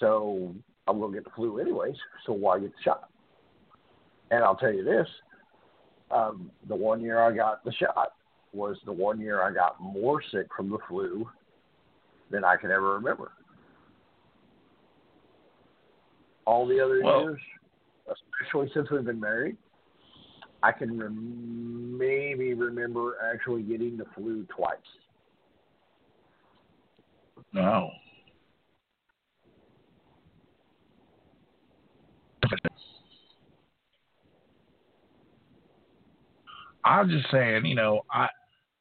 So 0.00 0.54
I'm 0.86 0.98
going 0.98 1.12
to 1.12 1.16
get 1.16 1.24
the 1.24 1.34
flu 1.34 1.58
anyways. 1.58 1.96
So 2.26 2.32
why 2.32 2.58
get 2.60 2.70
the 2.70 2.82
shot? 2.82 3.08
And 4.30 4.44
I'll 4.44 4.56
tell 4.56 4.72
you 4.72 4.84
this: 4.84 5.08
um, 6.10 6.50
the 6.68 6.76
one 6.76 7.00
year 7.00 7.20
I 7.20 7.34
got 7.34 7.64
the 7.64 7.72
shot 7.72 8.12
was 8.52 8.76
the 8.84 8.92
one 8.92 9.20
year 9.20 9.42
I 9.42 9.52
got 9.52 9.80
more 9.80 10.22
sick 10.30 10.46
from 10.56 10.68
the 10.70 10.78
flu 10.88 11.28
than 12.30 12.44
I 12.44 12.56
can 12.56 12.70
ever 12.70 12.94
remember. 12.94 13.32
All 16.46 16.66
the 16.66 16.80
other 16.80 17.02
Well- 17.02 17.22
years, 17.22 17.40
especially 18.08 18.70
since 18.72 18.90
we've 18.90 19.04
been 19.04 19.20
married, 19.20 19.56
I 20.66 20.72
can 20.72 20.98
rem- 20.98 21.96
maybe 21.96 22.52
remember 22.52 23.18
actually 23.32 23.62
getting 23.62 23.96
the 23.96 24.04
flu 24.16 24.44
twice. 24.56 24.76
No. 27.52 27.90
I'm 36.84 37.08
just 37.10 37.30
saying, 37.30 37.64
you 37.64 37.76
know, 37.76 38.00
I 38.10 38.26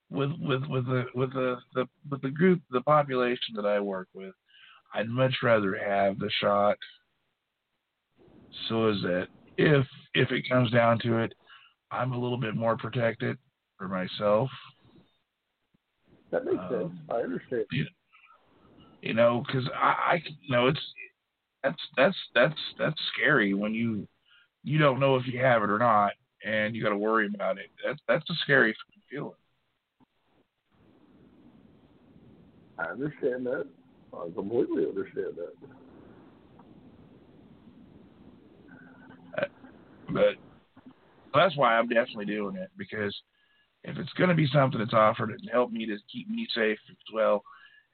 with 0.09 0.31
with 0.39 0.63
with 0.67 0.87
the 0.87 1.05
with 1.13 1.33
the, 1.33 1.57
the 1.75 1.85
with 2.09 2.23
the 2.23 2.31
group 2.31 2.61
the 2.71 2.81
population 2.81 3.53
that 3.55 3.65
I 3.65 3.79
work 3.79 4.07
with, 4.15 4.33
I'd 4.95 5.07
much 5.07 5.35
rather 5.43 5.77
have 5.77 6.17
the 6.17 6.31
shot. 6.41 6.77
So 8.69 8.89
is 8.89 9.01
that 9.03 9.27
if 9.57 9.85
if 10.15 10.31
it 10.31 10.49
comes 10.49 10.71
down 10.71 10.97
to 10.99 11.17
it, 11.19 11.33
I'm 11.91 12.11
a 12.11 12.19
little 12.19 12.37
bit 12.37 12.55
more 12.55 12.77
protected 12.77 13.37
for 13.77 13.87
myself. 13.87 14.49
That 16.31 16.45
makes 16.45 16.57
Um, 16.57 16.69
sense. 16.69 16.93
I 17.09 17.15
understand. 17.21 17.65
you 19.01 19.13
know, 19.13 19.43
because 19.45 19.69
I, 19.75 20.13
I, 20.13 20.23
you 20.41 20.51
know, 20.51 20.67
it's 20.67 20.79
that's 21.63 21.81
that's 21.95 22.17
that's 22.33 22.59
that's 22.77 22.99
scary 23.13 23.53
when 23.53 23.73
you 23.73 24.07
you 24.63 24.77
don't 24.77 24.99
know 24.99 25.15
if 25.15 25.27
you 25.27 25.39
have 25.39 25.63
it 25.63 25.69
or 25.69 25.77
not, 25.77 26.13
and 26.43 26.75
you 26.75 26.83
got 26.83 26.89
to 26.89 26.97
worry 26.97 27.27
about 27.33 27.57
it. 27.57 27.67
That's 27.85 27.99
that's 28.07 28.29
a 28.29 28.33
scary 28.43 28.75
feeling. 29.09 29.33
I 32.77 32.85
understand 32.85 33.45
that. 33.45 33.67
I 34.13 34.29
completely 34.33 34.85
understand 34.87 35.35
that. 35.37 35.53
But 40.09 40.35
that's 41.35 41.57
why 41.57 41.75
I'm 41.77 41.87
definitely 41.87 42.25
doing 42.25 42.55
it 42.55 42.69
because 42.77 43.15
if 43.83 43.97
it's 43.97 44.13
going 44.13 44.29
to 44.29 44.35
be 44.35 44.47
something 44.51 44.79
that's 44.79 44.93
offered 44.93 45.37
to 45.37 45.51
help 45.51 45.71
me 45.71 45.85
to 45.85 45.97
keep 46.11 46.29
me 46.29 46.47
safe 46.55 46.79
as 46.89 47.13
well, 47.13 47.43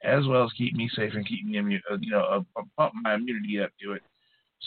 as 0.04 0.26
well 0.26 0.44
as 0.44 0.52
keep 0.56 0.74
me 0.74 0.88
safe 0.94 1.12
and 1.14 1.26
keep 1.26 1.44
me 1.44 1.80
uh, 1.90 1.96
you 2.00 2.10
know 2.10 2.20
uh, 2.20 2.60
uh, 2.60 2.62
pump 2.76 2.94
my 3.02 3.14
immunity 3.14 3.60
up 3.60 3.70
to 3.82 3.92
it, 3.92 4.02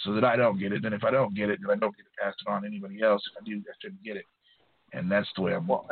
so 0.04 0.14
that 0.14 0.24
I 0.24 0.36
don't 0.36 0.60
get 0.60 0.72
it. 0.72 0.84
Then 0.84 0.94
if 0.94 1.04
I 1.04 1.12
don't 1.12 1.36
get 1.36 1.50
it, 1.50 1.60
then 1.62 1.76
I 1.76 1.80
don't 1.80 1.96
get 1.96 2.04
to 2.04 2.24
pass 2.24 2.34
it 2.46 2.50
on 2.50 2.62
to 2.62 2.68
anybody 2.68 3.02
else. 3.02 3.22
If 3.32 3.42
I 3.42 3.46
do, 3.46 3.58
I 3.58 3.74
shouldn't 3.82 4.04
get 4.04 4.18
it. 4.18 4.26
and 4.94 5.12
that's 5.12 5.28
the 5.36 5.42
way 5.42 5.54
I'm. 5.54 5.68
Well, 5.68 5.88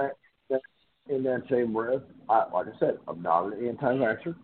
in 1.10 1.24
that 1.24 1.44
same 1.50 1.74
breath, 1.74 2.02
I, 2.30 2.46
like 2.54 2.68
I 2.68 2.80
said, 2.80 2.98
I'm 3.08 3.22
not 3.22 3.48
an 3.48 3.68
anti-vaxxer. 3.68 4.36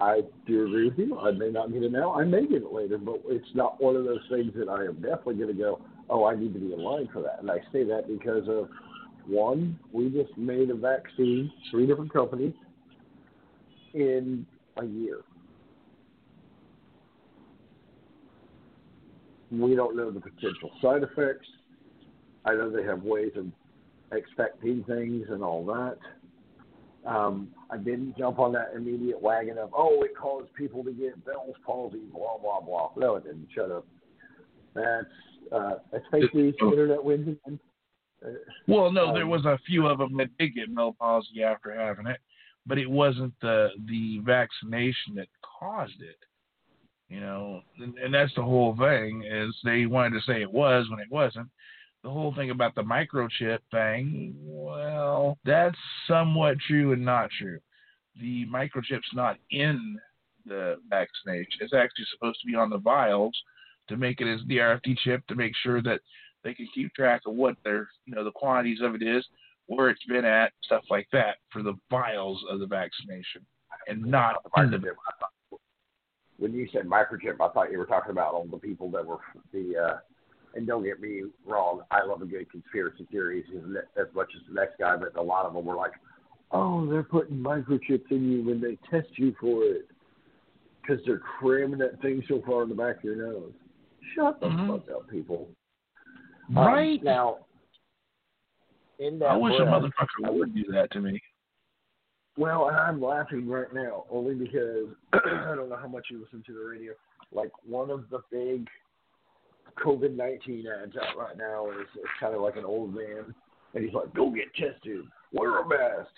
I 0.00 0.20
do 0.46 0.66
agree 0.66 0.88
with 0.88 0.98
you. 0.98 1.18
I 1.18 1.32
may 1.32 1.50
not 1.50 1.72
get 1.72 1.82
it 1.82 1.92
now. 1.92 2.14
I 2.14 2.24
may 2.24 2.46
get 2.46 2.62
it 2.62 2.72
later, 2.72 2.98
but 2.98 3.20
it's 3.26 3.48
not 3.54 3.82
one 3.82 3.96
of 3.96 4.04
those 4.04 4.22
things 4.30 4.52
that 4.56 4.68
I 4.68 4.84
am 4.84 4.94
definitely 4.94 5.34
going 5.34 5.48
to 5.48 5.54
go. 5.54 5.80
Oh, 6.10 6.24
I 6.24 6.34
need 6.34 6.54
to 6.54 6.60
be 6.60 6.72
in 6.72 6.80
line 6.80 7.08
for 7.12 7.22
that. 7.22 7.38
And 7.40 7.50
I 7.50 7.58
say 7.72 7.84
that 7.84 8.08
because 8.08 8.48
of 8.48 8.68
one, 9.26 9.78
we 9.92 10.08
just 10.08 10.36
made 10.38 10.70
a 10.70 10.74
vaccine, 10.74 11.52
three 11.70 11.86
different 11.86 12.12
companies, 12.12 12.54
in 13.94 14.46
a 14.78 14.84
year. 14.84 15.20
We 19.50 19.74
don't 19.74 19.96
know 19.96 20.10
the 20.10 20.20
potential 20.20 20.70
side 20.82 21.02
effects. 21.02 21.46
I 22.44 22.52
know 22.52 22.70
they 22.70 22.84
have 22.84 23.02
ways 23.02 23.32
of 23.36 23.46
expecting 24.12 24.84
things 24.84 25.26
and 25.30 25.42
all 25.42 25.64
that. 25.66 25.98
Um, 27.08 27.48
I 27.70 27.78
didn't 27.78 28.18
jump 28.18 28.38
on 28.38 28.52
that 28.52 28.72
immediate 28.74 29.20
wagon 29.20 29.56
of, 29.56 29.70
oh, 29.74 30.02
it 30.02 30.16
caused 30.16 30.52
people 30.54 30.84
to 30.84 30.92
get 30.92 31.24
Bell's 31.24 31.56
palsy, 31.64 32.02
blah, 32.12 32.38
blah, 32.38 32.60
blah. 32.60 32.90
No, 32.96 33.16
it 33.16 33.24
didn't. 33.24 33.48
Shut 33.54 33.70
up. 33.70 33.86
That's, 34.74 35.06
uh, 35.52 35.74
that's 35.90 36.04
fake 36.10 36.34
news. 36.34 36.54
Internet 36.60 37.02
wins 37.02 37.28
again. 37.28 37.60
Uh, 38.24 38.30
Well, 38.66 38.90
no, 38.92 39.12
there 39.12 39.24
Um, 39.24 39.30
was 39.30 39.44
a 39.44 39.58
few 39.66 39.86
of 39.86 39.98
them 39.98 40.16
that 40.16 40.36
did 40.38 40.54
get 40.54 40.74
Bell 40.74 40.94
palsy 40.98 41.42
after 41.42 41.74
having 41.74 42.06
it, 42.06 42.20
but 42.66 42.78
it 42.78 42.90
wasn't 42.90 43.34
the 43.40 43.70
the 43.86 44.18
vaccination 44.24 45.14
that 45.16 45.28
caused 45.42 46.00
it. 46.02 46.18
You 47.08 47.20
know, 47.20 47.62
and, 47.78 47.96
and 47.96 48.12
that's 48.12 48.34
the 48.34 48.42
whole 48.42 48.76
thing 48.76 49.24
is 49.24 49.56
they 49.64 49.86
wanted 49.86 50.14
to 50.20 50.26
say 50.26 50.42
it 50.42 50.52
was 50.52 50.90
when 50.90 51.00
it 51.00 51.10
wasn't. 51.10 51.48
The 52.02 52.10
whole 52.10 52.34
thing 52.34 52.50
about 52.50 52.74
the 52.74 52.82
microchip 52.82 53.58
thing, 53.70 54.34
well, 54.38 55.38
that's 55.44 55.78
somewhat 56.06 56.58
true 56.66 56.92
and 56.92 57.04
not 57.04 57.30
true. 57.38 57.58
The 58.20 58.46
microchip's 58.46 59.14
not 59.14 59.38
in 59.50 59.98
the 60.44 60.76
vaccination. 60.88 61.60
It's 61.60 61.72
actually 61.72 62.04
supposed 62.12 62.40
to 62.40 62.46
be 62.46 62.54
on 62.54 62.70
the 62.70 62.78
vials 62.78 63.36
to 63.88 63.96
make 63.96 64.20
it 64.20 64.32
as 64.32 64.40
the 64.46 64.58
RFD 64.58 64.96
chip 64.98 65.26
to 65.26 65.34
make 65.34 65.52
sure 65.62 65.82
that 65.82 66.00
they 66.44 66.54
can 66.54 66.68
keep 66.74 66.92
track 66.94 67.22
of 67.26 67.34
what 67.34 67.56
their 67.64 67.88
you 68.06 68.14
know 68.14 68.24
the 68.24 68.30
quantities 68.30 68.78
of 68.82 68.94
it 68.94 69.02
is, 69.02 69.24
where 69.66 69.90
it's 69.90 70.04
been 70.04 70.24
at, 70.24 70.52
stuff 70.62 70.84
like 70.90 71.08
that 71.12 71.36
for 71.52 71.62
the 71.62 71.74
vials 71.90 72.42
of 72.50 72.60
the 72.60 72.66
vaccination, 72.66 73.44
and 73.86 74.02
not 74.02 74.36
in 74.56 74.70
the 74.70 74.78
microchip. 74.78 74.90
I 74.90 75.12
thought- 75.20 75.60
When 76.38 76.52
you 76.52 76.68
said 76.72 76.86
microchip, 76.86 77.40
I 77.40 77.48
thought 77.52 77.72
you 77.72 77.78
were 77.78 77.86
talking 77.86 78.12
about 78.12 78.34
all 78.34 78.46
the 78.46 78.58
people 78.58 78.90
that 78.92 79.04
were 79.04 79.18
the. 79.52 79.76
Uh, 79.76 79.98
and 80.54 80.66
don't 80.66 80.82
get 80.82 81.00
me 81.00 81.24
wrong, 81.44 81.82
I 81.90 82.02
love 82.04 82.22
a 82.22 82.26
good 82.26 82.50
conspiracy 82.50 83.06
theories 83.10 83.44
as 83.96 84.06
much 84.14 84.28
as 84.34 84.42
the 84.48 84.54
next 84.54 84.78
guy, 84.78 84.96
but 84.96 85.14
a 85.16 85.22
lot 85.22 85.44
of 85.44 85.52
them 85.52 85.64
were 85.64 85.74
like, 85.76 85.92
"Oh, 86.50 86.86
they're 86.86 87.02
putting 87.02 87.36
microchips 87.36 88.10
in 88.10 88.32
you 88.32 88.42
when 88.44 88.60
they 88.60 88.76
test 88.90 89.18
you 89.18 89.34
for 89.40 89.64
it 89.64 89.90
because 90.80 91.04
they're 91.04 91.18
cramming 91.18 91.78
that 91.80 92.00
thing 92.00 92.24
so 92.28 92.40
far 92.46 92.62
in 92.62 92.70
the 92.70 92.74
back 92.74 92.98
of 92.98 93.04
your 93.04 93.16
nose." 93.16 93.52
Shut 94.14 94.40
the 94.40 94.46
Mhm. 94.48 94.80
fuck 94.86 94.96
up, 94.96 95.08
people. 95.08 95.48
Um, 96.50 96.56
right. 96.56 97.02
now, 97.02 97.46
in 98.98 99.18
that 99.18 99.30
I 99.30 99.36
wish 99.36 99.54
a 99.54 99.64
breath, 99.64 99.82
motherfucker 99.82 100.32
would 100.32 100.54
do 100.54 100.64
that 100.72 100.90
to 100.92 101.00
me. 101.00 101.20
Well, 102.36 102.68
and 102.68 102.76
I'm 102.76 103.00
laughing 103.02 103.48
right 103.48 103.72
now 103.72 104.04
only 104.10 104.34
because 104.34 104.88
I 105.12 105.54
don't 105.54 105.68
know 105.68 105.76
how 105.76 105.88
much 105.88 106.06
you 106.10 106.20
listen 106.20 106.42
to 106.46 106.52
the 106.54 106.64
radio. 106.64 106.94
Like 107.32 107.50
one 107.66 107.90
of 107.90 108.08
the 108.10 108.20
big 108.30 108.68
COVID 109.84 110.16
nineteen 110.16 110.66
ads 110.66 110.96
out 110.96 111.16
right 111.16 111.36
now 111.36 111.70
is, 111.70 111.86
is 111.96 112.08
kind 112.20 112.34
of 112.34 112.40
like 112.40 112.56
an 112.56 112.64
old 112.64 112.94
man, 112.94 113.34
and 113.74 113.84
he's 113.84 113.92
like, 113.92 114.14
"Go 114.14 114.30
get 114.30 114.54
tested, 114.54 115.04
wear 115.32 115.58
a 115.58 115.68
mask." 115.68 116.10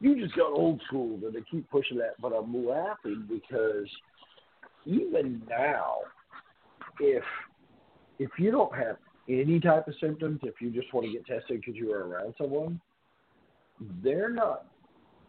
You 0.00 0.20
just 0.20 0.36
got 0.36 0.52
old 0.52 0.80
school, 0.86 1.18
and 1.24 1.34
they 1.34 1.42
keep 1.50 1.68
pushing 1.70 1.98
that. 1.98 2.20
But 2.20 2.32
I'm 2.32 2.66
laughing 2.66 3.26
because 3.28 3.88
even 4.84 5.42
now, 5.48 5.98
if 7.00 7.24
if 8.18 8.30
you 8.38 8.50
don't 8.50 8.74
have 8.74 8.96
any 9.28 9.60
type 9.60 9.86
of 9.86 9.94
symptoms, 10.00 10.40
if 10.42 10.54
you 10.60 10.70
just 10.70 10.92
want 10.92 11.06
to 11.06 11.12
get 11.12 11.26
tested 11.26 11.60
because 11.60 11.76
you 11.76 11.92
are 11.92 12.08
around 12.08 12.34
someone, 12.38 12.80
they're 14.02 14.30
not 14.30 14.66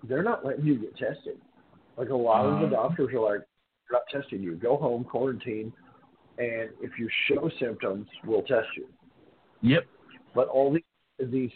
they're 0.04 0.24
not 0.24 0.46
letting 0.46 0.66
you 0.66 0.76
get 0.78 0.98
tested. 0.98 1.38
Like 1.98 2.10
a 2.10 2.16
lot 2.16 2.46
of 2.46 2.60
the 2.62 2.68
Uh. 2.68 2.82
doctors 2.82 3.14
are 3.14 3.20
like, 3.20 3.46
we're 3.90 3.98
not 3.98 4.04
testing 4.12 4.42
you. 4.42 4.56
Go 4.56 4.78
home, 4.78 5.04
quarantine, 5.04 5.74
and 6.38 6.70
if 6.82 6.98
you 6.98 7.10
show 7.28 7.50
symptoms, 7.60 8.08
we'll 8.26 8.44
test 8.44 8.68
you. 8.78 8.88
Yep. 9.62 9.86
But 10.34 10.48
all 10.48 10.72
these 10.72 10.84
these 11.30 11.52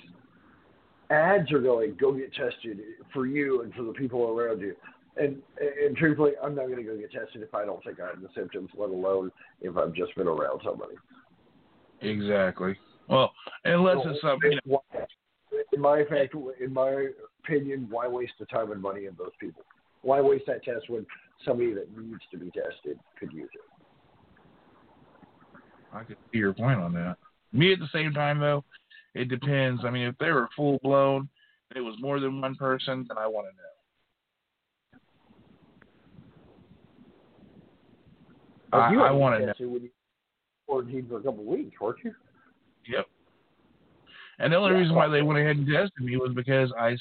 ads 1.09 1.51
are 1.51 1.61
going, 1.61 1.95
go 1.95 2.11
get 2.11 2.33
tested 2.33 2.79
for 3.13 3.25
you 3.25 3.61
and 3.61 3.73
for 3.73 3.83
the 3.83 3.93
people 3.93 4.27
around 4.27 4.59
you. 4.61 4.75
And 5.15 5.37
and 5.59 5.95
truthfully, 5.95 6.31
I'm 6.43 6.55
not 6.55 6.65
going 6.65 6.77
to 6.77 6.83
go 6.83 6.97
get 6.97 7.11
tested 7.11 7.43
if 7.43 7.53
I 7.53 7.65
don't 7.65 7.83
think 7.83 7.99
I 7.99 8.07
have 8.07 8.21
the 8.21 8.29
symptoms, 8.35 8.69
let 8.75 8.89
alone 8.89 9.31
if 9.61 9.77
I've 9.77 9.93
just 9.93 10.15
been 10.15 10.27
around 10.27 10.61
somebody. 10.63 10.95
Exactly. 12.01 12.75
Well, 13.07 13.31
unless 13.63 13.97
it's 14.05 14.21
something. 14.21 14.51
You 14.51 14.59
know, 14.65 14.83
in 15.71 15.79
my 15.79 16.03
fact, 16.05 16.33
in 16.59 16.73
my 16.73 17.09
opinion, 17.43 17.87
why 17.89 18.07
waste 18.07 18.33
the 18.39 18.45
time 18.47 18.71
and 18.71 18.81
money 18.81 19.05
of 19.05 19.15
those 19.17 19.31
people? 19.39 19.63
Why 20.01 20.19
waste 20.19 20.45
that 20.47 20.63
test 20.63 20.89
when 20.89 21.05
somebody 21.45 21.73
that 21.73 21.95
needs 21.95 22.23
to 22.31 22.37
be 22.37 22.49
tested 22.51 22.97
could 23.19 23.31
use 23.31 23.49
it? 23.53 23.61
I 25.93 26.03
could 26.03 26.17
see 26.31 26.39
your 26.39 26.53
point 26.53 26.79
on 26.79 26.91
that. 26.93 27.17
Me 27.51 27.71
at 27.71 27.79
the 27.79 27.89
same 27.93 28.13
time 28.13 28.39
though, 28.39 28.63
it 29.13 29.29
depends. 29.29 29.85
I 29.85 29.91
mean, 29.91 30.07
if 30.07 30.17
they 30.17 30.31
were 30.31 30.49
full 30.55 30.79
blown, 30.81 31.29
it 31.75 31.81
was 31.81 31.95
more 31.99 32.19
than 32.19 32.41
one 32.41 32.55
person, 32.55 33.05
then 33.07 33.17
I 33.17 33.27
want 33.27 33.47
to 33.47 33.55
know. 33.55 33.72
I, 38.73 38.91
you 38.91 39.01
I 39.01 39.11
want 39.11 39.39
to 39.39 39.45
know. 39.47 39.53
you 39.59 39.89
quarantined 40.67 41.09
for 41.09 41.17
a 41.17 41.23
couple 41.23 41.41
of 41.41 41.45
weeks, 41.45 41.79
weren't 41.79 41.99
you? 42.03 42.13
Yep. 42.89 43.05
And 44.39 44.51
the 44.51 44.57
only 44.57 44.71
Yeah, 44.71 44.77
reason 44.79 44.95
why 44.95 45.07
they 45.07 45.21
went 45.21 45.39
ahead 45.39 45.57
and 45.57 45.67
tested 45.67 46.03
me 46.03 46.17
was 46.17 46.31
because 46.33 46.71
I, 46.79 46.97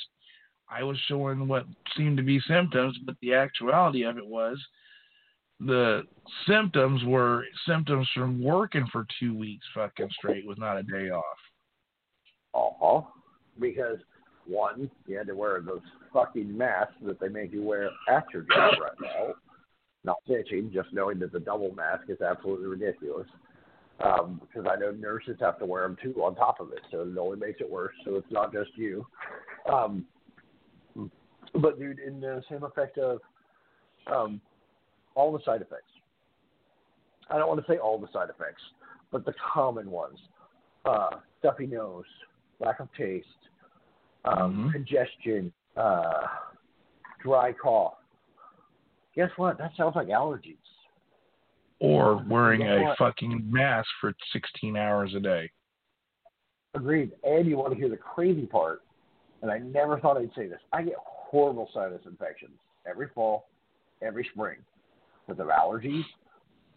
I 0.69 0.83
was 0.83 0.99
showing 1.09 1.49
what 1.49 1.65
seemed 1.97 2.17
to 2.19 2.23
be 2.23 2.41
symptoms, 2.41 2.99
but 3.05 3.17
the 3.23 3.35
actuality 3.35 4.03
of 4.03 4.19
it 4.19 4.27
was 4.27 4.59
the 5.61 6.03
symptoms 6.47 7.03
were 7.05 7.45
symptoms 7.67 8.09
from 8.15 8.43
working 8.43 8.87
for 8.93 9.07
two 9.21 9.37
weeks 9.37 9.65
fucking 9.75 10.11
straight 10.19 10.47
with 10.47 10.59
not 10.59 10.77
a 10.77 10.83
day 10.83 11.11
off. 11.11 11.25
Uh-huh. 12.55 13.03
Because 13.61 13.99
one, 14.47 14.91
you 15.07 15.17
had 15.17 15.27
to 15.29 15.35
wear 15.35 15.61
those 15.61 15.81
fucking 16.13 16.57
masks 16.57 16.95
that 17.03 17.21
they 17.21 17.29
make 17.29 17.53
you 17.53 17.63
wear 17.63 17.91
at 18.09 18.25
your 18.33 18.43
job 18.43 18.75
right 18.81 18.93
now. 19.01 19.35
Not 20.05 20.17
bitching, 20.29 20.73
just 20.73 20.93
knowing 20.93 21.19
that 21.21 21.33
the 21.33 21.41
double 21.41 21.73
mask 21.75 22.05
is 22.09 22.21
absolutely 22.21 22.67
ridiculous. 22.67 23.29
Um, 24.01 24.41
because 24.41 24.69
I 24.69 24.77
know 24.81 24.91
nurses 24.91 25.37
have 25.41 25.59
to 25.61 25.67
wear 25.67 25.83
them 25.83 25.97
too 26.03 26.15
on 26.25 26.35
top 26.35 26.59
of 26.61 26.73
it, 26.73 26.81
so 26.91 27.03
it 27.03 27.17
only 27.17 27.39
makes 27.39 27.61
it 27.61 27.71
worse. 27.71 27.95
So 28.05 28.17
it's 28.17 28.33
not 28.33 28.53
just 28.53 28.71
you. 28.75 29.07
Um, 29.73 30.07
but 31.55 31.79
dude, 31.79 32.01
in 32.01 32.21
the 32.21 32.43
same 32.51 32.65
effect 32.65 32.99
of 32.99 33.21
um, 34.13 34.41
all 35.15 35.33
the 35.33 35.39
side 35.45 35.61
effects. 35.61 35.93
I 37.31 37.39
don't 37.39 37.49
want 37.49 37.65
to 37.65 37.73
say 37.73 37.79
all 37.79 37.99
the 37.99 38.09
side 38.13 38.29
effects, 38.29 38.63
but 39.13 39.25
the 39.25 39.35
common 39.53 39.91
ones: 39.91 40.19
uh, 40.85 41.19
stuffy 41.39 41.67
nose, 41.67 42.05
lack 42.59 42.81
of 42.81 42.89
taste, 42.95 43.27
um, 44.25 44.69
Mhm. 44.69 44.73
congestion, 44.73 45.53
uh, 45.77 46.27
dry 47.21 47.53
cough. 47.53 48.02
Guess 49.15 49.31
what? 49.37 49.59
That 49.59 49.73
sounds 49.77 49.97
like 49.97 50.09
allergies. 50.09 50.57
Or 51.81 52.23
wearing 52.29 52.61
Guess 52.61 52.69
a 52.69 52.83
what? 52.83 52.99
fucking 52.99 53.43
mask 53.51 53.89
for 54.01 54.13
16 54.33 54.77
hours 54.77 55.15
a 55.15 55.21
day. 55.21 55.51
Agreed. 56.75 57.13
And 57.25 57.47
you 57.47 57.59
want 57.59 57.73
to 57.73 57.79
hear 57.79 57.91
the 57.91 57.97
crazy 57.97 58.47
part, 58.47 58.83
and 59.43 59.51
I 59.51 59.59
never 59.59 60.01
thought 60.01 60.17
I'd 60.17 60.31
say 60.35 60.47
this. 60.47 60.61
I 60.73 60.83
get 60.83 60.95
horrible 60.99 61.69
sinus 61.75 62.01
infections 62.07 62.59
every 62.87 63.09
fall, 63.15 63.49
every 64.01 64.29
spring, 64.33 64.59
because 65.27 65.41
of 65.41 65.49
allergies, 65.49 66.05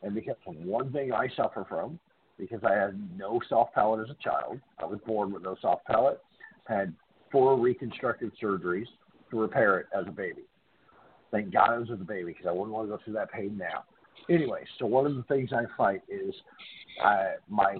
and 0.03 0.13
because 0.13 0.35
of 0.47 0.55
one 0.57 0.91
thing 0.91 1.13
I 1.13 1.29
suffer 1.35 1.65
from, 1.67 1.99
because 2.37 2.59
I 2.63 2.73
had 2.73 2.99
no 3.17 3.39
soft 3.47 3.73
palate 3.73 4.07
as 4.07 4.15
a 4.15 4.23
child. 4.23 4.59
I 4.79 4.85
was 4.85 4.99
born 5.05 5.31
with 5.31 5.43
no 5.43 5.55
soft 5.61 5.85
palate, 5.85 6.21
had 6.65 6.93
four 7.31 7.57
reconstructive 7.57 8.31
surgeries 8.41 8.87
to 9.31 9.39
repair 9.39 9.79
it 9.79 9.87
as 9.97 10.05
a 10.07 10.11
baby. 10.11 10.43
Thank 11.35 11.51
God 11.51 11.69
I 11.69 11.77
was 11.77 11.89
as 11.91 11.99
a 11.99 12.05
baby 12.05 12.31
because 12.31 12.45
I 12.47 12.51
wouldn't 12.53 12.71
want 12.71 12.87
to 12.87 12.95
go 12.95 13.03
through 13.03 13.15
that 13.15 13.29
pain 13.29 13.57
now. 13.57 13.83
Anyway, 14.29 14.63
so 14.79 14.85
one 14.85 15.05
of 15.05 15.17
the 15.17 15.23
things 15.23 15.49
I 15.51 15.65
fight 15.75 16.01
is 16.07 16.33
uh, 17.03 17.33
my 17.49 17.75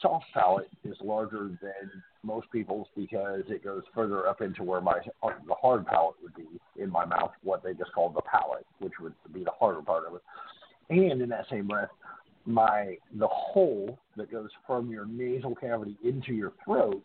soft 0.00 0.26
palate 0.32 0.70
is 0.84 0.96
larger 1.02 1.50
than 1.60 1.90
most 2.22 2.46
people's 2.52 2.86
because 2.96 3.42
it 3.48 3.64
goes 3.64 3.82
further 3.92 4.28
up 4.28 4.40
into 4.40 4.62
where 4.62 4.80
my 4.80 5.00
the 5.20 5.54
hard 5.60 5.84
palate 5.84 6.14
would 6.22 6.36
be 6.36 6.46
in 6.80 6.88
my 6.88 7.04
mouth, 7.04 7.32
what 7.42 7.64
they 7.64 7.74
just 7.74 7.92
call 7.92 8.10
the 8.10 8.22
palate, 8.22 8.66
which 8.78 8.92
would 9.00 9.14
be 9.32 9.42
the 9.42 9.50
harder 9.58 9.82
part 9.82 10.04
of 10.06 10.14
it. 10.14 10.22
And 10.88 11.20
in 11.20 11.28
that 11.30 11.46
same 11.50 11.66
breath, 11.66 11.90
my 12.44 12.98
the 13.18 13.26
hole 13.26 13.98
that 14.16 14.30
goes 14.30 14.50
from 14.64 14.92
your 14.92 15.06
nasal 15.06 15.56
cavity 15.56 15.96
into 16.04 16.34
your 16.34 16.52
throat 16.64 17.04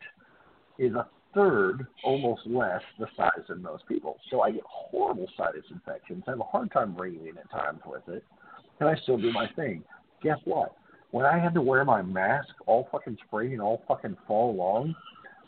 is 0.77 0.93
a 0.93 1.07
third, 1.33 1.87
almost 2.03 2.41
less, 2.45 2.81
the 2.99 3.07
size 3.15 3.45
of 3.49 3.61
most 3.61 3.87
people. 3.87 4.17
So 4.29 4.41
I 4.41 4.51
get 4.51 4.63
horrible 4.65 5.27
sinus 5.37 5.65
infections. 5.71 6.23
I 6.27 6.31
have 6.31 6.39
a 6.39 6.43
hard 6.43 6.71
time 6.71 6.93
breathing 6.93 7.33
at 7.37 7.49
times 7.51 7.79
with 7.85 8.07
it, 8.07 8.23
and 8.79 8.89
I 8.89 8.95
still 9.03 9.17
do 9.17 9.31
my 9.31 9.47
thing. 9.55 9.83
Guess 10.21 10.39
what? 10.45 10.75
When 11.11 11.25
I 11.25 11.39
had 11.39 11.53
to 11.55 11.61
wear 11.61 11.83
my 11.83 12.01
mask 12.01 12.49
all 12.67 12.87
fucking 12.91 13.17
spring 13.27 13.53
and 13.53 13.61
all 13.61 13.83
fucking 13.87 14.17
fall 14.27 14.55
long, 14.55 14.95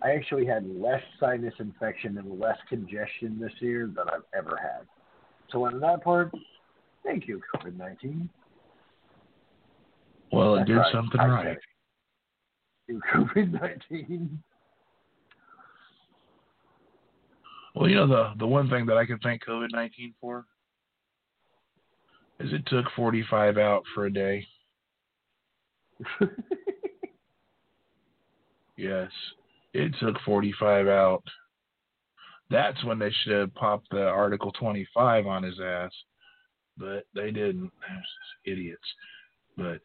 I 0.01 0.11
actually 0.11 0.45
had 0.45 0.65
less 0.67 1.01
sinus 1.19 1.53
infection 1.59 2.17
and 2.17 2.39
less 2.39 2.57
congestion 2.67 3.39
this 3.39 3.53
year 3.59 3.87
than 3.87 4.09
I've 4.09 4.25
ever 4.37 4.59
had. 4.61 4.85
So 5.51 5.65
on 5.65 5.79
that 5.79 6.03
part, 6.03 6.31
thank 7.05 7.27
you, 7.27 7.41
COVID 7.55 7.77
nineteen. 7.77 8.29
Well, 10.31 10.55
it 10.55 10.59
That's 10.59 10.69
did 10.69 10.77
right. 10.77 10.91
something 10.93 11.21
I 11.21 11.27
right. 11.27 11.57
COVID 12.91 13.61
nineteen. 13.61 14.43
Well, 17.75 17.89
you 17.89 17.95
know 17.95 18.07
the 18.07 18.33
the 18.37 18.47
one 18.47 18.69
thing 18.69 18.85
that 18.87 18.97
I 18.97 19.05
can 19.05 19.19
thank 19.19 19.45
COVID 19.45 19.69
nineteen 19.71 20.13
for 20.21 20.45
is 22.39 22.51
it 22.53 22.65
took 22.67 22.85
forty 22.95 23.23
five 23.29 23.57
out 23.57 23.83
for 23.93 24.05
a 24.05 24.13
day. 24.13 24.45
Yes, 28.75 29.11
it 29.73 29.93
took 29.99 30.15
forty 30.25 30.53
five 30.59 30.87
out. 30.87 31.23
That's 32.49 32.83
when 32.83 32.99
they 32.99 33.11
should 33.11 33.33
have 33.33 33.53
popped 33.55 33.89
the 33.91 34.03
Article 34.03 34.51
twenty 34.51 34.87
five 34.93 35.27
on 35.27 35.43
his 35.43 35.59
ass, 35.63 35.91
but 36.77 37.05
they 37.13 37.31
didn't. 37.31 37.71
Idiots. 38.45 38.81
But 39.55 39.79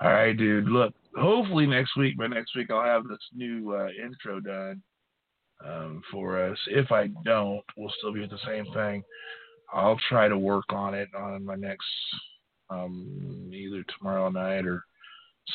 all 0.00 0.12
right, 0.12 0.36
dude. 0.36 0.64
Look, 0.64 0.94
hopefully 1.16 1.66
next 1.66 1.96
week. 1.96 2.16
By 2.16 2.28
next 2.28 2.56
week, 2.56 2.70
I'll 2.70 2.82
have 2.82 3.06
this 3.06 3.18
new 3.34 3.74
uh, 3.74 3.88
intro 4.02 4.40
done 4.40 4.82
um, 5.64 6.02
for 6.10 6.42
us. 6.42 6.58
If 6.68 6.92
I 6.92 7.08
don't, 7.24 7.62
we'll 7.76 7.92
still 7.98 8.12
be 8.12 8.24
at 8.24 8.30
the 8.30 8.38
same 8.46 8.66
thing. 8.72 9.02
I'll 9.72 9.98
try 10.08 10.28
to 10.28 10.38
work 10.38 10.66
on 10.70 10.94
it 10.94 11.08
on 11.14 11.44
my 11.44 11.54
next 11.54 11.86
um, 12.70 13.50
either 13.52 13.84
tomorrow 13.98 14.28
night 14.30 14.66
or 14.66 14.84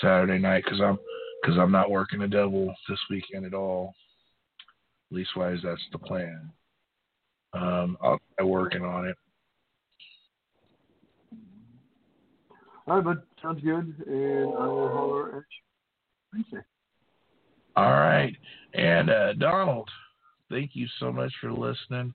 Saturday 0.01 0.39
night 0.39 0.63
because 0.63 0.81
I'm 0.81 0.97
because 1.41 1.57
I'm 1.59 1.71
not 1.71 1.91
working 1.91 2.21
a 2.21 2.27
double 2.27 2.73
this 2.89 2.99
weekend 3.09 3.45
at 3.45 3.53
all. 3.53 3.93
Leastwise, 5.11 5.61
that's 5.63 5.81
the 5.91 5.99
plan. 5.99 6.51
Um, 7.53 7.97
I'll 8.01 8.19
try 8.37 8.45
working 8.45 8.83
on 8.83 9.05
it. 9.05 9.15
All 12.87 12.95
right, 12.95 13.03
bud. 13.03 13.21
Sounds 13.41 13.63
good. 13.63 13.95
And 14.07 14.53
I 14.53 14.67
will 14.67 14.89
holler 14.89 15.29
at 15.29 15.35
you 15.35 15.43
Wednesday. 16.33 16.67
All 17.75 17.91
right. 17.91 18.35
And 18.73 19.09
uh, 19.09 19.33
Donald, 19.33 19.89
thank 20.49 20.71
you 20.73 20.87
so 20.99 21.11
much 21.11 21.31
for 21.41 21.51
listening. 21.51 22.13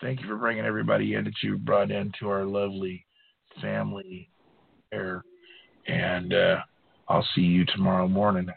Thank 0.00 0.20
you 0.20 0.26
for 0.26 0.36
bringing 0.36 0.64
everybody 0.64 1.14
in 1.14 1.24
that 1.24 1.34
you 1.42 1.58
brought 1.58 1.90
into 1.90 2.28
our 2.28 2.44
lovely 2.44 3.04
family 3.60 4.28
here. 4.90 5.22
And 5.86 6.32
uh, 6.32 6.56
I'll 7.08 7.26
see 7.34 7.42
you 7.42 7.64
tomorrow 7.66 8.08
morning. 8.08 8.48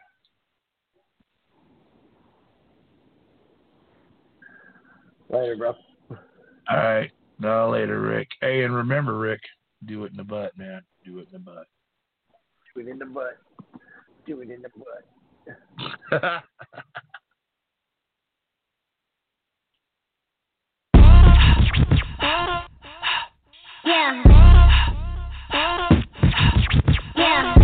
Later, 5.29 5.55
bro. 5.57 5.73
All 6.69 6.77
right. 6.77 7.11
No, 7.39 7.69
later, 7.69 7.99
Rick. 7.99 8.29
Hey, 8.41 8.63
and 8.63 8.73
remember, 8.73 9.17
Rick, 9.17 9.41
do 9.85 10.05
it 10.05 10.11
in 10.11 10.17
the 10.17 10.23
butt, 10.23 10.57
man. 10.57 10.81
Do 11.03 11.19
it 11.19 11.27
in 11.27 11.33
the 11.33 11.39
butt. 11.39 11.67
Do 12.73 12.81
it 12.81 12.87
in 12.87 12.97
the 12.97 13.05
butt. 13.05 13.37
Do 14.25 14.41
it 14.41 14.49
in 14.49 14.61
the 14.61 14.69
butt. 14.69 15.05
Yeah. 15.45 15.53
Yeah. 27.15 27.61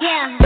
Yeah. 0.00 0.38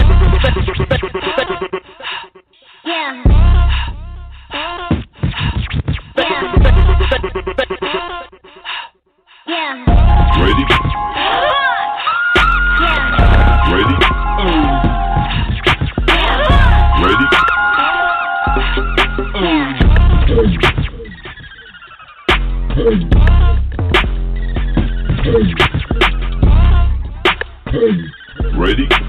Ready? 28.62 29.01